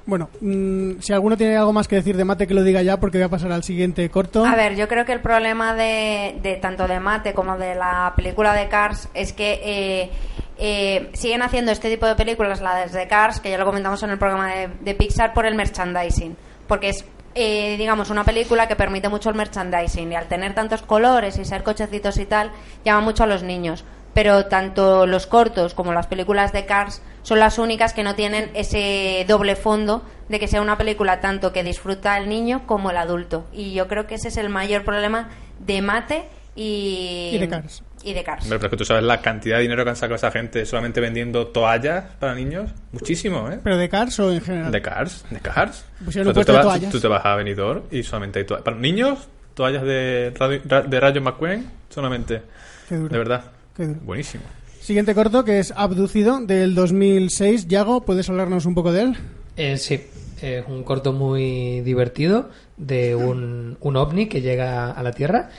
Bueno, 0.06 0.30
mm, 0.40 1.00
si 1.00 1.12
alguno 1.12 1.36
tiene 1.36 1.56
algo 1.56 1.72
más 1.72 1.86
que 1.86 1.96
decir 1.96 2.16
de 2.16 2.24
Mate, 2.24 2.46
que 2.46 2.54
lo 2.54 2.62
diga 2.62 2.82
ya, 2.82 2.98
porque 2.98 3.18
voy 3.18 3.26
a 3.26 3.28
pasar 3.28 3.52
al 3.52 3.62
siguiente 3.62 4.08
corto. 4.11 4.44
A 4.44 4.56
ver, 4.56 4.74
yo 4.74 4.88
creo 4.88 5.04
que 5.04 5.12
el 5.12 5.20
problema 5.20 5.74
de, 5.74 6.36
de 6.42 6.56
tanto 6.56 6.88
de 6.88 6.98
Mate 7.00 7.34
como 7.34 7.56
de 7.58 7.74
la 7.74 8.12
película 8.16 8.54
de 8.54 8.68
Cars 8.68 9.08
es 9.14 9.32
que 9.32 9.61
eh, 9.62 10.11
eh, 10.58 11.11
siguen 11.12 11.42
haciendo 11.42 11.70
este 11.70 11.90
tipo 11.90 12.06
de 12.06 12.14
películas, 12.16 12.61
las 12.61 12.92
de 12.92 13.06
Cars, 13.06 13.40
que 13.40 13.50
ya 13.50 13.58
lo 13.58 13.64
comentamos 13.64 14.02
en 14.02 14.11
el 14.11 14.18
programa 14.18 14.48
de, 14.48 14.68
de 14.80 14.94
Pixar, 14.94 15.32
por 15.32 15.46
el 15.46 15.54
merchandising. 15.54 16.36
Porque 16.66 16.88
es, 16.88 17.04
eh, 17.35 17.76
digamos, 17.78 18.11
una 18.11 18.24
película 18.24 18.68
que 18.68 18.76
permite 18.76 19.09
mucho 19.09 19.31
el 19.31 19.37
merchandising 19.37 20.12
y 20.12 20.14
al 20.16 20.26
tener 20.26 20.55
tantos 20.55 20.83
colores 20.83 21.39
y 21.39 21.45
ser 21.45 21.62
cochecitos 21.62 22.18
y 22.18 22.26
tal, 22.26 22.51
llama 22.85 23.01
mucho 23.01 23.24
a 23.24 23.26
los 23.26 23.43
niños. 23.43 23.85
Pero 24.12 24.47
tanto 24.47 25.07
los 25.07 25.26
cortos 25.26 25.74
como 25.74 25.93
las 25.93 26.09
películas 26.09 26.53
de 26.53 26.66
Cars 26.66 27.01
son 27.22 27.39
las 27.39 27.59
únicas 27.59 27.95
que 27.95 28.03
no 28.03 28.16
tienen 28.16 28.51
ese 28.55 29.24
doble 29.28 29.55
fondo 29.55 30.03
de 30.28 30.41
que 30.41 30.49
sea 30.49 30.61
una 30.61 30.76
película 30.76 31.20
tanto 31.20 31.53
que 31.53 31.62
disfruta 31.62 32.18
el 32.18 32.28
niño 32.28 32.66
como 32.66 32.91
el 32.91 32.97
adulto. 32.97 33.47
Y 33.53 33.72
yo 33.72 33.87
creo 33.87 34.09
que 34.09 34.16
ese 34.16 34.28
es 34.28 34.37
el 34.37 34.49
mayor 34.49 34.85
problema 34.85 35.28
de 35.61 35.81
Mate 35.83 36.24
y, 36.57 37.31
Y 37.35 37.39
de 37.39 37.49
Cars. 37.49 37.85
Y 38.03 38.14
de 38.14 38.24
Cars. 38.24 38.44
Hombre, 38.44 38.59
pero 38.59 38.66
es 38.68 38.70
que 38.70 38.76
tú 38.78 38.84
sabes 38.84 39.03
la 39.05 39.20
cantidad 39.20 39.57
de 39.57 39.62
dinero 39.62 39.84
que 39.84 39.90
han 39.90 39.96
sacado 39.96 40.14
esa 40.16 40.30
gente 40.30 40.64
solamente 40.64 41.01
vendiendo 41.01 41.48
toallas 41.48 42.05
para 42.18 42.34
niños. 42.34 42.70
Muchísimo, 42.92 43.51
¿eh? 43.51 43.61
¿Pero 43.62 43.76
de 43.76 43.88
Cars 43.90 44.18
o 44.20 44.32
en 44.32 44.40
general? 44.40 44.72
De 44.72 44.80
Cars, 44.80 45.24
de 45.30 45.38
Cars. 45.40 45.84
Un 46.01 46.07
tú, 46.32 46.44
te 46.44 46.53
vas, 46.53 46.62
toallas. 46.62 46.90
tú 46.92 46.98
te 47.01 47.09
vas 47.09 47.24
a 47.24 47.36
Benidorm 47.36 47.82
y 47.90 48.03
solamente 48.03 48.38
hay 48.38 48.46
toallas. 48.46 48.64
Para 48.64 48.76
niños, 48.78 49.28
toallas 49.55 49.82
de, 49.82 50.32
radio- 50.38 50.62
ra- 50.66 50.82
de 50.82 50.98
Rayo 51.01 51.20
McQueen, 51.20 51.66
solamente. 51.90 52.40
Qué 52.88 52.96
duro. 52.96 53.09
De 53.11 53.18
verdad. 53.18 53.44
Qué 53.76 53.86
duro. 53.86 54.01
Buenísimo. 54.03 54.44
Siguiente 54.80 55.14
corto, 55.14 55.44
que 55.44 55.59
es 55.59 55.72
Abducido, 55.76 56.40
del 56.40 56.74
2006. 56.74 57.68
Yago, 57.68 58.01
¿puedes 58.07 58.28
hablarnos 58.30 58.64
un 58.64 58.74
poco 58.74 58.92
de 58.92 59.03
él? 59.03 59.16
Eh, 59.59 59.76
sí, 59.76 60.01
es 60.40 60.64
un 60.66 60.84
corto 60.84 61.12
muy 61.12 61.82
divertido 61.82 62.48
de 62.78 63.14
un, 63.14 63.76
un 63.78 63.96
ovni 63.96 64.26
que 64.26 64.40
llega 64.40 64.90
a 64.90 65.03
la 65.03 65.12
Tierra 65.12 65.51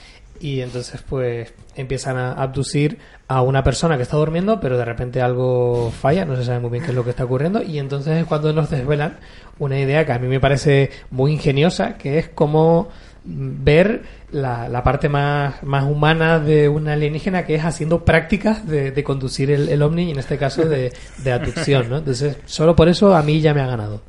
y 0.41 0.61
entonces 0.61 1.01
pues 1.07 1.53
empiezan 1.75 2.17
a 2.17 2.33
abducir 2.33 2.97
a 3.27 3.41
una 3.41 3.63
persona 3.63 3.95
que 3.95 4.03
está 4.03 4.17
durmiendo 4.17 4.59
pero 4.59 4.77
de 4.77 4.85
repente 4.85 5.21
algo 5.21 5.91
falla, 5.91 6.25
no 6.25 6.35
se 6.35 6.43
sabe 6.43 6.59
muy 6.59 6.71
bien 6.71 6.83
qué 6.83 6.89
es 6.89 6.95
lo 6.95 7.03
que 7.03 7.11
está 7.11 7.25
ocurriendo 7.25 7.61
y 7.61 7.77
entonces 7.77 8.17
es 8.17 8.25
cuando 8.25 8.51
nos 8.51 8.69
desvelan 8.69 9.19
una 9.59 9.79
idea 9.79 10.05
que 10.05 10.13
a 10.13 10.19
mí 10.19 10.27
me 10.27 10.39
parece 10.39 10.89
muy 11.11 11.33
ingeniosa 11.33 11.97
que 11.97 12.17
es 12.17 12.29
como 12.29 12.89
mm, 13.23 13.63
ver 13.63 14.01
la, 14.31 14.67
la 14.67 14.83
parte 14.83 15.09
más, 15.09 15.61
más 15.61 15.83
humana 15.83 16.39
de 16.39 16.67
un 16.69 16.87
alienígena 16.87 17.45
que 17.45 17.55
es 17.55 17.63
haciendo 17.63 18.03
prácticas 18.03 18.67
de, 18.67 18.91
de 18.91 19.03
conducir 19.03 19.51
el, 19.51 19.69
el 19.69 19.81
ovni 19.83 20.05
y 20.05 20.11
en 20.11 20.19
este 20.19 20.37
caso 20.37 20.65
de, 20.65 20.91
de 21.23 21.31
abducción, 21.31 21.89
¿no? 21.89 21.97
Entonces, 21.97 22.37
solo 22.45 22.75
por 22.75 22.87
eso 22.87 23.13
a 23.13 23.21
mí 23.21 23.41
ya 23.41 23.53
me 23.53 23.61
ha 23.61 23.67
ganado. 23.67 24.01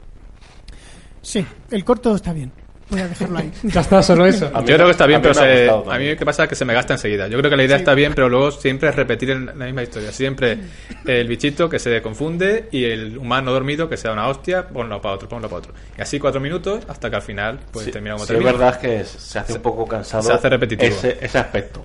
Sí, 1.21 1.45
el 1.71 1.85
corto 1.85 2.15
está 2.15 2.33
bien. 2.33 2.53
Voy 2.93 3.01
a 3.01 3.09
dejarlo 3.09 3.39
ahí. 3.39 3.51
Ya 3.65 3.81
está, 3.81 4.03
solo 4.03 4.27
eso. 4.27 4.49
Yo 4.53 4.63
creo 4.75 4.85
que 4.85 4.91
está 4.93 5.07
bien, 5.07 5.21
pero 5.21 5.35
se- 5.35 5.69
a 5.69 5.99
mí 5.99 6.15
qué 6.17 6.25
pasa 6.25 6.45
es 6.45 6.49
que 6.51 6.55
se 6.55 6.65
me 6.65 6.75
gasta 6.75 6.93
enseguida. 6.93 7.27
Yo 7.27 7.39
creo 7.39 7.51
que 7.51 7.57
la 7.57 7.65
idea 7.65 7.77
está 7.77 7.95
bien, 7.95 8.13
pero 8.15 8.29
luego 8.29 8.51
siempre 8.51 8.91
es 8.91 8.95
repetir 8.95 9.31
el- 9.31 9.47
la 9.47 9.65
misma 9.65 9.83
historia. 9.83 10.13
Siempre 10.13 10.59
el 11.07 11.27
bichito 11.27 11.69
que 11.69 11.79
se 11.79 12.01
confunde 12.03 12.69
y 12.71 12.85
el 12.85 13.19
humano 13.19 13.51
dormido 13.53 13.89
que 13.89 13.97
sea 13.97 14.13
una 14.13 14.29
hostia, 14.29 14.69
ponlo 14.69 15.01
para 15.01 15.15
otro, 15.15 15.29
ponlo 15.29 15.49
para 15.49 15.59
otro. 15.59 15.73
Y 15.99 16.03
así 16.03 16.19
cuatro 16.21 16.41
minutos 16.41 16.85
hasta 16.89 17.09
que 17.11 17.17
al 17.17 17.23
final 17.23 17.59
pues 17.73 17.87
Sí, 17.87 17.91
termina 17.91 18.15
como 18.15 18.27
sí, 18.27 18.33
es 18.35 18.39
termina. 18.39 18.53
verdad 18.53 18.81
que 18.81 19.01
es- 19.01 19.09
se 19.09 19.39
hace 19.39 19.55
un 19.55 19.63
poco 19.63 19.87
cansado 19.89 20.23
se 20.23 20.33
hace 20.33 20.49
repetitivo. 20.49 20.95
ese, 20.95 21.19
ese 21.21 21.39
aspecto. 21.39 21.85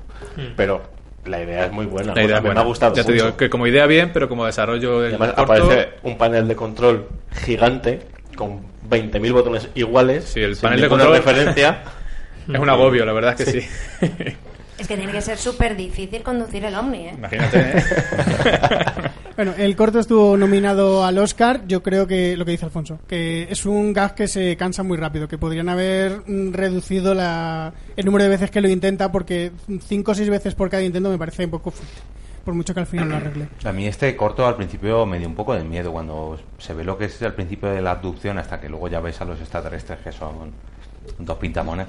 Pero 0.55 0.81
la 1.25 1.41
idea 1.41 1.65
es 1.65 1.71
muy 1.71 1.85
buena. 1.85 2.13
La 2.13 2.23
idea 2.23 2.35
a 2.35 2.37
es 2.39 2.43
mí 2.43 2.49
me 2.49 2.49
buena. 2.49 2.61
ha 2.61 2.65
gustado 2.65 2.93
Ya 2.95 3.03
te 3.03 3.13
digo 3.13 3.35
que 3.37 3.49
como 3.49 3.65
idea 3.67 3.85
bien, 3.85 4.11
pero 4.13 4.27
como 4.29 4.45
desarrollo 4.45 4.99
además 4.99 5.33
corto, 5.33 5.41
aparece 5.53 5.89
un 6.03 6.17
panel 6.17 6.47
de 6.47 6.55
control 6.55 7.07
gigante 7.45 8.01
con 8.35 8.61
20.000 8.89 9.33
botones 9.33 9.69
iguales. 9.75 10.25
Sí, 10.25 10.41
el 10.41 10.55
panel 10.55 10.81
de 10.81 10.89
control- 10.89 11.11
referencia. 11.17 11.83
es 12.53 12.59
un 12.59 12.69
agobio, 12.69 13.05
la 13.05 13.13
verdad 13.13 13.35
es 13.39 13.45
que 13.45 13.61
sí. 13.61 13.67
Es 14.79 14.87
que 14.87 14.95
tiene 14.95 15.11
que 15.11 15.21
ser 15.21 15.37
súper 15.37 15.75
difícil 15.75 16.21
conducir 16.21 16.63
el 16.63 16.75
Omni, 16.75 17.07
¿eh? 17.07 17.13
Imagínate, 17.17 17.59
¿eh? 17.59 17.83
Bueno, 19.37 19.53
el 19.55 19.75
corto 19.75 19.99
estuvo 19.99 20.35
nominado 20.35 21.05
al 21.05 21.15
Oscar. 21.19 21.61
Yo 21.67 21.83
creo 21.83 22.07
que 22.07 22.35
lo 22.35 22.43
que 22.43 22.51
dice 22.51 22.65
Alfonso, 22.65 22.97
que 23.07 23.47
es 23.51 23.67
un 23.67 23.93
gag 23.93 24.15
que 24.15 24.27
se 24.27 24.57
cansa 24.57 24.81
muy 24.81 24.97
rápido, 24.97 25.27
que 25.27 25.37
podrían 25.37 25.69
haber 25.69 26.23
reducido 26.25 27.13
la, 27.13 27.71
el 27.95 28.03
número 28.05 28.23
de 28.23 28.31
veces 28.31 28.49
que 28.49 28.61
lo 28.61 28.67
intenta, 28.67 29.11
porque 29.11 29.51
cinco 29.87 30.13
o 30.13 30.15
seis 30.15 30.27
veces 30.31 30.55
por 30.55 30.71
cada 30.71 30.81
intento 30.81 31.11
me 31.11 31.19
parece 31.19 31.45
un 31.45 31.51
poco 31.51 31.69
fuerte. 31.69 31.93
Por 32.47 32.53
mucho 32.53 32.73
que 32.73 32.79
al 32.79 32.85
final 32.85 33.09
lo 33.09 33.17
arregle. 33.17 33.49
A 33.65 33.73
mí 33.73 33.87
este 33.87 34.15
corto 34.15 34.47
al 34.47 34.55
principio 34.55 35.05
me 35.05 35.19
dio 35.19 35.27
un 35.27 35.35
poco 35.35 35.53
de 35.53 35.65
miedo 35.65 35.91
cuando 35.91 36.39
se 36.59 36.73
ve 36.73 36.85
lo 36.85 36.97
que 36.97 37.03
es 37.03 37.21
al 37.21 37.33
principio 37.33 37.67
de 37.67 37.81
la 37.81 37.91
abducción 37.91 38.37
hasta 38.37 38.61
que 38.61 38.69
luego 38.69 38.87
ya 38.87 39.01
ves 39.01 39.19
a 39.19 39.25
los 39.25 39.37
extraterrestres 39.41 39.99
que 39.99 40.13
son 40.13 40.53
dos 41.19 41.37
pintamones. 41.39 41.87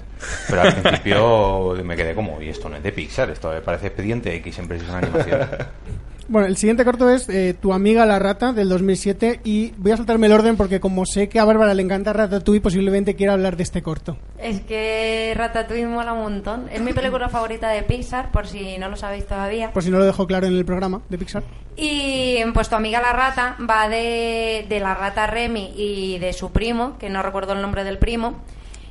Pero 0.49 0.63
al 0.63 0.75
principio 0.75 1.77
me 1.85 1.95
quedé 1.95 2.13
como, 2.13 2.43
y 2.43 2.49
esto 2.49 2.69
no 2.69 2.75
es 2.75 2.83
de 2.83 2.91
Pixar, 2.91 3.31
esto 3.31 3.53
me 3.53 3.61
parece 3.61 3.87
expediente 3.87 4.35
X 4.35 4.59
en 4.59 4.67
precisión 4.67 4.97
animación. 4.97 5.43
Bueno, 6.31 6.47
el 6.47 6.59
siguiente 6.59 6.85
corto 6.85 7.09
es 7.09 7.27
eh, 7.31 7.55
Tu 7.59 7.73
amiga 7.73 8.05
la 8.05 8.19
rata 8.19 8.53
del 8.53 8.69
2007 8.69 9.41
y 9.45 9.73
voy 9.79 9.93
a 9.93 9.97
saltarme 9.97 10.27
el 10.27 10.33
orden 10.35 10.59
porque 10.59 10.79
como 10.79 11.07
sé 11.07 11.31
que 11.31 11.39
a 11.39 11.45
Bárbara 11.47 11.73
le 11.73 11.83
encanta 11.83 12.13
Ratatouille, 12.13 12.61
posiblemente 12.61 13.15
quiera 13.17 13.33
hablar 13.33 13.57
de 13.57 13.63
este 13.63 13.81
corto. 13.83 14.19
Es 14.39 14.61
que 14.61 15.33
Ratatouille 15.35 15.87
mola 15.87 16.13
un 16.13 16.21
montón. 16.21 16.69
Es 16.71 16.83
mi 16.83 16.93
película 16.93 17.29
favorita 17.31 17.71
de 17.71 17.83
Pixar, 17.83 18.31
por 18.31 18.47
si 18.47 18.77
no 18.77 18.91
lo 18.91 18.97
sabéis 18.97 19.27
todavía. 19.27 19.73
Por 19.73 19.83
si 19.83 19.91
no 19.91 19.99
lo 19.99 20.05
dejo 20.05 20.27
claro 20.27 20.47
en 20.47 20.55
el 20.55 20.67
programa 20.67 21.01
de 21.09 21.17
Pixar. 21.17 21.43
Y 21.77 22.39
pues 22.53 22.69
tu 22.69 22.75
amiga 22.77 23.01
la 23.01 23.13
rata 23.15 23.57
va 23.69 23.89
de, 23.89 24.67
de 24.69 24.81
la 24.81 24.95
rata 24.95 25.27
Remy 25.27 25.73
y 25.77 26.19
de 26.19 26.35
su 26.35 26.51
primo, 26.53 26.99
que 26.99 27.09
no 27.09 27.23
recuerdo 27.23 27.55
el 27.55 27.63
nombre 27.63 27.85
del 27.85 27.97
primo, 27.99 28.43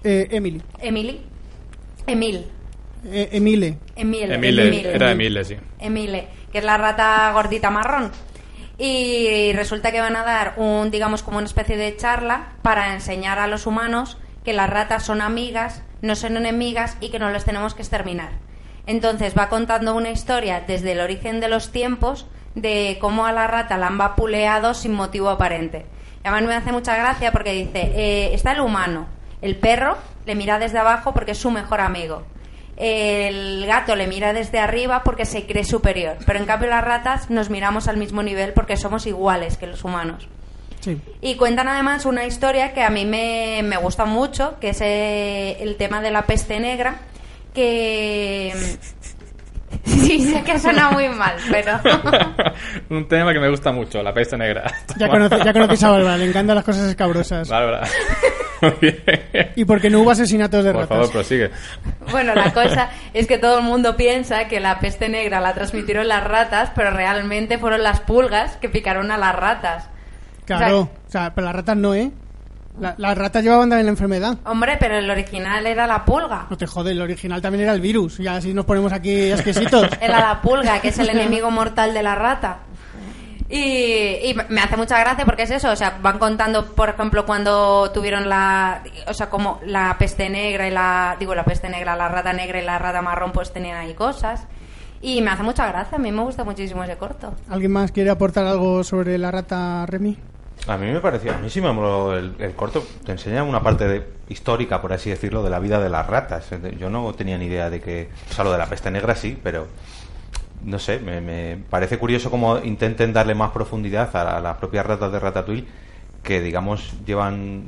Eh, 0.04 0.28
Emily. 0.32 0.62
Emily. 0.80 1.22
Emil. 2.08 2.46
Eh, 3.06 3.30
Emile. 3.34 3.78
Emil. 3.96 4.32
Emile, 4.32 4.92
era 4.96 5.12
Emile, 5.12 5.44
sí. 5.44 5.56
Emile, 5.80 6.28
que 6.52 6.60
es 6.60 6.64
la 6.64 6.78
rata 6.78 7.32
gordita 7.34 7.70
marrón. 7.70 8.12
Y 8.78 9.54
resulta 9.54 9.92
que 9.92 10.02
van 10.02 10.16
a 10.16 10.24
dar 10.24 10.54
un, 10.58 10.92
digamos, 10.92 11.24
como 11.24 11.38
una 11.38 11.48
especie 11.48 11.78
de 11.78 11.96
charla 11.96 12.50
para 12.62 12.94
enseñar 12.94 13.40
a 13.40 13.48
los 13.48 13.66
humanos 13.66 14.18
que 14.44 14.54
las 14.54 14.70
ratas 14.70 15.04
son 15.04 15.22
amigas, 15.22 15.82
no 16.02 16.16
son 16.16 16.38
enemigas 16.38 16.96
y 17.02 17.10
que 17.10 17.20
no 17.20 17.30
las 17.30 17.44
tenemos 17.44 17.74
que 17.74 17.82
exterminar. 17.82 18.32
Entonces 18.86 19.34
va 19.38 19.50
contando 19.50 19.96
una 19.96 20.12
historia 20.12 20.62
desde 20.66 20.94
el 20.94 21.02
origen 21.02 21.40
de 21.40 21.50
los 21.50 21.72
tiempos 21.72 22.28
de 22.56 22.98
cómo 23.02 23.26
a 23.26 23.34
la 23.34 23.48
rata 23.48 23.78
la 23.78 23.88
han 23.88 23.98
vapuleado 23.98 24.74
sin 24.74 24.94
motivo 24.94 25.30
aparente. 25.30 25.86
Y 26.24 26.28
además 26.28 26.48
me 26.48 26.56
hace 26.56 26.72
mucha 26.72 26.96
gracia 26.96 27.32
porque 27.32 27.52
dice, 27.52 27.92
eh, 27.96 28.34
está 28.34 28.54
el 28.54 28.62
humano, 28.62 29.08
el 29.42 29.58
perro 29.58 29.98
le 30.26 30.36
mira 30.36 30.60
desde 30.60 30.80
abajo 30.80 31.14
porque 31.14 31.32
es 31.32 31.38
su 31.38 31.52
mejor 31.52 31.82
amigo. 31.82 32.24
El 32.78 33.66
gato 33.66 33.96
le 33.96 34.06
mira 34.08 34.34
desde 34.34 34.60
arriba 34.60 35.02
porque 35.04 35.26
se 35.26 35.46
cree 35.48 35.64
superior, 35.64 36.18
pero 36.28 36.38
en 36.40 36.46
cambio 36.46 36.70
las 36.70 36.84
ratas 36.84 37.30
nos 37.32 37.50
miramos 37.50 37.88
al 37.88 37.98
mismo 37.98 38.22
nivel 38.22 38.54
porque 38.54 38.78
somos 38.78 39.08
iguales 39.08 39.58
que 39.58 39.66
los 39.68 39.84
humanos. 39.84 40.28
Sí. 40.82 41.02
Y 41.22 41.36
cuentan 41.36 41.68
además 41.68 42.06
una 42.06 42.26
historia 42.26 42.74
que 42.74 42.84
a 42.84 42.90
mí 42.92 43.04
me, 43.06 43.62
me 43.64 43.78
gusta 43.78 44.06
mucho, 44.06 44.60
que 44.62 44.70
es 44.70 44.82
eh, 44.82 45.58
el 45.60 45.76
tema 45.76 46.02
de 46.02 46.12
la 46.12 46.28
peste 46.28 46.60
negra, 46.60 46.98
que... 47.54 48.54
Sí, 49.84 50.22
sé 50.32 50.44
que 50.44 50.60
suena 50.60 50.92
muy 50.92 51.10
mal, 51.10 51.36
pero... 51.52 51.80
Un 52.90 53.08
tema 53.08 53.34
que 53.34 53.40
me 53.40 53.50
gusta 53.50 53.72
mucho, 53.72 54.02
la 54.04 54.14
peste 54.14 54.38
negra. 54.38 54.64
Ya, 54.98 55.08
conoce- 55.10 55.44
ya 55.44 55.52
conocéis 55.54 55.84
a 55.84 55.92
Bárbara, 55.92 56.18
le 56.18 56.26
encantan 56.26 56.56
las 56.56 56.64
cosas 56.66 56.90
escabrosas. 56.90 57.50
Bárbara. 57.50 57.88
Y 59.56 59.66
porque 59.66 59.90
no 59.90 60.02
hubo 60.02 60.12
asesinatos 60.12 60.64
de 60.64 60.72
Por 60.72 60.82
ratas. 60.82 60.98
favor, 60.98 61.12
prosigue. 61.12 61.52
Bueno, 62.12 62.34
la 62.36 62.54
cosa 62.54 62.90
es 63.14 63.28
que 63.28 63.38
todo 63.38 63.60
el 63.60 63.64
mundo 63.64 63.96
piensa 63.96 64.48
que 64.48 64.60
la 64.60 64.80
peste 64.80 65.10
negra 65.10 65.40
la 65.42 65.54
transmitieron 65.54 66.08
las 66.08 66.24
ratas, 66.24 66.72
pero 66.76 66.92
realmente 66.92 67.58
fueron 67.58 67.84
las 67.84 68.00
pulgas 68.00 68.58
que 68.58 68.70
picaron 68.70 69.12
a 69.12 69.18
las 69.18 69.36
ratas. 69.36 69.90
Claro, 70.46 70.80
O 70.80 70.82
o 70.84 70.90
sea, 71.10 71.34
pero 71.36 71.46
las 71.46 71.56
ratas 71.56 71.78
no, 71.78 71.94
¿eh? 71.94 72.12
La- 72.80 72.94
las 72.98 73.18
ratas 73.18 73.44
llevaban 73.44 73.70
también 73.70 73.88
la 73.88 73.92
enfermedad. 73.92 74.38
Hombre, 74.46 74.78
pero 74.80 74.98
el 75.00 75.10
original 75.10 75.66
era 75.66 75.88
la 75.88 76.06
pulga. 76.06 76.46
No 76.50 76.56
te 76.58 76.68
jode, 76.68 76.92
el 76.92 77.02
original 77.02 77.42
también 77.42 77.64
era 77.64 77.74
el 77.74 77.82
virus. 77.82 78.20
Ya 78.20 78.36
así 78.36 78.54
nos 78.54 78.66
ponemos 78.66 78.94
aquí 78.94 79.32
exquisitos. 79.32 79.90
Era 80.00 80.20
la 80.20 80.42
pulga, 80.42 80.80
que 80.80 80.90
es 80.90 81.00
el 81.00 81.10
enemigo 81.10 81.50
mortal 81.50 81.94
de 81.94 82.04
la 82.04 82.14
rata. 82.14 82.60
Y, 83.50 84.30
y 84.30 84.36
me 84.50 84.60
hace 84.62 84.76
mucha 84.76 85.00
gracia 85.00 85.24
porque 85.24 85.44
es 85.44 85.52
eso, 85.52 85.72
o 85.72 85.76
sea, 85.76 86.00
van 86.02 86.20
contando, 86.20 86.66
por 86.66 86.90
ejemplo, 86.90 87.26
cuando 87.26 87.90
tuvieron 87.94 88.28
la, 88.28 88.84
o 89.08 89.14
sea, 89.14 89.30
como 89.30 89.60
la 89.66 89.96
peste 89.98 90.30
negra 90.30 90.68
y 90.68 90.72
la, 90.72 91.16
digo, 91.18 91.34
la 91.34 91.46
peste 91.46 91.70
negra, 91.70 91.96
la 91.96 92.10
rata 92.10 92.34
negra 92.34 92.62
y 92.62 92.66
la 92.66 92.78
rata 92.78 93.02
marrón, 93.02 93.32
pues 93.32 93.54
tenían 93.54 93.78
ahí 93.78 93.94
cosas. 93.94 94.46
Y 95.02 95.22
me 95.22 95.30
hace 95.32 95.44
mucha 95.44 95.66
gracia, 95.68 95.98
a 95.98 96.02
mí 96.02 96.12
me 96.12 96.24
gusta 96.24 96.44
muchísimo 96.44 96.84
ese 96.84 96.98
corto. 96.98 97.34
¿Alguien 97.50 97.72
más 97.72 97.92
quiere 97.94 98.10
aportar 98.10 98.46
algo 98.48 98.84
sobre 98.84 99.18
la 99.18 99.32
rata 99.32 99.86
Remy? 99.86 100.18
A 100.68 100.76
mí 100.76 100.92
me 100.92 101.00
parecía, 101.00 101.36
a 101.36 101.38
mí 101.38 101.50
sí 101.50 101.62
me 101.62 101.72
moló 101.72 102.18
el, 102.18 102.36
el 102.40 102.54
corto, 102.54 102.84
te 103.06 103.12
enseña 103.14 103.44
una 103.44 103.62
parte 103.62 103.88
de- 103.88 104.08
histórica, 104.28 104.82
por 104.82 104.92
así 104.92 105.10
decirlo, 105.10 105.42
de 105.44 105.50
la 105.52 105.60
vida 105.60 105.80
de 105.80 105.88
las 105.90 106.06
ratas. 106.06 106.50
Yo 106.78 106.90
no 106.90 107.14
tenía 107.14 107.38
ni 107.38 107.46
idea 107.46 107.70
de 107.70 107.80
que, 107.80 108.10
o 108.30 108.34
sea, 108.34 108.44
lo 108.44 108.52
de 108.52 108.58
la 108.58 108.66
peste 108.66 108.92
negra 108.92 109.16
sí, 109.16 109.40
pero 109.42 109.68
no 110.64 110.80
sé, 110.80 111.00
me, 111.00 111.22
me 111.22 111.58
parece 111.70 111.98
curioso 111.98 112.30
cómo 112.32 112.60
intenten 112.60 113.14
darle 113.14 113.36
más 113.36 113.52
profundidad 113.52 114.16
a, 114.16 114.40
las 114.40 114.58
propias 114.58 114.86
ratas 114.86 115.12
de 115.12 115.20
Ratatouille, 115.20 115.66
que 116.24 116.42
digamos 116.42 116.94
llevan 117.06 117.66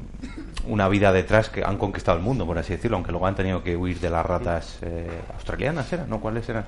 una 0.68 0.90
vida 0.90 1.12
detrás 1.12 1.50
que 1.50 1.64
han 1.64 1.78
conquistado 1.78 2.18
el 2.18 2.24
mundo, 2.24 2.46
por 2.46 2.58
así 2.58 2.74
decirlo, 2.74 2.98
aunque 2.98 3.12
luego 3.12 3.28
han 3.28 3.36
tenido 3.36 3.64
que 3.64 3.76
huir 3.76 4.00
de 4.00 4.10
las 4.10 4.26
ratas 4.26 4.80
eh, 4.82 5.08
australianas, 5.34 5.92
¿eran? 5.94 6.10
¿No? 6.10 6.20
¿Cuáles 6.20 6.48
eran? 6.50 6.66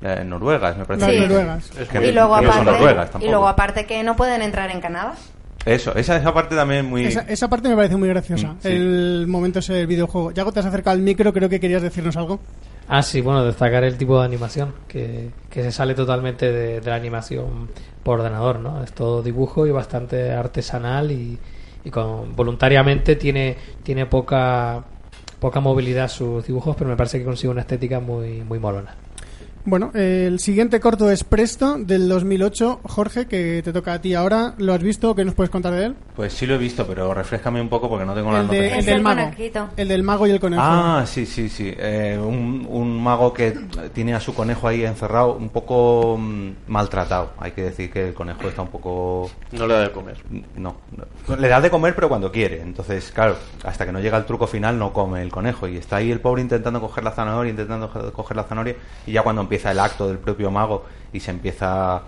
Eh, 0.00 0.22
noruegas, 0.24 0.76
me 0.76 0.84
parece. 0.84 1.12
Sí. 1.12 1.20
noruegas. 1.20 1.70
Es 1.76 1.88
que 1.88 2.06
Y 2.06 2.12
luego, 2.12 2.40
no 2.40 2.52
son 2.52 2.64
noruegas 2.64 3.08
aparte, 3.08 3.26
y 3.26 3.30
luego 3.30 3.48
aparte 3.48 3.86
que 3.86 4.02
no 4.02 4.16
pueden 4.16 4.42
entrar 4.42 4.70
en 4.70 4.80
Canadá. 4.80 5.14
Eso, 5.64 5.94
esa, 5.96 6.16
esa 6.16 6.32
parte 6.32 6.54
también 6.54 6.86
muy... 6.86 7.04
Esa, 7.04 7.22
esa 7.22 7.48
parte 7.48 7.68
me 7.68 7.76
parece 7.76 7.96
muy 7.96 8.08
graciosa. 8.08 8.52
Mm, 8.52 8.56
sí. 8.60 8.68
El 8.68 9.26
momento 9.26 9.58
ese 9.58 9.74
del 9.74 9.86
videojuego. 9.86 10.30
Yago, 10.30 10.52
te 10.52 10.60
has 10.60 10.66
acercado 10.66 10.94
al 10.94 11.02
micro, 11.02 11.32
creo 11.32 11.48
que 11.48 11.60
querías 11.60 11.82
decirnos 11.82 12.16
algo. 12.16 12.40
Ah, 12.90 13.02
sí, 13.02 13.20
bueno, 13.20 13.44
destacar 13.44 13.84
el 13.84 13.98
tipo 13.98 14.18
de 14.18 14.24
animación, 14.24 14.72
que, 14.88 15.30
que 15.50 15.62
se 15.62 15.72
sale 15.72 15.94
totalmente 15.94 16.50
de, 16.50 16.80
la 16.80 16.94
animación 16.94 17.68
por 18.02 18.20
ordenador, 18.20 18.60
¿no? 18.60 18.82
Es 18.82 18.92
todo 18.92 19.22
dibujo 19.22 19.66
y 19.66 19.70
bastante 19.70 20.32
artesanal 20.32 21.12
y, 21.12 21.38
y 21.84 21.90
con, 21.90 22.34
voluntariamente 22.34 23.16
tiene, 23.16 23.56
tiene 23.82 24.06
poca, 24.06 24.84
poca 25.38 25.60
movilidad 25.60 26.08
sus 26.08 26.46
dibujos, 26.46 26.76
pero 26.76 26.88
me 26.88 26.96
parece 26.96 27.18
que 27.18 27.26
consigue 27.26 27.50
una 27.50 27.60
estética 27.60 28.00
muy, 28.00 28.42
muy 28.42 28.58
molona. 28.58 28.94
Bueno, 29.64 29.90
eh, 29.94 30.24
el 30.26 30.38
siguiente 30.40 30.80
corto 30.80 31.10
es 31.10 31.24
Presto, 31.24 31.76
del 31.78 32.08
2008. 32.08 32.80
Jorge, 32.84 33.26
que 33.26 33.60
te 33.62 33.72
toca 33.72 33.92
a 33.94 34.00
ti 34.00 34.14
ahora. 34.14 34.54
¿Lo 34.56 34.72
has 34.72 34.82
visto? 34.82 35.14
¿Qué 35.14 35.24
nos 35.26 35.34
puedes 35.34 35.50
contar 35.50 35.74
de 35.74 35.86
él? 35.86 35.94
Pues 36.16 36.32
sí 36.32 36.46
lo 36.46 36.54
he 36.54 36.58
visto, 36.58 36.86
pero 36.86 37.12
refrescame 37.12 37.60
un 37.60 37.68
poco 37.68 37.88
porque 37.88 38.06
no 38.06 38.14
tengo 38.14 38.32
las 38.32 38.42
El, 38.44 38.48
de- 38.48 38.62
notas. 38.62 38.78
el 38.78 38.84
del 38.86 38.94
el 38.96 39.02
mago. 39.02 39.20
conejito. 39.24 39.68
El 39.76 39.88
del 39.88 40.02
mago 40.02 40.26
y 40.26 40.30
el 40.30 40.40
conejo. 40.40 40.62
Ah, 40.64 41.04
sí, 41.06 41.26
sí, 41.26 41.48
sí. 41.50 41.72
Eh, 41.76 42.18
un, 42.18 42.66
un 42.70 43.02
mago 43.02 43.32
que 43.34 43.52
tiene 43.92 44.14
a 44.14 44.20
su 44.20 44.34
conejo 44.34 44.66
ahí 44.68 44.84
encerrado, 44.84 45.34
un 45.34 45.50
poco 45.50 46.16
mm, 46.18 46.50
maltratado. 46.68 47.32
Hay 47.38 47.50
que 47.52 47.62
decir 47.64 47.90
que 47.90 48.08
el 48.08 48.14
conejo 48.14 48.48
está 48.48 48.62
un 48.62 48.68
poco... 48.68 49.30
No 49.52 49.66
le 49.66 49.74
da 49.74 49.80
de 49.82 49.92
comer. 49.92 50.16
No, 50.56 50.76
no. 51.28 51.36
le 51.36 51.48
da 51.48 51.60
de 51.60 51.68
comer 51.70 51.94
pero 51.94 52.08
cuando 52.08 52.32
quiere. 52.32 52.62
Entonces, 52.62 53.12
claro, 53.12 53.36
hasta 53.64 53.84
que 53.84 53.92
no 53.92 54.00
llega 54.00 54.16
el 54.16 54.24
truco 54.24 54.46
final 54.46 54.78
no 54.78 54.94
come 54.94 55.20
el 55.22 55.30
conejo. 55.30 55.68
Y 55.68 55.76
está 55.76 55.96
ahí 55.96 56.10
el 56.10 56.20
pobre 56.20 56.40
intentando 56.40 56.80
coger 56.80 57.04
la 57.04 57.10
zanahoria, 57.10 57.50
intentando 57.50 57.90
co- 57.90 58.12
coger 58.14 58.36
la 58.36 58.44
zanahoria. 58.44 58.76
Y 59.06 59.12
ya 59.12 59.22
cuando 59.22 59.42
empieza 59.48 59.70
el 59.70 59.78
acto 59.80 60.06
del 60.08 60.18
propio 60.18 60.50
mago 60.50 60.84
y 61.12 61.20
se 61.20 61.30
empieza 61.30 62.02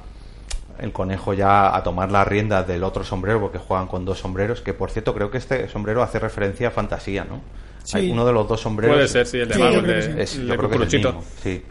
el 0.79 0.93
conejo 0.93 1.33
ya 1.35 1.75
a 1.75 1.83
tomar 1.83 2.11
las 2.11 2.27
riendas 2.29 2.67
del 2.67 2.85
otro 2.85 3.03
sombrero, 3.03 3.41
porque 3.41 3.59
juegan 3.59 3.87
con 3.87 4.05
dos 4.05 4.19
sombreros, 4.19 4.61
que 4.61 4.75
por 4.75 4.91
cierto 4.91 5.15
creo 5.15 5.31
que 5.31 5.39
este 5.39 5.69
sombrero 5.69 6.03
hace 6.03 6.19
referencia 6.19 6.69
a 6.69 6.71
fantasía, 6.71 7.25
¿no? 7.25 7.41
Sí. 7.85 7.97
Hay 7.99 8.11
uno 8.11 8.25
de 8.27 8.33
los 8.33 8.47
dos 8.47 8.61
sombreros. 8.61 8.95
Puede 8.97 9.09
ser, 9.09 9.27
sí, 9.27 9.39
el 9.39 9.49
de 9.49 9.55
Sí, 9.55 9.61
mago, 9.61 9.73
yo 9.73 9.79
el 9.81 9.85
creo 9.85 9.97
de, 9.97 10.03
que 10.07 10.13
sí. 10.13 10.21
Es, 10.21 10.37
el 10.37 10.47
yo 10.47 10.53
de 10.53 10.59
creo 10.59 10.71
que 10.71 10.77
es 10.77 10.81
el 10.83 10.89
Cucuruchito. 11.03 11.09
mismo, 11.13 11.25
sí. 11.43 11.63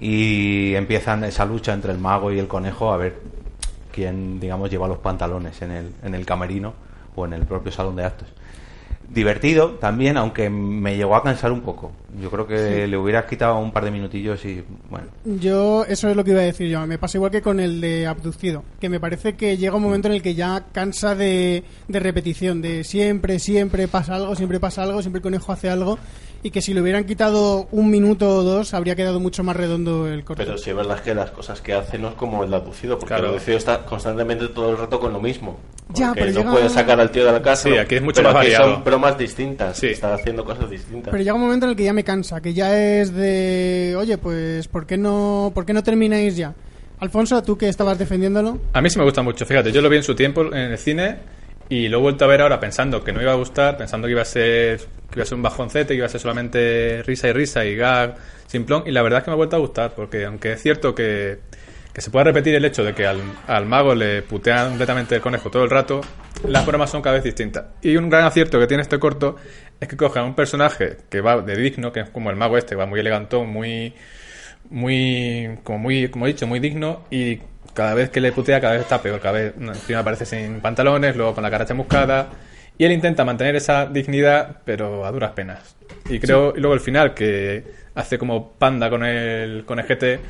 Y 0.00 0.74
empiezan 0.74 1.24
esa 1.24 1.44
lucha 1.46 1.72
entre 1.72 1.92
el 1.92 1.98
mago 1.98 2.30
y 2.32 2.38
el 2.38 2.46
conejo 2.48 2.92
a 2.92 2.96
ver 2.96 3.18
quién, 3.92 4.40
digamos, 4.40 4.70
lleva 4.70 4.88
los 4.88 4.98
pantalones 4.98 5.60
en 5.62 5.70
el, 5.70 5.92
en 6.02 6.14
el 6.14 6.26
camerino 6.26 6.74
o 7.16 7.24
en 7.26 7.32
el 7.32 7.46
propio 7.46 7.70
salón 7.72 7.96
de 7.96 8.04
actos. 8.04 8.28
Divertido 9.08 9.72
también, 9.72 10.16
aunque 10.16 10.50
me 10.50 10.96
llegó 10.96 11.14
a 11.14 11.22
cansar 11.22 11.52
un 11.52 11.60
poco. 11.60 11.92
Yo 12.20 12.30
creo 12.30 12.46
que 12.46 12.86
le 12.86 12.96
hubieras 12.96 13.26
quitado 13.26 13.58
un 13.58 13.72
par 13.72 13.84
de 13.84 13.90
minutillos 13.90 14.44
y, 14.44 14.62
bueno, 14.88 15.06
Yo, 15.24 15.84
eso 15.88 16.08
es 16.08 16.16
lo 16.16 16.24
que 16.24 16.30
iba 16.30 16.40
a 16.40 16.44
decir 16.44 16.68
yo. 16.68 16.86
Me 16.86 16.98
pasa 16.98 17.18
igual 17.18 17.30
que 17.30 17.42
con 17.42 17.60
el 17.60 17.80
de 17.80 18.06
abducido. 18.06 18.64
Que 18.80 18.88
me 18.88 19.00
parece 19.00 19.34
que 19.34 19.56
llega 19.56 19.76
un 19.76 19.82
momento 19.82 20.08
en 20.08 20.14
el 20.14 20.22
que 20.22 20.34
ya 20.34 20.64
cansa 20.72 21.14
de, 21.14 21.64
de 21.88 22.00
repetición. 22.00 22.62
De 22.62 22.84
siempre, 22.84 23.38
siempre 23.38 23.88
pasa 23.88 24.16
algo, 24.16 24.34
siempre 24.34 24.60
pasa 24.60 24.82
algo, 24.82 25.00
siempre 25.02 25.18
el 25.18 25.22
conejo 25.22 25.52
hace 25.52 25.68
algo. 25.68 25.98
Y 26.46 26.50
que 26.50 26.60
si 26.60 26.74
le 26.74 26.82
hubieran 26.82 27.04
quitado 27.04 27.68
un 27.72 27.90
minuto 27.90 28.28
o 28.36 28.42
dos, 28.42 28.74
habría 28.74 28.94
quedado 28.94 29.18
mucho 29.18 29.42
más 29.42 29.56
redondo 29.56 30.06
el 30.06 30.24
corto. 30.24 30.42
Pero 30.44 30.58
sí 30.58 30.68
es 30.68 30.76
verdad 30.76 31.00
que 31.00 31.14
las 31.14 31.30
cosas 31.30 31.62
que 31.62 31.72
hace 31.72 31.98
no 31.98 32.08
es 32.10 32.14
como 32.16 32.44
el 32.44 32.52
aducido, 32.52 32.98
porque 32.98 33.14
Claro. 33.14 33.28
el 33.28 33.30
aducido 33.30 33.56
está 33.56 33.86
constantemente 33.86 34.48
todo 34.48 34.70
el 34.70 34.76
rato 34.76 35.00
con 35.00 35.14
lo 35.14 35.20
mismo. 35.20 35.58
Ya, 35.94 36.08
Porque 36.08 36.20
pero 36.20 36.32
no 36.34 36.38
llega- 36.40 36.52
puede 36.52 36.68
sacar 36.68 37.00
al 37.00 37.10
tío 37.10 37.24
de 37.24 37.32
la 37.32 37.40
casa. 37.40 37.68
Sí, 37.70 37.76
aquí 37.78 37.94
es 37.94 38.02
mucho 38.02 38.16
pero 38.22 38.34
más 38.34 38.42
aquí 38.42 38.52
variado. 38.52 38.74
son 38.74 38.84
bromas 38.84 39.16
distintas. 39.16 39.78
Sí. 39.78 39.86
Está 39.86 40.12
haciendo 40.12 40.44
cosas 40.44 40.68
distintas. 40.68 41.10
Pero 41.10 41.22
llega 41.22 41.34
un 41.34 41.40
momento 41.40 41.64
en 41.64 41.70
el 41.70 41.76
que 41.76 41.84
ya 41.84 41.94
me 41.94 42.04
cansa, 42.04 42.42
que 42.42 42.52
ya 42.52 42.78
es 42.78 43.14
de, 43.14 43.94
oye, 43.98 44.18
pues, 44.18 44.68
¿por 44.68 44.84
qué 44.86 44.98
no, 44.98 45.50
¿por 45.54 45.64
qué 45.64 45.72
no 45.72 45.82
termináis 45.82 46.36
ya? 46.36 46.54
Alfonso, 46.98 47.42
tú 47.42 47.56
que 47.56 47.70
estabas 47.70 47.98
defendiéndolo, 47.98 48.58
A 48.74 48.82
mí 48.82 48.90
sí 48.90 48.98
me 48.98 49.04
gusta 49.04 49.22
mucho, 49.22 49.46
fíjate, 49.46 49.72
yo 49.72 49.80
lo 49.80 49.88
vi 49.88 49.96
en 49.96 50.02
su 50.02 50.14
tiempo 50.14 50.42
en 50.42 50.54
el 50.72 50.78
cine 50.78 51.16
y 51.68 51.88
lo 51.88 51.98
he 51.98 52.00
vuelto 52.00 52.24
a 52.24 52.28
ver 52.28 52.42
ahora 52.42 52.60
pensando 52.60 53.02
que 53.02 53.12
no 53.12 53.22
iba 53.22 53.32
a 53.32 53.36
gustar, 53.36 53.76
pensando 53.76 54.06
que 54.06 54.12
iba 54.12 54.22
a 54.22 54.26
ser 54.26 54.78
que 55.10 55.20
iba 55.20 55.22
a 55.22 55.26
ser 55.26 55.36
un 55.36 55.42
bajoncete, 55.42 55.88
que 55.88 55.94
iba 55.94 56.06
a 56.06 56.08
ser 56.08 56.20
solamente 56.20 57.02
risa 57.04 57.28
y 57.28 57.32
risa 57.32 57.64
y 57.64 57.76
gag 57.76 58.16
simplón 58.46 58.84
y 58.86 58.90
la 58.90 59.02
verdad 59.02 59.18
es 59.18 59.24
que 59.24 59.30
me 59.30 59.34
ha 59.34 59.36
vuelto 59.36 59.56
a 59.56 59.60
gustar 59.60 59.94
porque 59.94 60.24
aunque 60.24 60.52
es 60.52 60.62
cierto 60.62 60.94
que, 60.94 61.38
que 61.92 62.00
se 62.00 62.10
puede 62.10 62.24
repetir 62.24 62.54
el 62.54 62.64
hecho 62.64 62.82
de 62.82 62.94
que 62.94 63.06
al, 63.06 63.20
al 63.46 63.66
mago 63.66 63.94
le 63.94 64.22
putean 64.22 64.70
completamente 64.70 65.14
el 65.14 65.20
conejo 65.20 65.50
todo 65.50 65.64
el 65.64 65.70
rato, 65.70 66.00
las 66.48 66.66
bromas 66.66 66.90
son 66.90 67.00
cada 67.00 67.14
vez 67.14 67.24
distintas. 67.24 67.66
Y 67.82 67.96
un 67.96 68.10
gran 68.10 68.24
acierto 68.24 68.58
que 68.58 68.66
tiene 68.66 68.82
este 68.82 68.98
corto 68.98 69.36
es 69.80 69.88
que 69.88 69.96
coge 69.96 70.18
a 70.18 70.24
un 70.24 70.34
personaje 70.34 70.96
que 71.08 71.20
va 71.20 71.40
de 71.40 71.56
digno, 71.56 71.92
que 71.92 72.00
es 72.00 72.10
como 72.10 72.30
el 72.30 72.36
mago 72.36 72.58
este, 72.58 72.74
va 72.74 72.86
muy 72.86 73.00
elegantón, 73.00 73.48
muy 73.48 73.94
muy, 74.70 75.58
como 75.62 75.78
muy, 75.78 76.08
como 76.08 76.26
he 76.26 76.28
dicho, 76.28 76.46
muy 76.46 76.60
digno 76.60 77.02
y 77.10 77.40
cada 77.72 77.94
vez 77.94 78.10
que 78.10 78.20
le 78.20 78.32
putea 78.32 78.60
cada 78.60 78.74
vez 78.74 78.82
está 78.82 79.02
peor, 79.02 79.20
cada 79.20 79.38
vez 79.38 79.52
primero 79.52 80.00
aparece 80.00 80.24
sin 80.24 80.60
pantalones, 80.60 81.16
luego 81.16 81.34
con 81.34 81.42
la 81.42 81.50
cara 81.50 81.66
chamuscada 81.66 82.28
y 82.76 82.84
él 82.84 82.92
intenta 82.92 83.24
mantener 83.24 83.56
esa 83.56 83.86
dignidad 83.86 84.58
pero 84.64 85.04
a 85.04 85.12
duras 85.12 85.32
penas. 85.32 85.76
Y 86.08 86.18
creo, 86.18 86.54
y 86.56 86.60
luego 86.60 86.74
el 86.74 86.80
final 86.80 87.14
que 87.14 87.64
hace 87.94 88.18
como 88.18 88.52
panda 88.52 88.90
con 88.90 89.04
el, 89.04 89.64
con 89.64 89.78
el 89.78 89.86
GT, 89.86 90.20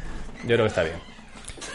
yo 0.43 0.47
creo 0.47 0.59
que 0.59 0.67
está 0.67 0.83
bien. 0.83 0.97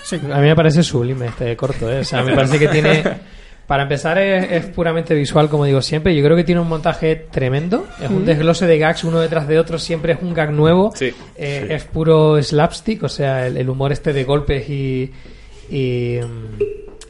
Sí. 0.04 0.20
A 0.32 0.40
mí 0.40 0.48
me 0.48 0.56
parece 0.56 0.84
sublime 0.84 1.28
este 1.28 1.56
corto, 1.56 1.92
¿eh? 1.92 2.00
O 2.00 2.04
sea, 2.04 2.24
me 2.24 2.34
parece 2.36 2.60
que 2.60 2.68
tiene... 2.68 3.04
Para 3.70 3.84
empezar 3.84 4.18
es, 4.18 4.52
es 4.52 4.66
puramente 4.66 5.14
visual, 5.14 5.48
como 5.48 5.64
digo 5.64 5.82
siempre. 5.84 6.16
Yo 6.16 6.24
creo 6.26 6.36
que 6.36 6.44
tiene 6.44 6.60
un 6.60 6.68
montaje 6.68 7.16
tremendo. 7.16 7.86
Es 8.02 8.10
un 8.10 8.26
desglose 8.26 8.66
de 8.66 8.80
gags 8.80 9.04
uno 9.04 9.20
detrás 9.20 9.48
de 9.48 9.60
otro. 9.60 9.78
Siempre 9.78 10.14
es 10.14 10.20
un 10.24 10.34
gag 10.34 10.52
nuevo. 10.52 10.92
Sí, 10.96 11.14
Eh, 11.38 11.66
sí. 11.68 11.74
Es 11.76 11.84
puro 11.84 12.42
slapstick, 12.42 13.04
o 13.04 13.10
sea, 13.10 13.46
el, 13.46 13.58
el 13.58 13.70
humor 13.70 13.92
este 13.92 14.12
de 14.12 14.24
golpes 14.24 14.68
y, 14.72 15.12
y, 15.70 16.18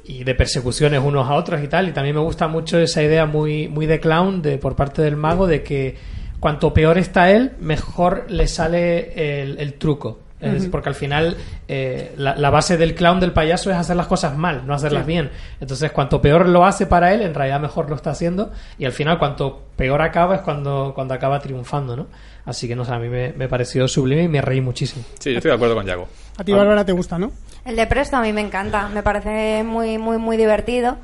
y 0.03 0.23
de 0.26 0.36
persecuciones 0.36 0.99
unos 1.02 1.30
a 1.30 1.36
otros 1.36 1.64
y 1.64 1.69
tal. 1.69 1.88
Y 1.88 1.91
también 1.94 2.15
me 2.18 2.22
gusta 2.22 2.49
mucho 2.49 2.77
esa 2.77 3.02
idea 3.02 3.26
muy, 3.26 3.69
muy 3.69 3.86
de 3.86 4.02
clown 4.02 4.41
de, 4.41 4.57
por 4.57 4.76
parte 4.76 5.02
del 5.02 5.15
mago 5.15 5.48
de 5.48 5.64
que 5.64 5.95
cuanto 6.41 6.73
peor 6.73 6.98
está 6.98 7.31
él, 7.31 7.53
mejor 7.61 8.26
le 8.30 8.48
sale 8.48 9.41
el, 9.41 9.60
el 9.60 9.76
truco. 9.76 10.19
Es 10.41 10.68
porque 10.68 10.88
al 10.88 10.95
final 10.95 11.36
eh, 11.68 12.14
la, 12.16 12.36
la 12.36 12.49
base 12.49 12.78
del 12.78 12.95
clown 12.95 13.20
del 13.20 13.34
payaso 13.34 13.72
es 13.72 13.76
hacer 13.76 13.98
las 13.98 14.07
cosas 14.07 14.38
mal, 14.38 14.66
no 14.66 14.74
hacerlas 14.74 15.06
bien. 15.06 15.32
Entonces, 15.60 15.91
cuanto 15.91 16.22
peor 16.22 16.48
lo 16.48 16.66
hace 16.66 16.86
para 16.86 17.14
él, 17.14 17.22
en 17.22 17.34
realidad 17.34 17.60
mejor 17.60 17.90
lo 17.90 17.95
está 17.95 18.11
haciendo. 18.11 18.52
Y 18.78 18.86
al 18.86 18.94
final, 18.94 19.20
cuanto 19.20 19.64
peor 19.76 20.02
acaba, 20.02 20.36
es 20.36 20.41
cuando, 20.41 20.94
cuando 20.95 21.14
acaba 21.14 21.40
triunfando, 21.40 21.98
¿no? 21.98 22.07
Así 22.45 22.70
que, 22.70 22.76
no 22.76 22.86
sé, 22.86 22.94
a 22.94 22.99
mí 22.99 23.10
me, 23.10 23.34
me 23.34 23.49
pareció 23.49 23.86
sublime 23.88 24.24
y 24.24 24.28
me 24.30 24.41
reí 24.41 24.61
muchísimo. 24.61 25.03
Sí, 25.20 25.32
yo 25.32 25.40
estoy 25.40 25.49
de 25.49 25.56
acuerdo 25.56 25.76
con 25.76 25.86
Yago. 25.86 26.07
A 26.38 26.44
ti, 26.44 26.53
Bárbara, 26.53 26.86
te 26.86 26.94
gusta, 26.94 27.20
¿no? 27.20 27.32
El 27.66 27.76
de 27.76 27.86
Presto 27.86 28.16
a 28.16 28.22
mí 28.22 28.32
me 28.32 28.41
encanta, 28.41 28.88
me 28.88 29.03
parece 29.03 29.64
muy, 29.64 29.98
muy, 29.98 30.18
muy 30.18 30.38
divertido. 30.38 30.98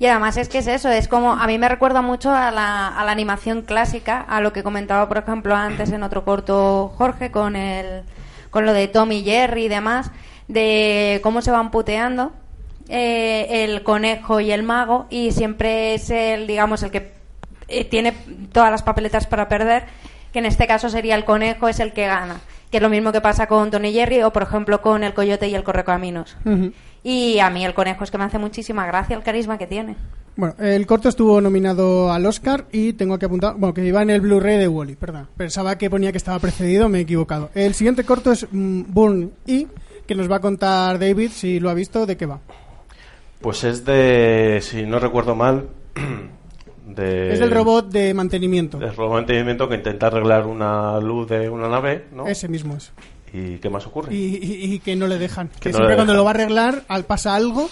Y 0.00 0.06
además 0.06 0.36
es 0.36 0.48
que 0.48 0.58
es 0.58 0.66
eso, 0.66 0.88
es 0.88 1.06
como, 1.06 1.32
a 1.32 1.46
mí 1.46 1.58
me 1.58 1.68
recuerda 1.68 2.02
mucho 2.02 2.32
a 2.32 2.50
la, 2.50 2.88
a 2.88 3.04
la 3.04 3.12
animación 3.12 3.62
clásica, 3.62 4.20
a 4.20 4.40
lo 4.40 4.52
que 4.52 4.64
comentaba, 4.64 5.06
por 5.06 5.18
ejemplo, 5.18 5.54
antes 5.54 5.92
en 5.92 6.02
otro 6.02 6.24
corto 6.24 6.92
Jorge 6.96 7.30
con 7.30 7.54
el, 7.54 8.02
con 8.52 8.66
lo 8.66 8.72
de 8.74 8.86
Tom 8.86 9.10
y 9.10 9.24
Jerry 9.24 9.64
y 9.64 9.68
demás, 9.68 10.12
de 10.46 11.18
cómo 11.22 11.40
se 11.40 11.50
van 11.50 11.72
puteando 11.72 12.32
eh, 12.88 13.64
el 13.64 13.82
conejo 13.82 14.40
y 14.40 14.52
el 14.52 14.62
mago, 14.62 15.06
y 15.08 15.32
siempre 15.32 15.94
es 15.94 16.10
el, 16.10 16.46
digamos, 16.46 16.82
el 16.82 16.90
que 16.90 17.14
eh, 17.68 17.84
tiene 17.84 18.12
todas 18.52 18.70
las 18.70 18.82
papeletas 18.82 19.26
para 19.26 19.48
perder, 19.48 19.86
que 20.32 20.38
en 20.38 20.46
este 20.46 20.66
caso 20.66 20.90
sería 20.90 21.16
el 21.16 21.24
conejo, 21.24 21.66
es 21.66 21.80
el 21.80 21.92
que 21.92 22.06
gana. 22.06 22.40
Que 22.70 22.76
es 22.76 22.82
lo 22.82 22.90
mismo 22.90 23.10
que 23.10 23.20
pasa 23.20 23.46
con 23.46 23.70
Tony 23.70 23.92
Jerry 23.92 24.22
o, 24.22 24.32
por 24.32 24.42
ejemplo, 24.42 24.82
con 24.82 25.02
el 25.02 25.14
coyote 25.14 25.48
y 25.48 25.54
el 25.54 25.64
correcaminos. 25.64 26.36
Y 27.02 27.38
a 27.38 27.50
mí 27.50 27.64
el 27.64 27.74
conejo 27.74 28.04
es 28.04 28.10
que 28.10 28.18
me 28.18 28.24
hace 28.24 28.38
muchísima 28.38 28.86
gracia 28.86 29.16
el 29.16 29.22
carisma 29.22 29.58
que 29.58 29.66
tiene. 29.66 29.96
Bueno, 30.34 30.54
el 30.60 30.86
corto 30.86 31.08
estuvo 31.10 31.40
nominado 31.40 32.10
al 32.10 32.24
Oscar 32.24 32.64
y 32.72 32.94
tengo 32.94 33.18
que 33.18 33.26
apuntar, 33.26 33.54
bueno, 33.56 33.74
que 33.74 33.84
iba 33.84 34.00
en 34.02 34.10
el 34.10 34.20
Blu-ray 34.22 34.58
de 34.58 34.68
Wally, 34.68 34.96
perdón. 34.96 35.28
Pensaba 35.36 35.76
que 35.76 35.90
ponía 35.90 36.10
que 36.10 36.18
estaba 36.18 36.38
precedido, 36.38 36.88
me 36.88 36.98
he 36.98 37.02
equivocado. 37.02 37.50
El 37.54 37.74
siguiente 37.74 38.04
corto 38.04 38.32
es 38.32 38.46
mm, 38.50 38.82
Burn 38.88 39.30
y 39.46 39.66
que 40.06 40.14
nos 40.14 40.30
va 40.30 40.36
a 40.36 40.40
contar 40.40 40.98
David 40.98 41.30
si 41.32 41.60
lo 41.60 41.68
ha 41.68 41.74
visto, 41.74 42.06
de 42.06 42.16
qué 42.16 42.24
va. 42.26 42.40
Pues 43.40 43.62
es 43.64 43.84
de, 43.84 44.60
si 44.62 44.84
no 44.84 44.98
recuerdo 44.98 45.34
mal, 45.34 45.68
de... 46.86 47.32
es 47.32 47.38
del 47.40 47.50
robot 47.50 47.90
de 47.90 48.14
mantenimiento. 48.14 48.78
Del 48.78 48.94
robot 48.96 49.10
de 49.10 49.14
mantenimiento 49.20 49.68
que 49.68 49.74
intenta 49.76 50.06
arreglar 50.06 50.46
una 50.46 50.98
luz 51.00 51.28
de 51.28 51.48
una 51.50 51.68
nave, 51.68 52.06
¿no? 52.12 52.26
Ese 52.26 52.48
mismo 52.48 52.76
es. 52.76 52.92
¿Y 53.34 53.58
qué 53.58 53.70
más 53.70 53.86
ocurre? 53.86 54.14
Y, 54.14 54.36
y- 54.36 54.74
y 54.74 54.78
que 54.78 54.94
no 54.96 55.06
le 55.06 55.18
dejan. 55.18 55.48
Que, 55.60 55.70
no 55.70 55.76
siempre 55.76 55.96
cuando 55.96 56.12
dejan. 56.12 56.16
lo 56.18 56.24
va 56.24 56.30
a 56.30 56.34
arreglar, 56.34 56.82
al 56.88 57.04
pasa 57.04 57.34
algo, 57.34 57.68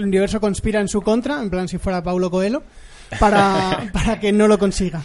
el 0.00 0.06
universo 0.06 0.40
conspira 0.40 0.80
en 0.80 0.88
su 0.88 1.02
contra, 1.02 1.40
en 1.40 1.50
plan 1.50 1.68
si 1.68 1.78
fuera 1.78 2.02
Paulo 2.02 2.30
Coelho, 2.30 2.62
para, 3.18 3.88
para 3.92 4.18
que 4.18 4.32
no 4.32 4.48
lo 4.48 4.58
consiga. 4.58 5.02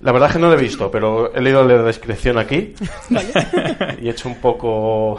La 0.00 0.12
verdad 0.12 0.28
es 0.28 0.34
que 0.34 0.40
no 0.40 0.48
lo 0.48 0.58
he 0.58 0.60
visto, 0.60 0.90
pero 0.90 1.34
he 1.34 1.40
leído 1.40 1.66
la 1.66 1.82
descripción 1.82 2.36
aquí 2.36 2.74
y 4.02 4.08
he 4.08 4.10
hecho 4.10 4.28
un 4.28 4.36
poco... 4.36 5.16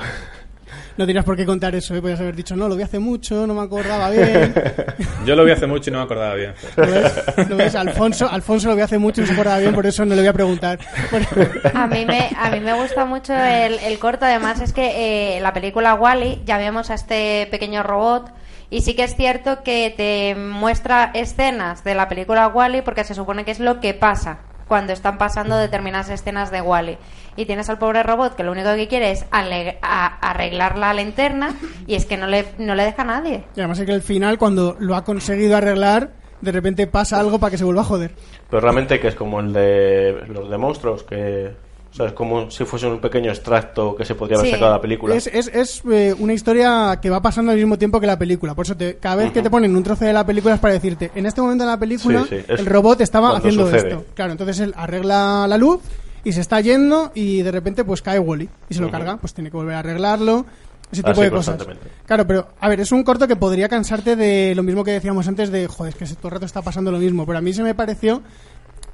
No 0.98 1.06
tienes 1.06 1.26
por 1.26 1.36
qué 1.36 1.46
contar 1.46 1.76
eso, 1.76 1.94
¿eh? 1.94 2.02
podías 2.02 2.20
haber 2.22 2.36
dicho, 2.36 2.56
no, 2.56 2.70
lo 2.70 2.76
vi 2.76 2.84
hace 2.84 3.00
mucho, 3.00 3.46
no 3.46 3.54
me 3.54 3.62
acordaba 3.62 4.10
bien. 4.12 4.54
Yo 5.26 5.36
lo 5.36 5.44
vi 5.44 5.52
hace 5.52 5.68
mucho 5.68 5.90
y 5.90 5.94
no 5.94 6.00
me 6.00 6.06
acordaba 6.06 6.36
bien. 6.36 6.54
¿Lo 6.78 6.88
ves? 6.88 7.50
¿Lo 7.50 7.58
ves? 7.58 7.76
Alfonso, 7.76 8.30
Alfonso 8.30 8.70
lo 8.70 8.76
vi 8.78 8.82
hace 8.82 8.98
mucho 8.98 9.20
y 9.20 9.24
no 9.24 9.28
se 9.28 9.34
acordaba 9.34 9.60
bien, 9.60 9.74
por 9.74 9.86
eso 9.86 10.06
no 10.06 10.16
le 10.16 10.22
voy 10.22 10.30
a 10.30 10.34
preguntar. 10.34 10.80
Bueno, 11.12 11.28
A 11.74 11.88
mí 11.88 12.06
me, 12.06 12.30
a 12.38 12.50
mí 12.50 12.62
me 12.62 12.74
gusta 12.74 13.04
mucho 13.04 13.34
el, 13.34 13.80
el 13.80 14.00
corto, 14.00 14.26
además 14.26 14.62
es 14.62 14.72
que 14.72 15.36
eh, 15.38 15.42
la 15.42 15.52
película 15.52 15.96
Wally 15.96 16.44
ya 16.46 16.58
vemos 16.58 16.90
a 16.90 16.94
este 16.94 17.48
pequeño 17.52 17.84
robot 17.84 18.32
y 18.70 18.82
sí 18.82 18.96
que 18.96 19.04
es 19.04 19.16
cierto 19.16 19.64
que 19.64 19.94
te 19.96 20.36
muestra 20.36 21.12
escenas 21.14 21.84
de 21.84 21.96
la 21.96 22.08
película 22.08 22.48
Wally 22.48 22.82
porque 22.82 23.04
se 23.04 23.14
supone 23.14 23.46
que 23.46 23.52
es 23.52 23.60
lo 23.60 23.80
que 23.80 23.94
pasa 23.94 24.40
cuando 24.68 24.94
están 24.94 25.18
pasando 25.18 25.58
determinadas 25.58 26.10
escenas 26.10 26.52
de 26.52 26.62
Wally. 26.62 26.98
Y 27.36 27.46
tienes 27.46 27.70
al 27.70 27.78
pobre 27.78 28.04
robot 28.04 28.36
que 28.36 28.44
lo 28.44 28.52
único 28.52 28.74
que 28.76 28.88
quiere 28.88 29.12
es 29.12 29.26
arreglar 29.32 30.78
la 30.78 30.94
linterna 30.94 31.56
y 31.86 31.96
es 31.96 32.06
que 32.06 32.18
no 32.18 32.28
le, 32.28 32.46
no 32.58 32.76
le 32.76 32.84
deja 32.84 33.04
a 33.04 33.06
nadie. 33.06 33.44
y 33.56 33.60
además 33.60 33.80
es 33.80 33.86
que 33.86 33.94
al 33.94 34.02
final, 34.02 34.38
cuando 34.38 34.76
lo 34.80 34.96
ha 34.96 35.04
conseguido 35.04 35.58
arreglar, 35.58 36.14
de 36.42 36.52
repente 36.52 36.88
pasa 36.88 37.20
algo 37.20 37.40
para 37.40 37.52
que 37.52 37.58
se 37.58 37.64
vuelva 37.64 37.82
a 37.82 37.86
joder. 37.86 38.12
Pero 38.50 38.62
realmente 38.62 39.00
que 39.00 39.10
es 39.10 39.16
como 39.16 39.40
el 39.40 39.54
de 39.54 40.24
los 40.28 40.50
de 40.50 40.58
monstruos, 40.58 41.04
que... 41.04 41.65
O 41.96 41.98
sea, 41.98 42.08
es 42.08 42.12
como 42.12 42.52
si 42.52 42.66
fuese 42.66 42.88
un 42.88 43.00
pequeño 43.00 43.32
extracto 43.32 43.96
que 43.96 44.04
se 44.04 44.16
podría 44.16 44.36
haber 44.38 44.48
Sí. 44.48 44.52
sacado 44.52 44.72
de 44.72 44.78
la 44.78 44.82
película. 44.82 45.16
Es, 45.16 45.28
es, 45.28 45.48
es 45.48 45.82
eh, 45.90 46.14
una 46.20 46.34
historia 46.34 47.00
que 47.02 47.10
va 47.10 47.22
pasando 47.22 47.54
al 47.54 47.58
mismo 47.58 47.78
tiempo 47.78 48.02
que 48.02 48.06
la 48.08 48.20
película. 48.20 48.54
Por 48.54 48.66
eso 48.66 48.76
te- 48.76 48.98
cada 48.98 49.16
vez 49.16 49.32
que 49.32 49.42
te 49.42 49.50
ponen 49.50 49.74
un 49.74 49.82
trozo 49.82 50.04
de 50.04 50.12
la 50.12 50.26
película 50.26 50.56
es 50.56 50.60
para 50.60 50.74
decirte, 50.74 51.10
en 51.16 51.26
este 51.26 51.40
momento 51.40 51.64
de 51.64 51.70
la 51.70 51.80
película 51.80 52.26
Sí, 52.30 52.36
sí, 52.40 52.46
el 52.50 52.66
robot 52.66 53.00
estaba 53.00 53.38
haciendo 53.38 53.64
sucede. 53.66 53.88
esto. 53.92 54.06
Claro, 54.14 54.34
entonces 54.34 54.60
él 54.60 54.74
arregla 54.76 55.46
la 55.48 55.58
luz 55.58 55.80
y 56.26 56.34
se 56.34 56.42
está 56.42 56.60
yendo 56.60 57.12
y 57.16 57.44
de 57.44 57.52
repente 57.52 57.86
pues 57.86 58.02
cae 58.02 58.20
Wally 58.20 58.50
y 58.70 58.74
se 58.74 58.82
lo 58.82 58.88
Ujú. 58.88 58.92
carga. 58.92 59.16
Pues 59.16 59.34
tiene 59.34 59.50
que 59.50 59.56
volver 59.56 59.76
a 59.76 59.80
arreglarlo. 59.80 60.46
Ese 60.92 61.02
tipo 61.02 61.12
Así 61.14 61.22
de 61.22 61.32
cosas. 61.32 61.58
Claro, 62.06 62.28
pero 62.28 62.48
a 62.60 62.70
ver, 62.70 62.80
es 62.82 62.92
un 62.92 63.04
corto 63.04 63.28
que 63.28 63.36
podría 63.36 63.68
cansarte 63.68 64.16
de 64.18 64.54
lo 64.54 64.62
mismo 64.64 64.84
que 64.84 64.92
decíamos 64.92 65.28
antes 65.28 65.50
de, 65.50 65.66
joder, 65.68 65.94
es 66.00 66.10
que 66.10 66.16
todo 66.16 66.28
el 66.28 66.34
rato 66.34 66.46
está 66.46 66.62
pasando 66.62 66.92
lo 66.92 67.00
mismo. 67.00 67.26
Pero 67.26 67.38
a 67.40 67.42
mí 67.42 67.54
se 67.54 67.64
me 67.64 67.74
pareció 67.74 68.22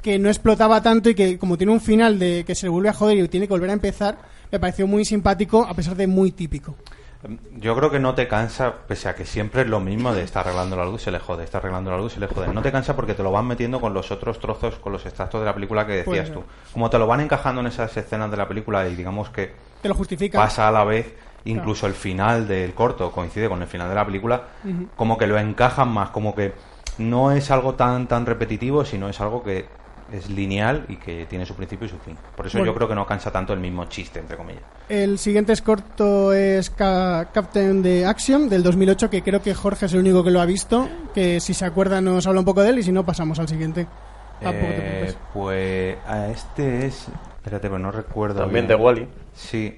que 0.02 0.20
no 0.20 0.30
explotaba 0.30 0.82
tanto 0.82 1.10
y 1.10 1.16
que 1.16 1.38
como 1.38 1.58
tiene 1.58 1.72
un 1.74 1.82
final 1.82 2.20
de 2.20 2.44
que 2.46 2.56
se 2.56 2.66
le 2.66 2.70
vuelve 2.70 2.90
a 2.90 2.94
joder 2.94 3.18
y 3.18 3.28
tiene 3.28 3.48
que 3.48 3.54
volver 3.54 3.70
a 3.70 3.74
empezar, 3.74 4.18
me 4.52 4.60
pareció 4.60 4.88
muy 4.88 5.06
simpático 5.06 5.66
a 5.66 5.74
pesar 5.74 5.96
de 5.96 6.08
muy 6.08 6.32
típico. 6.32 6.76
Yo 7.56 7.76
creo 7.76 7.92
que 7.92 8.00
no 8.00 8.16
te 8.16 8.28
cansa, 8.28 8.74
pese 8.88 9.08
a 9.08 9.14
que 9.14 9.26
siempre 9.26 9.62
es 9.62 9.68
lo 9.68 9.80
mismo 9.80 10.12
de 10.12 10.24
estar 10.24 10.44
arreglando 10.44 10.76
la 10.76 10.86
luz, 10.86 11.04
se 11.04 11.12
le 11.12 11.20
jode, 11.20 11.44
está 11.44 11.60
arreglando 11.60 11.92
la 11.92 11.98
luz, 11.98 12.14
se 12.14 12.20
le 12.20 12.26
jode. 12.26 12.52
No 12.52 12.64
te 12.64 12.72
cansa 12.72 12.96
porque 12.96 13.14
te 13.14 13.22
lo 13.22 13.32
van 13.32 13.46
metiendo 13.46 13.80
con 13.80 13.94
los 13.94 14.10
otros 14.10 14.40
trozos, 14.40 14.76
con 14.76 14.92
los 14.92 15.06
extractos 15.06 15.40
de 15.40 15.46
la 15.46 15.54
película 15.54 15.86
que 15.86 15.98
decías 15.98 16.28
ser. 16.28 16.34
tú. 16.36 16.44
Como 16.74 16.90
te 16.90 16.98
lo 16.98 17.06
van 17.06 17.20
encajando 17.20 17.62
en 17.62 17.68
esas 17.68 17.96
escenas 17.96 18.32
de 18.32 18.38
la 18.38 18.48
película 18.48 18.88
y 18.90 18.96
digamos 18.96 19.30
que 19.30 19.54
Te 19.84 19.88
lo 19.90 19.94
justifica. 19.94 20.40
pasa 20.40 20.68
a 20.68 20.72
la 20.72 20.84
vez, 20.84 21.14
incluso 21.46 21.86
el 21.86 21.94
final 21.94 22.48
del 22.48 22.74
corto 22.74 23.12
coincide 23.12 23.48
con 23.48 23.62
el 23.62 23.68
final 23.68 23.88
de 23.88 23.96
la 23.96 24.06
película, 24.06 24.42
como 24.96 25.16
que 25.16 25.28
lo 25.28 25.38
encajan 25.38 25.90
más, 25.90 26.10
como 26.10 26.34
que 26.34 26.54
no 26.98 27.32
es 27.32 27.52
algo 27.52 27.76
tan 27.76 28.08
tan 28.08 28.26
repetitivo, 28.26 28.84
sino 28.84 29.08
es 29.10 29.22
algo 29.22 29.44
que 29.44 29.68
es 30.12 30.30
lineal 30.30 30.86
y 30.90 30.98
que 30.98 31.26
tiene 31.28 31.46
su 31.46 31.56
principio 31.56 31.88
y 31.88 31.90
su 31.90 31.98
fin. 32.00 32.18
Por 32.36 32.48
eso 32.48 32.58
Bueno. 32.58 32.72
yo 32.72 32.76
creo 32.76 32.88
que 32.88 32.96
no 32.96 33.06
cansa 33.06 33.32
tanto 33.32 33.54
el 33.54 33.60
mismo 33.60 33.86
chiste, 33.86 34.20
entre 34.20 34.38
comillas. 34.38 34.64
El 34.90 35.18
siguiente 35.20 35.54
es 35.54 35.62
corto 35.62 36.34
es 36.34 36.70
Ca- 36.70 37.30
Captain 37.34 37.82
de 37.82 38.06
Action 38.06 38.50
del 38.50 38.64
2008, 38.64 39.10
que 39.10 39.22
creo 39.24 39.42
que 39.42 39.54
Jorge 39.54 39.86
es 39.86 39.94
el 39.94 40.00
único 40.00 40.24
que 40.24 40.32
lo 40.32 40.42
ha 40.42 40.46
visto, 40.46 40.90
que 41.14 41.40
si 41.40 41.54
se 41.54 41.66
acuerda 41.66 42.02
nos 42.02 42.28
habla 42.28 42.40
un 42.42 42.46
poco 42.46 42.62
de 42.62 42.70
él 42.70 42.80
y 42.80 42.84
si 42.84 42.92
no 42.92 43.06
pasamos 43.06 43.40
al 43.40 43.48
siguiente. 43.48 43.88
Tampoco 44.42 44.68
te 44.74 45.10
Eh, 45.10 45.14
pues 45.34 45.98
a 46.08 46.28
este 46.30 46.88
es... 46.88 47.08
Espérate, 47.38 47.68
pero 47.70 47.80
no 47.80 47.92
recuerdo. 47.92 48.42
También 48.42 48.68
bien. 48.68 48.78
de 48.78 48.84
Wally. 48.84 49.08
Sí, 49.36 49.76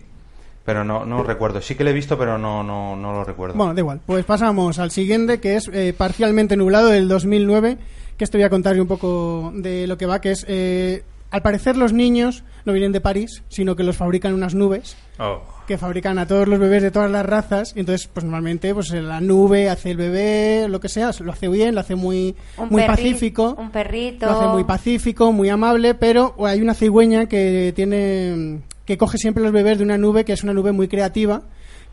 pero 0.65 0.83
no, 0.83 1.05
no 1.05 1.23
recuerdo. 1.23 1.61
Sí 1.61 1.75
que 1.75 1.83
lo 1.83 1.89
he 1.89 1.93
visto, 1.93 2.17
pero 2.17 2.37
no, 2.37 2.63
no, 2.63 2.95
no 2.95 3.11
lo 3.13 3.23
recuerdo. 3.23 3.55
Bueno, 3.55 3.73
da 3.73 3.79
igual. 3.81 3.99
Pues 4.05 4.25
pasamos 4.25 4.79
al 4.79 4.91
siguiente, 4.91 5.39
que 5.39 5.55
es 5.57 5.69
eh, 5.73 5.93
Parcialmente 5.97 6.55
Nublado 6.57 6.87
del 6.89 7.07
2009, 7.07 7.77
que 8.23 8.25
esto 8.25 8.37
voy 8.37 8.45
a 8.45 8.49
contar 8.49 8.79
un 8.79 8.87
poco 8.87 9.51
de 9.53 9.85
lo 9.85 9.97
que 9.97 10.05
va, 10.05 10.21
que 10.21 10.31
es... 10.31 10.45
eh, 10.47 11.03
al 11.29 11.41
parecer 11.41 11.75
los 11.77 11.91
niños 11.93 12.43
no 12.63 12.73
vienen 12.73 12.91
de 12.91 13.01
París, 13.01 13.41
sino 13.49 13.75
que 13.75 13.83
los 13.83 13.97
fabrican 13.97 14.33
unas 14.33 14.53
nubes 14.55 14.95
Oh. 15.19 15.41
que 15.67 15.77
fabrican 15.77 16.17
a 16.17 16.25
todos 16.27 16.47
los 16.47 16.57
bebés 16.59 16.81
de 16.81 16.89
todas 16.89 17.09
las 17.11 17.23
razas 17.25 17.73
y 17.75 17.81
entonces 17.81 18.07
pues 18.11 18.23
normalmente 18.23 18.73
pues 18.73 18.91
en 18.91 19.07
la 19.07 19.21
nube 19.21 19.69
hace 19.69 19.91
el 19.91 19.97
bebé 19.97 20.65
lo 20.69 20.79
que 20.79 20.89
sea 20.89 21.11
lo 21.19 21.31
hace 21.31 21.47
bien 21.49 21.75
lo 21.75 21.81
hace 21.81 21.93
muy 21.95 22.35
Un 22.57 22.69
muy 22.69 22.81
perri- 22.81 22.87
pacífico 22.87 23.55
un 23.59 23.69
perrito. 23.69 24.25
lo 24.25 24.31
hace 24.31 24.47
muy 24.47 24.63
pacífico 24.63 25.31
muy 25.31 25.49
amable 25.49 25.93
pero 25.93 26.33
hay 26.45 26.61
una 26.63 26.73
cigüeña 26.73 27.27
que 27.27 27.73
tiene 27.75 28.61
que 28.85 28.97
coge 28.97 29.19
siempre 29.19 29.43
los 29.43 29.51
bebés 29.51 29.77
de 29.77 29.83
una 29.83 29.99
nube 29.99 30.25
que 30.25 30.33
es 30.33 30.43
una 30.43 30.53
nube 30.53 30.71
muy 30.71 30.87
creativa 30.87 31.43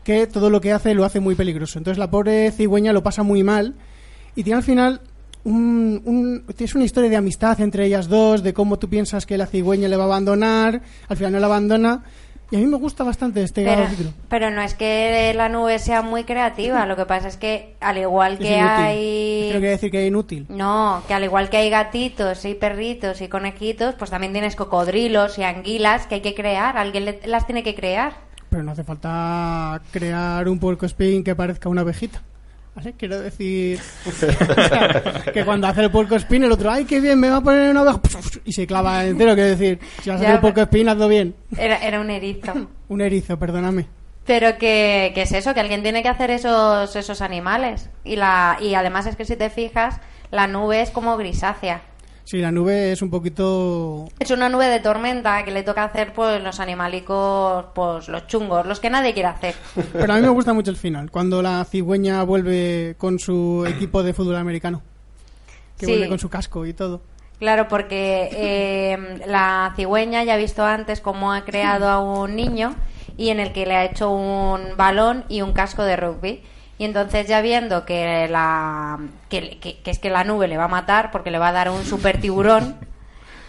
que 0.03 0.25
todo 0.25 0.49
lo 0.49 0.59
que 0.61 0.71
hace 0.71 0.95
lo 0.95 1.05
hace 1.05 1.19
muy 1.19 1.35
peligroso 1.35 1.77
entonces 1.77 1.99
la 1.99 2.09
pobre 2.09 2.51
cigüeña 2.51 2.93
lo 2.93 3.03
pasa 3.03 3.21
muy 3.21 3.43
mal 3.43 3.75
y 4.35 4.43
tiene 4.43 4.57
al 4.57 4.63
final 4.63 5.01
un, 5.43 6.01
un- 6.05 6.43
es 6.57 6.75
una 6.75 6.83
historia 6.85 7.09
de 7.09 7.15
amistad 7.17 7.59
entre 7.61 7.85
ellas 7.85 8.07
dos, 8.07 8.43
de 8.43 8.53
cómo 8.53 8.77
tú 8.79 8.89
piensas 8.89 9.25
que 9.25 9.37
la 9.37 9.45
cigüeña 9.47 9.87
le 9.87 9.95
va 9.97 10.03
a 10.03 10.07
abandonar, 10.07 10.81
al 11.07 11.17
final 11.17 11.31
no 11.33 11.39
la 11.39 11.47
abandona, 11.47 12.03
Y 12.51 12.57
a 12.57 12.59
mí 12.59 12.65
me 12.65 12.75
gusta 12.75 13.05
bastante 13.05 13.41
este 13.43 13.63
Pero, 13.63 13.83
capítulo. 13.83 14.09
pero 14.27 14.51
no 14.51 14.61
es 14.61 14.73
que 14.73 15.31
la 15.33 15.47
nube 15.47 15.79
sea 15.79 16.01
muy 16.01 16.25
creativa, 16.25 16.85
lo 16.85 16.97
que 16.97 17.05
pasa 17.05 17.29
es 17.29 17.37
que 17.37 17.75
al 17.79 17.97
igual 17.97 18.37
que 18.39 18.55
hay... 18.59 19.47
Creo 19.51 19.61
que 19.61 19.67
decir 19.69 19.89
que 19.89 20.01
es 20.03 20.07
inútil. 20.09 20.45
No, 20.49 21.01
que 21.07 21.13
al 21.13 21.23
igual 21.23 21.49
que 21.49 21.55
hay 21.55 21.69
gatitos 21.69 22.43
y 22.43 22.53
perritos 22.55 23.21
y 23.21 23.29
conejitos, 23.29 23.95
pues 23.95 24.11
también 24.11 24.33
tienes 24.33 24.57
cocodrilos 24.57 25.37
y 25.37 25.43
anguilas 25.43 26.07
que 26.07 26.15
hay 26.15 26.21
que 26.21 26.35
crear, 26.35 26.77
alguien 26.77 27.05
le- 27.05 27.21
las 27.25 27.45
tiene 27.45 27.63
que 27.63 27.73
crear. 27.73 28.15
Pero 28.49 28.63
no 28.63 28.73
hace 28.73 28.83
falta 28.83 29.81
crear 29.93 30.49
un 30.49 30.59
puerco 30.59 30.85
spin 30.85 31.23
que 31.23 31.35
parezca 31.35 31.69
una 31.69 31.81
abejita. 31.81 32.21
¿Vale? 32.75 32.93
Quiero 32.93 33.19
decir 33.19 33.79
que 35.33 35.43
cuando 35.43 35.67
hace 35.67 35.81
el 35.81 35.91
puerco 35.91 36.15
spin 36.15 36.45
el 36.45 36.51
otro, 36.53 36.71
ay, 36.71 36.85
qué 36.85 37.01
bien, 37.01 37.19
me 37.19 37.29
va 37.29 37.37
a 37.37 37.41
poner 37.41 37.69
una 37.69 37.81
abeja 37.81 37.99
y 38.45 38.53
se 38.53 38.65
clava 38.65 39.05
entero. 39.05 39.33
Quiero 39.33 39.49
decir, 39.49 39.79
si 40.01 40.09
vas 40.09 40.19
a 40.19 40.23
hacer 40.23 40.35
el 40.35 40.41
puerco 40.41 40.61
spin, 40.61 40.87
hazlo 40.87 41.07
bien. 41.09 41.35
Era, 41.57 41.77
era 41.85 41.99
un 41.99 42.09
erizo. 42.09 42.53
Un 42.87 43.01
erizo, 43.01 43.37
perdóname. 43.39 43.87
Pero 44.25 44.57
que, 44.57 45.11
que 45.15 45.21
es 45.23 45.31
eso, 45.31 45.53
que 45.53 45.61
alguien 45.61 45.81
tiene 45.81 46.03
que 46.03 46.09
hacer 46.09 46.29
esos, 46.29 46.95
esos 46.95 47.21
animales. 47.21 47.89
Y, 48.03 48.17
la, 48.17 48.57
y 48.61 48.75
además 48.75 49.05
es 49.07 49.15
que 49.15 49.25
si 49.25 49.35
te 49.35 49.49
fijas, 49.49 49.99
la 50.29 50.47
nube 50.47 50.81
es 50.81 50.91
como 50.91 51.17
grisácea. 51.17 51.81
Sí, 52.31 52.37
la 52.37 52.49
nube 52.49 52.93
es 52.93 53.01
un 53.01 53.09
poquito... 53.09 54.05
Es 54.17 54.31
una 54.31 54.47
nube 54.47 54.67
de 54.67 54.79
tormenta 54.79 55.43
que 55.43 55.51
le 55.51 55.63
toca 55.63 55.83
hacer 55.83 56.13
pues 56.13 56.41
los 56.41 56.61
animalicos, 56.61 57.65
pues 57.75 58.07
los 58.07 58.25
chungos, 58.27 58.65
los 58.65 58.79
que 58.79 58.89
nadie 58.89 59.13
quiere 59.13 59.27
hacer. 59.27 59.53
Pero 59.91 60.13
a 60.13 60.15
mí 60.15 60.21
me 60.21 60.29
gusta 60.29 60.53
mucho 60.53 60.71
el 60.71 60.77
final, 60.77 61.11
cuando 61.11 61.41
la 61.41 61.65
cigüeña 61.65 62.23
vuelve 62.23 62.95
con 62.97 63.19
su 63.19 63.65
equipo 63.67 64.01
de 64.01 64.13
fútbol 64.13 64.37
americano. 64.37 64.81
Que 65.77 65.85
Sí. 65.87 65.91
vuelve 65.91 66.07
con 66.07 66.19
su 66.19 66.29
casco 66.29 66.65
y 66.65 66.71
todo. 66.71 67.01
Claro, 67.37 67.67
porque 67.67 68.29
eh, 68.31 68.97
la 69.27 69.73
cigüeña 69.75 70.23
ya 70.23 70.35
ha 70.35 70.37
visto 70.37 70.63
antes 70.63 71.01
cómo 71.01 71.33
ha 71.33 71.43
creado 71.43 71.89
a 71.89 71.99
un 71.99 72.37
niño 72.37 72.75
y 73.17 73.27
en 73.27 73.41
el 73.41 73.51
que 73.51 73.65
le 73.65 73.75
ha 73.75 73.83
hecho 73.83 74.09
un 74.09 74.77
balón 74.77 75.25
y 75.27 75.41
un 75.41 75.51
casco 75.51 75.83
de 75.83 75.97
rugby. 75.97 76.41
Y 76.81 76.85
entonces 76.85 77.27
ya 77.27 77.41
viendo 77.41 77.85
que, 77.85 78.27
la, 78.27 78.97
que, 79.29 79.59
que- 79.59 79.77
que 79.83 79.91
es 79.91 79.99
que 79.99 80.09
la 80.09 80.23
nube 80.23 80.47
le 80.47 80.57
va 80.57 80.63
a 80.63 80.67
matar 80.67 81.11
porque 81.11 81.29
le 81.29 81.37
va 81.37 81.49
a 81.49 81.51
dar 81.51 81.69
un 81.69 81.85
super 81.85 82.19
tiburón 82.19 82.75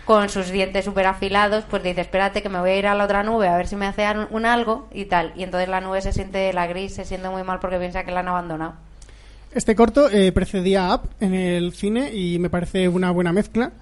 con 0.04 0.28
sus 0.28 0.50
dientes 0.50 0.84
súper 0.84 1.06
afilados, 1.06 1.64
pues 1.70 1.82
dice, 1.82 2.02
espérate 2.02 2.42
que 2.42 2.50
me 2.50 2.58
voy 2.60 2.68
a 2.72 2.76
ir 2.76 2.86
a 2.86 2.94
la 2.94 3.04
otra 3.04 3.22
nube 3.22 3.48
a 3.48 3.56
ver 3.56 3.66
si 3.68 3.74
me 3.76 3.86
hace 3.86 4.04
un, 4.30 4.44
algo 4.44 4.86
y 4.92 5.06
tal. 5.06 5.32
Y 5.34 5.44
entonces 5.44 5.70
la 5.70 5.80
nube 5.80 6.02
se 6.02 6.12
siente, 6.12 6.52
la 6.52 6.66
gris 6.66 6.94
se 6.94 7.06
siente 7.06 7.30
muy 7.30 7.42
mal 7.42 7.58
porque 7.58 7.78
piensa 7.78 8.04
que 8.04 8.10
la 8.10 8.20
han 8.20 8.28
abandonado. 8.28 8.74
Este 9.54 9.74
corto 9.74 10.10
eh, 10.10 10.30
precedía 10.32 10.88
a 10.88 10.96
Up 10.96 11.02
en 11.20 11.32
el 11.32 11.72
cine 11.72 12.12
y 12.14 12.38
me 12.38 12.50
parece 12.50 12.86
una 12.88 13.10
buena 13.12 13.32
mezcla. 13.32 13.72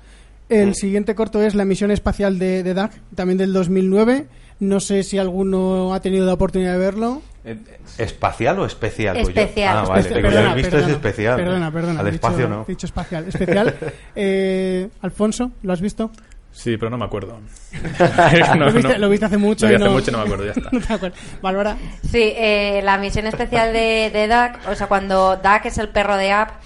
El 0.48 0.77
siguiente 0.77 1.16
corto 1.16 1.43
es 1.43 1.56
La 1.56 1.64
misión 1.64 1.90
espacial 1.90 2.39
de, 2.39 2.62
de 2.62 2.74
Doug, 2.74 2.90
también 3.16 3.39
del 3.39 3.52
2009. 3.52 4.27
No 4.60 4.78
sé 4.78 5.02
si 5.02 5.18
alguno 5.18 5.93
ha 5.94 6.01
tenido 6.01 6.24
la 6.27 6.35
oportunidad 6.35 6.72
de 6.72 6.78
verlo. 6.78 7.22
Eh, 7.45 7.59
¿Espacial 7.99 8.59
o 8.59 8.67
especial? 8.67 9.17
Pues 9.17 9.29
Especial. 9.29 9.79
Ah, 9.79 9.83
vale. 9.83 10.09
He 10.11 10.55
visto 10.55 10.79
es 10.79 10.89
especial. 10.89 11.37
Perdona, 11.37 11.73
perdona. 11.73 12.01
Al 12.01 12.07
he 12.07 12.11
espacio 12.11 12.37
dicho, 12.39 12.49
no. 12.49 12.65
dicho 12.67 12.87
espacial. 12.87 13.29
Especial. 13.29 13.75
Eh, 14.15 14.89
Alfonso, 15.01 15.53
¿lo 15.62 15.73
has 15.73 15.81
visto? 15.81 16.11
Sí, 16.53 16.77
pero 16.77 16.91
no 16.91 16.99
me 16.99 17.05
acuerdo. 17.05 17.39
¿Lo, 18.59 18.73
viste, 18.73 18.99
lo 18.99 19.09
viste 19.09 19.27
hace 19.27 19.37
mucho 19.39 19.67
Lo 19.67 19.71
vi 19.71 19.77
hace 19.77 19.85
no... 19.85 19.91
mucho 19.93 20.11
y 20.11 20.12
no 20.12 20.19
me 20.19 20.25
acuerdo, 20.25 20.45
ya 20.45 20.51
está. 20.57 20.71
no 20.73 20.99
te. 20.99 21.12
Bárbara, 21.41 21.77
Sí, 22.03 22.33
eh, 22.37 22.81
la 22.83 22.99
misión 22.99 23.27
especial 23.27 23.73
de, 23.73 24.11
de 24.12 24.29
Duck, 24.29 24.69
o 24.69 24.75
sea, 24.75 24.89
cuando 24.89 25.37
Duck 25.37 25.65
es 25.65 25.79
el 25.79 25.89
perro 25.91 26.17
de 26.17 26.33
App, 26.33 26.61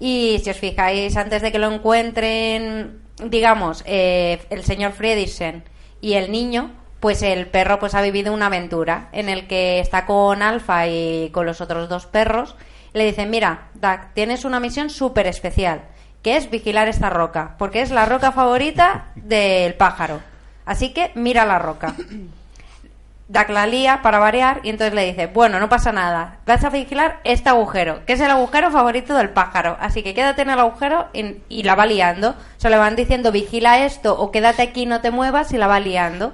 y 0.00 0.40
si 0.42 0.50
os 0.50 0.56
fijáis, 0.56 1.16
antes 1.16 1.40
de 1.42 1.52
que 1.52 1.58
lo 1.58 1.72
encuentren, 1.72 2.98
digamos, 3.24 3.82
eh, 3.86 4.40
el 4.50 4.64
señor 4.64 4.92
Fredriksen 4.92 5.62
y 6.00 6.14
el 6.14 6.30
niño, 6.32 6.72
pues 7.00 7.22
el 7.22 7.46
perro 7.46 7.78
pues 7.78 7.94
ha 7.94 8.02
vivido 8.02 8.32
una 8.32 8.46
aventura 8.46 9.08
en 9.12 9.28
el 9.28 9.46
que 9.46 9.80
está 9.80 10.06
con 10.06 10.42
Alfa 10.42 10.88
y 10.88 11.30
con 11.30 11.46
los 11.46 11.60
otros 11.60 11.88
dos 11.88 12.06
perros. 12.06 12.56
Le 12.92 13.04
dicen, 13.04 13.30
mira, 13.30 13.68
Duck, 13.74 14.12
tienes 14.14 14.44
una 14.44 14.60
misión 14.60 14.90
súper 14.90 15.26
especial, 15.26 15.82
que 16.22 16.36
es 16.36 16.50
vigilar 16.50 16.88
esta 16.88 17.10
roca, 17.10 17.54
porque 17.58 17.82
es 17.82 17.90
la 17.90 18.06
roca 18.06 18.32
favorita 18.32 19.06
del 19.14 19.74
pájaro. 19.74 20.20
Así 20.64 20.92
que 20.92 21.12
mira 21.14 21.46
la 21.46 21.58
roca. 21.58 21.94
Duck 23.28 23.50
la 23.50 23.66
lía 23.66 24.00
para 24.02 24.18
variar 24.18 24.60
y 24.62 24.70
entonces 24.70 24.94
le 24.94 25.04
dice, 25.04 25.26
bueno, 25.26 25.60
no 25.60 25.68
pasa 25.68 25.92
nada, 25.92 26.38
vas 26.46 26.64
a 26.64 26.70
vigilar 26.70 27.20
este 27.24 27.50
agujero, 27.50 28.06
que 28.06 28.14
es 28.14 28.20
el 28.20 28.30
agujero 28.30 28.70
favorito 28.70 29.14
del 29.14 29.28
pájaro, 29.28 29.76
así 29.80 30.02
que 30.02 30.14
quédate 30.14 30.40
en 30.40 30.48
el 30.48 30.58
agujero 30.58 31.08
y, 31.12 31.36
y 31.50 31.62
la 31.62 31.74
va 31.74 31.84
liando. 31.84 32.30
O 32.30 32.34
sea, 32.60 32.70
le 32.70 32.78
van 32.78 32.96
diciendo, 32.96 33.30
vigila 33.30 33.84
esto 33.84 34.18
o 34.18 34.30
quédate 34.30 34.62
aquí, 34.62 34.86
no 34.86 35.02
te 35.02 35.10
muevas 35.10 35.52
y 35.52 35.58
la 35.58 35.66
va 35.66 35.78
liando. 35.78 36.32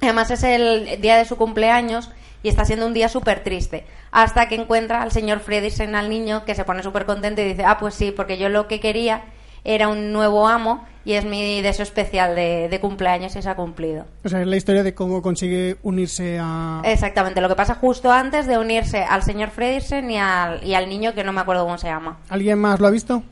Además 0.00 0.30
es 0.30 0.42
el 0.42 1.00
día 1.00 1.16
de 1.16 1.24
su 1.24 1.36
cumpleaños 1.36 2.10
y 2.42 2.48
está 2.48 2.64
siendo 2.64 2.86
un 2.86 2.94
día 2.94 3.08
súper 3.08 3.42
triste. 3.42 3.84
Hasta 4.12 4.48
que 4.48 4.54
encuentra 4.54 5.02
al 5.02 5.12
señor 5.12 5.40
Fredriksen, 5.40 5.94
al 5.94 6.08
niño, 6.08 6.44
que 6.44 6.54
se 6.54 6.64
pone 6.64 6.82
súper 6.82 7.04
contento 7.06 7.42
y 7.42 7.44
dice, 7.44 7.64
ah, 7.64 7.78
pues 7.78 7.94
sí, 7.94 8.12
porque 8.14 8.38
yo 8.38 8.48
lo 8.48 8.66
que 8.66 8.80
quería 8.80 9.22
era 9.62 9.88
un 9.88 10.12
nuevo 10.12 10.48
amo 10.48 10.84
y 11.04 11.12
es 11.12 11.24
mi 11.24 11.60
deseo 11.60 11.82
especial 11.82 12.34
de, 12.34 12.68
de 12.70 12.80
cumpleaños 12.80 13.36
y 13.36 13.42
se 13.42 13.48
ha 13.48 13.56
cumplido. 13.56 14.06
o 14.24 14.28
sea, 14.28 14.40
es 14.40 14.46
la 14.46 14.56
historia 14.56 14.82
de 14.82 14.94
cómo 14.94 15.20
consigue 15.22 15.76
unirse 15.82 16.38
a... 16.40 16.80
Exactamente, 16.84 17.40
lo 17.40 17.48
que 17.48 17.56
pasa 17.56 17.74
justo 17.74 18.10
antes 18.10 18.46
de 18.46 18.58
unirse 18.58 19.02
al 19.04 19.22
señor 19.22 19.50
Fredriksen 19.50 20.10
y 20.10 20.18
al, 20.18 20.64
y 20.64 20.74
al 20.74 20.88
niño 20.88 21.14
que 21.14 21.24
no 21.24 21.32
me 21.32 21.40
acuerdo 21.42 21.64
cómo 21.64 21.78
se 21.78 21.88
llama. 21.88 22.18
¿Alguien 22.28 22.58
más 22.58 22.80
lo 22.80 22.86
ha 22.86 22.90
visto? 22.90 23.22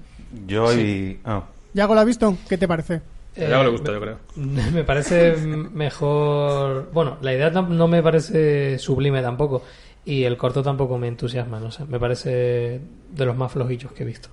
Yo 0.46 0.72
y... 0.78 1.18
ah. 1.24 1.44
¿Yago 1.74 1.94
lo 1.94 2.00
ha 2.00 2.04
visto? 2.04 2.36
¿Qué 2.48 2.58
te 2.58 2.68
parece? 2.68 3.00
A 3.46 3.48
Yago 3.48 3.64
le 3.64 3.70
gusta, 3.70 3.92
yo 3.92 4.00
creo. 4.00 4.18
Me 4.36 4.84
parece 4.84 5.36
mejor. 5.36 6.90
Bueno, 6.92 7.18
la 7.20 7.32
idea 7.32 7.50
no 7.50 7.88
me 7.88 8.02
parece 8.02 8.78
sublime 8.78 9.22
tampoco. 9.22 9.62
Y 10.04 10.24
el 10.24 10.36
corto 10.36 10.62
tampoco 10.62 10.96
me 10.96 11.08
entusiasma, 11.08 11.60
no 11.60 11.70
sé. 11.70 11.84
Me 11.84 11.98
parece 12.00 12.80
de 13.10 13.24
los 13.26 13.36
más 13.36 13.52
flojillos 13.52 13.92
que 13.92 14.04
he 14.04 14.06
visto. 14.06 14.28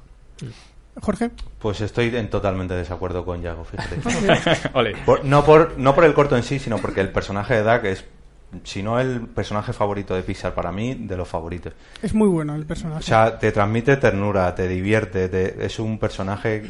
Jorge. 1.01 1.31
Pues 1.59 1.81
estoy 1.81 2.15
en 2.15 2.29
totalmente 2.29 2.73
desacuerdo 2.73 3.25
con 3.25 3.41
Yago. 3.41 3.65
Por- 5.05 5.25
no, 5.25 5.43
por, 5.43 5.77
no 5.77 5.93
por 5.95 6.05
el 6.05 6.13
corto 6.13 6.37
en 6.37 6.43
sí, 6.43 6.59
sino 6.59 6.77
porque 6.77 7.01
el 7.01 7.09
personaje 7.09 7.55
de 7.55 7.63
Duck 7.63 7.83
es, 7.85 8.05
si 8.63 8.81
no 8.83 8.99
el 9.01 9.21
personaje 9.27 9.73
favorito 9.73 10.15
de 10.15 10.23
Pixar 10.23 10.53
para 10.53 10.71
mí, 10.71 10.93
de 10.95 11.17
los 11.17 11.27
favoritos. 11.27 11.73
Es 12.01 12.13
muy 12.13 12.29
bueno 12.29 12.55
el 12.55 12.65
personaje. 12.65 12.99
O 12.99 13.03
sea, 13.03 13.37
te 13.37 13.51
transmite 13.51 13.97
ternura, 13.97 14.55
te 14.55 14.69
divierte, 14.69 15.27
te- 15.27 15.65
es 15.65 15.77
un 15.79 15.99
personaje 15.99 16.63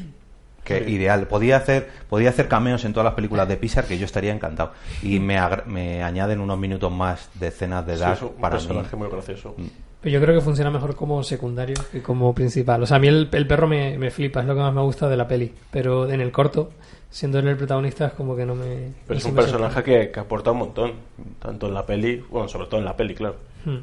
que 0.66 0.90
ideal. 0.90 1.28
Podía 1.28 1.56
hacer, 1.56 1.88
podía 2.10 2.30
hacer 2.32 2.50
cameos 2.50 2.84
en 2.84 2.92
todas 2.92 3.06
las 3.06 3.14
películas 3.14 3.48
de 3.48 3.56
Pixar 3.56 3.86
que 3.86 3.98
yo 3.98 4.04
estaría 4.06 4.34
encantado. 4.34 4.74
Y 5.02 5.20
me, 5.20 5.40
me 5.68 6.04
añaden 6.04 6.42
unos 6.42 6.58
minutos 6.60 6.92
más 6.92 7.30
de 7.36 7.48
escenas 7.48 7.86
de 7.88 7.96
Sí, 7.96 8.04
Duck 8.04 8.14
es 8.14 8.22
un 8.24 8.30
para 8.34 8.56
mí. 8.58 8.62
personaje 8.66 8.96
muy 8.98 9.08
gracioso. 9.10 9.56
Pero 10.02 10.14
yo 10.14 10.22
creo 10.22 10.36
que 10.36 10.42
funciona 10.42 10.70
mejor 10.70 10.96
como 10.96 11.24
secundario 11.24 11.76
que 11.92 12.02
como 12.04 12.36
principal. 12.36 12.84
O 12.84 12.86
sea, 12.86 12.98
a 12.98 13.00
mí 13.00 13.08
el, 13.08 13.30
el 13.32 13.48
perro 13.48 13.68
me, 13.68 13.98
me 13.98 14.12
flipa, 14.12 14.42
es 14.42 14.46
lo 14.46 14.54
que 14.54 14.60
más 14.62 14.74
me 14.74 14.82
gusta 14.82 15.08
de 15.08 15.16
la 15.18 15.28
peli. 15.28 15.52
Pero 15.72 16.10
en 16.10 16.20
el 16.22 16.32
corto, 16.32 16.72
siendo 17.10 17.40
él 17.40 17.48
el 17.48 17.58
protagonista, 17.58 18.08
es 18.08 18.14
como 18.14 18.36
que 18.36 18.46
no 18.46 18.54
me. 18.56 18.66
Pero 19.08 19.10
no 19.10 19.16
es 19.18 19.26
un 19.26 19.36
personaje 19.36 19.82
que, 19.84 20.12
que 20.12 20.20
aporta 20.20 20.52
un 20.52 20.58
montón, 20.60 20.92
tanto 21.40 21.68
en 21.68 21.74
la 21.74 21.86
peli, 21.86 22.24
bueno, 22.30 22.48
sobre 22.48 22.68
todo 22.68 22.80
en 22.80 22.86
la 22.86 22.96
peli, 22.96 23.16
claro. 23.16 23.36
Hmm. 23.66 23.78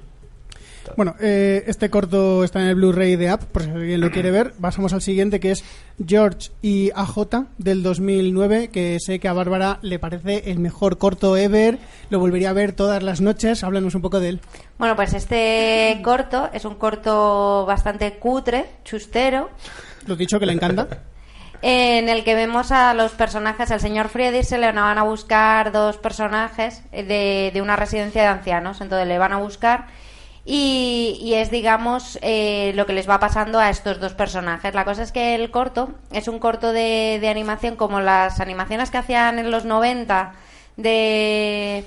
Bueno, 0.96 1.14
eh, 1.20 1.64
este 1.66 1.90
corto 1.90 2.44
está 2.44 2.60
en 2.60 2.68
el 2.68 2.74
Blu-ray 2.74 3.16
de 3.16 3.28
App, 3.28 3.44
por 3.44 3.62
si 3.62 3.70
alguien 3.70 4.00
lo 4.00 4.10
quiere 4.10 4.30
ver. 4.30 4.52
Pasamos 4.60 4.92
al 4.92 5.02
siguiente, 5.02 5.40
que 5.40 5.52
es 5.52 5.64
George 6.04 6.50
y 6.60 6.90
AJ 6.94 7.46
del 7.58 7.82
2009, 7.82 8.68
que 8.68 8.98
sé 9.00 9.18
que 9.18 9.28
a 9.28 9.32
Bárbara 9.32 9.78
le 9.82 9.98
parece 9.98 10.50
el 10.50 10.58
mejor 10.58 10.98
corto 10.98 11.36
ever. 11.36 11.78
Lo 12.10 12.18
volvería 12.18 12.50
a 12.50 12.54
ver 12.54 12.72
todas 12.72 13.02
las 13.02 13.20
noches. 13.20 13.64
Háblanos 13.64 13.94
un 13.94 14.02
poco 14.02 14.20
de 14.20 14.30
él. 14.30 14.40
Bueno, 14.78 14.96
pues 14.96 15.14
este 15.14 16.00
corto 16.02 16.50
es 16.52 16.64
un 16.64 16.74
corto 16.74 17.64
bastante 17.66 18.14
cutre, 18.14 18.66
chustero, 18.84 19.50
Lo 20.06 20.16
dicho 20.16 20.38
que 20.38 20.46
le 20.46 20.52
encanta. 20.52 20.88
en 21.62 22.08
el 22.08 22.24
que 22.24 22.34
vemos 22.34 22.72
a 22.72 22.92
los 22.92 23.12
personajes, 23.12 23.70
al 23.70 23.80
señor 23.80 24.08
Friedrich 24.08 24.44
se 24.44 24.58
le 24.58 24.72
van 24.72 24.98
a 24.98 25.02
buscar 25.04 25.70
dos 25.70 25.96
personajes 25.96 26.82
de, 26.90 27.50
de 27.54 27.62
una 27.62 27.76
residencia 27.76 28.22
de 28.22 28.28
ancianos, 28.28 28.80
entonces 28.80 29.06
le 29.06 29.18
van 29.18 29.32
a 29.32 29.38
buscar 29.38 29.86
y, 30.44 31.18
y 31.20 31.34
es, 31.34 31.50
digamos, 31.50 32.18
eh, 32.22 32.72
lo 32.74 32.86
que 32.86 32.92
les 32.92 33.08
va 33.08 33.20
pasando 33.20 33.58
a 33.58 33.70
estos 33.70 34.00
dos 34.00 34.14
personajes. 34.14 34.74
La 34.74 34.84
cosa 34.84 35.02
es 35.02 35.12
que 35.12 35.34
el 35.34 35.50
corto 35.50 35.90
es 36.10 36.26
un 36.28 36.38
corto 36.38 36.72
de, 36.72 37.18
de 37.20 37.28
animación 37.28 37.76
como 37.76 38.00
las 38.00 38.40
animaciones 38.40 38.90
que 38.90 38.98
hacían 38.98 39.38
en 39.38 39.50
los 39.50 39.64
90 39.64 40.32
de... 40.76 41.86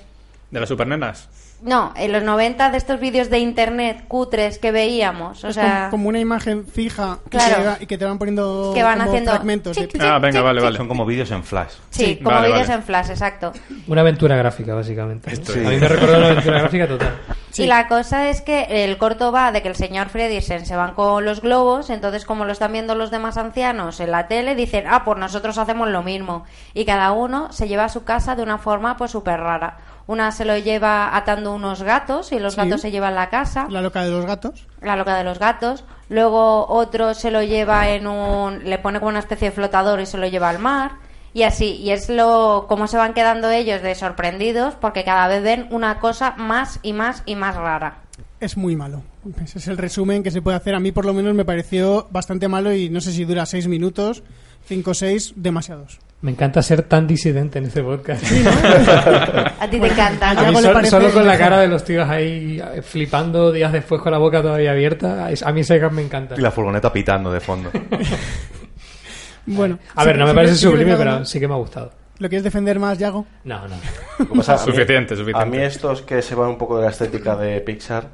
¿De 0.52 0.60
las 0.60 0.70
supernenas? 0.70 1.28
No, 1.66 1.92
en 1.96 2.12
los 2.12 2.22
90 2.24 2.70
de 2.70 2.78
estos 2.78 3.00
vídeos 3.00 3.30
de 3.32 3.40
internet 3.40 4.06
cutres 4.08 4.60
que 4.60 4.72
veíamos, 4.72 5.44
o 5.44 5.48
es 5.48 5.56
sea... 5.56 5.90
como, 5.90 5.90
como 5.92 6.10
una 6.10 6.20
imagen 6.20 6.66
fija 6.68 7.18
Claro. 7.30 7.56
que 7.58 7.64
va- 7.68 7.78
y 7.82 7.86
que 7.88 7.98
te 7.98 8.06
van 8.06 8.20
poniendo 8.20 8.72
Que 8.76 8.84
van 8.84 9.00
como 9.00 9.10
haciendo 9.10 9.32
fragmentos. 9.32 9.76
de- 9.76 9.88
chic, 9.88 10.02
Ah, 10.02 10.20
venga, 10.20 10.42
vale, 10.42 10.62
vale. 10.62 10.78
Son 10.78 10.88
como 10.88 11.06
vídeos 11.08 11.32
en 11.32 11.44
flash. 11.44 11.72
Sí, 11.90 12.06
Sí, 12.06 12.16
como 12.18 12.36
vale, 12.36 12.50
vídeos 12.50 12.68
vale. 12.68 12.80
en 12.80 12.86
flash, 12.86 13.10
exacto. 13.10 13.52
Una 13.88 14.02
aventura 14.02 14.36
gráfica, 14.38 14.76
básicamente. 14.76 15.34
Esto 15.34 15.54
A 15.54 15.56
mí 15.56 15.78
me 15.78 15.88
recuerda 15.88 16.18
una 16.20 16.28
aventura 16.28 16.60
gráfica 16.60 16.88
total. 16.88 17.16
Y 17.58 17.66
la 17.68 17.88
cosa 17.88 18.30
es 18.30 18.42
que 18.42 18.84
el 18.84 18.98
corto 18.98 19.32
va 19.32 19.52
de 19.54 19.62
que 19.62 19.70
el 19.70 19.76
señor 19.76 20.10
Fredriksen 20.10 20.66
se 20.66 20.76
van 20.76 20.94
con 20.94 21.24
los 21.26 21.42
globos, 21.42 21.90
entonces 21.90 22.26
como 22.26 22.44
lo 22.46 22.52
están 22.52 22.74
viendo 22.74 22.96
los 22.96 23.12
demás 23.12 23.38
ancianos 23.38 24.00
en 24.02 24.12
la 24.12 24.28
tele, 24.28 24.56
dicen, 24.56 24.84
ah, 24.88 25.04
pues 25.06 25.18
nosotros 25.18 25.58
hacemos 25.58 25.88
lo 25.88 26.04
mismo. 26.04 26.44
Y 26.74 26.84
cada 26.86 27.12
uno 27.14 27.52
se 27.54 27.68
lleva 27.70 27.86
a 27.86 27.90
su 27.90 28.04
casa 28.04 28.36
de 28.36 28.44
una 28.44 28.58
forma 28.58 28.98
pues 28.98 29.12
súper 29.12 29.40
rara. 29.40 29.78
Una 30.08 30.32
se 30.32 30.46
lo 30.46 30.56
lleva 30.58 31.16
atando 31.18 31.54
unos 31.54 31.82
gatos 31.82 32.32
y 32.32 32.40
los 32.40 32.54
Sí. 32.54 32.62
gatos 32.62 32.82
se 32.82 32.92
llevan 32.92 33.16
la 33.16 33.30
casa 33.30 33.66
La 33.70 33.82
loca 33.82 34.04
de 34.04 34.12
los 34.12 34.26
gatos. 34.26 34.68
la 34.82 34.96
loca 34.96 35.16
de 35.18 35.24
los 35.24 35.40
gatos. 35.40 35.84
Luego 36.10 36.68
otro 36.68 37.14
se 37.16 37.32
lo 37.32 37.42
lleva 37.42 37.90
en 37.90 38.06
un. 38.08 38.64
le 38.70 38.78
pone 38.78 39.00
como 39.00 39.10
una 39.10 39.20
especie 39.20 39.50
de 39.50 39.56
flotador 39.56 40.00
y 40.00 40.06
se 40.06 40.18
lo 40.18 40.28
lleva 40.28 40.50
al 40.50 40.60
mar. 40.60 40.94
Y 41.34 41.44
así. 41.44 41.78
Y 41.78 41.90
es 41.92 42.10
lo. 42.10 42.66
cómo 42.70 42.88
se 42.88 42.98
van 42.98 43.14
quedando 43.16 43.50
ellos 43.50 43.82
de 43.82 43.96
sorprendidos 43.96 44.76
porque 44.76 45.04
cada 45.04 45.28
vez 45.28 45.42
ven 45.42 45.68
una 45.72 46.00
cosa 46.00 46.36
más 46.38 46.80
y 46.84 46.94
más 46.94 47.24
y 47.26 47.36
más 47.36 47.56
rara. 47.56 47.98
Es 48.40 48.58
muy 48.58 48.76
malo. 48.76 49.02
Ese 49.44 49.58
es 49.58 49.68
el 49.68 49.78
resumen 49.78 50.22
que 50.22 50.30
se 50.30 50.42
puede 50.42 50.58
hacer. 50.58 50.76
A 50.76 50.80
mí, 50.80 50.92
por 50.92 51.06
lo 51.06 51.14
menos, 51.14 51.34
me 51.34 51.46
pareció 51.46 52.06
bastante 52.12 52.48
malo 52.48 52.72
y 52.74 52.90
no 52.90 53.02
sé 53.02 53.12
si 53.12 53.26
dura 53.26 53.46
seis 53.48 53.68
minutos, 53.68 54.22
cinco 54.66 54.92
o 54.92 54.94
seis, 54.94 55.34
demasiados. 55.36 56.00
Me 56.26 56.32
encanta 56.32 56.64
ser 56.64 56.82
tan 56.82 57.06
disidente 57.06 57.60
en 57.60 57.66
este 57.66 57.84
podcast. 57.84 58.24
A 59.60 59.70
ti 59.70 59.80
te 59.80 59.86
encanta. 59.86 60.32
A 60.32 60.52
mí 60.52 60.88
solo 60.90 61.12
con 61.12 61.28
la 61.28 61.38
cara 61.38 61.60
de 61.60 61.68
los 61.68 61.84
tíos 61.84 62.10
ahí 62.10 62.60
eh, 62.60 62.82
flipando 62.82 63.52
días 63.52 63.72
después 63.72 64.02
con 64.02 64.12
la 64.12 64.18
boca 64.18 64.42
todavía 64.42 64.72
abierta, 64.72 65.28
a 65.28 65.52
mí 65.52 65.62
ese 65.62 65.80
me 65.92 66.02
encanta. 66.02 66.34
Y 66.36 66.42
la 66.42 66.50
furgoneta 66.50 66.92
pitando 66.92 67.32
de 67.32 67.40
fondo. 67.40 67.70
Bueno. 69.46 69.78
A 69.94 70.02
sí- 70.02 70.08
ver, 70.08 70.18
no 70.18 70.26
me 70.26 70.32
sí- 70.32 70.36
parece 70.36 70.56
sublime, 70.56 70.96
pero 70.98 71.24
sí 71.26 71.40
que 71.40 71.48
me 71.48 71.54
ha 71.54 71.58
gustado. 71.58 71.92
¿Lo 72.18 72.28
quieres 72.28 72.44
defender 72.44 72.80
más, 72.80 72.98
Yago? 72.98 73.28
No, 73.44 73.68
no. 73.68 73.76
Mí- 74.34 74.42
Suficiente, 74.42 75.16
suficiente. 75.16 75.40
A 75.40 75.46
mí 75.46 75.60
estos 75.60 76.02
que 76.02 76.24
se 76.24 76.34
van 76.34 76.50
un 76.50 76.58
poco 76.58 76.78
de 76.80 76.86
la 76.86 76.90
estética 76.90 77.36
de 77.36 77.62
Pixar, 77.62 78.10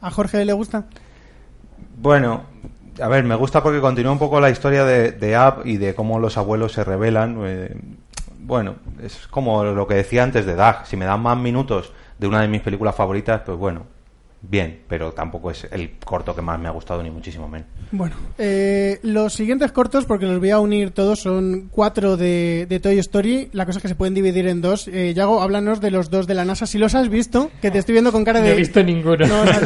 ¿A 0.00 0.10
Jorge 0.10 0.44
le 0.44 0.52
gusta? 0.54 0.86
Bueno, 1.96 2.46
a 3.00 3.08
ver, 3.08 3.24
me 3.24 3.34
gusta 3.34 3.62
porque 3.62 3.80
continúa 3.80 4.12
un 4.12 4.18
poco 4.18 4.40
la 4.40 4.50
historia 4.50 4.84
de, 4.84 5.12
de 5.12 5.52
y 5.64 5.76
de 5.76 5.94
cómo 5.94 6.18
los 6.18 6.36
abuelos 6.36 6.72
se 6.72 6.84
rebelan. 6.84 7.38
eh, 7.44 7.76
bueno, 8.40 8.76
es 9.02 9.26
como 9.28 9.62
lo 9.64 9.86
que 9.86 9.94
decía 9.94 10.22
antes 10.22 10.46
de 10.46 10.54
Dag. 10.54 10.86
Si 10.86 10.96
me 10.96 11.04
dan 11.04 11.20
más 11.20 11.36
minutos 11.36 11.92
de 12.18 12.26
una 12.26 12.40
de 12.40 12.48
mis 12.48 12.62
películas 12.62 12.94
favoritas, 12.94 13.42
pues 13.44 13.58
bueno, 13.58 13.82
bien, 14.42 14.80
pero 14.88 15.12
tampoco 15.12 15.50
es 15.50 15.66
el 15.70 15.98
corto 15.98 16.34
que 16.34 16.42
más 16.42 16.58
me 16.60 16.68
ha 16.68 16.72
gustado, 16.72 17.02
ni 17.02 17.10
muchísimo 17.10 17.48
menos. 17.48 17.66
Bueno, 17.90 18.16
eh, 18.36 18.98
los 19.02 19.32
siguientes 19.32 19.72
cortos, 19.72 20.04
porque 20.04 20.26
los 20.26 20.38
voy 20.38 20.50
a 20.50 20.58
unir 20.60 20.90
todos, 20.90 21.20
son 21.20 21.68
cuatro 21.70 22.16
de, 22.16 22.66
de 22.68 22.80
Toy 22.80 22.98
Story. 22.98 23.48
La 23.52 23.64
cosa 23.66 23.78
es 23.78 23.82
que 23.82 23.88
se 23.88 23.94
pueden 23.94 24.14
dividir 24.14 24.46
en 24.46 24.60
dos. 24.60 24.88
Eh, 24.88 25.14
Yago, 25.14 25.40
háblanos 25.40 25.80
de 25.80 25.90
los 25.90 26.10
dos 26.10 26.26
de 26.26 26.34
la 26.34 26.44
NASA. 26.44 26.66
Si 26.66 26.78
los 26.78 26.94
has 26.94 27.08
visto, 27.08 27.50
que 27.62 27.70
te 27.70 27.78
estoy 27.78 27.94
viendo 27.94 28.12
con 28.12 28.24
cara 28.24 28.40
No 28.40 28.46
de... 28.46 28.52
he 28.52 28.56
visto 28.56 28.82
ninguno. 28.82 29.26
No 29.26 29.42
visto. 29.44 29.60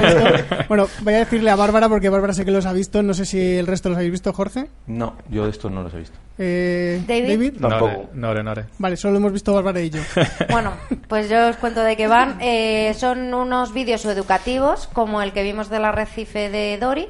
Bueno, 0.69 0.86
voy 1.03 1.15
a 1.15 1.19
decirle 1.19 1.51
a 1.51 1.57
Bárbara, 1.57 1.89
porque 1.89 2.09
Bárbara 2.09 2.32
sé 2.32 2.44
que 2.44 2.51
los 2.53 2.65
ha 2.66 2.73
visto. 2.73 3.03
No 3.03 3.12
sé 3.15 3.24
si 3.27 3.40
el 3.40 3.66
resto 3.66 3.89
los 3.89 3.97
habéis 3.99 4.12
visto, 4.12 4.32
Jorge. 4.32 4.69
No, 4.86 5.16
yo 5.28 5.44
de 5.44 5.51
estos 5.51 5.70
no 5.73 5.82
los 5.82 5.93
he 5.94 5.99
visto. 5.99 6.16
Eh, 6.38 7.02
David. 7.06 7.60
Tampoco. 7.60 8.10
Nore, 8.14 8.42
Nore. 8.42 8.66
Vale, 8.78 8.96
solo 8.96 9.18
hemos 9.18 9.32
visto 9.32 9.52
Bárbara 9.52 9.80
y 9.80 9.90
yo. 9.90 10.00
Bueno, 10.50 10.72
pues 11.09 11.28
yo 11.28 11.48
os 11.48 11.56
cuento 11.56 11.82
de 11.82 11.96
qué 11.96 12.06
van. 12.06 12.38
Eh, 12.40 12.94
son 12.94 13.32
unos 13.34 13.72
vídeos 13.72 14.04
educativos, 14.04 14.88
como 14.92 15.22
el 15.22 15.32
que 15.32 15.42
vimos 15.42 15.68
del 15.68 15.84
arrecife 15.84 16.50
de 16.50 16.78
Dory, 16.78 17.09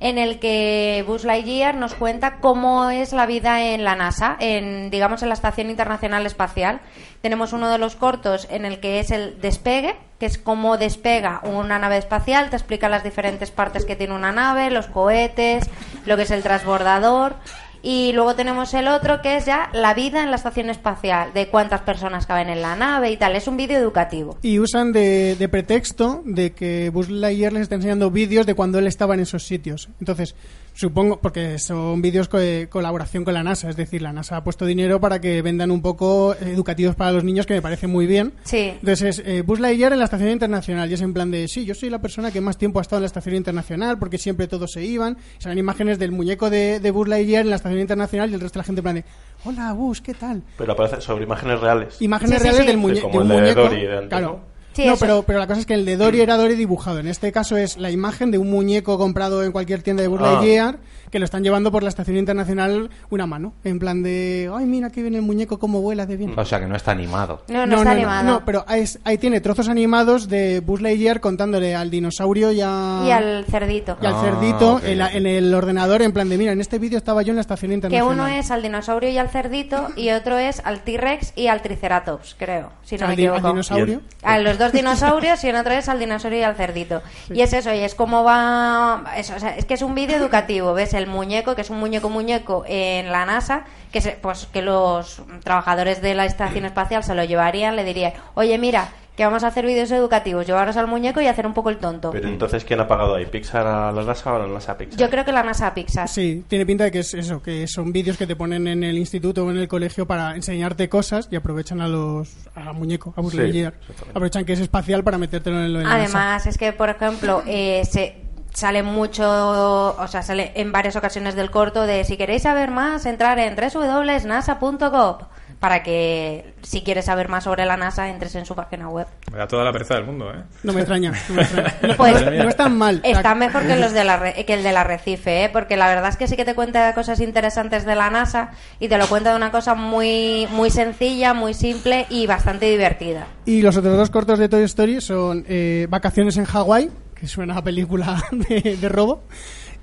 en 0.00 0.18
el 0.18 0.40
que 0.40 1.04
Buzz 1.06 1.24
Lightyear 1.24 1.76
nos 1.76 1.94
cuenta 1.94 2.38
cómo 2.40 2.90
es 2.90 3.12
la 3.12 3.26
vida 3.26 3.62
en 3.62 3.84
la 3.84 3.94
NASA, 3.94 4.36
en 4.40 4.90
digamos 4.90 5.22
en 5.22 5.28
la 5.28 5.34
Estación 5.34 5.70
Internacional 5.70 6.26
Espacial. 6.26 6.80
Tenemos 7.20 7.52
uno 7.52 7.70
de 7.70 7.78
los 7.78 7.94
cortos 7.94 8.48
en 8.50 8.64
el 8.64 8.80
que 8.80 8.98
es 8.98 9.10
el 9.10 9.40
despegue, 9.40 9.94
que 10.18 10.26
es 10.26 10.38
cómo 10.38 10.76
despega 10.76 11.40
una 11.44 11.78
nave 11.78 11.98
espacial, 11.98 12.50
te 12.50 12.56
explica 12.56 12.88
las 12.88 13.04
diferentes 13.04 13.50
partes 13.50 13.84
que 13.84 13.96
tiene 13.96 14.14
una 14.14 14.32
nave, 14.32 14.70
los 14.70 14.86
cohetes, 14.88 15.68
lo 16.04 16.16
que 16.16 16.22
es 16.22 16.30
el 16.30 16.42
transbordador. 16.42 17.36
Y 17.82 18.12
luego 18.12 18.34
tenemos 18.36 18.72
el 18.74 18.86
otro 18.86 19.20
que 19.22 19.36
es 19.36 19.44
ya 19.44 19.68
la 19.72 19.92
vida 19.92 20.22
en 20.22 20.30
la 20.30 20.36
estación 20.36 20.70
espacial, 20.70 21.32
de 21.34 21.48
cuántas 21.48 21.80
personas 21.80 22.26
caben 22.26 22.48
en 22.48 22.62
la 22.62 22.76
nave 22.76 23.10
y 23.10 23.16
tal. 23.16 23.34
Es 23.34 23.48
un 23.48 23.56
vídeo 23.56 23.78
educativo. 23.78 24.38
Y 24.42 24.60
usan 24.60 24.92
de, 24.92 25.34
de 25.36 25.48
pretexto 25.48 26.22
de 26.24 26.52
que 26.52 26.90
Buzz 26.90 27.10
Lightyear 27.10 27.52
les 27.52 27.62
está 27.62 27.74
enseñando 27.74 28.10
vídeos 28.10 28.46
de 28.46 28.54
cuando 28.54 28.78
él 28.78 28.86
estaba 28.86 29.14
en 29.14 29.20
esos 29.20 29.44
sitios. 29.44 29.88
Entonces, 29.98 30.36
supongo, 30.74 31.20
porque 31.20 31.58
son 31.58 32.00
vídeos 32.02 32.28
co- 32.28 32.38
de 32.38 32.68
colaboración 32.70 33.24
con 33.24 33.34
la 33.34 33.42
NASA, 33.42 33.68
es 33.70 33.76
decir, 33.76 34.02
la 34.02 34.12
NASA 34.12 34.36
ha 34.38 34.44
puesto 34.44 34.64
dinero 34.66 35.00
para 35.00 35.20
que 35.20 35.42
vendan 35.42 35.70
un 35.70 35.82
poco 35.82 36.34
educativos 36.40 36.94
para 36.94 37.12
los 37.12 37.24
niños, 37.24 37.46
que 37.46 37.54
me 37.54 37.62
parece 37.62 37.86
muy 37.86 38.06
bien. 38.06 38.32
Sí. 38.44 38.70
Entonces, 38.80 39.18
es 39.20 39.26
eh, 39.26 39.42
Buzz 39.42 39.60
Lightyear 39.60 39.92
en 39.92 39.98
la 39.98 40.06
estación 40.06 40.30
internacional 40.30 40.90
y 40.90 40.94
es 40.94 41.00
en 41.02 41.12
plan 41.12 41.30
de, 41.30 41.46
sí, 41.48 41.64
yo 41.64 41.74
soy 41.74 41.90
la 41.90 42.00
persona 42.00 42.30
que 42.30 42.40
más 42.40 42.56
tiempo 42.58 42.78
ha 42.78 42.82
estado 42.82 42.98
en 42.98 43.02
la 43.02 43.06
estación 43.06 43.34
internacional 43.34 43.98
porque 43.98 44.18
siempre 44.18 44.48
todos 44.48 44.72
se 44.72 44.84
iban. 44.84 45.16
Salen 45.38 45.58
imágenes 45.58 45.98
del 45.98 46.12
muñeco 46.12 46.50
de, 46.50 46.80
de 46.80 46.90
Buzz 46.90 47.08
Lightyear 47.08 47.42
en 47.44 47.50
la 47.50 47.56
estación 47.56 47.80
internacional 47.80 48.30
y 48.30 48.34
el 48.34 48.40
resto 48.40 48.58
de 48.58 48.60
la 48.60 48.64
gente 48.64 48.80
en 48.80 48.82
plan 48.82 48.94
de, 48.96 49.04
hola 49.44 49.72
Buzz, 49.72 50.00
¿qué 50.00 50.14
tal? 50.14 50.42
pero 50.56 50.72
aparece 50.72 51.00
sobre 51.00 51.24
imágenes 51.24 51.60
reales. 51.60 52.00
Imágenes 52.00 52.38
Sí, 52.38 52.38
sí, 52.38 52.42
reales 52.44 52.60
sí. 52.60 52.66
del 52.66 52.76
Sí, 52.76 52.82
muñe- 52.82 53.00
como 53.02 53.12
de 53.12 53.18
un 53.18 53.22
el 53.24 53.28
de 53.28 53.40
muñeco. 53.42 53.60
Dory 53.62 53.82
de 53.86 53.92
antes, 53.94 54.08
claro. 54.08 54.26
¿no? 54.26 54.51
Sí, 54.74 54.86
no, 54.86 54.92
eso. 54.94 55.00
pero, 55.00 55.22
pero 55.22 55.38
la 55.38 55.46
cosa 55.46 55.60
es 55.60 55.66
que 55.66 55.74
el 55.74 55.84
de 55.84 55.96
Dory 55.96 56.20
era 56.22 56.36
Dory 56.36 56.54
dibujado. 56.54 56.98
En 56.98 57.06
este 57.08 57.32
caso 57.32 57.56
es 57.56 57.76
la 57.76 57.90
imagen 57.90 58.30
de 58.30 58.38
un 58.38 58.50
muñeco 58.50 58.98
comprado 58.98 59.42
en 59.44 59.52
cualquier 59.52 59.82
tienda 59.82 60.02
de 60.02 60.08
Buzz 60.08 60.20
Ah. 60.22 60.76
Que 61.12 61.18
lo 61.20 61.26
están 61.26 61.44
llevando 61.44 61.70
por 61.70 61.82
la 61.84 61.90
estación 61.90 62.16
internacional 62.16 62.90
una 63.10 63.26
mano. 63.26 63.52
En 63.64 63.78
plan 63.78 64.02
de, 64.02 64.50
ay, 64.52 64.64
mira 64.66 64.90
que 64.90 65.02
viene 65.02 65.18
el 65.18 65.22
muñeco, 65.22 65.58
cómo 65.58 65.80
vuela 65.82 66.06
de 66.06 66.16
bien. 66.16 66.32
O 66.36 66.44
sea 66.44 66.58
que 66.58 66.66
no 66.66 66.74
está 66.74 66.90
animado. 66.90 67.42
No, 67.48 67.66
no, 67.66 67.76
está 67.76 67.90
animado. 67.92 68.24
no, 68.24 68.44
pero 68.44 68.64
ahí, 68.66 68.80
es- 68.80 68.98
ahí 69.04 69.18
tiene 69.18 69.40
trozos 69.42 69.68
animados 69.68 70.28
de 70.28 70.60
Buzz 70.60 70.80
Lightyear 70.80 71.20
contándole 71.20 71.74
al 71.76 71.90
dinosaurio 71.90 72.50
y, 72.50 72.62
a- 72.62 73.02
Y 73.06 73.10
al 73.10 73.44
cerdito. 73.44 73.98
y 74.00 74.06
al 74.06 74.14
Ah, 74.14 74.20
cerdito 74.22 74.80
en, 74.82 74.98
la- 74.98 75.06
ok. 75.08 75.14
en 75.14 75.26
el 75.26 75.54
ordenador 75.54 76.00
en 76.00 76.12
plan 76.12 76.28
de, 76.30 76.38
mira, 76.38 76.52
en 76.52 76.60
este 76.62 76.78
vídeo 76.78 76.96
estaba 76.96 77.20
yo 77.22 77.30
en 77.30 77.36
la 77.36 77.42
estación 77.42 77.68
Que 77.70 77.74
internacional. 77.74 78.14
uno 78.14 78.26
es 78.28 78.50
al 78.50 78.62
dinosaurio 78.62 79.10
y 79.10 79.18
al 79.18 79.28
cerdito 79.28 79.88
y 79.96 80.10
otro 80.10 80.38
es 80.38 80.62
al 80.64 80.80
T-Rex 80.80 81.34
y 81.36 81.48
al 81.48 81.60
Triceratops, 81.60 82.36
creo, 82.38 82.70
si 82.84 82.96
no 82.96 83.04
al, 83.04 83.10
me 83.10 83.16
di- 83.16 83.26
al 83.26 83.34
equivoco. 83.34 83.52
dinosaurio. 83.52 84.00
A 84.22 84.38
los 84.38 84.56
dos 84.58 84.72
dinosaurios 84.72 85.44
y 85.44 85.48
en 85.50 85.56
otro 85.56 85.72
es 85.74 85.90
al 85.90 85.98
dinosaurio 85.98 86.38
y 86.40 86.42
al 86.44 86.54
cerdito. 86.56 87.02
Y 87.30 87.42
es 87.42 87.52
eso, 87.52 87.70
y 87.74 87.80
es 87.80 87.94
como 87.94 88.24
va... 88.24 89.04
Eso, 89.16 89.34
o 89.36 89.38
sea, 89.38 89.56
es 89.58 89.66
que 89.66 89.74
es 89.74 89.82
un 89.82 89.94
vídeo 89.94 90.16
educativo, 90.16 90.72
¿ves? 90.72 90.94
El 90.94 91.01
muñeco, 91.06 91.54
que 91.54 91.62
es 91.62 91.70
un 91.70 91.78
muñeco 91.78 92.08
muñeco 92.08 92.64
en 92.66 93.10
la 93.10 93.24
NASA, 93.24 93.64
que, 93.90 94.00
se, 94.00 94.12
pues, 94.12 94.46
que 94.46 94.62
los 94.62 95.22
trabajadores 95.42 96.02
de 96.02 96.14
la 96.14 96.24
estación 96.24 96.64
espacial 96.64 97.04
se 97.04 97.14
lo 97.14 97.24
llevarían, 97.24 97.76
le 97.76 97.84
dirían, 97.84 98.12
oye, 98.34 98.58
mira, 98.58 98.88
que 99.16 99.24
vamos 99.24 99.44
a 99.44 99.48
hacer 99.48 99.66
vídeos 99.66 99.90
educativos, 99.90 100.46
llevaros 100.46 100.76
al 100.78 100.86
muñeco 100.86 101.20
y 101.20 101.26
hacer 101.26 101.46
un 101.46 101.52
poco 101.52 101.68
el 101.68 101.76
tonto. 101.76 102.10
Pero 102.12 102.28
entonces, 102.28 102.64
¿quién 102.64 102.80
ha 102.80 102.88
pagado 102.88 103.14
ahí? 103.14 103.26
¿Pixar 103.26 103.66
a 103.66 103.92
la 103.92 104.02
NASA 104.02 104.32
o 104.32 104.38
la 104.38 104.46
NASA 104.46 104.72
a 104.72 104.78
Pixar? 104.78 104.98
Yo 104.98 105.10
creo 105.10 105.24
que 105.24 105.32
la 105.32 105.42
NASA 105.42 105.74
Pixar. 105.74 106.08
Sí, 106.08 106.44
tiene 106.48 106.64
pinta 106.64 106.84
de 106.84 106.90
que 106.90 107.00
es 107.00 107.12
eso, 107.12 107.42
que 107.42 107.66
son 107.68 107.92
vídeos 107.92 108.16
que 108.16 108.26
te 108.26 108.36
ponen 108.36 108.66
en 108.66 108.82
el 108.84 108.96
instituto 108.96 109.44
o 109.44 109.50
en 109.50 109.58
el 109.58 109.68
colegio 109.68 110.06
para 110.06 110.34
enseñarte 110.34 110.88
cosas 110.88 111.28
y 111.30 111.36
aprovechan 111.36 111.82
a 111.82 111.88
los 111.88 112.30
a 112.54 112.72
muñeco, 112.72 113.12
a 113.16 113.20
Buzz 113.20 113.34
Sí. 113.34 113.64
Aprovechan 114.10 114.44
que 114.46 114.54
es 114.54 114.60
espacial 114.60 115.04
para 115.04 115.18
metértelo 115.18 115.62
en 115.62 115.72
lo 115.74 115.78
de 115.80 115.84
la 115.84 115.90
NASA. 115.90 116.04
Además, 116.04 116.46
es 116.46 116.56
que, 116.56 116.72
por 116.72 116.88
ejemplo, 116.88 117.42
eh, 117.46 117.82
se 117.84 118.16
sale 118.52 118.82
mucho, 118.82 119.96
o 119.96 120.08
sea, 120.08 120.22
sale 120.22 120.52
en 120.56 120.72
varias 120.72 120.96
ocasiones 120.96 121.34
del 121.34 121.50
corto 121.50 121.82
de 121.86 122.04
si 122.04 122.16
queréis 122.16 122.42
saber 122.42 122.70
más, 122.70 123.06
entrar 123.06 123.38
en 123.38 123.56
www.nasa.gov 123.56 125.18
para 125.60 125.82
que 125.84 126.54
si 126.62 126.82
quieres 126.82 127.04
saber 127.04 127.28
más 127.28 127.44
sobre 127.44 127.64
la 127.64 127.76
NASA 127.76 128.08
entres 128.08 128.34
en 128.34 128.44
su 128.44 128.54
página 128.56 128.88
web. 128.88 129.06
Me 129.30 129.38
da 129.38 129.46
toda 129.46 129.62
la 129.64 129.70
pereza 129.72 129.94
del 129.94 130.04
mundo, 130.04 130.28
¿eh? 130.32 130.42
No 130.64 130.72
me 130.72 130.80
extraña. 130.80 131.12
No, 131.28 131.34
me 131.36 131.42
extraña. 131.42 131.74
No, 131.82 131.94
Pues- 131.96 132.20
no- 132.20 132.48
es 132.48 132.56
tan 132.56 132.76
mal. 132.76 133.00
Está 133.04 133.34
mejor 133.36 133.62
que, 133.66 133.76
los 133.76 133.92
de 133.92 134.02
la 134.02 134.16
re- 134.16 134.44
que 134.44 134.54
el 134.54 134.64
del 134.64 134.76
arrecife, 134.76 135.44
¿eh? 135.44 135.50
porque 135.52 135.76
la 135.76 135.86
verdad 135.86 136.08
es 136.08 136.16
que 136.16 136.26
sí 136.26 136.34
que 136.36 136.44
te 136.44 136.54
cuenta 136.56 136.92
cosas 136.94 137.20
interesantes 137.20 137.84
de 137.86 137.94
la 137.94 138.10
NASA 138.10 138.50
y 138.80 138.88
te 138.88 138.98
lo 138.98 139.06
cuenta 139.06 139.30
de 139.30 139.36
una 139.36 139.52
cosa 139.52 139.74
muy, 139.76 140.48
muy 140.50 140.70
sencilla, 140.70 141.32
muy 141.32 141.54
simple 141.54 142.06
y 142.10 142.26
bastante 142.26 142.66
divertida. 142.68 143.26
Y 143.44 143.62
los 143.62 143.76
otros 143.76 143.96
dos 143.96 144.10
cortos 144.10 144.40
de 144.40 144.48
Toy 144.48 144.64
Story 144.64 145.00
son 145.00 145.44
eh, 145.48 145.86
Vacaciones 145.88 146.36
en 146.38 146.44
Hawái, 146.44 146.90
que 147.22 147.28
suena 147.28 147.56
a 147.56 147.62
película 147.62 148.20
de, 148.32 148.76
de 148.76 148.88
robo, 148.88 149.22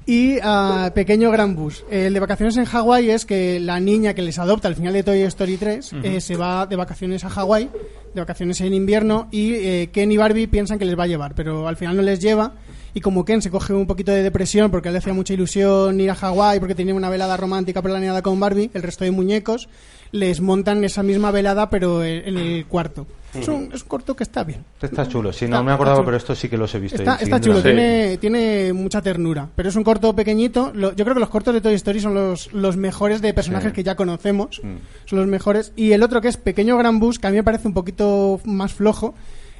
y 0.06 0.40
ah, 0.44 0.92
Pequeño 0.94 1.32
Gran 1.32 1.56
Bus. 1.56 1.86
El 1.90 2.14
de 2.14 2.20
Vacaciones 2.20 2.58
en 2.58 2.66
Hawái 2.66 3.12
es 3.12 3.26
que 3.26 3.62
la 3.62 3.80
niña 3.80 4.14
que 4.14 4.22
les 4.22 4.40
adopta 4.40 4.68
al 4.68 4.76
final 4.76 4.92
de 4.92 5.04
Toy 5.04 5.22
Story 5.22 5.56
3 5.56 5.94
eh, 6.04 6.20
se 6.20 6.36
va 6.36 6.66
de 6.66 6.76
vacaciones 6.76 7.24
a 7.24 7.30
Hawái, 7.30 7.70
de 8.14 8.20
vacaciones 8.20 8.60
en 8.60 8.74
invierno, 8.74 9.30
y 9.32 9.54
eh, 9.54 9.90
Ken 9.94 10.12
y 10.12 10.18
Barbie 10.18 10.48
piensan 10.48 10.80
que 10.80 10.84
les 10.84 11.00
va 11.00 11.04
a 11.04 11.08
llevar, 11.08 11.34
pero 11.34 11.66
al 11.66 11.78
final 11.78 11.96
no 11.96 12.02
les 12.02 12.20
lleva. 12.20 12.56
Y 12.94 13.00
como 13.00 13.24
Ken 13.24 13.42
se 13.42 13.50
coge 13.50 13.72
un 13.72 13.88
poquito 13.88 14.12
de 14.12 14.22
depresión 14.22 14.70
porque 14.70 14.92
le 14.92 14.98
hacía 14.98 15.14
mucha 15.14 15.34
ilusión 15.34 15.98
ir 16.02 16.12
a 16.12 16.16
Hawái 16.16 16.60
porque 16.60 16.76
tenía 16.76 16.94
una 16.94 17.10
velada 17.10 17.38
romántica 17.38 17.82
planeada 17.82 18.22
con 18.22 18.38
Barbie, 18.38 18.70
el 18.74 18.84
resto 18.84 19.06
de 19.06 19.12
muñecos 19.12 19.70
les 20.12 20.42
montan 20.42 20.84
esa 20.84 21.04
misma 21.04 21.32
velada 21.32 21.70
pero 21.70 22.04
en 22.04 22.38
el 22.38 22.66
cuarto. 22.66 23.06
Es 23.32 23.48
un, 23.48 23.70
es 23.72 23.84
un 23.84 23.88
corto 23.88 24.16
que 24.16 24.24
está 24.24 24.44
bien. 24.44 24.66
Está 24.82 25.08
chulo. 25.08 25.32
Sí, 25.32 25.46
no 25.46 25.58
Está- 25.58 25.64
me 25.64 25.72
acordaba, 25.72 26.04
pero 26.04 26.18
esto 26.18 26.34
sí 26.34 26.50
que 26.50 26.58
los 26.58 26.74
he 26.74 26.80
visto. 26.80 27.00
Está, 27.00 27.40
chulo, 27.40 27.62
tiene, 27.62 28.18
tiene 28.18 28.74
mucha 28.74 29.04
ternura, 29.04 29.48
pero 29.56 29.70
es 29.70 29.76
un 29.76 29.84
corto 29.84 30.16
pequeñito. 30.16 30.72
Lo- 30.74 30.96
yo 30.96 31.06
creo 31.06 31.14
que 31.14 31.20
los 31.20 31.30
cortos 31.30 31.54
de 31.54 31.62
Toy 31.62 31.76
Story 31.76 32.00
son 32.00 32.16
los, 32.16 32.52
los 32.54 32.76
mejores 32.76 33.22
de 33.22 33.32
personajes 33.36 33.70
Sí. 33.70 33.76
que 33.76 33.84
ya 33.84 33.96
conocemos. 33.96 34.60
Mm. 34.64 34.76
Son 35.06 35.20
los 35.20 35.28
mejores. 35.28 35.74
Y 35.76 35.92
el 35.92 36.02
otro 36.02 36.22
que 36.22 36.28
es 36.30 36.38
Pequeño 36.38 36.76
Gran 36.80 37.00
Bus, 37.00 37.20
que 37.20 37.28
a 37.28 37.30
mí 37.30 37.36
me 37.38 37.44
parece 37.44 37.68
un 37.68 37.76
poquito 37.76 38.42
más 38.46 38.74
flojo, 38.74 39.14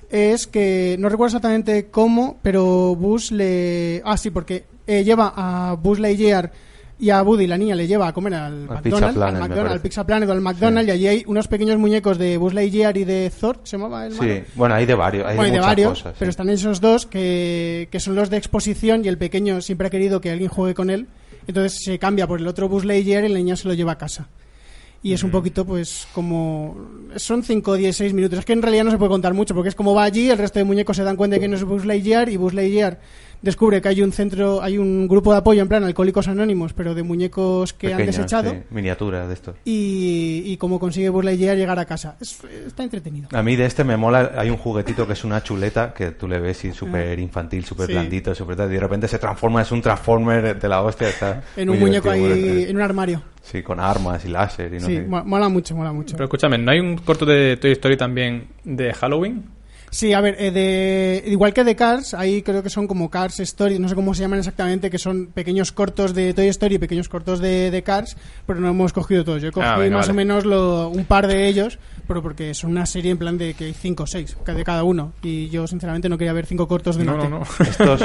es 0.10 0.48
que 0.48 0.96
no 0.98 1.08
recuerdo 1.08 1.28
exactamente 1.38 1.90
cómo, 1.92 2.40
pero 2.42 2.96
Buzz 2.96 3.32
le... 3.32 4.02
Ah, 4.04 4.18
sí, 4.18 4.32
porque 4.32 4.64
eh, 4.88 5.04
lleva 5.04 5.32
a 5.36 5.74
Buzz 5.76 6.00
Lightyear 6.00 6.52
y 7.00 7.10
a 7.12 7.24
Woody, 7.24 7.48
la 7.48 7.58
niña, 7.58 7.76
le 7.76 7.88
lleva 7.88 8.10
a 8.10 8.14
comer 8.14 8.34
al, 8.34 8.44
Al 8.44 8.60
McDonald's, 8.60 8.84
Pizza 8.84 9.08
al, 9.08 9.14
Planet, 9.14 9.34
me 9.34 9.40
McDonald's, 9.48 9.74
al. 9.74 9.82
Pizza 9.82 10.06
Planet 10.06 10.30
o 10.30 10.32
al 10.34 10.42
McDonald's, 10.42 10.88
y 10.90 10.92
allí 10.92 11.08
hay 11.08 11.24
unos 11.28 11.48
pequeños 11.48 11.78
muñecos 11.78 12.18
de 12.18 12.38
Buzz 12.38 12.54
Lightyear 12.54 12.98
y 12.98 13.06
de 13.06 13.32
Thor, 13.40 13.60
¿se 13.64 13.78
llamaba 13.78 14.06
el 14.06 14.16
malo? 14.16 14.34
Sí, 14.34 14.44
bueno, 14.56 14.76
hay 14.76 14.86
de 14.86 14.96
varios, 14.96 15.26
hay 15.26 15.36
Bueno, 15.38 15.44
de 15.44 15.50
y 15.50 15.52
de 15.52 15.58
muchas 15.60 15.72
varios, 15.72 15.90
cosas. 15.90 16.16
pero 16.20 16.30
sí. 16.30 16.32
están 16.32 16.50
esos 16.50 16.82
dos 16.82 17.06
que, 17.06 17.88
que 17.90 18.00
son 18.00 18.16
los 18.16 18.30
de 18.30 18.38
exposición 18.38 19.06
y 19.06 19.08
el 19.08 19.18
pequeño 19.18 19.62
siempre 19.62 19.88
ha 19.88 19.90
querido 19.90 20.20
que 20.20 20.30
alguien 20.30 20.50
juegue 20.50 20.74
con 20.74 20.90
él. 20.90 21.08
Entonces 21.48 21.82
se 21.84 21.98
cambia 21.98 22.28
por 22.28 22.40
el 22.40 22.48
otro 22.48 22.68
Buzz 22.68 22.86
Lightyear 22.86 23.24
y 23.24 23.30
la 23.30 23.40
niña 23.40 23.56
se 23.56 23.68
lo 23.68 23.74
lleva 23.74 23.94
a 23.94 23.98
casa. 23.98 24.28
Y 25.02 25.14
es 25.14 25.24
un 25.24 25.32
poquito, 25.32 25.66
pues, 25.66 26.08
como... 26.14 26.78
Son 27.16 27.42
5, 27.42 27.76
10, 27.76 27.96
6 27.96 28.14
minutos. 28.14 28.40
Es 28.40 28.46
que 28.46 28.52
en 28.52 28.62
realidad 28.62 28.84
no 28.84 28.92
se 28.92 28.98
puede 28.98 29.10
contar 29.10 29.34
mucho, 29.34 29.56
porque 29.56 29.70
es 29.70 29.76
como 29.76 29.96
va 29.96 30.04
allí, 30.04 30.30
el 30.30 30.38
resto 30.38 30.60
de 30.60 30.66
muñecos 30.66 30.98
se 30.98 31.04
dan 31.04 31.16
cuenta 31.16 31.36
de 31.36 31.40
que 31.40 31.48
no 31.48 31.56
es 31.56 31.64
Buzz 31.64 31.86
Lightyear, 31.86 32.28
y 32.28 32.36
Buzz 32.36 32.54
Lightyear 32.54 33.00
descubre 33.42 33.82
que 33.82 33.90
hay 33.90 34.02
un 34.02 34.12
centro, 34.12 34.62
hay 34.62 34.78
un 34.78 35.08
grupo 35.08 35.32
de 35.32 35.40
apoyo, 35.40 35.62
en 35.62 35.68
plan 35.68 35.84
Alcohólicos 35.84 36.28
Anónimos, 36.28 36.74
pero 36.74 36.94
de 36.96 37.04
muñecos 37.04 37.74
que 37.74 37.94
han 37.94 38.06
desechado, 38.06 38.52
sí, 38.52 38.58
miniaturas 38.72 39.28
de 39.28 39.34
estos. 39.34 39.56
y, 39.66 40.44
y 40.46 40.58
cómo 40.58 40.80
consigue 40.80 41.10
Lightyear 41.12 41.58
llegar 41.58 41.80
a 41.80 41.86
casa. 41.86 42.16
Es- 42.20 42.40
está 42.68 42.84
entretenido. 42.84 43.30
A 43.34 43.44
mí 43.44 43.56
de 43.56 43.66
este 43.66 43.84
me 43.84 43.98
mola, 43.98 44.32
hay 44.38 44.50
un 44.50 44.58
juguetito 44.58 45.06
que 45.08 45.14
es 45.14 45.24
una 45.24 45.44
chuleta 45.44 45.94
que 45.94 46.12
tú 46.12 46.28
le 46.28 46.40
ves 46.40 46.64
y 46.66 46.72
súper 46.72 47.20
infantil, 47.20 47.64
súper 47.66 47.84
Ah. 47.84 47.88
Sí. 47.88 47.94
blandito, 47.94 48.36
súper 48.36 48.56
tal, 48.56 48.70
y 48.70 48.74
de 48.76 48.80
repente 48.80 49.08
se 49.08 49.20
transforma, 49.20 49.62
es 49.62 49.72
un 49.72 49.82
transformer 49.82 50.60
de 50.60 50.68
la 50.70 50.82
hostia. 50.82 51.10
Está 51.10 51.42
En 51.58 51.70
un 51.70 51.80
muñeco 51.80 52.10
ahí, 52.10 52.66
en 52.70 52.76
un 52.76 52.82
armario. 52.82 53.22
Sí, 53.42 53.64
con 53.64 53.80
armas 53.80 54.24
y 54.26 54.28
láser 54.30 54.74
y 54.74 54.80
no 54.80 54.86
sí, 54.86 54.96
sé. 54.98 55.02
mola 55.08 55.50
mucho, 55.50 55.76
mola 55.76 55.92
mucho. 55.92 56.16
Pero 56.16 56.26
escúchame, 56.26 56.58
¿no 56.58 56.72
hay 56.72 56.80
un 56.80 56.98
corto 56.98 57.26
de 57.26 57.58
Toy 57.58 57.72
Story 57.72 57.98
también 57.98 58.48
de 58.64 58.94
Halloween? 58.94 59.46
Sí, 59.92 60.14
a 60.14 60.22
ver, 60.22 60.36
eh, 60.40 60.52
de, 60.52 61.24
igual 61.32 61.54
que 61.54 61.64
de 61.64 61.76
Cars, 61.76 62.14
ahí 62.14 62.42
creo 62.44 62.62
que 62.62 62.70
son 62.70 62.88
como 62.88 63.10
Cars 63.10 63.40
Story, 63.40 63.80
no 63.80 63.90
sé 63.90 63.96
cómo 63.96 64.14
se 64.14 64.22
llaman 64.22 64.40
exactamente, 64.40 64.90
que 64.90 65.00
son 65.00 65.28
pequeños 65.28 65.72
cortos 65.72 66.14
de 66.14 66.34
Toy 66.34 66.48
Story 66.48 66.76
y 66.76 66.80
pequeños 66.80 67.10
cortos 67.10 67.40
de, 67.40 67.72
de 67.72 67.84
Cars, 67.84 68.16
pero 68.46 68.60
no 68.60 68.70
hemos 68.70 68.94
cogido 68.94 69.24
todos. 69.24 69.42
Yo 69.42 69.52
cogí 69.52 69.66
Ah, 69.68 69.78
venga, 69.78 69.98
más 69.98 70.08
vale. 70.08 70.12
o 70.12 70.16
menos 70.16 70.46
lo- 70.46 70.90
un 70.90 71.06
par 71.06 71.26
de 71.28 71.48
ellos, 71.48 71.80
pero 72.08 72.22
porque 72.22 72.54
son 72.54 72.72
una 72.72 72.86
serie 72.86 73.12
en 73.12 73.18
plan 73.18 73.38
de 73.38 73.54
que 73.56 73.66
hay 73.66 73.74
cinco 73.74 74.04
o 74.04 74.08
seis 74.08 74.38
de 74.46 74.64
cada 74.64 74.84
uno. 74.84 75.14
Y 75.24 75.50
yo, 75.50 75.66
sinceramente, 75.68 76.08
no 76.10 76.18
quería 76.18 76.34
ver 76.34 76.46
cinco 76.46 76.68
cortos 76.68 76.96
de 76.96 77.06
No, 77.06 77.18
no, 77.18 77.28
no. 77.30 77.42
Estos, 77.60 78.02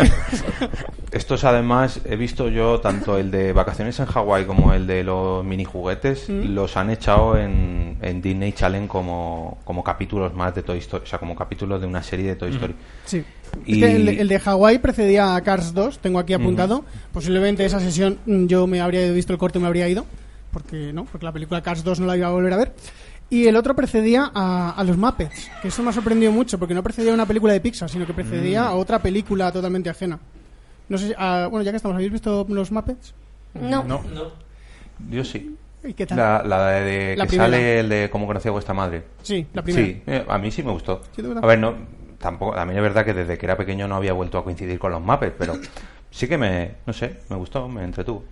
estos 1.15 1.45
además 1.45 2.01
he 2.05 2.17
visto 2.17 2.49
yo 2.49 2.81
tanto 2.81 3.17
el 3.19 3.31
de 3.31 3.53
vacaciones 3.53 3.99
en 4.01 4.07
Hawái 4.07 4.45
como 4.45 4.73
el 4.73 4.87
de 4.87 5.05
los 5.05 5.45
mini 5.45 5.65
juguetes 5.65 6.29
Mm. 6.29 6.55
los 6.55 6.77
han 6.77 6.91
echado 6.91 7.37
en, 7.39 7.97
en 8.03 8.21
Disney 8.21 8.53
Challenge 8.53 8.89
como, 8.89 9.59
como 9.65 9.83
capítulos 9.85 10.35
más 10.35 10.55
de 10.55 10.63
Toy 10.63 10.79
Story, 10.79 11.05
o 11.05 11.07
sea, 11.07 11.19
como 11.19 11.35
capítulos 11.37 11.81
de 11.81 11.87
una 11.87 12.03
serie 12.03 12.27
de 12.27 12.37
Toy 12.37 12.51
Story. 12.51 12.75
Sí. 13.05 13.25
Y- 13.67 13.83
el, 13.85 14.07
de- 14.07 14.21
el 14.21 14.29
de 14.29 14.41
Hawái 14.41 14.79
precedía 14.79 15.37
a 15.37 15.41
Cars 15.43 15.73
2, 15.75 15.99
tengo 16.01 16.19
aquí 16.19 16.33
apuntado. 16.35 16.85
Posiblemente 17.13 17.65
esa 17.65 17.79
sesión 17.81 18.19
mm, 18.27 18.47
yo 18.47 18.67
me 18.67 18.81
habría 18.81 19.11
visto 19.13 19.33
el 19.33 19.39
corte 19.39 19.59
y 19.59 19.63
me 19.63 19.69
habría 19.69 19.89
ido, 19.89 20.07
porque 20.53 20.93
no, 20.93 21.05
porque 21.05 21.25
la 21.25 21.33
película 21.33 21.63
Cars 21.63 21.85
2 21.85 22.01
no 22.01 22.07
la 22.07 22.17
iba 22.17 22.27
a 22.27 22.31
volver 22.31 22.53
a 22.53 22.57
ver. 22.57 22.73
Y 23.31 23.47
el 23.47 23.57
otro 23.57 23.75
precedía 23.75 24.31
a, 24.35 24.71
a 24.77 24.85
los 24.85 24.97
Muppets, 24.97 25.51
que 25.63 25.69
eso 25.69 25.83
me 25.83 25.91
ha 25.91 25.93
sorprendido 25.93 26.31
mucho, 26.31 26.59
porque 26.59 26.75
no 26.75 26.83
precedía 26.83 27.11
a 27.11 27.15
una 27.15 27.27
película 27.27 27.53
de 27.53 27.61
Pixar, 27.61 27.89
sino 27.89 28.07
que 28.07 28.13
precedía 28.13 28.65
a 28.67 28.75
otra 28.75 28.99
película 29.01 29.51
totalmente 29.51 29.89
ajena. 29.89 30.19
No 30.89 30.99
sé, 30.99 31.09
si- 31.09 31.15
ah, 31.17 31.49
bueno, 31.51 31.65
ya 31.65 31.71
que 31.73 31.77
estamos, 31.79 31.95
¿habéis 31.95 32.13
visto 32.13 32.47
los 32.49 32.71
Muppets? 32.73 33.15
No. 33.55 33.83
No. 33.85 34.03
Yo 35.11 35.25
sí. 35.25 35.57
¿Y 35.83 35.93
qué 35.93 36.07
tal? 36.07 36.17
La, 36.19 36.43
la 36.45 36.71
de 36.81 37.17
La 37.17 37.25
que 37.25 37.29
primera. 37.29 37.45
sale 37.51 37.81
el 37.81 37.89
de 37.89 38.09
cómo 38.11 38.27
conocí 38.27 38.49
a 38.49 38.53
vuestra 38.53 38.73
madre. 38.75 39.03
Sí, 39.23 39.47
la 39.53 39.63
primera. 39.63 39.87
Sí, 39.87 40.03
eh, 40.07 40.25
a 40.29 40.39
mí 40.39 40.51
sí 40.51 40.63
me 40.63 40.73
gustó. 40.73 41.03
Sí, 41.15 41.23
a 41.41 41.47
ver, 41.47 41.59
no, 41.59 41.75
tampoco, 42.19 42.55
a 42.57 42.65
mí 42.65 42.75
es 42.75 42.81
verdad 42.83 43.05
que 43.05 43.13
desde 43.13 43.37
que 43.37 43.45
era 43.47 43.57
pequeño 43.57 43.87
no 43.87 43.97
había 43.97 44.13
vuelto 44.15 44.39
a 44.39 44.45
coincidir 44.45 44.79
con 44.79 44.93
los 44.93 45.03
Muppets, 45.03 45.35
pero 45.39 45.59
sí 46.11 46.27
que 46.27 46.39
me, 46.39 46.77
no 46.87 46.93
sé, 46.93 47.19
me 47.29 47.37
gustó, 47.37 47.69
me 47.69 47.85
entretuvo. 47.85 48.25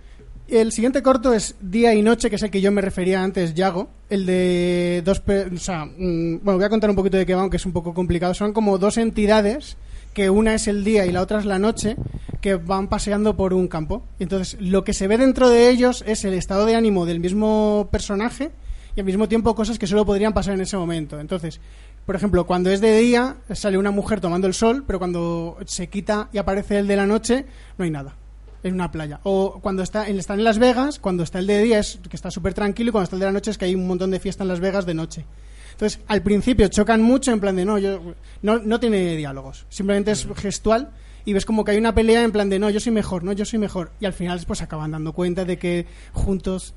El 0.47 0.71
siguiente 0.71 1.01
corto 1.03 1.31
es 1.33 1.55
Día 1.61 1.93
y 1.93 2.01
Noche, 2.01 2.29
que 2.29 2.35
es 2.35 2.43
el 2.43 2.49
que 2.51 2.59
yo 2.59 2.71
me 2.71 2.81
refería 2.81 3.23
antes, 3.23 3.53
Yago. 3.53 3.87
El 4.09 4.25
de 4.25 5.01
dos... 5.05 5.19
pe- 5.21 5.45
O 5.45 5.57
sea, 5.57 5.85
mm, 5.85 6.39
bueno, 6.43 6.57
voy 6.57 6.65
a 6.65 6.69
contar 6.69 6.89
un 6.89 6.95
poquito 6.97 7.17
de 7.17 7.25
qué 7.25 7.33
va, 7.33 7.41
aunque 7.41 7.57
es 7.57 7.65
un 7.65 7.71
poco 7.71 7.93
complicado. 7.93 8.33
Son 8.33 8.51
como 8.51 8.77
dos 8.77 8.97
entidades, 8.97 9.77
que 10.13 10.29
una 10.29 10.53
es 10.53 10.67
el 10.67 10.83
día 10.83 11.05
y 11.05 11.11
la 11.11 11.21
otra 11.21 11.39
es 11.39 11.45
la 11.45 11.59
noche, 11.59 11.95
que 12.41 12.55
van 12.55 12.87
paseando 12.87 13.35
por 13.35 13.53
un 13.53 13.67
campo. 13.67 14.03
Entonces, 14.19 14.59
lo 14.59 14.83
que 14.83 14.93
se 14.93 15.07
ve 15.07 15.17
dentro 15.17 15.49
de 15.49 15.69
ellos 15.69 16.03
es 16.07 16.25
el 16.25 16.33
estado 16.33 16.65
de 16.65 16.75
ánimo 16.75 17.05
del 17.05 17.19
mismo 17.19 17.87
personaje 17.91 18.51
y 18.95 18.99
al 18.99 19.05
mismo 19.05 19.27
tiempo 19.27 19.55
cosas 19.55 19.79
que 19.79 19.87
solo 19.87 20.05
podrían 20.05 20.33
pasar 20.33 20.53
en 20.53 20.61
ese 20.61 20.77
momento. 20.77 21.19
Entonces, 21.19 21.59
por 22.05 22.15
ejemplo, 22.15 22.45
cuando 22.45 22.69
es 22.69 22.81
de 22.81 22.97
día, 22.97 23.37
sale 23.53 23.77
una 23.77 23.91
mujer 23.91 24.19
tomando 24.19 24.45
el 24.47 24.53
sol, 24.53 24.83
pero 24.85 24.99
cuando 24.99 25.57
se 25.65 25.87
quita 25.87 26.29
y 26.33 26.37
aparece 26.37 26.79
el 26.79 26.87
de 26.87 26.95
la 26.95 27.05
noche, 27.05 27.45
no 27.77 27.85
hay 27.85 27.91
nada 27.91 28.15
en 28.61 28.73
una 28.73 28.91
playa. 28.91 29.19
O 29.23 29.59
cuando 29.61 29.83
está, 29.83 30.07
él 30.07 30.19
está 30.19 30.33
en 30.33 30.43
Las 30.43 30.59
Vegas, 30.59 30.99
cuando 30.99 31.23
está 31.23 31.39
el 31.39 31.47
de 31.47 31.61
día 31.63 31.79
es 31.79 31.99
que 32.09 32.15
está 32.15 32.31
súper 32.31 32.53
tranquilo 32.53 32.89
y 32.89 32.91
cuando 32.91 33.05
está 33.05 33.15
el 33.15 33.21
de 33.21 33.25
la 33.25 33.31
noche 33.31 33.51
es 33.51 33.57
que 33.57 33.65
hay 33.65 33.75
un 33.75 33.87
montón 33.87 34.11
de 34.11 34.19
fiesta 34.19 34.43
en 34.43 34.49
Las 34.49 34.59
Vegas 34.59 34.85
de 34.85 34.93
noche. 34.93 35.25
Entonces, 35.73 35.99
al 36.07 36.21
principio 36.23 36.67
chocan 36.69 37.01
mucho 37.01 37.31
en 37.31 37.39
plan 37.39 37.55
de 37.55 37.65
no, 37.65 37.77
yo 37.77 37.99
no, 38.41 38.57
no 38.59 38.79
tiene 38.79 39.15
diálogos, 39.15 39.65
simplemente 39.69 40.11
es 40.11 40.25
gestual 40.35 40.91
y 41.25 41.33
ves 41.33 41.45
como 41.45 41.63
que 41.63 41.71
hay 41.71 41.77
una 41.77 41.93
pelea 41.93 42.23
en 42.23 42.31
plan 42.31 42.49
de 42.49 42.57
no, 42.59 42.69
yo 42.69 42.79
soy 42.79 42.91
mejor, 42.91 43.23
no, 43.23 43.31
yo 43.33 43.45
soy 43.45 43.59
mejor. 43.59 43.91
Y 43.99 44.05
al 44.05 44.13
final 44.13 44.41
pues 44.47 44.61
acaban 44.61 44.91
dando 44.91 45.13
cuenta 45.13 45.45
de 45.45 45.57
que 45.57 45.85
juntos 46.13 46.73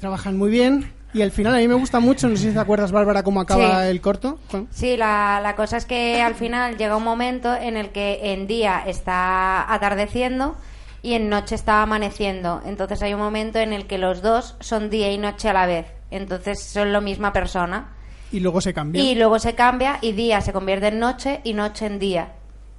trabajan 0.00 0.36
muy 0.36 0.50
bien 0.50 0.92
y 1.12 1.22
al 1.22 1.30
final 1.30 1.54
a 1.54 1.58
mí 1.58 1.68
me 1.68 1.74
gusta 1.74 2.00
mucho, 2.00 2.28
no 2.28 2.36
sé 2.36 2.48
si 2.48 2.52
te 2.54 2.58
acuerdas 2.58 2.90
Bárbara 2.90 3.22
cómo 3.22 3.40
acaba 3.40 3.84
Sí. 3.84 3.90
el 3.90 4.00
corto. 4.00 4.40
Sí, 4.70 4.96
la, 4.96 5.38
la 5.40 5.54
cosa 5.54 5.76
es 5.76 5.84
que 5.86 6.20
al 6.20 6.34
final 6.34 6.76
llega 6.76 6.96
un 6.96 7.04
momento 7.04 7.54
en 7.54 7.76
el 7.76 7.90
que 7.90 8.32
en 8.32 8.48
día 8.48 8.82
está 8.84 9.72
atardeciendo 9.72 10.56
y 11.02 11.12
en 11.14 11.28
noche 11.28 11.54
está 11.54 11.82
amaneciendo. 11.82 12.60
Entonces 12.66 13.00
hay 13.02 13.14
un 13.14 13.20
momento 13.20 13.60
en 13.60 13.72
el 13.72 13.86
que 13.86 13.98
los 13.98 14.22
dos 14.22 14.56
son 14.58 14.90
día 14.90 15.12
y 15.12 15.18
noche 15.18 15.48
a 15.48 15.52
la 15.52 15.66
vez. 15.66 15.86
Entonces 16.10 16.60
son 16.60 16.92
la 16.92 17.00
misma 17.00 17.32
persona. 17.32 17.93
Y 18.34 18.40
luego 18.40 18.60
se 18.60 18.74
cambia. 18.74 19.02
Y 19.02 19.14
luego 19.14 19.38
se 19.38 19.54
cambia 19.54 19.98
y 20.02 20.12
día 20.12 20.40
se 20.40 20.52
convierte 20.52 20.88
en 20.88 20.98
noche 20.98 21.40
y 21.44 21.54
noche 21.54 21.86
en 21.86 21.98
día. 22.00 22.32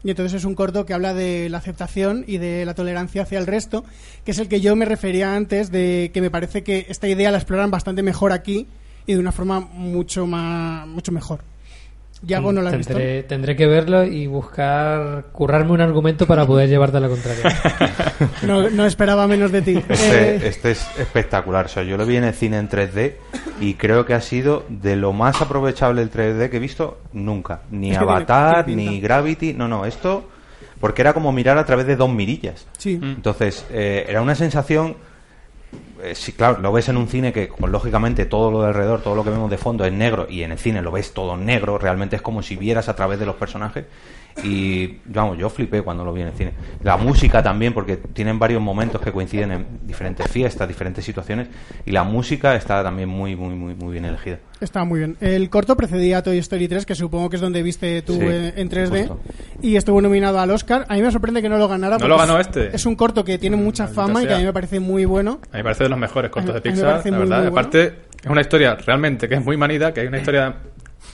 Y 0.03 0.09
entonces 0.09 0.41
es 0.41 0.45
un 0.45 0.53
corto 0.53 0.85
que 0.85 0.93
habla 0.93 1.13
de 1.13 1.49
la 1.49 1.57
aceptación 1.57 2.25
y 2.27 2.37
de 2.37 2.65
la 2.65 2.75
tolerancia 2.75 3.23
hacia 3.23 3.39
el 3.39 3.47
resto, 3.47 3.85
que 4.23 4.31
es 4.31 4.39
el 4.39 4.49
que 4.49 4.61
yo 4.61 4.75
me 4.75 4.85
refería 4.85 5.35
antes 5.35 5.71
de 5.71 6.11
que 6.13 6.21
me 6.21 6.29
parece 6.29 6.61
que 6.61 6.85
esta 6.89 7.07
idea 7.07 7.31
la 7.31 7.37
exploran 7.37 7.71
bastante 7.71 8.03
mejor 8.03 8.33
aquí 8.33 8.67
y 9.07 9.13
de 9.13 9.19
una 9.19 9.31
forma 9.31 9.61
mucho 9.61 10.27
más 10.27 10.85
mucho 10.87 11.11
mejor. 11.11 11.39
Yago 12.21 12.51
no 12.51 12.61
la 12.61 12.69
has 12.69 12.77
visto. 12.77 12.95
tendré, 13.27 13.55
que 13.55 13.67
verlo 13.67 14.03
y 14.03 14.25
buscar, 14.27 15.25
currarme 15.31 15.71
un 15.71 15.81
argumento 15.81 16.25
para 16.25 16.45
poder 16.45 16.69
llevarte 16.69 16.97
a 16.97 16.99
la 16.99 17.09
contraria. 17.09 17.43
No, 18.43 18.69
no 18.69 18.85
esperaba 18.85 19.27
menos 19.27 19.51
de 19.51 19.61
ti. 19.61 19.83
Este, 19.89 20.35
Eh, 20.35 20.41
este 20.47 20.71
es 20.71 20.87
espectacular. 20.97 21.65
O 21.65 21.67
sea, 21.67 21.83
yo 21.83 21.97
lo 21.97 22.05
vi 22.05 22.15
en 22.15 22.23
el 22.23 22.33
cine 22.33 22.57
en 22.57 22.69
3D 22.69 23.13
y 23.59 23.73
creo 23.73 24.05
que 24.05 24.13
ha 24.13 24.21
sido 24.21 24.65
de 24.69 24.95
lo 24.95 25.13
más 25.13 25.41
aprovechable 25.41 26.01
el 26.01 26.11
3D 26.11 26.49
que 26.49 26.57
he 26.57 26.59
visto 26.59 26.99
nunca. 27.13 27.61
Ni 27.71 27.93
Avatar, 27.93 28.67
ni 28.67 28.99
Gravity. 29.01 29.53
No, 29.53 29.67
no, 29.67 29.85
esto. 29.85 30.29
Porque 30.79 31.01
era 31.01 31.13
como 31.13 31.31
mirar 31.31 31.57
a 31.57 31.65
través 31.65 31.87
de 31.87 31.95
dos 31.95 32.09
mirillas. 32.09 32.67
sí. 32.77 32.99
Entonces, 33.01 33.65
eh, 33.71 34.05
era 34.07 34.21
una 34.21 34.35
sensación. 34.35 34.95
Eh, 36.01 36.15
claro, 36.35 36.59
lo 36.61 36.71
ves 36.71 36.89
en 36.89 36.97
un 36.97 37.07
cine 37.07 37.33
que, 37.33 37.51
pues, 37.57 37.71
lógicamente, 37.71 38.25
todo 38.25 38.51
lo 38.51 38.61
de 38.61 38.67
alrededor, 38.67 39.01
todo 39.01 39.15
lo 39.15 39.23
que 39.23 39.29
vemos 39.29 39.49
de 39.49 39.57
fondo 39.57 39.85
es 39.85 39.93
negro 39.93 40.27
y 40.29 40.43
en 40.43 40.51
el 40.51 40.57
cine 40.57 40.81
lo 40.81 40.91
ves 40.91 41.13
todo 41.13 41.37
negro. 41.37 41.77
Realmente 41.77 42.15
es 42.15 42.21
como 42.21 42.43
si 42.43 42.55
vieras 42.55 42.89
a 42.89 42.95
través 42.95 43.19
de 43.19 43.25
los 43.25 43.35
personajes. 43.35 43.85
Y, 44.43 44.97
vamos, 45.05 45.37
yo 45.37 45.49
flipé 45.49 45.81
cuando 45.81 46.03
lo 46.03 46.11
vi 46.13 46.21
en 46.21 46.27
el 46.27 46.33
cine. 46.33 46.51
La 46.83 46.97
música 46.97 47.41
también, 47.41 47.73
porque 47.73 47.95
tienen 47.97 48.37
varios 48.37 48.61
momentos 48.61 48.99
que 49.01 49.11
coinciden 49.11 49.51
en 49.51 49.65
diferentes 49.83 50.27
fiestas, 50.29 50.67
diferentes 50.67 51.05
situaciones. 51.05 51.47
Y 51.85 51.91
la 51.91 52.03
música 52.03 52.53
está 52.55 52.83
también 52.83 53.07
muy, 53.07 53.35
muy, 53.35 53.55
muy, 53.55 53.73
muy 53.75 53.93
bien 53.93 54.03
elegida. 54.05 54.39
Está 54.59 54.83
muy 54.83 54.99
bien. 54.99 55.15
El 55.21 55.49
corto 55.49 55.75
precedía 55.77 56.17
a 56.17 56.23
Toy 56.23 56.37
Story 56.39 56.67
3, 56.67 56.85
que 56.85 56.95
supongo 56.95 57.29
que 57.29 57.37
es 57.37 57.41
donde 57.41 57.63
viste 57.63 58.01
tú 58.01 58.13
Sí, 58.15 58.19
eh, 58.23 58.53
en 58.57 58.69
3D, 58.69 59.07
justo. 59.07 59.19
y 59.61 59.77
estuvo 59.77 60.01
nominado 60.01 60.39
al 60.39 60.51
Oscar. 60.51 60.85
A 60.89 60.95
mí 60.95 61.01
me 61.01 61.11
sorprende 61.11 61.41
que 61.41 61.49
no 61.49 61.57
lo 61.57 61.67
ganara. 61.69 61.97
¿No 61.97 62.07
lo 62.07 62.17
ganó 62.17 62.37
es- 62.39 62.47
este? 62.47 62.75
Es 62.75 62.85
un 62.85 62.95
corto 62.95 63.23
que 63.23 63.37
tiene 63.37 63.55
mucha 63.55 63.87
fama 63.87 64.21
y 64.23 64.27
que 64.27 64.33
a 64.33 64.37
mí 64.37 64.43
me 64.43 64.53
parece 64.53 64.79
muy 64.81 65.05
bueno. 65.05 65.39
A 65.51 65.57
mí 65.57 65.59
me 65.59 65.63
parece 65.63 65.83
de 65.85 65.89
los 65.89 65.99
mejores 65.99 66.29
cortos 66.29 66.51
A 66.51 66.55
de 66.55 66.61
Pixar, 66.61 67.01
la 67.05 67.11
muy, 67.11 67.11
verdad. 67.11 67.37
muy 67.41 67.49
bueno. 67.49 67.59
Aparte, 67.59 67.93
es 68.21 68.29
una 68.29 68.41
historia 68.41 68.75
realmente 68.75 69.29
que 69.29 69.35
es 69.35 69.43
muy 69.45 69.55
manida, 69.55 69.93
que 69.93 70.01
hay 70.01 70.07
una 70.07 70.17
historia, 70.17 70.55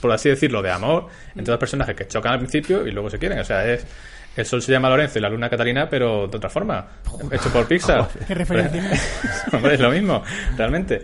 por 0.00 0.12
así 0.12 0.28
decirlo, 0.28 0.62
de 0.62 0.70
amor 0.70 1.08
entre 1.34 1.52
dos 1.52 1.58
personajes 1.58 1.94
que 1.94 2.06
chocan 2.06 2.32
al 2.32 2.38
principio 2.38 2.86
y 2.86 2.90
luego 2.90 3.10
se 3.10 3.18
quieren. 3.18 3.38
O 3.38 3.44
sea, 3.44 3.66
es. 3.66 3.86
El 4.34 4.46
sol 4.46 4.62
se 4.62 4.72
llama 4.72 4.88
Lorenzo 4.88 5.18
y 5.18 5.22
la 5.22 5.28
luna 5.28 5.50
Catalina, 5.50 5.90
pero 5.90 6.26
de 6.26 6.38
otra 6.38 6.48
forma. 6.48 6.86
Hecho 7.30 7.52
por 7.52 7.66
Pixar. 7.66 8.08
Qué 8.26 8.34
referencia. 8.34 8.82
Hombre, 9.52 9.74
es 9.74 9.80
lo 9.80 9.90
mismo, 9.90 10.22
realmente. 10.56 11.02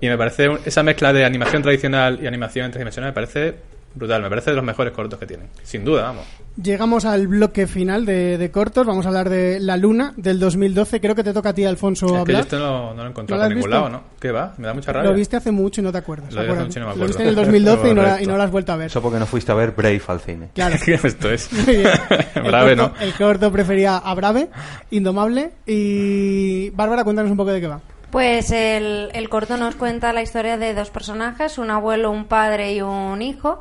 Y 0.00 0.08
me 0.08 0.18
parece 0.18 0.48
esa 0.64 0.82
mezcla 0.82 1.12
de 1.12 1.24
animación 1.24 1.62
tradicional 1.62 2.18
y 2.20 2.26
animación 2.26 2.66
en 2.66 2.72
tres 2.72 2.80
dimensiones 2.80 3.10
me 3.10 3.12
parece 3.12 3.54
brutal. 3.94 4.22
Me 4.22 4.28
parece 4.28 4.50
de 4.50 4.56
los 4.56 4.64
mejores 4.64 4.92
cortos 4.92 5.18
que 5.18 5.26
tienen. 5.26 5.48
Sin 5.62 5.84
duda, 5.84 6.02
vamos. 6.04 6.24
Llegamos 6.62 7.04
al 7.04 7.26
bloque 7.26 7.66
final 7.66 8.06
de, 8.06 8.38
de 8.38 8.50
cortos. 8.52 8.86
Vamos 8.86 9.04
a 9.06 9.08
hablar 9.08 9.28
de 9.28 9.58
La 9.58 9.76
Luna 9.76 10.12
del 10.16 10.38
2012. 10.38 11.00
Creo 11.00 11.14
que 11.16 11.24
te 11.24 11.32
toca 11.32 11.48
a 11.48 11.52
ti, 11.52 11.64
Alfonso, 11.64 12.06
Es 12.06 12.12
que 12.12 12.16
yo 12.16 12.20
hablar. 12.22 12.40
esto 12.42 12.58
no, 12.60 12.94
no 12.94 13.02
lo 13.02 13.06
he 13.06 13.10
encontrado 13.10 13.40
¿No 13.40 13.44
has 13.44 13.48
ningún 13.50 13.62
visto? 13.70 13.76
lado, 13.76 13.88
¿no? 13.88 14.02
¿Qué 14.20 14.30
va? 14.30 14.54
Me 14.58 14.66
da 14.68 14.74
mucha 14.74 14.92
rabia. 14.92 15.10
Lo 15.10 15.16
viste 15.16 15.36
hace 15.36 15.50
mucho 15.50 15.80
y 15.80 15.84
no 15.84 15.90
te 15.90 15.98
acuerdas. 15.98 16.32
Lo 16.32 16.40
hace 16.42 16.52
mucho 16.52 16.78
y 16.78 16.82
no 16.82 16.88
me 16.90 16.94
Lo 16.96 17.06
viste 17.06 17.22
acuerdo. 17.22 17.22
en 17.22 17.28
el 17.28 17.34
2012 17.64 17.88
y 17.90 17.94
no, 17.94 18.02
la- 18.02 18.22
y 18.22 18.26
no 18.26 18.36
lo 18.36 18.42
has 18.44 18.50
vuelto 18.52 18.72
a 18.72 18.76
ver. 18.76 18.86
Eso 18.86 19.02
porque 19.02 19.18
no 19.18 19.26
fuiste 19.26 19.50
a 19.50 19.56
ver 19.56 19.72
Brave 19.72 20.00
al 20.06 20.20
cine. 20.20 20.48
Claro. 20.54 20.76
¿Qué 20.84 20.94
esto 20.94 21.30
es? 21.30 21.48
Bien. 21.66 21.88
El 22.36 22.42
Brave, 22.42 22.76
corto- 22.76 22.92
¿no? 22.98 23.04
El 23.04 23.14
corto 23.14 23.50
prefería 23.50 23.96
a 23.96 24.14
Brave, 24.14 24.48
Indomable. 24.90 25.50
Y 25.66 26.70
Bárbara, 26.70 27.02
cuéntanos 27.04 27.30
un 27.32 27.36
poco 27.36 27.50
de 27.52 27.60
qué 27.60 27.66
va. 27.66 27.80
Pues 28.10 28.52
el, 28.52 29.08
el 29.12 29.28
corto 29.28 29.56
nos 29.56 29.74
cuenta 29.74 30.12
la 30.12 30.22
historia 30.22 30.56
de 30.56 30.72
dos 30.72 30.90
personajes, 30.90 31.58
un 31.58 31.70
abuelo, 31.70 32.12
un 32.12 32.26
padre 32.26 32.72
y 32.74 32.80
un 32.80 33.20
hijo, 33.22 33.60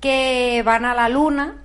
que 0.00 0.62
van 0.64 0.84
a 0.84 0.94
la 0.94 1.08
luna 1.08 1.56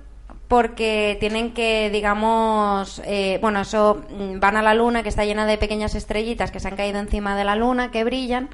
porque 0.48 1.16
tienen 1.18 1.52
que, 1.52 1.90
digamos, 1.90 3.02
eh, 3.04 3.38
bueno, 3.40 3.62
eso, 3.62 4.04
mm, 4.08 4.38
van 4.38 4.56
a 4.56 4.62
la 4.62 4.74
luna 4.74 5.02
que 5.02 5.08
está 5.08 5.24
llena 5.24 5.46
de 5.46 5.58
pequeñas 5.58 5.94
estrellitas 5.94 6.50
que 6.50 6.60
se 6.60 6.68
han 6.68 6.76
caído 6.76 7.00
encima 7.00 7.36
de 7.36 7.44
la 7.44 7.56
luna, 7.56 7.90
que 7.90 8.04
brillan, 8.04 8.50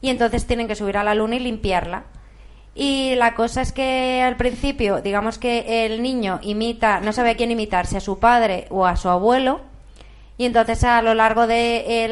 y 0.00 0.10
entonces 0.10 0.46
tienen 0.46 0.68
que 0.68 0.76
subir 0.76 0.96
a 0.96 1.04
la 1.04 1.14
luna 1.14 1.36
y 1.36 1.40
limpiarla. 1.40 2.04
Y 2.74 3.16
la 3.16 3.34
cosa 3.34 3.60
es 3.60 3.72
que 3.72 4.22
al 4.22 4.36
principio, 4.36 5.02
digamos 5.02 5.38
que 5.38 5.84
el 5.84 6.02
niño 6.02 6.38
imita, 6.42 7.00
no 7.00 7.12
sabe 7.12 7.30
a 7.30 7.36
quién 7.36 7.50
imitar, 7.50 7.86
si 7.86 7.96
a 7.96 8.00
su 8.00 8.18
padre 8.18 8.66
o 8.70 8.86
a 8.86 8.96
su 8.96 9.08
abuelo, 9.08 9.60
y 10.38 10.46
entonces 10.46 10.82
a 10.84 11.02
lo 11.02 11.14
largo 11.14 11.46
de 11.46 12.04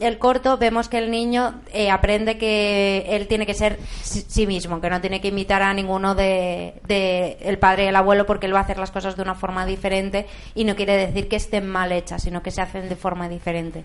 el, 0.00 0.18
corto 0.18 0.58
vemos 0.58 0.88
que 0.88 0.98
el 0.98 1.10
niño 1.10 1.60
eh, 1.72 1.90
aprende 1.90 2.36
que 2.36 3.06
él 3.08 3.28
tiene 3.28 3.46
que 3.46 3.54
ser 3.54 3.78
sí, 4.02 4.24
sí 4.26 4.46
mismo, 4.46 4.80
que 4.80 4.90
no 4.90 5.00
tiene 5.00 5.20
que 5.20 5.28
imitar 5.28 5.62
a 5.62 5.72
ninguno 5.72 6.14
de, 6.14 6.74
de 6.86 7.38
el 7.40 7.58
padre 7.58 7.84
y 7.84 7.88
el 7.88 7.96
abuelo 7.96 8.26
porque 8.26 8.46
él 8.46 8.54
va 8.54 8.58
a 8.58 8.62
hacer 8.62 8.78
las 8.78 8.90
cosas 8.90 9.16
de 9.16 9.22
una 9.22 9.34
forma 9.34 9.64
diferente 9.64 10.26
y 10.54 10.64
no 10.64 10.74
quiere 10.74 10.96
decir 10.96 11.28
que 11.28 11.36
estén 11.36 11.68
mal 11.68 11.92
hechas, 11.92 12.22
sino 12.22 12.42
que 12.42 12.50
se 12.50 12.62
hacen 12.62 12.88
de 12.88 12.96
forma 12.96 13.28
diferente. 13.28 13.84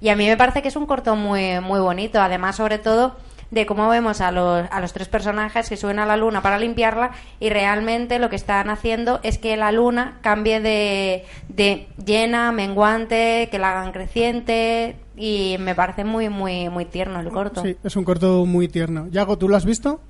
Y 0.00 0.08
a 0.08 0.16
mí 0.16 0.26
me 0.26 0.36
parece 0.36 0.62
que 0.62 0.68
es 0.68 0.76
un 0.76 0.86
corto 0.86 1.14
muy, 1.14 1.60
muy 1.60 1.78
bonito, 1.78 2.20
además 2.20 2.56
sobre 2.56 2.78
todo 2.78 3.16
de 3.52 3.66
cómo 3.66 3.88
vemos 3.88 4.20
a 4.20 4.32
los, 4.32 4.66
a 4.70 4.80
los 4.80 4.92
tres 4.92 5.06
personajes 5.08 5.68
que 5.68 5.76
suben 5.76 5.98
a 6.00 6.06
la 6.06 6.16
luna 6.16 6.40
para 6.42 6.58
limpiarla 6.58 7.12
y 7.38 7.50
realmente 7.50 8.18
lo 8.18 8.28
que 8.30 8.36
están 8.36 8.68
haciendo 8.70 9.20
es 9.22 9.38
que 9.38 9.56
la 9.56 9.70
luna 9.70 10.18
cambie 10.22 10.60
de, 10.60 11.24
de 11.48 11.86
llena, 12.04 12.50
menguante, 12.50 13.48
que 13.50 13.58
la 13.58 13.72
hagan 13.78 13.92
creciente 13.92 14.96
y 15.16 15.56
me 15.60 15.74
parece 15.74 16.02
muy, 16.04 16.30
muy, 16.30 16.70
muy 16.70 16.86
tierno 16.86 17.20
el 17.20 17.28
corto. 17.28 17.62
Sí, 17.62 17.76
es 17.84 17.94
un 17.94 18.04
corto 18.04 18.46
muy 18.46 18.66
tierno. 18.68 19.06
Yago, 19.10 19.36
¿tú 19.38 19.48
lo 19.48 19.56
has 19.56 19.66
visto? 19.66 20.00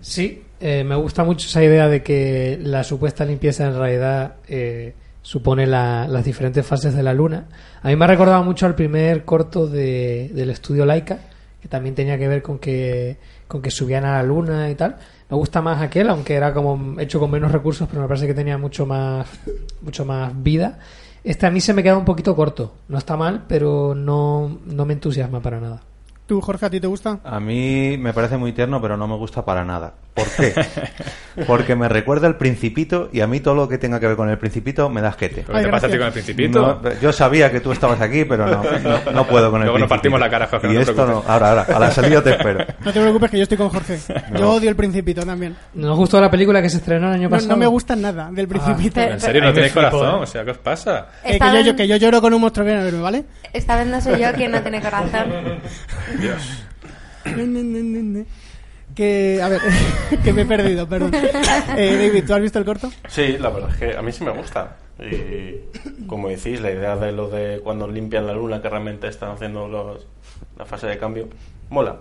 Sí, 0.00 0.42
eh, 0.60 0.84
me 0.84 0.96
gusta 0.96 1.24
mucho 1.24 1.46
esa 1.46 1.62
idea 1.62 1.88
de 1.88 2.02
que 2.02 2.58
la 2.60 2.84
supuesta 2.84 3.24
limpieza 3.24 3.64
en 3.66 3.78
realidad 3.78 4.34
eh, 4.48 4.94
supone 5.22 5.66
la- 5.66 6.06
las 6.08 6.24
diferentes 6.24 6.66
fases 6.66 6.94
de 6.94 7.02
la 7.02 7.14
luna. 7.14 7.44
A 7.82 7.88
mí 7.88 7.96
me 7.96 8.04
ha 8.04 8.08
recordado 8.08 8.42
mucho 8.42 8.66
al 8.66 8.74
primer 8.74 9.24
corto 9.24 9.66
de- 9.66 10.30
del 10.34 10.50
estudio 10.50 10.84
Laika, 10.84 11.18
que 11.64 11.68
también 11.70 11.94
tenía 11.94 12.18
que 12.18 12.28
ver 12.28 12.42
con 12.42 12.58
que, 12.58 13.16
con 13.48 13.62
que 13.62 13.70
subían 13.70 14.04
a 14.04 14.12
la 14.12 14.22
luna 14.22 14.68
y 14.68 14.74
tal. 14.74 14.98
Me 15.30 15.34
gusta 15.34 15.62
más 15.62 15.80
aquel, 15.80 16.10
aunque 16.10 16.34
era 16.34 16.52
como 16.52 17.00
hecho 17.00 17.18
con 17.18 17.30
menos 17.30 17.50
recursos, 17.50 17.88
pero 17.88 18.02
me 18.02 18.06
parece 18.06 18.26
que 18.26 18.34
tenía 18.34 18.58
mucho 18.58 18.84
más, 18.84 19.26
mucho 19.80 20.04
más 20.04 20.30
vida. 20.42 20.78
Este 21.24 21.46
a 21.46 21.50
mí 21.50 21.62
se 21.62 21.72
me 21.72 21.82
queda 21.82 21.96
un 21.96 22.04
poquito 22.04 22.36
corto. 22.36 22.74
No 22.88 22.98
está 22.98 23.16
mal, 23.16 23.44
pero 23.48 23.94
no, 23.94 24.58
no 24.66 24.84
me 24.84 24.92
entusiasma 24.92 25.40
para 25.40 25.58
nada. 25.58 25.80
¿Tú, 26.26 26.42
Jorge, 26.42 26.66
a 26.66 26.70
ti 26.70 26.80
te 26.80 26.86
gusta? 26.86 27.20
A 27.24 27.40
mí 27.40 27.96
me 27.96 28.12
parece 28.12 28.36
muy 28.36 28.52
tierno, 28.52 28.82
pero 28.82 28.98
no 28.98 29.08
me 29.08 29.16
gusta 29.16 29.42
para 29.42 29.64
nada. 29.64 29.94
¿Por 30.14 30.28
qué? 30.30 30.54
Porque 31.48 31.74
me 31.74 31.88
recuerda 31.88 32.28
al 32.28 32.36
Principito 32.36 33.08
y 33.12 33.20
a 33.20 33.26
mí 33.26 33.40
todo 33.40 33.56
lo 33.56 33.68
que 33.68 33.78
tenga 33.78 33.98
que 33.98 34.06
ver 34.06 34.14
con 34.14 34.28
el 34.30 34.38
Principito 34.38 34.88
me 34.88 35.00
da 35.00 35.08
asquete. 35.08 35.42
¿Pero 35.44 35.58
qué 35.58 35.64
te 35.64 35.70
pasa 35.72 35.86
a 35.88 35.90
ti 35.90 35.98
con 35.98 36.06
el 36.06 36.12
principito? 36.12 36.80
No, 36.80 37.00
yo 37.00 37.12
sabía 37.12 37.50
que 37.50 37.58
tú 37.58 37.72
estabas 37.72 38.00
aquí, 38.00 38.24
pero 38.24 38.46
no, 38.46 38.62
no, 38.62 39.10
no 39.12 39.26
puedo 39.26 39.50
con 39.50 39.60
el 39.62 39.66
Luego 39.66 39.78
nos 39.80 39.88
Principito. 39.88 39.88
partimos 39.88 40.20
la 40.20 40.30
cara, 40.30 40.46
Jorge, 40.46 40.66
no 40.68 40.72
Y 40.72 40.76
te 40.76 40.82
esto 40.82 40.94
preocupes. 40.94 41.26
no. 41.26 41.32
Ahora, 41.32 41.48
ahora, 41.50 41.62
a 41.62 41.78
la 41.80 41.90
salida 41.90 42.22
te 42.22 42.30
espero. 42.30 42.64
No 42.84 42.92
te 42.92 43.00
preocupes 43.00 43.30
que 43.32 43.36
yo 43.38 43.42
estoy 43.42 43.58
con 43.58 43.68
Jorge. 43.70 43.98
Yo 44.38 44.50
odio 44.52 44.70
el 44.70 44.76
Principito 44.76 45.22
también. 45.26 45.56
¿Nos 45.74 45.96
gustó 45.98 46.20
la 46.20 46.30
película 46.30 46.62
que 46.62 46.70
se 46.70 46.76
estrenó 46.76 47.08
el 47.08 47.14
año 47.14 47.24
No, 47.24 47.30
pasado? 47.30 47.50
no 47.50 47.56
me 47.56 47.66
gusta 47.66 47.96
nada 47.96 48.30
del 48.30 48.46
Principito. 48.46 48.94
Pero- 48.94 49.14
¿En 49.14 49.20
serio 49.20 49.42
no 49.42 49.52
tenéis 49.52 49.72
corazón? 49.72 50.22
O 50.22 50.26
sea, 50.26 50.44
¿qué 50.44 50.52
os 50.52 50.58
pasa? 50.58 51.08
Eh, 51.24 51.40
que, 51.40 51.64
yo, 51.64 51.74
que 51.74 51.88
yo 51.88 51.96
lloro 51.96 52.20
con 52.20 52.32
un 52.32 52.40
monstruo 52.40 52.64
que 52.64 52.70
viene 52.70 52.82
a 52.82 52.84
verme, 52.84 53.00
¿vale? 53.02 53.24
Esta 53.52 53.74
vez 53.76 53.88
no 53.88 54.00
soy 54.00 54.20
yo 54.20 54.32
quien 54.34 54.52
no 54.52 54.62
tiene 54.62 54.80
corazón. 54.80 55.58
Dios. 56.20 56.64
Que, 58.94 59.40
a 59.42 59.48
ver, 59.48 59.60
que 60.24 60.32
me 60.32 60.42
he 60.42 60.46
perdido, 60.46 60.88
perdón. 60.88 61.12
Eh, 61.76 62.06
David, 62.06 62.24
¿tú 62.26 62.34
has 62.34 62.40
visto 62.40 62.58
el 62.58 62.64
corto? 62.64 62.90
Sí, 63.08 63.36
la 63.38 63.50
verdad 63.50 63.70
es 63.70 63.76
que 63.76 63.96
a 63.96 64.02
mí 64.02 64.12
sí 64.12 64.22
me 64.24 64.30
gusta. 64.30 64.76
Y 65.00 66.04
como 66.06 66.28
decís, 66.28 66.60
la 66.60 66.70
idea 66.70 66.96
de 66.96 67.10
lo 67.10 67.28
de 67.28 67.60
cuando 67.64 67.88
limpian 67.88 68.26
la 68.26 68.32
luna, 68.32 68.62
que 68.62 68.68
realmente 68.68 69.08
están 69.08 69.30
haciendo 69.32 69.66
los, 69.66 70.06
la 70.56 70.64
fase 70.64 70.86
de 70.86 70.98
cambio, 70.98 71.28
mola. 71.70 71.96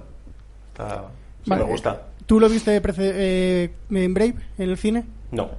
Está, 0.71 1.05
sí 1.43 1.49
Vale. 1.49 1.63
me 1.63 1.71
gusta. 1.71 2.03
¿Tú 2.25 2.39
lo 2.39 2.47
viste 2.49 2.81
eh, 2.99 3.69
en 3.89 4.13
Brave, 4.13 4.35
en 4.57 4.69
el 4.69 4.77
cine? 4.77 5.05
No. 5.31 5.51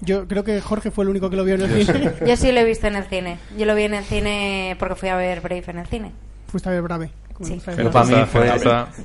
Yo 0.00 0.28
creo 0.28 0.44
que 0.44 0.60
Jorge 0.60 0.90
fue 0.90 1.04
el 1.04 1.10
único 1.10 1.28
que 1.28 1.36
lo 1.36 1.44
vio 1.44 1.54
en 1.54 1.62
el 1.62 1.86
cine. 1.86 2.12
Yo 2.26 2.36
sí 2.36 2.52
lo 2.52 2.60
he 2.60 2.64
visto 2.64 2.86
en 2.86 2.96
el 2.96 3.04
cine. 3.04 3.38
Yo 3.56 3.66
lo 3.66 3.74
vi 3.74 3.84
en 3.84 3.94
el 3.94 4.04
cine 4.04 4.76
porque 4.78 4.94
fui 4.94 5.08
a 5.08 5.16
ver 5.16 5.40
Brave 5.40 5.64
en 5.66 5.78
el 5.78 5.86
cine. 5.86 6.12
Fuiste 6.48 6.68
a 6.68 6.72
ver 6.72 6.82
Brave. 6.82 7.10
Sí. 7.40 7.60
Pero 7.64 7.90
para 7.90 8.04
mí 8.06 8.14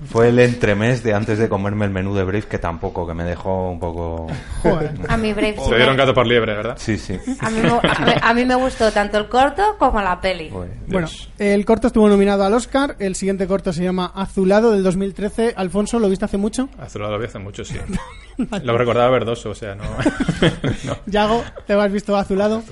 fue, 0.10 0.30
el 0.30 0.40
entremés 0.40 1.04
de 1.04 1.14
antes 1.14 1.38
de 1.38 1.48
comerme 1.50 1.86
el 1.86 1.92
menú 1.92 2.16
de 2.16 2.24
Brave, 2.24 2.44
que 2.44 2.58
tampoco, 2.58 3.06
que 3.08 3.14
me 3.14 3.24
dejó 3.24 3.70
un 3.70 3.80
poco... 3.80 4.28
Joder. 4.62 4.94
A 5.08 5.18
mí 5.18 5.34
Brave 5.34 5.56
sí 5.58 5.70
Se 5.70 5.76
dieron 5.76 5.96
gato 5.96 6.14
por 6.14 6.26
liebre, 6.26 6.54
¿verdad? 6.54 6.76
Sí, 6.80 6.98
sí. 6.98 7.18
a 7.40 7.50
mí, 7.50 7.60
me, 7.62 7.70
a 7.70 8.06
mí- 8.06 8.14
a 8.22 8.34
mí 8.34 8.46
me 8.46 8.56
gustó 8.56 8.92
tanto 8.92 9.18
el 9.18 9.28
corto 9.30 9.76
como 9.78 10.02
la 10.02 10.20
peli. 10.20 10.52
Bueno, 10.88 11.08
el 11.38 11.66
corto 11.66 11.88
estuvo 11.88 12.08
nominado 12.10 12.44
al 12.44 12.54
Oscar. 12.54 12.96
El 13.00 13.16
siguiente 13.16 13.48
corto 13.48 13.72
se 13.74 13.84
llama 13.84 14.12
Azulado 14.16 14.72
del 14.72 14.84
2013. 14.84 15.54
Alfonso, 15.56 16.00
¿lo 16.00 16.10
viste 16.10 16.26
hace 16.26 16.38
mucho? 16.38 16.70
Azulado 16.80 17.14
lo 17.14 17.20
vi 17.20 17.26
hace 17.26 17.40
mucho, 17.40 17.64
sí. 17.64 17.76
Lo 18.64 18.78
recordaba 18.78 19.10
verdoso, 19.10 19.50
o 19.52 19.56
sea, 19.56 19.76
no. 19.76 19.84
no. 20.86 20.98
Yago, 21.06 21.44
¿te 21.66 21.74
has 21.74 21.92
visto 21.92 22.16
Azulado? 22.16 22.64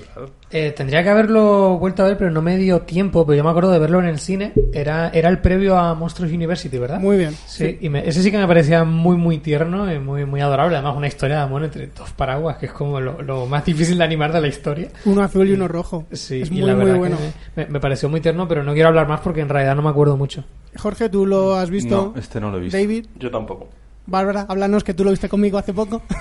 Eh, 0.50 0.72
tendría 0.76 1.02
que 1.02 1.08
haberlo 1.08 1.78
vuelto 1.78 2.02
a 2.02 2.06
ver, 2.08 2.18
pero 2.18 2.30
no 2.30 2.42
me 2.42 2.56
dio 2.58 2.80
tiempo. 2.82 3.24
Pero 3.24 3.36
yo 3.38 3.44
me 3.44 3.50
acuerdo 3.50 3.70
de 3.70 3.78
verlo 3.78 3.98
en 4.00 4.06
el 4.06 4.18
cine. 4.18 4.52
Era, 4.72 5.08
era 5.10 5.28
el 5.30 5.38
previo 5.38 5.76
a 5.78 5.94
Monsters 5.94 6.30
University, 6.32 6.76
¿verdad? 6.78 7.00
Muy 7.00 7.16
bien. 7.16 7.34
Sí, 7.46 7.78
y 7.80 7.88
me- 7.88 8.06
ese 8.06 8.22
sí 8.22 8.30
que 8.30 8.38
me 8.38 8.46
parecía 8.46 8.84
muy, 8.84 9.16
muy 9.16 9.38
tierno 9.38 9.90
y 9.92 9.98
muy, 9.98 10.24
muy 10.26 10.40
adorable. 10.40 10.76
Además, 10.76 10.96
una 10.96 11.06
historia 11.08 11.36
de 11.36 11.42
amor 11.42 11.64
entre 11.64 11.86
dos 11.88 12.10
paraguas, 12.12 12.58
que 12.58 12.66
es 12.66 12.72
como 12.72 13.00
lo, 13.00 13.22
lo 13.22 13.46
más 13.46 13.64
difícil 13.64 13.96
de 13.98 14.04
animar 14.04 14.32
de 14.32 14.40
la 14.40 14.48
historia. 14.48 14.88
Uno 15.06 15.22
azul 15.22 15.48
y 15.48 15.52
uno 15.52 15.68
rojo. 15.68 16.06
Sí, 16.12 16.42
es 16.42 16.48
y 16.50 16.52
muy, 16.54 16.62
la 16.62 16.74
muy 16.74 16.84
verdad 16.84 16.98
bueno. 16.98 17.16
que 17.54 17.60
me, 17.62 17.66
me 17.68 17.80
pareció 17.80 18.08
muy 18.08 18.20
tierno, 18.20 18.46
pero 18.46 18.62
no 18.62 18.74
quiero 18.74 18.88
hablar 18.88 19.08
más 19.08 19.20
porque 19.20 19.40
en 19.40 19.48
realidad 19.48 19.74
no 19.74 19.82
me 19.82 19.90
acuerdo 19.90 20.16
mucho. 20.16 20.44
Jorge, 20.76 21.08
¿tú 21.08 21.24
lo 21.26 21.54
has 21.54 21.70
visto? 21.70 22.12
No, 22.14 22.20
este 22.20 22.40
no 22.40 22.50
lo 22.50 22.58
he 22.58 22.60
visto. 22.60 22.76
David, 22.78 23.06
Yo 23.18 23.30
tampoco. 23.30 23.68
Bárbara, 24.06 24.46
háblanos 24.48 24.82
que 24.84 24.94
tú 24.94 25.04
lo 25.04 25.10
viste 25.10 25.28
conmigo 25.28 25.58
hace 25.58 25.72
poco. 25.72 26.02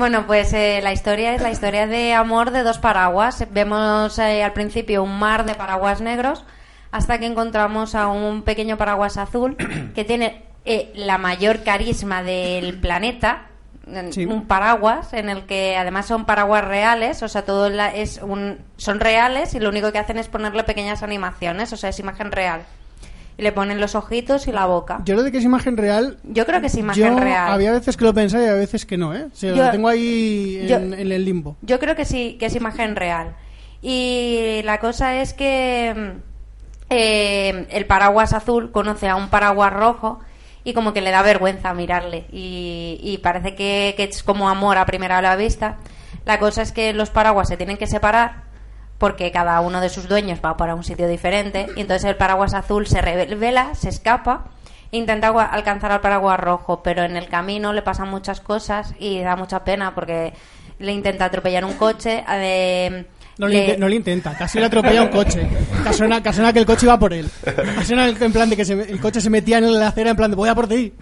Bueno, 0.00 0.26
pues 0.26 0.54
eh, 0.54 0.80
la 0.82 0.94
historia 0.94 1.34
es 1.34 1.42
la 1.42 1.50
historia 1.50 1.86
de 1.86 2.14
amor 2.14 2.52
de 2.52 2.62
dos 2.62 2.78
paraguas. 2.78 3.44
Vemos 3.50 4.18
eh, 4.18 4.42
al 4.42 4.54
principio 4.54 5.02
un 5.02 5.18
mar 5.18 5.44
de 5.44 5.54
paraguas 5.54 6.00
negros 6.00 6.42
hasta 6.90 7.18
que 7.18 7.26
encontramos 7.26 7.94
a 7.94 8.08
un 8.08 8.40
pequeño 8.42 8.78
paraguas 8.78 9.18
azul 9.18 9.56
que 9.94 10.04
tiene 10.04 10.44
eh, 10.64 10.90
la 10.94 11.18
mayor 11.18 11.64
carisma 11.64 12.22
del 12.22 12.80
planeta. 12.80 13.42
Sí. 14.10 14.24
Un 14.24 14.46
paraguas 14.46 15.12
en 15.12 15.28
el 15.28 15.44
que 15.44 15.76
además 15.76 16.06
son 16.06 16.24
paraguas 16.24 16.64
reales, 16.64 17.22
o 17.22 17.28
sea, 17.28 17.44
todo 17.44 17.68
la- 17.68 17.94
es 17.94 18.20
un, 18.22 18.56
son 18.78 19.00
reales 19.00 19.52
y 19.54 19.60
lo 19.60 19.68
único 19.68 19.92
que 19.92 19.98
hacen 19.98 20.16
es 20.16 20.28
ponerle 20.28 20.64
pequeñas 20.64 21.02
animaciones, 21.02 21.72
o 21.74 21.76
sea, 21.76 21.90
es 21.90 21.98
imagen 21.98 22.32
real. 22.32 22.62
Y 23.40 23.42
le 23.42 23.52
ponen 23.52 23.80
los 23.80 23.94
ojitos 23.94 24.46
y 24.48 24.52
la 24.52 24.66
boca. 24.66 25.00
Yo 25.06 25.14
lo 25.16 25.22
de 25.22 25.32
que 25.32 25.38
es 25.38 25.44
imagen 25.44 25.78
real. 25.78 26.18
Yo 26.24 26.44
creo 26.44 26.60
que 26.60 26.66
es 26.66 26.74
imagen 26.74 27.14
yo 27.14 27.18
real. 27.18 27.50
Había 27.50 27.72
veces 27.72 27.96
que 27.96 28.04
lo 28.04 28.12
pensaba 28.12 28.44
y 28.44 28.48
a 28.48 28.52
veces 28.52 28.84
que 28.84 28.98
no, 28.98 29.14
¿eh? 29.14 29.28
O 29.32 29.34
sea, 29.34 29.54
Yo- 29.54 29.64
lo 29.64 29.70
tengo 29.70 29.88
ahí 29.88 30.58
en, 30.60 30.68
yo- 30.68 30.76
en 30.76 30.92
el 31.12 31.24
limbo. 31.24 31.56
Yo 31.62 31.78
creo 31.78 31.96
que 31.96 32.04
sí, 32.04 32.36
que 32.38 32.44
es 32.46 32.54
imagen 32.54 32.96
real. 32.96 33.34
Y 33.80 34.60
la 34.64 34.78
cosa 34.78 35.22
es 35.22 35.32
que 35.32 35.94
mm, 35.96 36.18
eh, 36.90 37.66
el 37.70 37.86
paraguas 37.86 38.34
azul 38.34 38.70
conoce 38.72 39.08
a 39.08 39.16
un 39.16 39.28
paraguas 39.30 39.72
rojo 39.72 40.20
y 40.62 40.74
como 40.74 40.92
que 40.92 41.00
le 41.00 41.10
da 41.10 41.22
vergüenza 41.22 41.72
mirarle 41.72 42.26
y, 42.30 43.00
y 43.02 43.18
parece 43.18 43.54
que, 43.54 43.94
que 43.96 44.04
es 44.04 44.22
como 44.22 44.50
amor 44.50 44.76
a 44.76 44.84
primera 44.84 45.34
vista. 45.36 45.78
La 46.26 46.38
cosa 46.38 46.60
es 46.60 46.72
que 46.72 46.92
los 46.92 47.08
paraguas 47.08 47.48
se 47.48 47.56
tienen 47.56 47.78
que 47.78 47.86
separar 47.86 48.49
porque 49.00 49.32
cada 49.32 49.58
uno 49.60 49.80
de 49.80 49.88
sus 49.88 50.06
dueños 50.08 50.38
va 50.44 50.56
para 50.56 50.76
un 50.76 50.84
sitio 50.84 51.08
diferente 51.08 51.66
y 51.74 51.80
entonces 51.80 52.04
el 52.08 52.14
paraguas 52.16 52.54
azul 52.54 52.86
se 52.86 53.00
revela, 53.00 53.74
se 53.74 53.88
escapa 53.88 54.44
intenta 54.92 55.28
alcanzar 55.28 55.90
al 55.92 56.00
paraguas 56.00 56.38
rojo, 56.38 56.82
pero 56.82 57.02
en 57.04 57.16
el 57.16 57.28
camino 57.28 57.72
le 57.72 57.80
pasan 57.82 58.08
muchas 58.10 58.40
cosas 58.40 58.92
y 58.98 59.20
da 59.20 59.36
mucha 59.36 59.64
pena 59.64 59.94
porque 59.94 60.32
le 60.80 60.92
intenta 60.92 61.24
atropellar 61.26 61.64
un 61.64 61.74
coche, 61.74 62.24
eh, 62.28 63.06
No 63.38 63.46
le, 63.46 63.54
le- 63.54 63.64
inte- 63.68 63.78
no 63.78 63.88
le 63.88 63.96
intenta, 63.96 64.34
casi 64.36 64.58
le 64.58 64.66
atropella 64.66 65.02
un 65.02 65.08
coche. 65.08 65.48
Casona, 65.84 66.22
casona 66.22 66.52
que 66.52 66.58
el 66.58 66.66
coche 66.66 66.84
iba 66.86 66.98
por 66.98 67.12
él. 67.14 67.30
El- 67.88 68.22
en 68.22 68.32
plan 68.32 68.50
de 68.50 68.56
que 68.56 68.64
se- 68.66 68.74
el 68.74 69.00
coche 69.00 69.20
se 69.20 69.30
metía 69.30 69.58
en 69.58 69.78
la 69.78 69.88
acera 69.88 70.10
en 70.10 70.16
plan 70.16 70.30
de 70.30 70.36
voy 70.36 70.48
a 70.48 70.54
por 70.54 70.68
ti. 70.68 70.92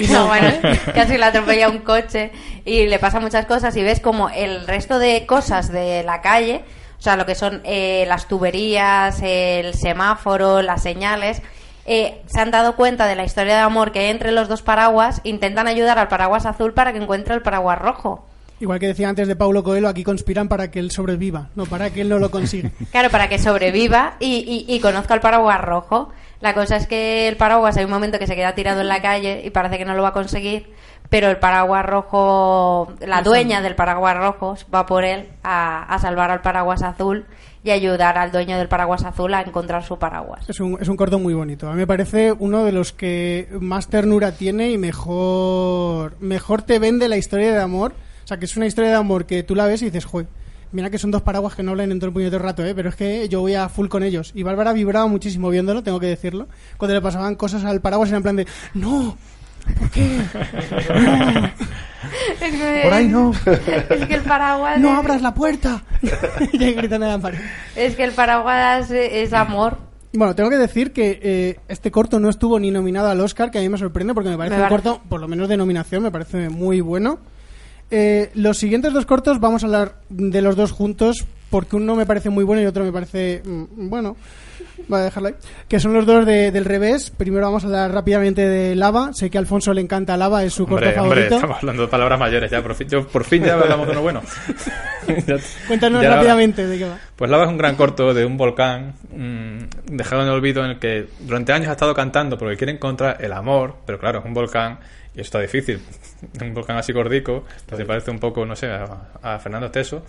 Y 0.00 0.06
No, 0.08 0.20
no, 0.20 0.26
bueno, 0.28 0.48
casi 0.94 1.16
le 1.18 1.24
atropella 1.24 1.68
un 1.70 1.78
coche 1.78 2.30
y 2.64 2.86
le 2.86 2.98
pasa 2.98 3.18
muchas 3.18 3.46
cosas 3.46 3.74
y 3.76 3.82
ves 3.82 3.98
como 4.00 4.28
el 4.28 4.66
resto 4.66 4.98
de 4.98 5.24
cosas 5.26 5.72
de 5.72 6.02
la 6.04 6.20
calle, 6.20 6.62
o 6.98 7.02
sea, 7.02 7.16
lo 7.16 7.26
que 7.26 7.34
son 7.34 7.60
eh, 7.64 8.04
las 8.08 8.26
tuberías, 8.28 9.20
el 9.22 9.74
semáforo, 9.74 10.62
las 10.62 10.82
señales, 10.82 11.42
eh, 11.86 12.20
se 12.26 12.40
han 12.40 12.50
dado 12.50 12.76
cuenta 12.76 13.06
de 13.06 13.14
la 13.16 13.24
historia 13.24 13.54
de 13.54 13.60
amor 13.62 13.92
que 13.92 14.00
hay 14.00 14.06
entre 14.10 14.32
los 14.32 14.48
dos 14.48 14.62
paraguas, 14.62 15.20
intentan 15.24 15.68
ayudar 15.68 15.98
al 15.98 16.08
paraguas 16.08 16.44
azul 16.46 16.74
para 16.74 16.92
que 16.92 16.98
encuentre 16.98 17.34
el 17.34 17.42
paraguas 17.42 17.78
rojo. 17.78 18.24
Igual 18.60 18.80
que 18.80 18.88
decía 18.88 19.08
antes 19.08 19.28
de 19.28 19.36
Paulo 19.36 19.62
Coelho, 19.62 19.88
aquí 19.88 20.02
conspiran 20.02 20.48
para 20.48 20.70
que 20.72 20.80
él 20.80 20.90
sobreviva, 20.90 21.48
no 21.54 21.64
para 21.66 21.90
que 21.90 22.00
él 22.00 22.08
no 22.08 22.18
lo 22.18 22.30
consiga. 22.32 22.70
Claro, 22.90 23.08
para 23.10 23.28
que 23.28 23.38
sobreviva 23.38 24.14
y, 24.18 24.66
y- 24.68 24.74
y 24.74 24.80
conozca 24.80 25.14
el 25.14 25.20
paraguas 25.20 25.60
rojo. 25.60 26.10
La 26.40 26.54
cosa 26.54 26.76
es 26.76 26.86
que 26.88 27.28
el 27.28 27.36
paraguas 27.36 27.76
hay 27.76 27.84
un 27.84 27.90
momento 27.90 28.18
que 28.18 28.26
se 28.26 28.34
queda 28.36 28.54
tirado 28.56 28.80
en 28.80 28.88
la 28.88 29.00
calle 29.00 29.42
y 29.44 29.50
parece 29.50 29.78
que 29.78 29.84
no 29.84 29.94
lo 29.94 30.02
va 30.02 30.08
a 30.08 30.12
conseguir, 30.12 30.72
pero 31.08 31.28
el 31.28 31.38
paraguas 31.38 31.86
rojo, 31.86 32.92
la 33.00 33.22
dueña 33.22 33.62
del 33.62 33.74
paraguas 33.74 34.16
rojo 34.16 34.56
va 34.72 34.86
por 34.86 35.04
él 35.04 35.28
a, 35.42 35.82
a 35.82 35.98
salvar 35.98 36.30
al 36.30 36.42
paraguas 36.42 36.82
azul 36.82 37.26
y 37.64 37.70
ayudar 37.70 38.18
al 38.18 38.30
dueño 38.30 38.56
del 38.58 38.68
paraguas 38.68 39.04
azul 39.04 39.32
a 39.34 39.42
encontrar 39.42 39.84
su 39.84 39.98
paraguas. 39.98 40.48
Es 40.48 40.60
un, 40.60 40.78
es 40.80 40.88
un 40.88 40.96
corto 40.96 41.18
muy 41.18 41.34
bonito. 41.34 41.68
A 41.68 41.72
mí 41.72 41.78
me 41.78 41.86
parece 41.86 42.32
uno 42.32 42.64
de 42.64 42.72
los 42.72 42.92
que 42.92 43.48
más 43.60 43.88
ternura 43.88 44.32
tiene 44.32 44.70
y 44.70 44.78
mejor, 44.78 46.16
mejor 46.20 46.62
te 46.62 46.78
vende 46.78 47.08
la 47.08 47.16
historia 47.16 47.52
de 47.52 47.60
amor. 47.60 47.92
O 48.24 48.26
sea, 48.28 48.38
que 48.38 48.44
es 48.44 48.56
una 48.56 48.66
historia 48.66 48.90
de 48.90 48.96
amor 48.96 49.26
que 49.26 49.42
tú 49.42 49.54
la 49.54 49.66
ves 49.66 49.82
y 49.82 49.86
dices, 49.86 50.04
joder, 50.04 50.28
mira 50.72 50.90
que 50.90 50.98
son 50.98 51.10
dos 51.10 51.22
paraguas 51.22 51.54
que 51.54 51.62
no 51.62 51.70
hablan 51.72 51.92
en 51.92 51.98
todo 51.98 52.08
el 52.08 52.12
puñetero 52.12 52.42
rato, 52.42 52.64
¿eh? 52.64 52.74
pero 52.74 52.90
es 52.90 52.96
que 52.96 53.28
yo 53.28 53.40
voy 53.40 53.54
a 53.54 53.68
full 53.68 53.88
con 53.88 54.02
ellos. 54.02 54.32
Y 54.34 54.42
Bárbara 54.42 54.72
vibraba 54.72 55.06
muchísimo 55.06 55.48
viéndolo, 55.48 55.82
tengo 55.82 55.98
que 55.98 56.06
decirlo. 56.06 56.46
Cuando 56.76 56.94
le 56.94 57.00
pasaban 57.00 57.34
cosas 57.34 57.64
al 57.64 57.80
paraguas 57.80 58.10
era 58.10 58.18
en 58.18 58.22
plan 58.22 58.36
de, 58.36 58.46
no, 58.74 59.16
¿por 59.78 59.90
qué? 59.90 60.18
No, 62.52 62.82
Por 62.84 62.92
ahí 62.92 63.08
no. 63.08 63.32
Es 63.90 64.06
que 64.06 64.14
el 64.14 64.22
paraguas 64.22 64.78
no 64.80 64.92
es- 64.92 64.98
abras 64.98 65.22
la 65.22 65.34
puerta. 65.34 65.82
y 66.52 66.62
ahí 66.64 66.74
gritando 66.74 67.06
en 67.06 67.12
la 67.12 67.18
pared. 67.18 67.38
es 67.76 67.96
que 67.96 68.04
el 68.04 68.12
paraguas 68.12 68.90
es 68.90 69.32
amor. 69.32 69.78
Bueno, 70.12 70.34
tengo 70.34 70.48
que 70.48 70.56
decir 70.56 70.92
que 70.92 71.20
eh, 71.22 71.60
este 71.68 71.90
corto 71.90 72.18
no 72.18 72.30
estuvo 72.30 72.58
ni 72.58 72.70
nominado 72.70 73.08
al 73.10 73.20
Oscar, 73.20 73.50
que 73.50 73.58
a 73.58 73.60
mí 73.60 73.68
me 73.68 73.76
sorprende 73.76 74.14
porque 74.14 74.30
me 74.30 74.38
parece 74.38 74.56
Me 74.56 74.62
un 74.62 74.68
parece- 74.68 74.88
corto, 74.88 75.02
por 75.08 75.20
lo 75.20 75.28
menos 75.28 75.48
de 75.48 75.56
nominación, 75.56 76.02
me 76.02 76.10
parece 76.10 76.48
muy 76.48 76.80
bueno. 76.80 77.18
Eh, 77.90 78.30
los 78.34 78.58
siguientes 78.58 78.92
dos 78.92 79.06
cortos 79.06 79.40
vamos 79.40 79.62
a 79.62 79.66
hablar 79.66 79.96
de 80.08 80.42
los 80.42 80.56
dos 80.56 80.72
juntos 80.72 81.26
porque 81.50 81.76
uno 81.76 81.94
me 81.96 82.04
parece 82.06 82.30
muy 82.30 82.44
bueno 82.44 82.62
y 82.62 82.66
otro 82.66 82.84
me 82.84 82.92
parece 82.92 83.42
mm, 83.44 83.88
bueno. 83.88 84.16
Voy 84.88 85.00
a 85.00 85.04
dejarlo 85.04 85.28
ahí. 85.28 85.34
Que 85.68 85.78
son 85.80 85.92
los 85.92 86.06
dos 86.06 86.24
de- 86.26 86.50
del 86.50 86.64
revés. 86.64 87.10
Primero 87.10 87.44
vamos 87.46 87.62
a 87.64 87.66
hablar 87.66 87.92
rápidamente 87.92 88.48
de 88.48 88.74
Lava. 88.74 89.12
Sé 89.12 89.28
que 89.30 89.38
a 89.38 89.40
Alfonso 89.40 89.72
le 89.74 89.80
encanta 89.82 90.16
Lava, 90.16 90.42
es 90.44 90.54
su 90.54 90.64
Hombre, 90.64 90.86
corto 90.86 91.02
hombre, 91.02 91.16
favorito. 91.20 91.34
estamos 91.36 91.56
hablando 91.58 91.82
de 91.82 91.88
palabras 91.88 92.18
mayores 92.18 92.50
ya. 92.50 92.62
Por 92.62 92.74
fin, 92.74 92.88
yo, 92.88 93.06
por 93.06 93.24
fin 93.24 93.44
ya 93.44 93.54
hablamos 93.54 93.86
de 93.86 93.92
uno 93.92 94.02
bueno. 94.02 94.22
Ya- 95.26 95.36
Cuéntanos 95.66 96.02
ya- 96.02 96.16
rápidamente 96.16 96.66
de 96.66 96.78
qué 96.78 96.84
va. 96.84 96.98
Pues 97.16 97.30
Lava 97.30 97.44
es 97.44 97.50
un 97.50 97.56
gran 97.56 97.76
corto 97.76 98.12
de 98.12 98.26
un 98.26 98.36
volcán 98.36 98.92
mm, 99.10 99.94
dejado 99.96 100.20
en 100.22 100.28
el 100.28 100.34
olvido 100.34 100.62
en 100.64 100.72
el 100.72 100.78
que 100.78 101.06
durante 101.20 101.52
años 101.52 101.68
ha 101.68 101.72
estado 101.72 101.94
cantando 101.94 102.36
porque 102.36 102.56
quiere 102.58 102.72
encontrar 102.74 103.16
el 103.20 103.32
amor, 103.32 103.76
pero 103.86 103.98
claro, 103.98 104.18
es 104.18 104.24
un 104.26 104.34
volcán 104.34 104.78
y 105.14 105.20
eso 105.20 105.28
está 105.28 105.40
difícil. 105.40 105.80
Un 106.42 106.52
volcán 106.52 106.76
así 106.76 106.92
gordico, 106.92 107.44
pues 107.66 107.78
se 107.78 107.84
parece 107.86 108.10
un 108.10 108.18
poco, 108.18 108.44
no 108.44 108.54
sé, 108.56 108.66
a, 108.66 108.86
a 109.22 109.38
Fernando 109.38 109.66
Esteso. 109.66 110.04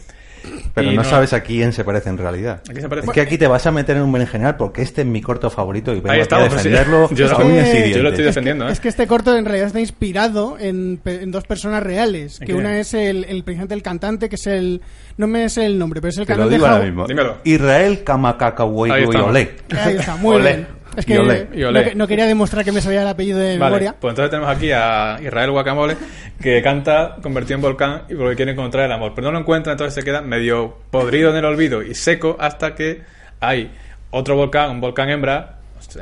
Pero 0.73 0.91
Y 0.91 0.95
no, 0.95 1.03
sabes 1.03 1.33
a 1.33 1.41
quién 1.41 1.73
se 1.73 1.83
parece 1.83 2.09
en 2.09 2.17
realidad. 2.17 2.61
¿A 2.67 2.71
quién 2.71 2.81
se 2.81 2.89
parece? 2.89 3.07
Es 3.07 3.13
que 3.13 3.21
aquí 3.21 3.37
te 3.37 3.47
vas 3.47 3.65
a 3.65 3.71
meter 3.71 3.97
en 3.97 4.03
un 4.03 4.11
berenjenal 4.11 4.55
porque 4.57 4.81
este 4.81 5.01
es 5.01 5.07
mi 5.07 5.21
corto 5.21 5.49
favorito 5.49 5.91
y 5.91 5.95
vengo 5.95 6.11
Ahí 6.11 6.21
a 6.21 6.25
pues 6.27 6.61
sí. 6.61 6.69
defenderlo 6.69 7.09
Yo 7.13 7.25
a 7.25 7.39
lo- 7.39 7.49
yo 7.49 8.03
lo 8.03 8.09
estoy 8.09 8.25
defendiendo, 8.25 8.67
¿eh? 8.67 8.71
Es 8.71 8.79
que 8.79 8.87
este 8.89 9.07
corto 9.07 9.35
en 9.37 9.45
realidad 9.45 9.67
está 9.67 9.79
inspirado 9.79 10.57
en, 10.59 10.99
pe- 11.03 11.21
en 11.23 11.31
dos 11.31 11.43
personas 11.45 11.83
reales. 11.83 12.39
¿En 12.41 12.47
Que 12.47 12.53
una 12.53 12.79
es 12.79 12.93
el, 12.93 13.23
el 13.25 13.43
el 13.73 13.81
cantante, 13.83 14.29
que 14.29 14.35
es 14.35 14.47
el. 14.47 14.81
No 15.17 15.27
me 15.27 15.49
sé 15.49 15.65
el 15.65 15.77
nombre, 15.77 15.99
pero 16.01 16.09
es 16.09 16.17
el 16.17 16.25
Te 16.25 16.33
lo 16.33 16.37
cantante. 16.43 16.55
digo 16.55 16.67
ahora 16.67 16.85
mismo. 16.85 17.07
Dímelo. 17.07 17.37
Israel. 17.43 18.03
Olé. 19.29 19.55
Ahí 19.75 19.95
está, 19.97 20.15
muy 20.15 20.35
Olé. 20.37 20.55
bien. 20.55 20.67
Es 20.99 21.05
Y 21.05 21.07
que 21.13 21.19
olé. 21.19 21.47
Y 21.53 21.63
olé. 21.63 21.79
No, 21.83 21.89
que- 21.89 21.95
no 21.95 22.07
quería 22.07 22.25
demostrar 22.25 22.63
que 22.65 22.71
me 22.71 22.81
sabía 22.81 23.01
el 23.01 23.07
apellido 23.07 23.39
de 23.39 23.57
Vale, 23.57 23.71
memoria. 23.71 23.95
pues 23.99 24.11
entonces 24.11 24.29
tenemos 24.31 24.49
aquí 24.55 24.71
a 24.71 25.17
Israel 25.23 25.51
Guacamole 25.51 25.95
que 26.41 26.61
canta 26.61 27.15
convertido 27.21 27.55
en 27.55 27.61
volcán 27.61 28.01
y 28.09 28.15
porque 28.15 28.35
quiere 28.35 28.51
encontrar 28.51 28.85
el 28.85 28.91
amor. 28.91 29.13
Pero 29.15 29.27
no 29.27 29.33
lo 29.33 29.39
encuentra, 29.39 29.71
entonces 29.73 29.93
se 29.93 30.03
queda 30.03 30.21
medio 30.21 30.77
podrido 30.91 31.29
en 31.31 31.37
el 31.37 31.45
olvido 31.45 31.81
y 31.81 31.95
seco 31.95 32.35
hasta 32.39 32.75
que 32.75 33.01
hay 33.39 33.71
otro 34.11 34.35
volcán, 34.35 34.71
un 34.71 34.81
volcán 34.81 35.09
hembra. 35.09 35.55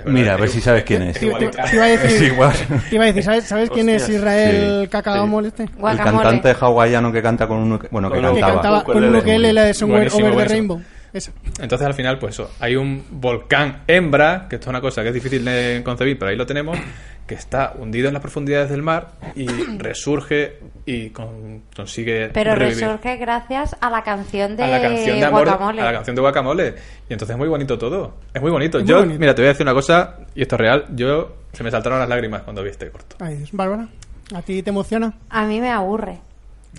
Mira, 0.06 0.34
a 0.34 0.38
ver 0.38 0.49
si 0.49 0.60
sabes 0.60 0.84
quién 0.84 1.03
es. 1.03 1.14
Te, 1.14 1.19
te- 1.19 1.26
igualita. 1.28 1.64
te 1.65 1.76
iba 1.76 1.86
a 1.86 1.88
decir, 1.88 2.10
Es 2.10 2.22
igual. 2.34 2.53
te 2.90 2.95
iba 2.95 3.03
a 3.03 3.07
decir, 3.07 3.24
¿sabes, 3.24 3.44
¿sabes 3.45 3.69
quién 3.69 3.88
es. 3.90 4.10
Israel 4.10 4.82
Sí. 4.84 4.88
Cacagamol 4.90 5.45
este? 5.45 5.64
El 5.64 5.98
cantante 5.98 6.56
hawaiano 6.60 7.11
que 7.11 7.22
canta 7.22 7.48
con 7.48 7.57
un... 7.60 7.80
Bueno, 7.91 8.10
que 8.10 8.15
Con 8.18 8.26
un- 8.26 8.36
Que 8.36 8.41
cantaba. 8.41 8.61
cantaba 8.61 8.84
con 8.84 9.03
un 9.03 9.15
ukelele 9.15 9.53
la 9.53 9.64
de 9.65 9.74
Somewhere 9.76 10.10
Over 10.11 10.36
the. 10.36 10.45
Rainbow. 10.45 10.82
Esa. 11.14 11.32
Entonces 11.60 11.88
al 11.88 11.94
final, 11.94 12.20
pues 12.20 12.36
eso, 12.36 12.52
hay 12.60 12.76
un 12.76 13.04
volcán 13.12 13.84
hembra, 13.88 14.48
que 14.50 14.56
esto 14.58 14.66
es 14.66 14.70
una 14.70 14.82
cosa 14.82 15.02
que 15.04 15.10
es 15.10 15.14
difícil 15.14 15.44
de 15.46 15.82
concebir, 15.84 16.18
pero 16.20 16.30
ahí 16.32 16.38
lo 16.38 16.46
tenemos, 16.46 16.78
que 17.26 17.36
está 17.36 17.74
hundido 17.78 18.08
en 18.08 18.14
las 18.14 18.22
profundidades 18.22 18.70
del 18.70 18.84
mar 18.84 19.12
y 19.36 19.48
resurge 19.78 20.60
y 20.86 21.10
con- 21.10 21.64
consigue 21.76 22.30
Pero 22.30 22.56
revivir. 22.56 22.84
resurge 22.86 23.18
gracias 23.18 23.76
a 23.82 23.90
la 23.90 24.04
canción 24.04 24.56
de, 24.56 24.64
a 24.64 24.68
la 24.68 24.82
canción 24.82 25.20
de 25.20 25.26
amor, 25.26 25.44
Guacamole. 25.46 25.82
a 25.82 25.86
la 25.86 25.94
canción 25.94 26.16
de 26.16 26.22
Guacamole. 26.22 26.76
Y 27.10 27.14
entonces 27.14 27.34
es 27.34 27.38
muy 27.38 27.48
bonito 27.50 27.78
todo. 27.78 28.14
Es 28.34 28.42
muy 28.42 28.52
bonito. 28.52 28.78
Es 28.78 28.84
muy 28.86 28.90
yo, 28.90 29.00
bonito. 29.00 29.20
mira, 29.20 29.36
te 29.36 29.42
voy 29.42 29.48
a 29.48 29.52
decir 29.54 29.66
una 29.66 29.74
cosa, 29.74 30.18
y 30.36 30.42
esto 30.42 30.56
es 30.56 30.62
real, 30.62 30.86
yo 30.96 31.36
se 31.54 31.64
me 31.64 31.72
saltaron 31.72 32.00
las 32.00 32.08
lágrimas 32.10 32.44
cuando 32.44 32.64
vi 32.64 32.70
este 32.70 32.90
corto. 32.90 33.18
Ay, 33.20 33.36
Dios. 33.38 33.50
Bárbara, 33.52 33.88
¿a 34.34 34.42
ti 34.42 34.62
te 34.64 34.70
emociona? 34.70 35.14
A 35.30 35.46
mí 35.46 35.60
me 35.60 35.70
aburre. 35.72 36.20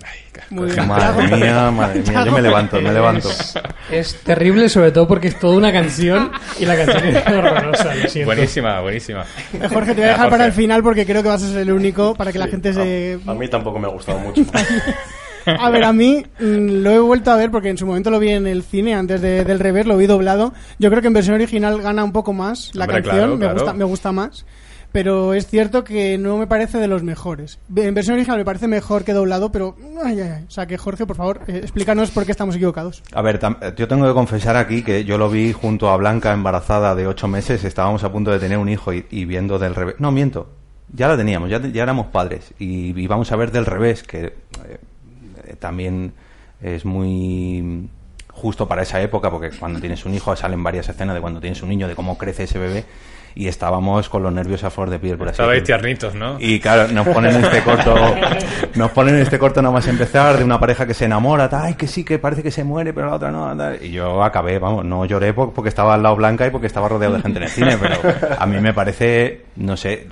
Ay, 0.03 0.19
qué 0.33 0.41
asco. 0.41 0.55
Muy 0.55 0.71
bien. 0.71 0.87
Madre 0.87 1.37
mía, 1.37 1.71
madre 1.71 2.01
mía. 2.07 2.23
Yo 2.25 2.31
me 2.31 2.41
levanto, 2.41 2.81
me 2.81 2.91
levanto. 2.91 3.29
Es 3.91 4.15
terrible, 4.23 4.69
sobre 4.69 4.91
todo 4.91 5.07
porque 5.07 5.27
es 5.29 5.39
toda 5.39 5.57
una 5.57 5.71
canción 5.71 6.31
y 6.59 6.65
la 6.65 6.75
canción 6.75 7.03
es 7.07 7.27
horrorosa. 7.27 7.95
Lo 7.95 8.07
siento. 8.09 8.27
Buenísima, 8.27 8.81
buenísima. 8.81 9.25
Jorge, 9.71 9.93
te 9.95 10.01
voy 10.01 10.09
a 10.09 10.13
dejar 10.13 10.29
para 10.29 10.45
el 10.45 10.51
final 10.53 10.81
porque 10.83 11.05
creo 11.05 11.21
que 11.23 11.29
vas 11.29 11.43
a 11.43 11.47
ser 11.47 11.57
el 11.59 11.71
único 11.71 12.15
para 12.15 12.31
que 12.31 12.39
la 12.39 12.47
gente 12.47 12.73
se... 12.73 13.19
A, 13.27 13.31
a 13.31 13.33
mí 13.35 13.47
tampoco 13.47 13.79
me 13.79 13.87
ha 13.87 13.91
gustado 13.91 14.19
mucho. 14.19 14.41
A 15.45 15.69
ver, 15.71 15.83
a 15.83 15.93
mí 15.93 16.23
mm, 16.39 16.83
lo 16.83 16.91
he 16.91 16.99
vuelto 16.99 17.31
a 17.31 17.35
ver 17.35 17.49
porque 17.49 17.69
en 17.69 17.77
su 17.77 17.85
momento 17.87 18.11
lo 18.11 18.19
vi 18.19 18.29
en 18.29 18.45
el 18.45 18.61
cine 18.61 18.93
antes 18.93 19.19
de- 19.21 19.43
del 19.45 19.59
revés, 19.59 19.87
lo 19.87 19.97
vi 19.97 20.05
doblado. 20.05 20.53
Yo 20.77 20.89
creo 20.89 21.01
que 21.01 21.07
en 21.07 21.13
versión 21.13 21.33
original 21.35 21.81
gana 21.81 22.03
un 22.03 22.11
poco 22.11 22.33
más 22.33 22.69
la 22.75 22.83
Hombre, 22.85 23.01
canción, 23.01 23.37
claro, 23.37 23.37
me, 23.37 23.53
gusta, 23.53 23.73
me 23.73 23.83
gusta 23.85 24.11
más. 24.11 24.45
Pero 24.91 25.33
es 25.33 25.47
cierto 25.47 25.83
que 25.83 26.17
no 26.17 26.37
me 26.37 26.47
parece 26.47 26.79
de 26.79 26.87
los 26.87 27.03
mejores. 27.03 27.59
En 27.75 27.93
versión 27.93 28.15
original 28.15 28.39
me 28.39 28.45
parece 28.45 28.67
mejor 28.67 29.03
que 29.03 29.13
doblado, 29.13 29.51
pero... 29.51 29.75
Ay, 30.03 30.19
ay, 30.19 30.31
ay. 30.37 30.45
O 30.47 30.51
sea 30.51 30.65
que 30.65 30.77
Jorge, 30.77 31.05
por 31.05 31.15
favor, 31.15 31.41
eh, 31.47 31.57
explícanos 31.57 32.09
por 32.11 32.25
qué 32.25 32.31
estamos 32.31 32.55
equivocados. 32.55 33.03
A 33.13 33.21
ver, 33.21 33.39
yo 33.77 33.87
tengo 33.87 34.07
que 34.07 34.13
confesar 34.13 34.55
aquí 34.55 34.81
que 34.81 35.05
yo 35.05 35.17
lo 35.17 35.29
vi 35.29 35.53
junto 35.53 35.89
a 35.89 35.97
Blanca 35.97 36.33
embarazada 36.33 36.95
de 36.95 37.05
ocho 37.05 37.27
meses, 37.27 37.63
estábamos 37.63 38.03
a 38.03 38.11
punto 38.11 38.31
de 38.31 38.39
tener 38.39 38.57
un 38.57 38.69
hijo 38.69 38.91
y, 38.93 39.05
y 39.11 39.25
viendo 39.25 39.59
del 39.59 39.75
revés. 39.75 39.95
No, 39.99 40.11
miento, 40.11 40.49
ya 40.93 41.07
la 41.07 41.17
teníamos, 41.17 41.49
ya, 41.49 41.57
éramos 41.57 42.07
padres 42.07 42.53
y 42.57 42.99
íbamos 42.99 43.31
a 43.31 43.35
ver 43.35 43.51
del 43.51 43.65
revés, 43.65 44.03
que 44.03 44.25
eh, 44.25 45.55
también 45.59 46.13
es 46.61 46.85
muy 46.85 47.87
justo 48.29 48.67
para 48.67 48.83
esa 48.83 49.01
época, 49.01 49.29
porque 49.29 49.51
cuando 49.51 49.79
tienes 49.79 50.05
un 50.05 50.13
hijo 50.13 50.35
salen 50.35 50.63
varias 50.63 50.89
escenas 50.89 51.15
de 51.15 51.21
cuando 51.21 51.39
tienes 51.39 51.61
un 51.61 51.69
niño, 51.69 51.87
de 51.87 51.95
cómo 51.95 52.17
crece 52.17 52.43
ese 52.43 52.57
bebé, 52.57 52.85
y 53.35 53.47
estábamos 53.47 54.09
con 54.09 54.23
los 54.23 54.33
nervios 54.33 54.63
a 54.63 54.69
flor 54.69 54.89
de 54.89 54.99
piel, 54.99 55.17
por 55.17 55.27
así 55.27 55.33
Estabais 55.41 55.61
decirlo. 55.61 55.81
tiernitos, 55.81 56.15
¿no? 56.15 56.37
Y 56.39 56.59
claro, 56.59 56.87
nos 56.91 57.07
ponen 57.07 57.35
este 57.43 57.61
corto, 57.63 57.95
nos 58.75 58.91
ponen 58.91 59.15
este 59.15 59.37
corto 59.39 59.61
nada 59.61 59.73
más 59.73 59.87
empezar 59.87 60.37
de 60.37 60.43
una 60.43 60.59
pareja 60.59 60.85
que 60.85 60.93
se 60.93 61.05
enamora, 61.05 61.49
tal, 61.49 61.63
ay 61.65 61.73
que 61.75 61.87
sí, 61.87 62.03
que 62.03 62.19
parece 62.19 62.43
que 62.43 62.51
se 62.51 62.63
muere, 62.63 62.93
pero 62.93 63.07
la 63.07 63.15
otra 63.15 63.31
no, 63.31 63.55
tal. 63.55 63.83
y 63.83 63.91
yo 63.91 64.23
acabé, 64.23 64.59
vamos, 64.59 64.85
no 64.85 65.05
lloré 65.05 65.33
por- 65.33 65.53
porque 65.53 65.69
estaba 65.69 65.93
al 65.93 66.03
lado 66.03 66.15
blanca 66.15 66.45
y 66.47 66.49
porque 66.49 66.67
estaba 66.67 66.87
rodeado 66.89 67.15
de 67.15 67.21
gente 67.21 67.37
en 67.39 67.43
el 67.43 67.49
cine, 67.49 67.77
pero 67.79 67.95
a 68.39 68.45
mí 68.45 68.57
me 68.59 68.73
parece, 68.73 69.45
no 69.55 69.75
sé, 69.77 70.07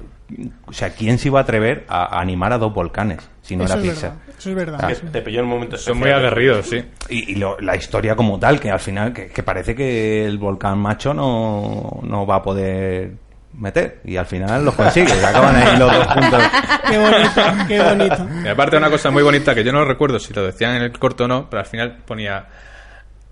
o 0.65 0.73
sea, 0.73 0.89
¿quién 0.89 1.17
se 1.17 1.29
iba 1.29 1.39
a 1.39 1.43
atrever 1.43 1.85
a 1.87 2.19
animar 2.19 2.51
a 2.53 2.57
dos 2.57 2.73
volcanes 2.73 3.29
si 3.47 3.55
no 3.55 3.63
eso, 3.63 3.73
era 3.73 3.81
es 3.81 3.89
Pixar? 3.89 4.09
verdad, 4.11 4.27
eso 4.37 4.49
es 4.49 4.55
verdad. 4.55 4.79
Ah, 4.83 5.09
te 5.11 5.21
pilló 5.21 5.39
en 5.39 5.45
un 5.45 5.51
momento 5.51 5.77
Son 5.77 5.97
muy 5.97 6.09
especial. 6.09 6.19
aguerridos, 6.25 6.65
sí. 6.67 6.83
Y, 7.09 7.31
y 7.31 7.35
lo- 7.35 7.59
la 7.59 7.75
historia 7.75 8.15
como 8.15 8.37
tal, 8.39 8.59
que 8.59 8.69
al 8.69 8.79
final, 8.79 9.13
que, 9.13 9.27
que 9.27 9.43
parece 9.43 9.73
que 9.75 10.25
el 10.25 10.37
volcán 10.37 10.77
macho 10.77 11.13
no, 11.13 11.99
no 12.03 12.25
va 12.27 12.35
a 12.37 12.43
poder 12.43 13.11
meter, 13.53 14.01
y 14.03 14.17
al 14.17 14.25
final 14.25 14.63
los 14.65 14.75
consigue, 14.75 15.07
y 15.19 15.23
acaban 15.23 15.55
ahí 15.55 15.77
los 15.77 15.91
dos 15.91 16.07
juntos. 16.07 16.43
Qué 16.89 16.97
bonito, 16.97 17.41
qué 17.67 17.81
bonito. 17.81 18.27
Y 18.45 18.47
aparte 18.47 18.77
una 18.77 18.89
cosa 18.89 19.09
muy 19.11 19.23
bonita 19.23 19.53
que 19.55 19.63
yo 19.63 19.71
no 19.73 19.83
recuerdo 19.83 20.19
si 20.19 20.33
lo 20.33 20.43
decían 20.45 20.75
en 20.75 20.83
el 20.83 20.91
corto 20.99 21.25
o 21.25 21.27
no, 21.27 21.49
pero 21.49 21.59
al 21.61 21.65
final 21.65 21.97
ponía 22.05 22.45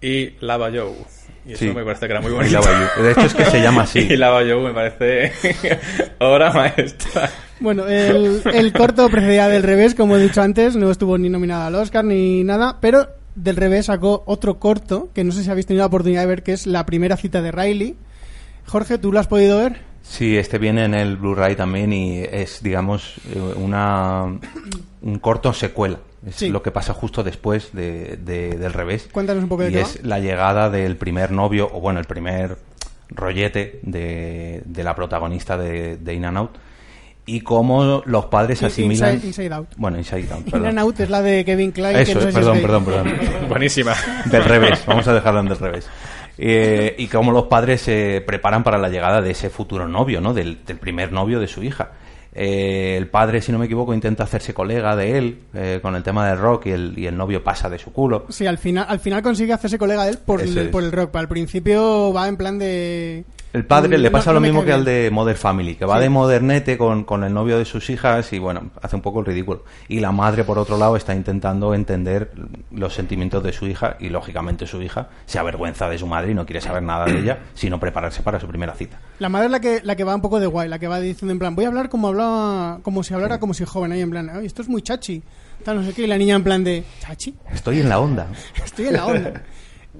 y 0.01 0.31
Lava 0.41 0.69
Joe. 0.73 0.93
Y 1.45 1.51
eso 1.53 1.59
Sí. 1.65 1.71
me 1.71 1.83
parece 1.83 2.07
que 2.07 2.11
era 2.13 2.21
muy 2.21 2.31
Y 2.31 2.33
bonito. 2.35 2.53
Lava 2.59 2.89
You. 2.97 3.03
De 3.03 3.11
hecho 3.11 3.21
es 3.21 3.33
que 3.35 3.45
se 3.45 3.61
llama 3.61 3.83
así. 3.83 3.99
Y 4.09 4.17
Lava 4.17 4.39
Joe 4.41 4.61
me 4.61 4.73
parece 4.73 5.31
obra 6.19 6.51
maestra. 6.51 7.29
Bueno, 7.59 7.87
el, 7.87 8.41
el 8.53 8.73
corto 8.73 9.07
precedía 9.09 9.47
del 9.47 9.63
revés, 9.63 9.95
como 9.95 10.17
he 10.17 10.21
dicho 10.21 10.41
antes, 10.41 10.75
no 10.75 10.89
estuvo 10.91 11.17
ni 11.17 11.29
nominado 11.29 11.63
al 11.65 11.75
Oscar 11.75 12.03
ni 12.03 12.43
nada, 12.43 12.79
pero 12.81 13.07
del 13.35 13.55
revés 13.55 13.85
sacó 13.87 14.23
otro 14.25 14.59
corto, 14.59 15.09
que 15.13 15.23
no 15.23 15.31
sé 15.31 15.43
si 15.43 15.49
habéis 15.49 15.65
tenido 15.65 15.83
la 15.83 15.87
oportunidad 15.87 16.21
de 16.21 16.27
ver, 16.27 16.43
que 16.43 16.53
es 16.53 16.67
la 16.67 16.85
primera 16.85 17.15
cita 17.17 17.41
de 17.41 17.51
Riley. 17.51 17.95
Jorge, 18.65 18.97
¿tú 18.97 19.11
lo 19.11 19.19
has 19.19 19.27
podido 19.27 19.59
ver? 19.59 19.77
Sí, 20.01 20.37
este 20.37 20.57
viene 20.57 20.85
en 20.85 20.93
el 20.93 21.17
Blu-ray 21.17 21.55
también 21.55 21.91
y 21.93 22.19
es, 22.19 22.61
digamos, 22.61 23.15
eh, 23.33 23.39
una 23.57 24.23
un 25.01 25.19
corto 25.19 25.53
secuela. 25.53 25.99
Es 26.27 26.35
Sí. 26.35 26.49
lo 26.49 26.63
que 26.63 26.71
pasa 26.71 26.93
justo 26.93 27.23
después 27.23 27.69
de, 27.73 28.17
de- 28.17 28.57
del 28.57 28.73
revés. 28.73 29.07
Cuéntanos 29.11 29.43
un 29.43 29.49
poco 29.49 29.63
de 29.63 29.69
Y 29.69 29.73
qué 29.73 29.81
es 29.81 29.97
va. 29.97 30.07
la 30.07 30.19
llegada 30.19 30.69
del 30.69 30.97
primer 30.97 31.31
novio, 31.31 31.69
o 31.71 31.79
bueno, 31.79 31.99
el 31.99 32.05
primer 32.05 32.57
rollete 33.09 33.79
de, 33.83 34.61
de 34.65 34.83
la 34.83 34.95
protagonista 34.95 35.57
de, 35.57 35.97
de 35.97 36.13
In 36.13 36.25
and 36.25 36.37
Out. 36.37 36.51
Y 37.27 37.41
cómo 37.41 38.03
los 38.05 38.25
padres 38.25 38.61
In- 38.61 38.67
asimilan... 38.67 39.15
Inside- 39.15 39.25
Inside 39.27 39.53
Out. 39.53 39.67
Bueno, 39.77 39.97
Inside 39.97 40.27
Out, 40.31 40.45
In 40.45 40.51
perdón. 40.51 40.67
and 40.69 40.79
Out 40.79 40.99
es 40.99 41.09
la 41.09 41.21
de 41.21 41.43
Kevin 41.45 41.71
Klein. 41.71 41.95
que 41.95 42.01
Eso, 42.03 42.19
no 42.19 42.19
es, 42.21 42.25
si 42.27 42.33
perdón, 42.33 42.53
gay. 42.55 42.61
perdón, 42.61 42.85
perdón. 42.85 43.13
Buenísima. 43.49 43.93
Del 44.25 44.43
revés, 44.43 44.83
vamos 44.85 45.07
a 45.07 45.13
dejarlo 45.13 45.39
en 45.39 45.47
del 45.47 45.57
revés. 45.57 45.87
Eh, 46.37 46.95
y 46.97 47.07
cómo 47.07 47.31
los 47.31 47.45
padres 47.45 47.81
se 47.81 48.21
preparan 48.25 48.63
para 48.63 48.77
la 48.77 48.89
llegada 48.89 49.21
de 49.21 49.31
ese 49.31 49.49
futuro 49.49 49.87
novio, 49.87 50.21
¿no? 50.21 50.33
Del, 50.33 50.65
del 50.65 50.77
primer 50.77 51.11
novio 51.11 51.39
de 51.39 51.47
su 51.47 51.63
hija. 51.63 51.91
Eh, 52.37 52.97
el 52.97 53.07
padre, 53.07 53.41
si 53.41 53.53
no 53.53 53.57
me 53.57 53.65
equivoco, 53.65 53.93
intenta 53.93 54.23
hacerse 54.23 54.53
colega 54.53 54.95
de 54.97 55.17
él 55.17 55.39
eh, 55.53 55.79
con 55.81 55.95
el 55.95 56.03
tema 56.03 56.27
del 56.27 56.37
rock 56.37 56.65
y 56.65 56.71
el, 56.71 56.93
y 56.97 57.07
el 57.07 57.15
novio 57.15 57.41
pasa 57.41 57.69
de 57.69 57.79
su 57.79 57.93
culo. 57.93 58.25
Sí, 58.29 58.45
al 58.45 58.57
final, 58.57 58.85
al 58.89 58.99
final 58.99 59.21
consigue 59.21 59.53
hacerse 59.53 59.77
colega 59.77 60.03
de 60.03 60.11
él 60.11 60.17
por, 60.17 60.41
el, 60.41 60.69
por 60.69 60.83
el 60.83 60.91
rock. 60.91 61.15
Al 61.15 61.29
principio 61.29 62.11
va 62.11 62.27
en 62.27 62.35
plan 62.35 62.59
de... 62.59 63.23
El 63.55 63.65
padre 63.65 63.97
le 63.97 64.11
pasa 64.11 64.31
no 64.31 64.35
lo 64.35 64.41
mismo 64.41 64.63
que 64.63 64.73
al 64.73 64.83
de 64.85 65.09
Mother 65.11 65.37
Family, 65.37 65.75
que 65.75 65.85
va 65.85 65.95
Sí. 65.97 66.01
de 66.03 66.09
modernete 66.09 66.77
con, 66.77 67.03
con 67.05 67.23
el 67.23 67.33
novio 67.33 67.57
de 67.57 67.65
sus 67.65 67.89
hijas 67.89 68.31
y 68.33 68.39
bueno, 68.39 68.69
hace 68.81 68.95
un 68.95 69.01
poco 69.01 69.21
el 69.21 69.25
ridículo. 69.25 69.63
Y 69.87 69.99
la 70.01 70.11
madre, 70.11 70.43
por 70.43 70.59
otro 70.59 70.77
lado, 70.77 70.95
está 70.97 71.15
intentando 71.15 71.73
entender 71.73 72.31
los 72.71 72.93
sentimientos 72.93 73.41
de 73.43 73.53
su 73.53 73.65
hija 73.67 73.95
y 73.99 74.09
lógicamente 74.09 74.67
su 74.67 74.81
hija 74.81 75.07
se 75.25 75.39
avergüenza 75.39 75.87
de 75.89 75.97
su 75.97 76.05
madre 76.07 76.31
y 76.31 76.33
no 76.35 76.45
quiere 76.45 76.59
saber 76.61 76.83
nada 76.83 77.05
de 77.05 77.17
ella, 77.19 77.39
sino 77.53 77.79
prepararse 77.79 78.21
para 78.23 78.39
su 78.39 78.47
primera 78.47 78.73
cita. 78.73 78.99
La 79.19 79.29
madre 79.29 79.45
es 79.45 79.51
la 79.51 79.59
que, 79.61 79.81
la 79.83 79.95
que 79.95 80.03
va 80.03 80.13
un 80.15 80.21
poco 80.21 80.39
de 80.39 80.47
guay, 80.47 80.67
la 80.67 80.77
que 80.79 80.87
va 80.87 80.99
diciendo 80.99 81.31
en 81.31 81.39
plan, 81.39 81.55
voy 81.55 81.65
a 81.65 81.69
hablar 81.69 81.89
como 81.89 82.09
hablaba, 82.09 82.79
como 82.83 83.03
si 83.03 83.13
hablara 83.13 83.39
como 83.39 83.53
si 83.53 83.63
joven, 83.65 83.91
ahí 83.93 84.01
en 84.01 84.09
plan, 84.11 84.29
"Ay, 84.29 84.45
esto 84.45 84.61
es 84.61 84.67
muy 84.67 84.81
chachi, 84.81 85.23
tal, 85.63 85.77
no 85.77 85.83
sé 85.85 85.93
qué, 85.93 86.03
y 86.03 86.07
la 86.07 86.17
niña 86.17 86.35
en 86.35 86.43
plan 86.43 86.63
de, 86.63 86.83
chachi, 86.99 87.33
Estoy 87.53 87.79
en 87.79 87.89
la 87.89 87.99
onda. 87.99 88.27
estoy 88.65 88.87
en 88.87 88.93
la 88.93 89.05
onda. 89.05 89.33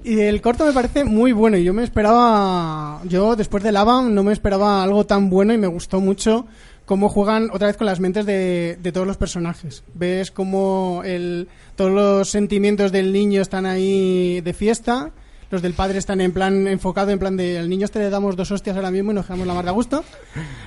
Y 0.06 0.20
el 0.20 0.40
corto 0.40 0.64
me 0.64 0.72
parece 0.72 1.02
muy 1.02 1.32
bueno 1.32 1.56
y 1.56 1.64
yo 1.64 1.74
me 1.74 1.82
esperaba, 1.82 3.00
yo 3.06 3.34
después 3.34 3.64
de 3.64 3.72
Lava 3.72 4.02
no 4.02 4.22
me 4.22 4.32
esperaba 4.32 4.84
algo 4.84 5.04
tan 5.04 5.28
bueno 5.30 5.52
y 5.52 5.58
me 5.58 5.66
gustó 5.66 6.00
mucho 6.00 6.46
cómo 6.84 7.08
juegan 7.08 7.50
otra 7.52 7.66
vez 7.66 7.76
con 7.76 7.88
las 7.88 7.98
mentes 7.98 8.24
de, 8.24 8.78
de 8.80 8.92
todos 8.92 9.04
los 9.04 9.16
personajes. 9.16 9.82
Ves 9.94 10.30
cómo 10.30 11.02
el, 11.04 11.48
todos 11.74 11.90
los 11.90 12.30
sentimientos 12.30 12.92
del 12.92 13.12
niño 13.12 13.42
están 13.42 13.66
ahí 13.66 14.40
de 14.42 14.52
fiesta, 14.52 15.10
los 15.50 15.62
del 15.62 15.74
padre 15.74 15.98
están 15.98 16.20
en 16.20 16.32
plan 16.32 16.66
enfocado, 16.66 17.10
en 17.10 17.18
plan 17.18 17.36
de 17.36 17.58
al 17.58 17.68
niño 17.68 17.84
este 17.84 17.98
le 18.00 18.10
damos 18.10 18.36
dos 18.36 18.50
hostias 18.50 18.76
ahora 18.76 18.90
mismo 18.90 19.12
y 19.12 19.14
nos 19.14 19.26
quedamos 19.26 19.46
la 19.46 19.54
mar 19.54 19.64
de 19.64 19.70
a 19.70 19.72
gusto. 19.72 20.04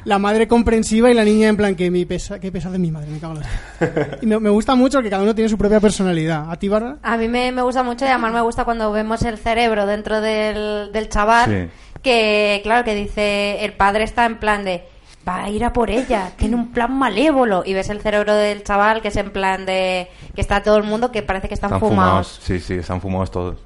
La 0.05 0.19
madre 0.19 0.47
comprensiva 0.47 1.11
y 1.11 1.13
la 1.13 1.23
niña 1.23 1.49
en 1.49 1.57
plan 1.57 1.75
que 1.75 1.91
mi 1.91 2.05
pesa, 2.05 2.39
que 2.39 2.51
pesada 2.51 2.75
es 2.75 2.81
mi 2.81 2.91
madre, 2.91 3.09
me 3.11 3.19
cago 3.19 3.33
en 3.33 3.39
la. 3.41 4.17
Y 4.21 4.25
me, 4.25 4.39
me 4.39 4.49
gusta 4.49 4.75
mucho 4.75 5.01
que 5.01 5.09
cada 5.09 5.23
uno 5.23 5.35
tiene 5.35 5.49
su 5.49 5.57
propia 5.57 5.79
personalidad. 5.79 6.49
¿A 6.49 6.57
ti, 6.57 6.67
Bárbara? 6.67 6.97
A 7.03 7.17
mí 7.17 7.27
me, 7.27 7.51
me 7.51 7.61
gusta 7.61 7.83
mucho 7.83 8.05
y 8.05 8.07
además 8.07 8.33
me 8.33 8.41
gusta 8.41 8.65
cuando 8.65 8.91
vemos 8.91 9.21
el 9.23 9.37
cerebro 9.37 9.85
dentro 9.85 10.21
del, 10.21 10.91
del 10.93 11.09
chaval. 11.09 11.69
Que, 12.01 12.61
claro, 12.63 12.85
que 12.85 12.95
dice, 12.95 13.65
el 13.65 13.73
padre 13.73 14.05
está 14.05 14.25
en 14.25 14.37
plan 14.39 14.63
de, 14.63 14.85
va 15.29 15.43
a 15.43 15.49
ir 15.49 15.63
a 15.63 15.71
por 15.73 15.89
ella, 15.91 16.31
tiene 16.37 16.55
un 16.55 16.71
plan 16.71 16.91
malévolo. 16.97 17.63
Y 17.65 17.73
ves 17.73 17.89
el 17.89 18.01
cerebro 18.01 18.33
del 18.33 18.63
chaval 18.63 19.01
que 19.01 19.09
es 19.09 19.15
en 19.17 19.31
plan 19.31 19.65
de, 19.65 20.09
que 20.33 20.41
está 20.41 20.63
todo 20.63 20.77
el 20.77 20.83
mundo 20.83 21.11
que 21.11 21.21
parece 21.21 21.47
que 21.47 21.53
están, 21.53 21.69
Están 21.69 21.79
fumados. 21.79 22.27
fumados. 22.37 22.39
Sí, 22.43 22.59
sí, 22.59 22.73
están 22.75 22.99
fumados 23.01 23.29
todos. 23.31 23.57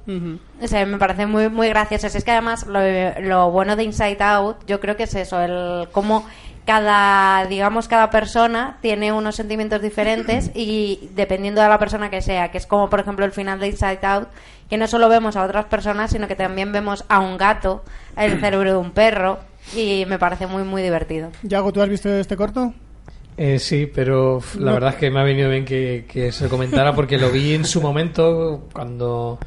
O 0.62 0.68
sea, 0.68 0.84
me 0.86 0.98
parece 0.98 1.26
muy, 1.26 1.48
muy 1.48 1.68
gracioso. 1.68 2.06
Es 2.06 2.22
que 2.24 2.30
además 2.32 2.66
lo, 2.66 2.80
lo 3.20 3.50
bueno 3.50 3.76
de 3.76 3.84
Inside 3.84 4.22
Out, 4.22 4.66
yo 4.66 4.80
creo 4.80 4.96
que 4.96 5.04
es 5.04 5.14
eso, 5.14 5.40
el 5.40 5.88
cómo 5.92 6.26
cada, 6.66 7.44
digamos, 7.46 7.88
cada 7.88 8.08
persona 8.10 8.78
tiene 8.80 9.12
unos 9.12 9.36
sentimientos 9.36 9.82
diferentes 9.82 10.50
y 10.54 11.10
dependiendo 11.14 11.60
de 11.60 11.68
la 11.68 11.78
persona 11.78 12.08
que 12.10 12.22
sea, 12.22 12.50
que 12.50 12.58
es 12.58 12.66
como 12.66 12.88
por 12.88 13.00
ejemplo 13.00 13.24
el 13.26 13.32
final 13.32 13.60
de 13.60 13.66
Inside 13.68 13.98
Out, 14.02 14.28
que 14.70 14.78
no 14.78 14.86
solo 14.86 15.10
vemos 15.10 15.36
a 15.36 15.44
otras 15.44 15.66
personas, 15.66 16.10
sino 16.10 16.26
que 16.26 16.36
también 16.36 16.72
vemos 16.72 17.04
a 17.10 17.20
un 17.20 17.36
gato, 17.36 17.84
el 18.16 18.40
cerebro 18.40 18.70
de 18.72 18.78
un 18.78 18.92
perro 18.92 19.38
y 19.76 20.04
me 20.06 20.18
parece 20.18 20.46
muy, 20.46 20.62
muy 20.62 20.82
divertido. 20.82 21.30
Yago, 21.42 21.72
¿tú 21.72 21.80
has 21.82 21.88
visto 21.88 22.08
este 22.12 22.36
corto? 22.36 22.72
Eh, 23.36 23.58
sí, 23.58 23.90
pero 23.92 24.40
la 24.58 24.66
No. 24.66 24.72
verdad 24.74 24.90
es 24.90 24.96
que 24.96 25.10
me 25.10 25.18
ha 25.20 25.24
venido 25.24 25.50
bien 25.50 25.64
que, 25.64 26.04
que 26.08 26.30
se 26.30 26.48
comentara 26.48 26.94
porque 26.94 27.18
lo 27.18 27.30
vi 27.30 27.54
en 27.54 27.64
su 27.64 27.80
momento 27.80 28.68
cuando, 28.72 29.38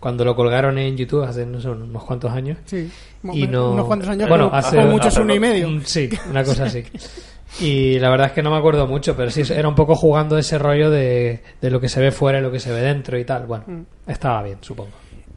cuando 0.00 0.24
lo 0.24 0.34
colgaron 0.34 0.78
en 0.78 0.96
YouTube 0.96 1.24
hace 1.24 1.44
no 1.44 1.60
sé, 1.60 1.68
unos 1.68 2.04
cuantos 2.04 2.30
años. 2.32 2.56
Sí. 2.64 2.90
Y 3.32 3.46
no... 3.46 3.72
Unos 3.72 3.86
cuantos 3.86 4.08
años, 4.08 4.28
bueno, 4.28 4.46
pero 4.50 4.56
hace 4.58 4.76
como 4.76 4.88
mucho 4.92 5.08
es 5.08 5.14
hace- 5.14 5.22
uno 5.22 5.34
y 5.34 5.40
medio. 5.40 5.68
Sí, 5.84 6.08
una 6.30 6.42
cosa 6.44 6.64
así. 6.64 6.84
Y 7.60 7.98
la 8.00 8.10
verdad 8.10 8.28
es 8.28 8.32
que 8.32 8.42
no 8.42 8.50
me 8.50 8.56
acuerdo 8.56 8.86
mucho, 8.86 9.14
pero 9.14 9.30
sí, 9.30 9.42
era 9.52 9.68
un 9.68 9.74
poco 9.74 9.94
jugando 9.94 10.36
ese 10.38 10.58
rollo 10.58 10.90
de, 10.90 11.42
de 11.60 11.70
lo 11.70 11.80
que 11.80 11.88
se 11.88 12.00
ve 12.00 12.10
fuera 12.10 12.38
y 12.38 12.42
lo 12.42 12.50
que 12.50 12.58
se 12.60 12.72
ve 12.72 12.80
dentro 12.80 13.18
y 13.18 13.24
tal. 13.24 13.46
Bueno, 13.46 13.64
Mm. 13.66 14.10
estaba 14.10 14.42
bien, 14.42 14.58
supongo. 14.62 14.90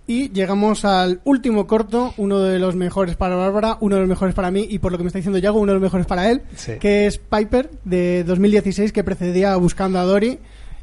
Y 0.08 0.30
llegamos 0.32 0.86
al 0.86 1.20
último 1.26 1.68
corto, 1.68 2.14
uno 2.16 2.40
de 2.40 2.60
los 2.60 2.76
mejores 2.76 3.18
para 3.18 3.36
Bárbara, 3.36 3.78
uno 3.82 3.96
de 3.96 4.02
los 4.02 4.10
mejores 4.10 4.34
para 4.34 4.52
mí 4.52 4.66
y 4.70 4.80
por 4.80 4.92
lo 4.94 4.98
que 4.98 5.04
me 5.04 5.08
está 5.10 5.20
diciendo 5.20 5.38
Yago, 5.38 5.60
uno 5.60 5.74
de 5.74 5.80
los 5.80 5.84
mejores 5.84 6.08
para 6.08 6.32
él, 6.32 6.44
Sí. 6.56 6.74
que 6.80 7.08
es 7.08 7.18
Piper 7.18 7.70
de 7.84 8.24
2016 8.24 8.94
que 8.94 9.04
precedía 9.04 9.56
Buscando 9.58 10.00
a 10.00 10.04
Dory. 10.04 10.40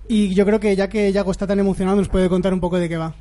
Y 0.09 0.35
yo 0.35 0.45
creo 0.45 0.61
que 0.61 0.77
ya 0.77 0.89
que 0.91 1.11
Yago 1.11 1.31
está 1.33 1.47
tan 1.47 1.59
emocionado 1.59 1.97
nos 1.97 2.09
puede 2.11 2.29
contar 2.29 2.53
un 2.53 2.61
poco 2.61 2.79
de 2.79 2.89
qué 2.91 2.99
va. 2.99 3.15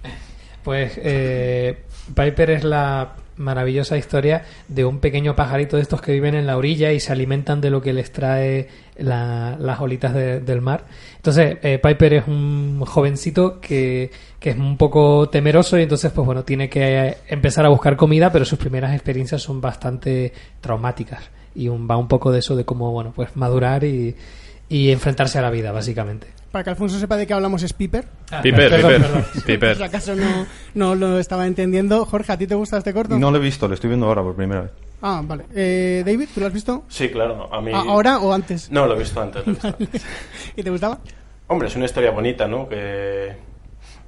Pues 0.64 0.94
eh, 0.98 1.84
Piper 2.14 2.50
es 2.52 2.64
la 2.66 3.14
maravillosa 3.38 3.98
historia 3.98 4.44
de 4.68 4.84
un 4.86 5.00
pequeño 5.00 5.36
pajarito 5.36 5.78
de 5.78 5.82
estos 5.84 6.02
que 6.02 6.12
viven 6.12 6.36
en 6.36 6.46
la 6.46 6.58
orilla 6.58 6.92
y 6.92 7.00
se 7.00 7.12
alimentan 7.14 7.62
de 7.62 7.70
lo 7.70 7.82
que 7.82 7.94
les 7.94 8.12
trae 8.12 8.68
la- 8.98 9.56
las 9.60 9.80
olitas 9.82 10.14
de- 10.14 10.40
del 10.40 10.62
mar. 10.62 10.86
Entonces, 11.16 11.58
eh, 11.64 11.80
Piper 11.82 12.14
es 12.14 12.28
un 12.28 12.84
jovencito 12.86 13.60
que, 13.60 14.12
que 14.40 14.52
es 14.52 14.58
un 14.58 14.78
poco 14.78 15.30
temeroso 15.30 15.78
y 15.80 15.84
entonces, 15.84 16.12
pues 16.12 16.26
bueno, 16.26 16.44
tiene 16.44 16.70
que 16.70 17.18
empezar 17.28 17.66
a 17.66 17.70
buscar 17.70 17.96
comida, 17.96 18.32
pero 18.32 18.46
sus 18.46 18.60
primeras 18.60 18.94
experiencias 18.94 19.42
son 19.42 19.62
bastante 19.62 20.32
traumáticas 20.62 21.24
y 21.56 21.68
un- 21.70 21.88
va 21.90 21.98
un 21.98 22.08
poco 22.08 22.32
de 22.32 22.40
eso 22.40 22.56
de 22.56 22.66
cómo, 22.66 22.92
bueno, 22.92 23.14
pues 23.16 23.36
madurar 23.36 23.84
y, 23.84 24.16
y 24.70 24.92
enfrentarse 24.92 25.38
a 25.40 25.42
la 25.42 25.50
vida, 25.50 25.72
básicamente. 25.72 26.28
Para 26.52 26.64
que 26.64 26.70
Alfonso 26.70 27.00
sepa 27.00 27.18
de 27.18 27.26
qué 27.26 27.34
hablamos 27.34 27.64
es 27.64 27.74
Piper. 27.74 28.06
Piper, 28.44 28.70
Perdón, 28.70 28.92
Piper, 28.92 29.02
perdón. 29.02 29.26
Por 29.34 29.44
Piper. 29.46 29.78
si 29.78 29.84
acaso 29.84 30.16
no, 30.16 30.46
no 30.76 30.94
lo 30.94 31.18
estaba 31.18 31.48
entendiendo. 31.48 32.06
Jorge, 32.06 32.32
¿a 32.32 32.38
ti 32.38 32.46
te 32.46 32.54
gusta 32.54 32.78
este 32.78 32.94
corto? 32.94 33.18
No 33.18 33.32
lo 33.32 33.38
he 33.38 33.42
visto, 33.42 33.68
lo 33.68 33.74
estoy 33.74 33.88
viendo 33.88 34.06
ahora 34.06 34.22
por 34.22 34.36
primera 34.36 34.62
vez. 34.62 34.72
Ah, 35.06 35.22
vale. 35.22 35.44
Eh, 35.54 36.02
David, 36.06 36.30
¿tú 36.34 36.40
lo 36.40 36.48
has 36.48 36.54
visto? 36.54 36.86
Sí, 36.88 37.10
claro. 37.10 37.54
A 37.54 37.60
mí... 37.60 37.72
Ah, 37.74 37.84
¿Ahora 37.86 38.20
o 38.20 38.32
antes? 38.32 38.72
No, 38.72 38.88
lo 38.88 38.96
he 38.96 39.00
visto 39.00 39.22
antes. 39.22 39.46
lo 39.46 39.52
he 39.52 39.54
visto 39.54 39.68
antes. 39.68 40.06
¿Y 40.56 40.64
te 40.64 40.70
gustaba? 40.70 41.00
Hombre, 41.48 41.68
es 41.68 41.76
una 41.76 41.84
historia 41.84 42.12
bonita, 42.12 42.48
¿no? 42.48 42.70
Que 42.70 43.36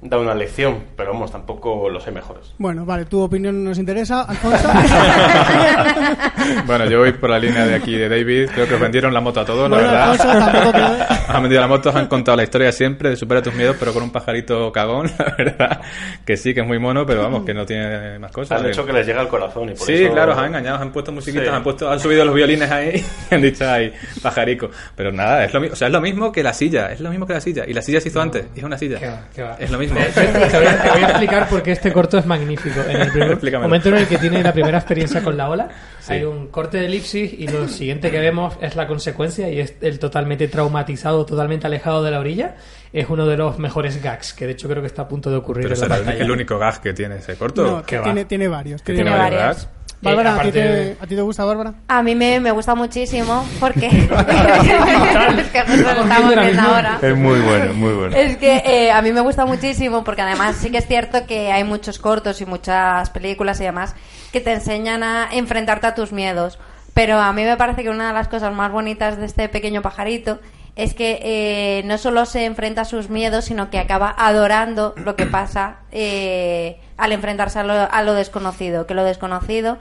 da 0.02 0.18
una 0.18 0.34
lección, 0.34 0.78
pero 0.96 1.12
vamos, 1.12 1.32
tampoco 1.32 1.88
los 1.88 2.06
hay 2.06 2.12
mejores. 2.14 2.52
Bueno, 2.58 2.84
vale, 2.84 3.06
tu 3.06 3.20
opinión 3.20 3.64
nos 3.64 3.78
interesa. 3.78 4.22
Alfonso. 4.22 4.68
Bueno, 6.66 6.86
yo 6.86 7.00
voy 7.00 7.12
por 7.12 7.30
la 7.30 7.38
línea 7.38 7.66
de 7.66 7.74
aquí 7.74 7.96
de 7.96 8.08
David. 8.08 8.50
Creo 8.54 8.66
que 8.68 8.74
os 8.74 8.80
vendieron 8.80 9.12
la 9.12 9.20
moto 9.20 9.40
a 9.40 9.44
todos, 9.44 9.68
la 9.70 9.76
Bueno, 9.76 9.90
verdad. 9.90 10.10
Alfonso, 10.12 10.38
tampoco 10.38 10.72
creo- 10.72 11.06
Han 11.28 11.42
vendido 11.42 11.60
la 11.60 11.66
moto, 11.66 11.92
han 11.96 12.06
contado 12.06 12.36
la 12.36 12.42
historia 12.44 12.72
siempre 12.72 13.10
de 13.10 13.16
supera 13.16 13.42
tus 13.42 13.54
miedos, 13.54 13.76
pero 13.78 13.92
con 13.92 14.02
un 14.02 14.10
pajarito 14.10 14.70
cagón, 14.72 15.10
la 15.18 15.34
verdad. 15.36 15.80
Que 16.24 16.36
sí, 16.36 16.54
que 16.54 16.60
es 16.60 16.66
muy 16.66 16.78
mono, 16.78 17.04
pero 17.04 17.22
vamos, 17.22 17.44
que 17.44 17.52
no 17.54 17.66
tiene 17.66 18.18
más 18.18 18.30
cosas. 18.32 18.60
Han 18.60 18.68
hecho 18.68 18.84
que 18.86 18.92
les 18.92 19.06
llega 19.06 19.20
al 19.20 19.28
corazón 19.28 19.70
y 19.70 19.72
por 19.74 19.86
Sí, 19.86 19.94
eso... 20.04 20.12
claro, 20.12 20.32
os 20.32 20.38
han 20.38 20.46
engañado, 20.46 20.76
os 20.76 20.82
han 20.82 20.92
puesto 20.92 21.12
musiquitas, 21.12 21.46
Sí. 21.48 21.52
han, 21.54 21.62
puesto, 21.62 21.90
han 21.90 21.98
subido 22.00 22.24
los 22.24 22.34
violines 22.34 22.70
ahí 22.70 23.04
y 23.30 23.34
han 23.34 23.42
dicho 23.42 23.68
ahí, 23.68 23.92
pajarico. 24.22 24.70
Pero 24.94 25.10
nada, 25.12 25.44
es 25.44 25.52
lo, 25.52 25.60
mi- 25.60 25.68
o 25.68 25.76
sea, 25.76 25.88
es 25.88 25.92
lo 25.92 26.00
mismo 26.00 26.30
que 26.32 26.42
la 26.42 26.52
silla, 26.52 26.92
es 26.92 27.00
lo 27.00 27.10
mismo 27.10 27.26
que 27.26 27.32
la 27.34 27.40
silla. 27.40 27.64
Y 27.66 27.72
la 27.72 27.82
silla 27.82 28.00
se 28.00 28.08
hizo 28.08 28.20
antes, 28.20 28.46
y 28.54 28.58
es 28.58 28.64
una 28.64 28.78
silla. 28.78 28.98
Qué 28.98 29.06
va, 29.08 29.20
qué 29.34 29.42
va. 29.42 29.56
Es 29.58 29.70
lo 29.70 29.78
mismo. 29.78 29.85
Te 30.14 30.58
voy, 30.58 30.66
a, 30.66 30.82
te 30.82 30.90
voy 30.90 31.02
a 31.02 31.08
explicar 31.08 31.48
por 31.48 31.62
qué 31.62 31.72
este 31.72 31.92
corto 31.92 32.18
es 32.18 32.26
magnífico. 32.26 32.80
En 32.88 33.00
el 33.02 33.10
primer 33.38 33.60
momento 33.60 33.88
en 33.88 33.96
el 33.96 34.06
que 34.06 34.18
tiene 34.18 34.42
la 34.42 34.52
primera 34.52 34.78
experiencia 34.78 35.22
con 35.22 35.36
la 35.36 35.48
ola, 35.48 35.68
Sí. 36.00 36.12
hay 36.12 36.22
un 36.24 36.46
corte 36.48 36.78
de 36.78 36.86
elipsis 36.86 37.32
y 37.32 37.48
lo 37.48 37.66
siguiente 37.66 38.12
que 38.12 38.20
vemos 38.20 38.56
es 38.60 38.76
la 38.76 38.86
consecuencia 38.86 39.50
y 39.50 39.58
es 39.58 39.74
el 39.80 39.98
totalmente 39.98 40.46
traumatizado, 40.46 41.26
totalmente 41.26 41.66
alejado 41.66 42.02
de 42.04 42.10
la 42.12 42.20
orilla. 42.20 42.54
Es 42.92 43.08
uno 43.10 43.26
de 43.26 43.36
los 43.36 43.58
mejores 43.58 44.00
gags, 44.00 44.32
que 44.32 44.46
de 44.46 44.52
hecho 44.52 44.68
creo 44.68 44.80
que 44.82 44.86
está 44.86 45.02
a 45.02 45.08
punto 45.08 45.30
de 45.30 45.36
ocurrir 45.36 45.64
Pero 45.64 45.74
en 45.74 45.80
la 45.80 45.86
será 45.86 45.96
el, 45.96 46.04
pantalla. 46.04 46.24
el 46.24 46.30
único 46.30 46.58
gas 46.58 46.78
que 46.78 46.92
tiene 46.92 47.16
ese 47.16 47.34
corto. 47.34 47.62
No, 47.64 47.82
tiene, 47.82 48.24
tiene 48.24 48.46
varios. 48.48 48.82
Que 48.82 48.92
tiene 48.94 49.10
tiene 49.10 49.18
varios. 49.18 49.40
varios. 49.42 49.68
Bárbara, 50.14 50.36
Eh, 50.36 50.40
¿a, 50.40 50.42
ti 50.42 50.52
te, 50.52 50.96
¿a 51.00 51.06
ti 51.06 51.16
te 51.16 51.22
gusta, 51.22 51.44
Bárbara? 51.44 51.74
A 51.88 52.02
mí 52.02 52.14
me, 52.14 52.40
me 52.40 52.50
gusta 52.50 52.74
muchísimo 52.74 53.46
porque... 53.60 53.86
es 55.38 55.48
que 55.48 55.62
justo 55.62 55.94
lo 55.94 56.02
estamos 56.02 56.34
viendo 56.34 56.62
ahora. 56.62 56.98
Es 57.02 57.16
muy 57.16 57.40
bueno, 57.40 57.74
muy 57.74 57.92
bueno. 57.92 58.16
Es 58.16 58.36
que 58.36 58.62
eh, 58.64 58.90
a 58.92 59.02
mí 59.02 59.12
me 59.12 59.20
gusta 59.20 59.44
muchísimo 59.46 60.04
porque 60.04 60.22
además 60.22 60.56
sí 60.56 60.70
que 60.70 60.78
es 60.78 60.86
cierto 60.86 61.26
que 61.26 61.52
hay 61.52 61.64
muchos 61.64 61.98
cortos 61.98 62.40
y 62.40 62.46
muchas 62.46 63.10
películas 63.10 63.60
y 63.60 63.64
demás 63.64 63.94
que 64.32 64.40
te 64.40 64.52
enseñan 64.52 65.02
a 65.02 65.28
enfrentarte 65.32 65.86
a 65.86 65.94
tus 65.94 66.12
miedos. 66.12 66.58
Pero 66.94 67.18
a 67.20 67.32
mí 67.32 67.44
me 67.44 67.56
parece 67.56 67.82
que 67.82 67.90
una 67.90 68.08
de 68.08 68.14
las 68.14 68.28
cosas 68.28 68.54
más 68.54 68.72
bonitas 68.72 69.18
de 69.18 69.26
este 69.26 69.48
pequeño 69.48 69.82
pajarito 69.82 70.40
es 70.76 70.92
que 70.92 71.18
eh, 71.22 71.82
no 71.84 71.96
solo 71.96 72.26
se 72.26 72.44
enfrenta 72.44 72.82
a 72.82 72.84
sus 72.84 73.08
miedos, 73.08 73.46
sino 73.46 73.70
que 73.70 73.78
acaba 73.78 74.14
adorando 74.16 74.94
lo 74.96 75.16
que 75.16 75.24
pasa 75.26 75.78
eh, 75.90 76.78
al 76.98 77.12
enfrentarse 77.12 77.58
a 77.58 77.64
lo, 77.64 77.74
a 77.74 78.02
lo 78.02 78.12
desconocido, 78.12 78.86
que 78.86 78.94
lo 78.94 79.04
desconocido 79.04 79.78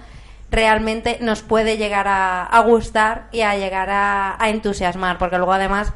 realmente 0.56 1.18
nos 1.22 1.41
puede 1.41 1.77
llegar 1.77 2.07
a, 2.07 2.60
gustar 2.65 3.27
y 3.32 3.41
a 3.41 3.56
llegar 3.57 3.90
a, 3.91 4.38
entusiasmar, 4.49 5.18
porque 5.18 5.38
luego 5.38 5.53
además 5.53 5.94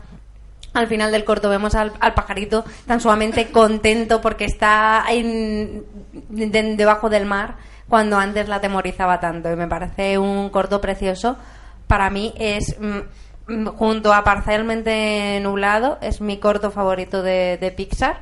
al 0.73 0.87
final 0.87 1.11
del 1.11 1.25
corto 1.25 1.49
vemos 1.49 1.73
al, 1.73 1.93
al 1.99 2.13
pajarito 2.13 2.63
tan 2.85 2.99
sumamente 3.01 3.49
contento 3.51 4.21
porque 4.21 4.45
está 4.45 5.03
en- 5.09 5.83
de- 6.29 6.75
debajo 6.75 7.09
del 7.09 7.25
mar 7.25 7.55
cuando 7.87 8.17
antes 8.19 8.47
la 8.47 8.57
atemorizaba 8.57 9.19
tanto. 9.19 9.51
Y 9.51 9.55
me 9.55 9.67
parece 9.67 10.17
un 10.19 10.49
corto 10.49 10.79
precioso. 10.79 11.37
Para 11.87 12.11
mí 12.11 12.33
es 12.37 12.75
mm, 12.79 13.53
mm, 13.53 13.67
junto 13.69 14.13
a 14.13 14.23
parcialmente 14.23 15.39
nublado 15.41 15.97
es 16.01 16.21
mi 16.21 16.37
corto 16.37 16.69
favorito 16.69 17.23
de, 17.23 17.57
de 17.59 17.71
Pixar. 17.71 18.21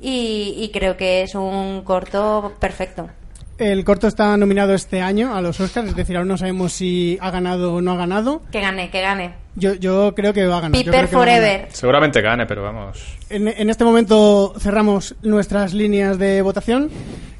Y, 0.00 0.54
y 0.56 0.70
creo 0.72 0.96
que 0.96 1.20
es 1.22 1.34
un 1.34 1.82
corto 1.84 2.54
perfecto 2.58 3.10
El 3.60 3.84
corto 3.84 4.08
está 4.08 4.34
nominado 4.38 4.72
este 4.72 5.02
año 5.02 5.36
a 5.36 5.42
los 5.42 5.60
Oscars, 5.60 5.90
es 5.90 5.94
decir, 5.94 6.16
aún 6.16 6.28
no 6.28 6.38
sabemos 6.38 6.72
si 6.72 7.18
ha 7.20 7.30
ganado 7.30 7.74
o 7.74 7.82
no 7.82 7.92
ha 7.92 7.96
ganado. 7.96 8.40
que 8.50 8.58
gane 8.58 8.88
que 8.88 9.02
gane 9.02 9.34
Yo, 9.56 9.74
yo 9.74 10.14
creo 10.14 10.32
que 10.32 10.46
va 10.46 10.58
a 10.58 10.60
ganar. 10.60 10.76
yo 10.78 10.84
Piper 10.84 11.08
creo 11.08 11.10
que 11.10 11.16
va 11.16 11.22
a 11.22 11.26
ganar. 11.26 11.42
Forever 11.42 11.68
Seguramente 11.72 12.20
gane, 12.20 12.46
pero 12.46 12.62
vamos. 12.62 12.98
En, 13.28 13.48
en 13.48 13.70
este 13.70 13.84
momento 13.84 14.54
cerramos 14.58 15.14
nuestras 15.22 15.74
líneas 15.74 16.18
de 16.18 16.40
votación. 16.42 16.90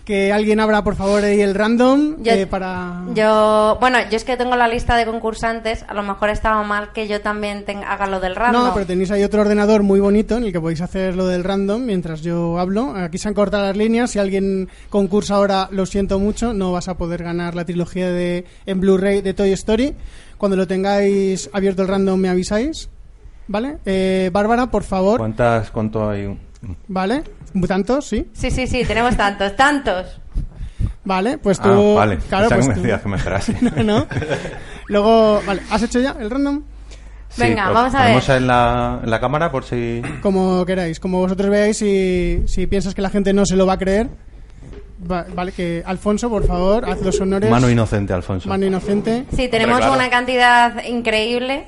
Que 0.05 0.33
alguien 0.33 0.59
abra, 0.59 0.83
por 0.83 0.97
favor, 0.97 1.23
ahí 1.23 1.41
el 1.41 1.55
random 1.55 2.17
Yo- 2.25 2.33
eh, 2.33 2.45
para... 2.47 3.03
Yo, 3.15 3.77
bueno, 3.81 3.99
yo 4.11 4.17
es 4.17 4.25
que 4.25 4.37
tengo 4.37 4.57
la 4.57 4.67
lista 4.67 4.97
de 4.97 5.05
concursantes. 5.05 5.85
A 5.87 5.95
lo 5.95 6.03
mejor 6.03 6.31
estaba 6.31 6.65
mal 6.65 6.91
que 6.93 7.07
yo 7.07 7.21
también 7.21 7.65
ten- 7.65 7.85
haga 7.85 8.09
lo 8.09 8.19
del 8.19 8.35
random. 8.35 8.65
No, 8.65 8.75
pero 8.75 8.87
tenéis 8.87 9.13
ahí 9.13 9.23
otro 9.23 9.43
ordenador 9.43 9.85
muy 9.85 10.01
bonito 10.01 10.37
en 10.39 10.45
el 10.45 10.53
que 10.53 10.61
podéis 10.61 10.81
hacer 10.81 11.15
lo 11.15 11.29
del 11.29 11.45
random 11.45 11.85
mientras 11.85 12.23
yo 12.23 12.59
hablo. 12.59 12.93
Aquí 12.97 13.19
se 13.19 13.29
han 13.29 13.35
cortado 13.35 13.67
las 13.67 13.77
líneas. 13.77 14.11
Si 14.11 14.19
alguien 14.19 14.69
concursa 14.89 15.37
ahora, 15.37 15.69
lo 15.71 15.87
siento 15.87 16.19
mucho, 16.19 16.55
no 16.55 16.73
vas 16.73 16.89
a 16.89 16.97
poder 16.97 17.23
ganar 17.23 17.55
la 17.55 17.65
trilogía 17.65 18.11
de 18.11 18.47
en 18.67 18.81
Blu-ray 18.81 19.21
de 19.21 19.33
Toy 19.35 19.53
Story. 19.53 19.95
Cuando 20.41 20.57
lo 20.57 20.67
tengáis 20.67 21.51
abierto 21.53 21.83
el 21.83 21.89
random 21.89 22.19
me 22.19 22.31
avisáis. 22.31 22.89
¿Vale? 23.47 23.77
Eh, 23.85 24.31
Bárbara, 24.33 24.71
por 24.71 24.85
favor. 24.85 25.19
¿Cuántas, 25.19 25.71
cuánto 25.71 26.09
hay? 26.09 26.35
¿Vale? 26.89 27.25
¿Tantos? 27.69 28.07
Sí. 28.07 28.27
Sí, 28.33 28.51
sí, 28.51 28.67
sí, 28.67 28.83
tenemos 28.87 29.15
tantos, 29.19 29.55
tantos. 29.55 30.19
Vale, 31.05 31.37
pues 31.37 31.61
tú... 31.61 31.69
Ah, 31.69 31.95
vale. 31.95 32.17
Claro, 32.27 32.49
pues 32.49 32.61
que 32.63 32.69
me 32.69 32.75
tú- 32.75 32.81
decías 32.81 33.03
que 33.03 33.09
me 33.11 33.17
esperase. 33.19 33.55
no, 33.77 33.83
no. 33.83 34.07
Luego, 34.87 35.43
vale, 35.47 35.61
¿has 35.71 35.83
hecho 35.83 36.01
ya 36.01 36.17
el 36.19 36.31
random? 36.31 36.63
Sí, 37.29 37.43
Venga, 37.43 37.69
vamos 37.71 37.95
a 37.95 38.05
ver. 38.07 38.37
en 38.39 38.47
la, 38.47 39.01
en 39.05 39.11
la 39.11 39.21
cámara 39.21 39.53
por 39.53 39.65
si... 39.65 40.01
Como 40.23 40.65
queráis, 40.65 40.99
como 41.01 41.19
vosotros 41.19 41.51
veáis, 41.51 41.77
si, 41.77 42.43
si 42.47 42.67
piensas 42.67 42.95
que 42.95 43.03
la 43.03 43.11
gente 43.11 43.35
no 43.35 43.45
se 43.45 43.57
lo 43.57 43.67
va 43.67 43.75
a 43.75 43.79
creer, 43.79 44.09
va- 45.09 45.27
vale, 45.35 45.53
que 45.53 45.83
Alfonso, 45.87 46.29
por 46.29 46.47
favor, 46.47 46.85
haz 46.89 47.01
los 47.03 47.21
honores. 47.21 47.51
Mano 47.51 47.71
inocente, 47.71 48.13
Alfonso. 48.13 48.49
Mano 48.49 48.67
inocente. 48.67 49.25
Sí, 49.35 49.49
tenemos 49.49 49.79
claro. 49.79 49.95
una 49.95 50.11
cantidad 50.11 50.83
increíble. 50.85 51.65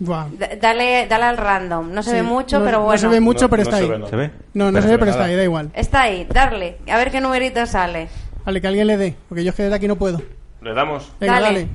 Buah. 0.00 0.26
D- 0.28 0.58
Dale, 0.60 1.06
dale 1.08 1.24
al 1.24 1.36
random. 1.36 1.92
No 1.92 2.02
se 2.02 2.10
Sí, 2.10 2.16
ve 2.16 2.22
mucho, 2.22 2.58
no- 2.58 2.64
pero 2.64 2.78
no 2.78 2.84
bueno. 2.84 2.98
se 3.00 3.08
ve 3.08 3.20
mucho, 3.20 3.42
No- 3.42 3.50
pero 3.50 3.62
no 3.62 3.68
está 3.68 3.76
se 3.78 3.84
ahí. 3.84 3.90
ve, 3.90 3.98
no. 3.98 4.06
¿Se 4.08 4.16
ve? 4.16 4.30
No, 4.54 4.64
no 4.66 4.72
Pero 4.72 4.82
se 4.82 4.88
ve, 4.88 4.94
pero 4.98 5.06
nada. 5.10 5.18
está 5.18 5.24
ahí, 5.30 5.36
da 5.36 5.44
igual. 5.44 5.70
Está 5.74 6.00
ahí, 6.02 6.26
darle. 6.32 6.78
A 6.90 6.96
ver 6.96 7.10
qué 7.10 7.20
numerito 7.20 7.64
sale. 7.66 8.08
Vale, 8.44 8.60
que 8.60 8.66
alguien 8.66 8.86
le 8.88 8.96
dé, 8.96 9.14
porque 9.28 9.44
yo 9.44 9.50
es 9.50 9.56
que 9.56 9.62
desde 9.62 9.76
aquí 9.76 9.86
no 9.88 9.96
puedo. 9.96 10.20
Le 10.60 10.74
damos. 10.74 11.12
Venga, 11.20 11.34
Dale. 11.34 11.46
dale. 11.46 11.68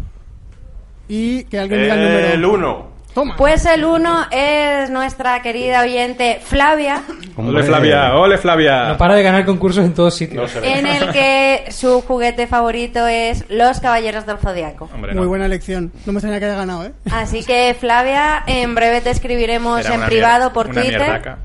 Y 1.08 1.44
que 1.46 1.60
alguien 1.60 1.82
diga 1.82 1.96
el 1.96 2.02
número. 2.04 2.28
El 2.34 2.46
1. 2.46 2.88
Toma. 3.14 3.36
Pues 3.36 3.66
el 3.66 3.84
uno 3.86 4.28
es 4.32 4.90
nuestra 4.92 5.42
querida 5.42 5.82
oyente 5.82 6.40
Flavia, 6.44 7.02
Ole 7.36 7.64
Flavia, 7.64 8.14
ole 8.16 8.38
Flavia. 8.38 8.90
No 8.90 8.98
para 8.98 9.16
de 9.16 9.24
ganar 9.24 9.46
concursos 9.46 9.84
en 9.84 9.94
todos 9.94 10.16
sitios. 10.16 10.54
No 10.56 10.64
en 10.64 10.86
el 10.86 11.12
que 11.12 11.66
su 11.72 12.02
juguete 12.02 12.46
favorito 12.48 13.08
es 13.08 13.46
Los 13.50 13.80
Caballeros 13.80 14.26
del 14.26 14.38
Zodiaco. 14.38 14.90
Hombre, 14.94 15.14
Muy 15.14 15.24
no. 15.24 15.28
buena 15.30 15.48
elección. 15.48 15.92
No 16.06 16.14
me 16.14 16.20
extraña 16.20 16.40
que 16.40 16.46
haya 16.46 16.56
ganado, 16.56 16.86
¿eh? 16.86 16.92
Así 17.12 17.44
que 17.44 17.76
Flavia, 17.80 18.44
en 18.46 18.76
breve 18.76 19.02
te 19.02 19.10
escribiremos 19.10 19.84
Era 19.86 19.96
en 19.96 20.02
privado 20.04 20.54
por 20.54 20.68
una 20.68 20.82
Twitter. 20.82 21.00
mierdaca. 21.00 21.40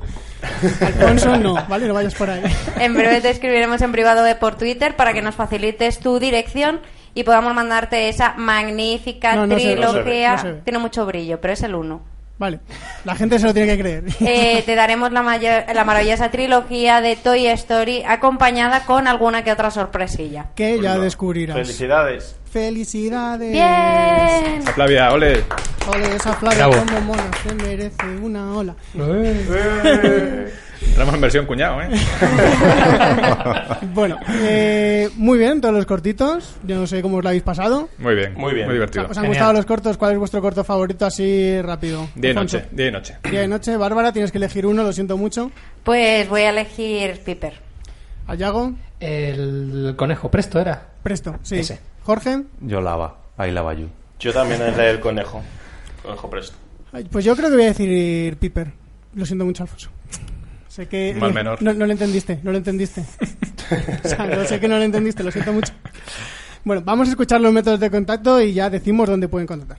Alfonso, 0.82 1.36
no, 1.38 1.54
¿vale? 1.68 1.88
No 1.88 1.94
vayas 1.94 2.14
por 2.14 2.28
ahí. 2.28 2.42
En 2.78 2.92
breve 2.94 3.22
te 3.22 3.30
escribiremos 3.30 3.80
en 3.80 3.90
privado 3.92 4.22
por 4.38 4.56
Twitter 4.56 4.94
para 4.96 5.14
que 5.14 5.22
nos 5.22 5.34
facilites 5.34 5.98
tu 6.00 6.18
dirección 6.18 6.80
y 7.14 7.22
podamos 7.24 7.54
mandarte 7.54 8.08
esa 8.08 8.34
magnífica 8.36 9.34
No, 9.36 9.46
no 9.46 9.58
se 9.58 9.74
ve, 9.74 9.80
no 9.80 9.92
se 9.92 9.96
ve, 9.98 10.02
trilogía. 10.02 10.32
no 10.36 10.38
se 10.42 10.52
ve. 10.52 10.60
Tiene 10.64 10.78
mucho 10.78 11.06
brillo, 11.06 11.40
pero 11.40 11.52
es 11.54 11.62
el 11.62 11.74
uno. 11.74 12.02
Vale. 12.36 12.58
La 13.04 13.14
gente 13.14 13.38
se 13.38 13.46
lo 13.46 13.54
tiene 13.54 13.76
que 13.76 13.80
creer. 13.80 14.04
Eh, 14.20 14.62
te 14.66 14.74
daremos 14.74 15.12
la, 15.12 15.22
mayor- 15.22 15.64
la 15.72 15.84
maravillosa 15.84 16.32
trilogía 16.32 17.00
de 17.00 17.14
Toy 17.14 17.46
Story 17.46 18.02
acompañada 18.04 18.84
con 18.86 19.06
alguna 19.06 19.44
que 19.44 19.52
otra 19.52 19.70
sorpresilla. 19.70 20.46
que 20.56 20.80
ya 20.80 20.98
descubrirás. 20.98 21.56
Felicidades. 21.56 22.34
Felicidades. 22.50 23.52
Bien. 23.52 24.62
Flavia, 24.74 25.12
ole. 25.12 25.44
Ole, 25.86 26.16
esa 26.16 26.32
Flavia 26.34 26.66
Bravo. 26.66 26.84
como 26.86 27.00
mona, 27.02 27.22
se 27.46 27.54
merece 27.54 28.06
una 28.20 28.52
ola. 28.56 28.74
Entramos 30.88 31.14
en 31.14 31.20
versión 31.20 31.46
cuñado, 31.46 31.80
¿eh? 31.82 31.88
Bueno, 33.94 34.18
eh, 34.42 35.08
muy 35.16 35.38
bien, 35.38 35.60
todos 35.60 35.74
los 35.74 35.86
cortitos. 35.86 36.56
Yo 36.64 36.76
no 36.76 36.86
sé 36.86 37.02
cómo 37.02 37.18
os 37.18 37.22
lo 37.22 37.28
habéis 37.30 37.42
pasado. 37.42 37.88
Muy 37.98 38.14
bien. 38.14 38.34
Muy 38.34 38.54
bien. 38.54 38.66
Muy 38.66 38.74
divertido. 38.74 39.04
¿Os 39.04 39.10
han 39.10 39.14
Genial. 39.24 39.28
gustado 39.30 39.52
los 39.54 39.66
cortos? 39.66 39.96
¿Cuál 39.96 40.12
es 40.12 40.18
vuestro 40.18 40.40
corto 40.40 40.64
favorito 40.64 41.06
así 41.06 41.60
rápido? 41.62 42.08
Día 42.14 42.30
y 42.30 42.34
noche, 42.34 42.64
día 42.70 42.88
y 42.88 42.92
noche. 42.92 43.16
Día 43.28 43.44
y 43.44 43.48
noche. 43.48 43.76
Bárbara, 43.76 44.12
tienes 44.12 44.30
que 44.32 44.38
elegir 44.38 44.66
uno, 44.66 44.82
lo 44.82 44.92
siento 44.92 45.16
mucho. 45.16 45.50
Pues 45.82 46.28
voy 46.28 46.42
a 46.42 46.50
elegir 46.50 47.20
Piper. 47.24 47.54
Ayago, 48.26 48.72
El 49.00 49.94
conejo, 49.96 50.30
presto 50.30 50.60
era. 50.60 50.82
presto. 51.02 51.36
Sí. 51.42 51.56
Ese. 51.58 51.80
Jorge, 52.02 52.42
Yo 52.60 52.80
lava. 52.80 53.16
Ahí 53.36 53.50
lava 53.50 53.74
yo. 53.74 53.86
Yo 54.20 54.32
también 54.32 54.62
el 54.62 54.76
del 54.76 55.00
conejo. 55.00 55.42
Conejo 56.02 56.30
presto. 56.30 56.56
Ay, 56.92 57.04
pues 57.10 57.24
yo 57.24 57.34
creo 57.34 57.48
que 57.50 57.56
voy 57.56 57.64
a 57.64 57.68
decir 57.68 58.36
Piper. 58.38 58.68
Lo 59.14 59.26
siento 59.26 59.44
mucho, 59.44 59.64
Alfonso. 59.64 59.90
Sé 60.74 60.88
que 60.88 61.14
Mal 61.14 61.32
menor. 61.32 61.62
No, 61.62 61.72
no 61.72 61.86
lo 61.86 61.92
entendiste, 61.92 62.40
no 62.42 62.50
lo 62.50 62.58
entendiste. 62.58 63.04
o 64.04 64.08
sea, 64.08 64.26
no 64.26 64.44
sé 64.44 64.58
que 64.58 64.66
no 64.66 64.76
lo 64.76 64.82
entendiste, 64.82 65.22
lo 65.22 65.30
siento 65.30 65.52
mucho. 65.52 65.72
Bueno, 66.64 66.82
vamos 66.84 67.06
a 67.06 67.12
escuchar 67.12 67.40
los 67.40 67.52
métodos 67.52 67.78
de 67.78 67.92
contacto 67.92 68.40
y 68.40 68.54
ya 68.54 68.68
decimos 68.70 69.08
dónde 69.08 69.28
pueden 69.28 69.46
contactar. 69.46 69.78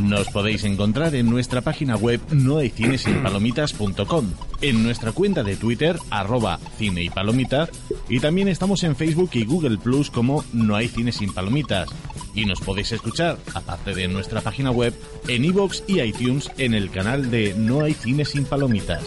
Nos 0.00 0.28
podéis 0.28 0.62
encontrar 0.62 1.16
en 1.16 1.28
nuestra 1.28 1.60
página 1.60 1.96
web 1.96 2.20
nohaycinesinpalomitas.com, 2.30 4.26
en 4.60 4.82
nuestra 4.84 5.10
cuenta 5.10 5.42
de 5.42 5.56
Twitter, 5.56 5.96
arroba 6.08 6.60
cine 6.78 7.02
y 7.02 7.10
palomitas, 7.10 7.70
y 8.08 8.20
también 8.20 8.46
estamos 8.46 8.84
en 8.84 8.94
Facebook 8.94 9.30
y 9.32 9.44
Google 9.44 9.78
Plus 9.78 10.08
como 10.08 10.44
No 10.52 10.76
hay 10.76 10.86
cine 10.86 11.10
sin 11.10 11.34
palomitas. 11.34 11.88
Y 12.32 12.44
nos 12.44 12.60
podéis 12.60 12.92
escuchar, 12.92 13.38
aparte 13.54 13.92
de 13.92 14.06
nuestra 14.06 14.40
página 14.40 14.70
web, 14.70 14.94
en 15.26 15.44
iVoox 15.44 15.82
y 15.88 16.00
iTunes 16.00 16.50
en 16.58 16.74
el 16.74 16.90
canal 16.90 17.30
de 17.30 17.54
No 17.54 17.82
hay 17.82 17.94
cine 17.94 18.24
sin 18.24 18.44
palomitas. 18.44 19.02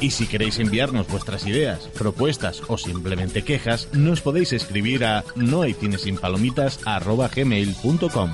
Y 0.00 0.10
si 0.10 0.26
queréis 0.26 0.58
enviarnos 0.58 1.06
vuestras 1.08 1.46
ideas, 1.46 1.86
propuestas 1.88 2.62
o 2.68 2.78
simplemente 2.78 3.42
quejas, 3.42 3.88
nos 3.92 4.22
podéis 4.22 4.54
escribir 4.54 5.04
a 5.04 5.24
nohaycinesinpalomitas.gmail.com. 5.36 8.30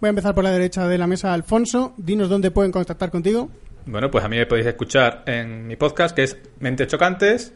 Voy 0.00 0.08
a 0.08 0.10
empezar 0.10 0.34
por 0.34 0.42
la 0.44 0.50
derecha 0.50 0.88
de 0.88 0.98
la 0.98 1.06
mesa, 1.06 1.32
Alfonso. 1.34 1.94
Dinos 1.96 2.28
dónde 2.28 2.50
pueden 2.50 2.72
contactar 2.72 3.10
contigo. 3.10 3.48
Bueno, 3.86 4.10
pues 4.10 4.24
a 4.24 4.28
mí 4.28 4.36
me 4.36 4.46
podéis 4.46 4.66
escuchar 4.66 5.22
en 5.26 5.66
mi 5.66 5.76
podcast, 5.76 6.16
que 6.16 6.22
es 6.22 6.38
Mentes 6.60 6.88
Chocantes, 6.88 7.52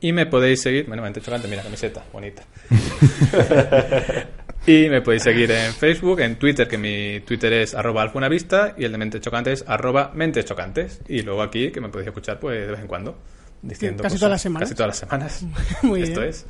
y 0.00 0.12
me 0.12 0.26
podéis 0.26 0.62
seguir... 0.62 0.86
Bueno, 0.86 1.02
Mentes 1.02 1.24
Chocantes, 1.24 1.50
mira, 1.50 1.62
camiseta, 1.62 2.04
bonita. 2.12 2.44
y 4.66 4.88
me 4.88 5.00
podéis 5.02 5.22
seguir 5.24 5.50
en 5.50 5.72
Facebook, 5.72 6.20
en 6.20 6.36
Twitter, 6.36 6.68
que 6.68 6.78
mi 6.78 7.20
Twitter 7.20 7.52
es 7.52 7.74
arroba 7.74 8.02
alfunavista, 8.02 8.74
y 8.76 8.84
el 8.84 8.92
de 8.92 8.98
Mentes 8.98 9.20
Chocantes 9.20 9.64
arroba 9.66 10.12
Mentes 10.14 10.44
Chocantes. 10.44 11.00
Y 11.08 11.22
luego 11.22 11.42
aquí, 11.42 11.70
que 11.72 11.80
me 11.80 11.88
podéis 11.88 12.08
escuchar 12.08 12.38
pues 12.38 12.60
de 12.66 12.70
vez 12.72 12.80
en 12.80 12.86
cuando, 12.86 13.18
diciendo 13.60 14.02
casi 14.02 14.14
cosas. 14.14 14.20
todas 14.20 14.30
las 14.32 14.42
semanas. 14.42 14.68
Casi 14.68 14.74
todas 14.76 14.88
las 14.88 14.98
semanas. 14.98 15.44
Muy 15.82 16.02
Esto 16.02 16.20
bien. 16.20 16.30
es. 16.30 16.46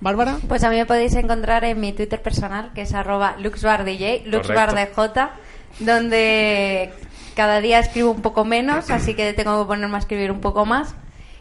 Bárbara, 0.00 0.38
Pues 0.46 0.62
a 0.62 0.70
mí 0.70 0.76
me 0.76 0.86
podéis 0.86 1.14
encontrar 1.14 1.64
en 1.64 1.80
mi 1.80 1.92
Twitter 1.92 2.22
personal, 2.22 2.72
que 2.74 2.82
es 2.82 2.94
arroba 2.94 3.36
luxbardj, 3.38 4.26
luxbardj, 4.26 5.18
donde 5.80 6.90
cada 7.34 7.60
día 7.60 7.78
escribo 7.80 8.10
un 8.10 8.22
poco 8.22 8.44
menos, 8.44 8.90
así 8.90 9.14
que 9.14 9.32
tengo 9.32 9.62
que 9.62 9.66
ponerme 9.68 9.96
a 9.96 9.98
escribir 9.98 10.30
un 10.30 10.40
poco 10.40 10.64
más. 10.64 10.94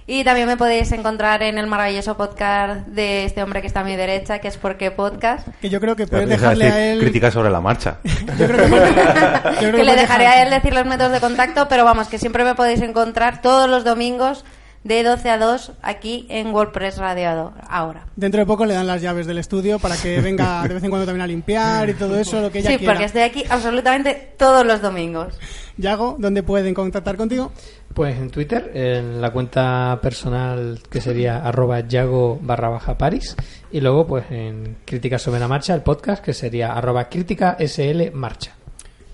Y 0.10 0.24
también 0.24 0.48
me 0.48 0.56
podéis 0.56 0.90
encontrar 0.94 1.44
en 1.44 1.58
el 1.58 1.68
maravilloso 1.68 2.16
podcast 2.16 2.88
de 2.88 3.26
este 3.26 3.44
hombre 3.44 3.60
que 3.60 3.68
está 3.68 3.82
a 3.82 3.84
mi 3.84 3.98
derecha, 3.98 4.40
que 4.40 4.48
es 4.48 4.56
Porque 4.56 4.90
Podcast. 4.90 5.46
que 5.60 5.68
yo 5.70 5.82
creo 5.82 5.98
que 5.98 6.08
puedes 6.08 6.30
dejarle 6.30 6.64
decir 6.64 6.80
a 6.80 6.86
él... 6.94 7.00
Críticas 7.02 7.34
sobre 7.34 7.50
la 7.50 7.60
marcha. 7.60 7.98
Yo 8.40 8.48
creo 8.48 8.70
que, 8.70 8.76
yo 8.78 9.60
creo 9.60 9.72
que 9.74 9.84
le 9.84 9.96
dejaré 9.98 10.24
dejar- 10.24 10.38
a 10.38 10.44
él 10.44 10.50
decir 10.50 10.74
los 10.74 10.86
métodos 10.86 11.12
de 11.12 11.20
contacto, 11.20 11.68
pero 11.68 11.84
vamos, 11.84 12.08
que 12.08 12.20
siempre 12.20 12.46
me 12.46 12.56
podéis 12.56 12.82
encontrar 12.82 13.42
todos 13.42 13.70
los 13.70 13.84
domingos 13.84 14.46
de 14.88 15.04
12 15.04 15.30
a 15.30 15.38
2 15.38 15.72
aquí 15.82 16.26
en 16.30 16.48
WordPress 16.54 16.98
Radio 16.98 17.54
ahora. 17.70 18.06
Dentro 18.16 18.40
de 18.40 18.46
poco 18.46 18.66
le 18.66 18.74
dan 18.74 18.88
las 18.88 19.02
llaves 19.02 19.28
del 19.28 19.38
estudio 19.38 19.80
para 19.80 19.98
que 19.98 20.20
venga 20.22 20.64
de 20.68 20.74
vez 20.74 20.84
en 20.84 20.90
cuando 20.90 21.06
también 21.06 21.24
a 21.24 21.28
limpiar 21.28 21.90
y 21.90 21.94
todo 21.94 22.18
eso, 22.18 22.42
lo 22.42 22.52
que 22.52 22.60
ella 22.60 22.72
Sí, 22.72 22.78
quiera. 22.78 22.94
porque 22.94 23.06
estoy 23.06 23.22
aquí 23.22 23.44
absolutamente 23.50 24.34
todos 24.38 24.66
los 24.66 24.82
domingos. 24.82 25.34
Yago, 25.78 26.16
¿dónde 26.18 26.42
pueden 26.42 26.74
contactar 26.74 27.18
contigo? 27.18 27.52
Pues 27.94 28.18
en 28.18 28.30
Twitter, 28.32 28.72
en 28.74 29.22
la 29.22 29.32
cuenta 29.32 30.00
personal 30.02 30.80
que 30.90 31.02
sería 31.02 31.38
arroba 31.46 31.82
yago 31.82 32.40
barra 32.42 32.70
baja 32.70 32.98
paris. 32.98 33.36
Y 33.72 33.82
luego 33.82 34.08
pues 34.08 34.26
en 34.32 34.78
Crítica 34.86 35.20
sobre 35.20 35.40
la 35.40 35.48
marcha, 35.48 35.74
el 35.76 35.82
podcast 35.82 36.24
que 36.24 36.34
sería 36.34 36.74
arroba 36.74 37.10
crítica 37.10 37.58
sl 37.60 38.12
marcha. 38.14 38.54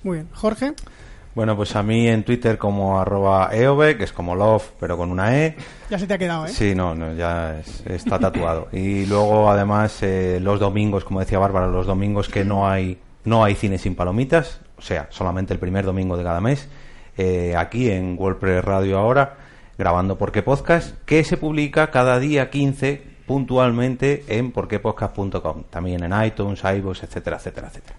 Muy 0.04 0.18
bien. 0.18 0.30
Jorge, 0.34 0.74
Bueno, 1.36 1.56
pues 1.56 1.76
a 1.76 1.82
mí 1.82 2.08
en 2.08 2.24
Twitter 2.24 2.58
como 2.60 3.00
arroba 3.00 3.50
eove, 3.54 3.98
que 3.98 4.04
es 4.04 4.14
como 4.14 4.36
love, 4.36 4.72
pero 4.80 4.98
con 4.98 5.10
una 5.10 5.36
E. 5.38 5.56
ya 5.90 5.98
se 5.98 6.06
te 6.06 6.14
ha 6.14 6.18
quedado, 6.20 6.46
¿eh? 6.46 6.50
Sí, 6.50 6.76
no, 6.76 6.94
no 6.94 7.14
ya 7.16 7.60
es- 7.60 7.84
está 7.88 8.20
tatuado. 8.20 8.68
Y 8.74 9.06
luego, 9.08 9.50
además, 9.50 9.98
eh, 10.04 10.40
los 10.42 10.60
domingos, 10.60 11.04
como 11.04 11.20
decía 11.22 11.40
Bárbara, 11.40 11.68
los 11.68 11.88
domingos 11.88 12.30
que 12.30 12.46
no 12.46 12.68
hay 12.70 13.00
no 13.26 13.44
hay 13.44 13.56
cine 13.56 13.78
sin 13.78 13.96
palomitas, 13.96 14.60
o 14.78 14.82
sea, 14.82 15.08
solamente 15.10 15.54
el 15.54 15.60
primer 15.60 15.86
domingo 15.86 16.18
de 16.18 16.24
cada 16.26 16.42
mes, 16.42 16.68
eh, 17.18 17.56
aquí 17.58 17.90
en 17.90 18.18
WordPress 18.20 18.64
Radio 18.66 19.00
ahora, 19.00 19.38
grabando 19.78 20.18
Por 20.18 20.32
qué 20.34 20.44
Podcast, 20.44 20.94
que 21.06 21.24
se 21.24 21.38
publica 21.38 21.90
cada 21.90 22.20
día 22.20 22.50
15 22.50 23.02
puntualmente 23.26 24.26
en 24.28 24.52
porquepodcast.com, 24.52 25.64
también 25.70 26.04
en 26.04 26.24
iTunes, 26.26 26.62
iVoox, 26.64 27.04
etcétera, 27.04 27.38
etcétera, 27.38 27.70
etcétera. 27.70 27.96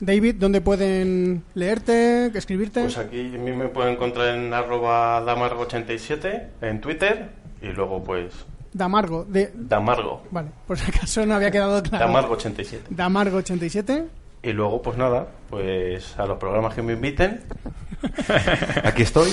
David, 0.00 0.36
¿dónde 0.38 0.60
pueden 0.60 1.42
leerte, 1.54 2.26
escribirte? 2.38 2.82
Pues 2.82 2.98
aquí 2.98 3.18
a 3.34 3.38
mí 3.38 3.50
me 3.52 3.68
pueden 3.68 3.94
encontrar 3.94 4.34
en 4.36 4.52
arroba 4.54 5.20
damargo87 5.24 6.42
en 6.62 6.80
Twitter 6.80 7.30
y 7.60 7.68
luego 7.68 8.02
pues 8.04 8.32
Damargo, 8.72 9.24
de... 9.24 9.50
damargo, 9.54 10.22
Vale, 10.30 10.50
por 10.66 10.78
si 10.78 10.88
acaso 10.90 11.26
no 11.26 11.34
había 11.34 11.50
quedado 11.50 11.82
claro. 11.82 12.06
damargo87. 12.12 12.80
Damargo87. 12.90 14.04
Y 14.44 14.52
luego 14.52 14.80
pues 14.82 14.96
nada, 14.96 15.26
pues 15.50 16.16
a 16.18 16.26
los 16.26 16.38
programas 16.38 16.74
que 16.74 16.82
me 16.82 16.92
inviten 16.92 17.42
Aquí 18.84 19.02
estoy. 19.02 19.30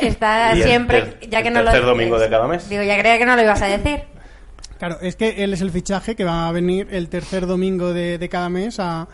Está 0.00 0.54
Y 0.56 0.62
el 0.62 0.66
siempre, 0.68 1.02
ter- 1.02 1.28
ya 1.30 1.42
que 1.42 1.48
el 1.48 1.54
no 1.54 1.62
lo 1.62 1.70
tercer 1.70 1.84
domingo 1.86 2.18
de 2.18 2.30
cada 2.30 2.48
mes. 2.48 2.66
Digo, 2.70 2.82
ya 2.82 2.98
creía 2.98 3.18
que 3.18 3.26
no 3.26 3.36
lo 3.36 3.42
ibas 3.42 3.60
a 3.60 3.66
decir. 3.66 4.04
Claro, 4.78 4.96
es 5.02 5.16
que 5.16 5.44
él 5.44 5.52
es 5.52 5.60
el 5.60 5.70
fichaje 5.70 6.16
que 6.16 6.24
va 6.24 6.48
a 6.48 6.52
venir 6.52 6.88
el 6.90 7.08
tercer 7.10 7.46
domingo 7.46 7.92
de, 7.92 8.16
de 8.16 8.28
cada 8.30 8.48
mes 8.48 8.80
a 8.80 9.06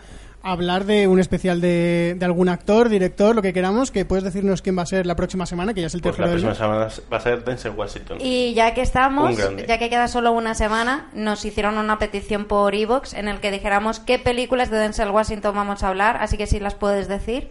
hablar 0.43 0.85
de 0.85 1.07
un 1.07 1.19
especial 1.19 1.61
de, 1.61 2.15
de 2.17 2.25
algún 2.25 2.49
actor, 2.49 2.89
director, 2.89 3.35
lo 3.35 3.41
que 3.41 3.53
queramos, 3.53 3.91
que 3.91 4.05
puedes 4.05 4.23
decirnos 4.23 4.61
quién 4.61 4.77
va 4.77 4.81
a 4.81 4.85
ser 4.85 5.05
la 5.05 5.15
próxima 5.15 5.45
semana, 5.45 5.73
que 5.73 5.81
ya 5.81 5.87
es 5.87 5.93
el 5.93 6.01
Pues 6.01 6.17
la 6.17 6.25
tercero 6.25 6.49
del 6.49 6.57
próxima 6.57 6.89
semana 6.89 7.07
va 7.11 7.17
a 7.17 7.19
ser 7.21 7.43
Denzel 7.45 7.71
Washington. 7.75 8.17
Y 8.21 8.53
ya 8.53 8.73
que 8.73 8.81
estamos, 8.81 9.37
ya 9.67 9.77
que 9.77 9.89
queda 9.89 10.07
solo 10.07 10.31
una 10.31 10.53
semana, 10.55 11.09
nos 11.13 11.45
hicieron 11.45 11.77
una 11.77 11.99
petición 11.99 12.45
por 12.45 12.73
Evox 12.75 13.13
en 13.13 13.27
el 13.27 13.39
que 13.39 13.51
dijéramos 13.51 13.99
qué 13.99 14.17
películas 14.19 14.71
de 14.71 14.77
Denzel 14.77 15.09
Washington 15.11 15.53
vamos 15.55 15.83
a 15.83 15.89
hablar, 15.89 16.17
así 16.21 16.37
que 16.37 16.47
si 16.47 16.59
las 16.59 16.75
puedes 16.75 17.07
decir. 17.07 17.49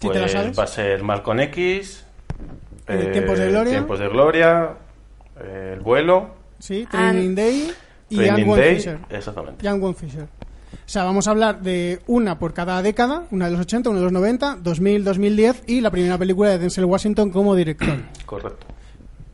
Pues 0.00 0.12
te 0.12 0.20
la 0.20 0.28
sabes. 0.28 0.58
va 0.58 0.64
a 0.64 0.66
ser 0.66 1.02
Malcolm 1.02 1.40
X, 1.40 2.04
Eh, 2.88 3.08
Tiempos 3.12 3.38
de 3.38 3.48
Gloria. 3.48 3.72
Tiempos 3.72 3.98
de 3.98 4.08
Gloria, 4.08 4.70
eh, 5.40 5.72
El 5.74 5.80
vuelo, 5.80 6.34
Sí, 6.58 6.86
Training 6.90 7.28
And- 7.30 7.36
Day 7.38 7.72
y 8.10 8.16
Training 8.16 8.44
Young 8.46 8.56
Day, 8.56 8.74
Fisher. 8.76 8.98
exactamente. 9.10 9.64
Young 9.64 9.82
One 9.82 9.94
Fisher. 9.94 10.26
O 10.86 10.88
sea, 10.88 11.02
vamos 11.02 11.26
a 11.26 11.32
hablar 11.32 11.62
de 11.62 12.00
una 12.06 12.38
por 12.38 12.54
cada 12.54 12.80
década, 12.80 13.24
una 13.32 13.46
de 13.46 13.50
los 13.50 13.60
80, 13.62 13.90
una 13.90 13.98
de 13.98 14.04
los 14.04 14.12
90, 14.12 14.58
2000, 14.62 15.02
2010 15.04 15.62
y 15.66 15.80
la 15.80 15.90
primera 15.90 16.16
película 16.16 16.50
de 16.50 16.58
Denzel 16.58 16.84
Washington 16.84 17.30
como 17.30 17.56
director. 17.56 17.96
Correcto. 18.24 18.66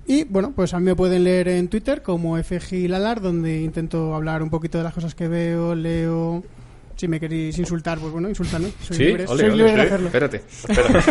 Y 0.07 0.25
bueno, 0.25 0.53
pues 0.57 0.73
a 0.75 0.79
mí 0.81 0.87
me 0.87 0.97
pueden 0.97 1.25
leer 1.25 1.49
en 1.49 1.69
Twitter 1.69 2.03
como 2.03 2.37
FG 2.43 2.89
Lalar, 2.89 3.21
donde 3.21 3.61
intento 3.63 4.15
hablar 4.15 4.43
un 4.43 4.49
poquito 4.51 4.79
de 4.79 4.85
las 4.85 4.95
cosas 4.95 5.15
que 5.15 5.29
veo, 5.29 5.75
leo. 5.75 6.43
Si 6.97 7.07
me 7.07 7.21
queréis 7.21 7.59
insultar, 7.59 7.99
pues 7.99 8.13
bueno, 8.13 8.29
insultadme. 8.29 8.73
Soy 8.81 8.97
Sí, 8.97 9.05
libre, 9.05 9.27
ole, 9.29 9.41
soy 9.43 9.51
ole, 9.51 9.57
libre 9.57 9.73
de 9.73 9.79
sí. 9.79 9.87
hacerlo. 9.87 10.07
Espérate. 10.07 10.43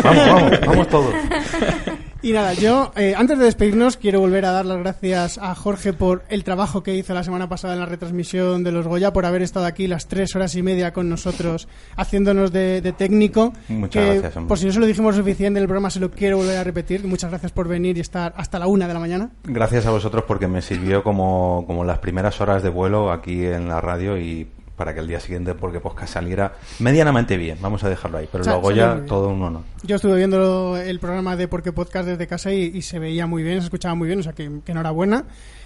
Vamos, 0.02 0.26
vamos, 0.26 0.60
vamos 0.66 0.88
todos. 0.88 1.14
Y 2.24 2.32
nada, 2.32 2.54
yo 2.54 2.92
eh, 2.94 3.14
antes 3.16 3.36
de 3.36 3.46
despedirnos 3.46 3.96
quiero 3.96 4.20
volver 4.20 4.44
a 4.44 4.52
dar 4.52 4.64
las 4.64 4.78
gracias 4.78 5.38
a 5.38 5.56
Jorge 5.56 5.92
por 5.92 6.22
el 6.28 6.44
trabajo 6.44 6.84
que 6.84 6.94
hizo 6.94 7.14
la 7.14 7.24
semana 7.24 7.48
pasada 7.48 7.74
en 7.74 7.80
la 7.80 7.86
retransmisión 7.86 8.62
de 8.62 8.70
los 8.70 8.86
Goya, 8.86 9.12
por 9.12 9.26
haber 9.26 9.42
estado 9.42 9.66
aquí 9.66 9.88
las 9.88 10.06
tres 10.06 10.36
horas 10.36 10.54
y 10.54 10.62
media 10.62 10.92
con 10.92 11.08
nosotros 11.08 11.66
haciéndonos 11.96 12.52
de, 12.52 12.80
de 12.80 12.92
técnico. 12.92 13.52
Muchas 13.68 14.04
que, 14.04 14.10
gracias, 14.12 14.36
hombre. 14.36 14.48
Por 14.48 14.58
si 14.58 14.66
no 14.66 14.72
se 14.72 14.78
lo 14.78 14.86
dijimos 14.86 15.16
suficiente 15.16 15.58
en 15.58 15.64
el 15.64 15.66
programa, 15.66 15.90
se 15.90 15.98
lo 15.98 16.12
quiero 16.12 16.36
volver 16.36 16.58
a 16.58 16.62
repetir. 16.62 17.04
Muchas 17.04 17.30
gracias 17.30 17.50
por 17.50 17.66
venir 17.66 17.96
y 17.98 18.00
estar 18.00 18.32
hasta 18.36 18.60
la 18.60 18.68
una 18.68 18.86
de 18.86 18.94
la 18.94 19.00
mañana. 19.00 19.30
Gracias 19.42 19.86
a 19.86 19.90
vosotros 19.90 20.22
porque 20.28 20.46
me 20.46 20.62
sirvió 20.62 21.02
como, 21.02 21.64
como 21.66 21.82
las 21.82 21.98
primeras 21.98 22.40
horas 22.40 22.62
de 22.62 22.68
vuelo 22.68 23.10
aquí 23.10 23.44
en 23.44 23.66
la 23.66 23.80
radio 23.80 24.16
y 24.16 24.46
para 24.82 24.94
que 24.94 24.98
el 25.00 25.06
día 25.06 25.20
siguiente 25.20 25.54
porque 25.54 25.78
podcast 25.78 26.14
saliera 26.14 26.54
medianamente 26.80 27.36
bien, 27.36 27.56
vamos 27.60 27.84
a 27.84 27.88
dejarlo 27.88 28.18
ahí, 28.18 28.28
pero 28.32 28.42
Sa- 28.42 28.50
luego 28.54 28.72
ya 28.72 28.94
bien. 28.94 29.06
todo 29.06 29.28
un 29.28 29.40
honor. 29.40 29.62
Yo 29.84 29.94
estuve 29.94 30.16
viendo 30.16 30.76
el 30.76 30.98
programa 30.98 31.36
de 31.36 31.46
Porque 31.46 31.70
Podcast 31.70 32.08
desde 32.08 32.26
casa 32.26 32.52
y, 32.52 32.62
y 32.74 32.82
se 32.82 32.98
veía 32.98 33.28
muy 33.28 33.44
bien, 33.44 33.60
se 33.60 33.66
escuchaba 33.66 33.94
muy 33.94 34.08
bien, 34.08 34.18
o 34.18 34.24
sea 34.24 34.32
que, 34.32 34.50
que 34.66 34.72
enhorabuena. 34.72 35.22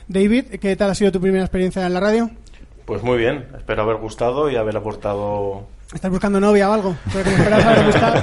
David, 0.06 0.44
¿qué 0.60 0.76
tal 0.76 0.90
ha 0.90 0.94
sido 0.94 1.12
tu 1.12 1.20
primera 1.22 1.42
experiencia 1.44 1.86
en 1.86 1.94
la 1.94 2.00
radio? 2.00 2.30
Pues 2.84 3.02
muy 3.02 3.16
bien, 3.16 3.46
espero 3.56 3.84
haber 3.84 3.96
gustado 3.96 4.50
y 4.50 4.56
haber 4.56 4.76
aportado. 4.76 5.66
¿Estás 5.94 6.10
buscando 6.10 6.38
novia 6.38 6.68
o 6.68 6.74
algo? 6.74 6.94
Porque 7.10 7.22
como 7.24 7.36
esperas 7.38 7.64
haber 7.64 7.86
gustado. 7.86 8.22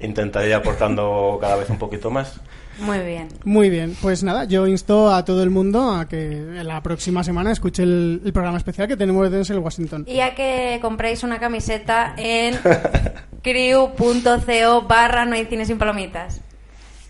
Intentaré 0.00 0.48
ir 0.48 0.54
aportando 0.54 1.38
cada 1.40 1.54
vez 1.56 1.70
un 1.70 1.78
poquito 1.78 2.10
más. 2.10 2.40
Muy 2.78 2.98
bien. 3.00 3.28
Muy 3.44 3.70
bien, 3.70 3.96
pues 4.00 4.22
nada, 4.22 4.44
yo 4.44 4.66
insto 4.66 5.14
a 5.14 5.24
todo 5.24 5.42
el 5.42 5.50
mundo 5.50 5.92
a 5.92 6.08
que 6.08 6.60
la 6.62 6.82
próxima 6.82 7.22
semana 7.22 7.52
escuche 7.52 7.82
el, 7.82 8.22
el 8.24 8.32
programa 8.32 8.58
especial 8.58 8.88
que 8.88 8.96
tenemos 8.96 9.22
de 9.30 9.36
Denzel 9.36 9.58
Washington. 9.58 10.04
Y 10.06 10.20
a 10.20 10.34
que 10.34 10.78
compréis 10.82 11.22
una 11.22 11.38
camiseta 11.38 12.14
en 12.16 12.58
crew.co 13.42 14.82
barra 14.82 15.24
no 15.24 15.34
hay 15.34 15.46
cine 15.46 15.66
sin 15.66 15.78
palomitas. 15.78 16.40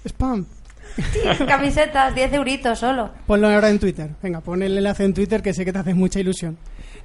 Spam. 0.07 0.47
Sí, 0.97 1.20
camisetas, 1.47 2.15
10 2.15 2.32
euritos 2.35 2.78
solo. 2.78 3.11
Ponlo 3.27 3.49
ahora 3.49 3.70
en 3.70 3.78
Twitter. 3.78 4.11
Venga, 4.23 4.41
pon 4.41 4.62
el 4.62 4.77
enlace 4.77 5.05
en 5.05 5.15
Twitter 5.15 5.43
que 5.43 5.53
sé 5.53 5.65
que 5.65 5.73
te 5.73 5.78
hace 5.78 5.95
mucha 5.95 6.20
ilusión. 6.20 6.57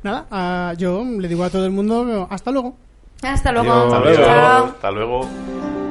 Nada, 0.03 0.27
ah, 0.31 0.73
yo 0.77 1.03
le 1.03 1.27
digo 1.27 1.43
a 1.43 1.49
todo 1.49 1.65
el 1.65 1.71
mundo 1.71 2.27
hasta 2.29 2.51
luego. 2.51 2.75
Hasta 3.21 3.51
luego. 3.51 3.71
Adiós. 3.71 4.19
Hasta 4.19 4.31
luego. 4.31 4.65
Hasta 4.65 4.91
luego. 4.91 5.88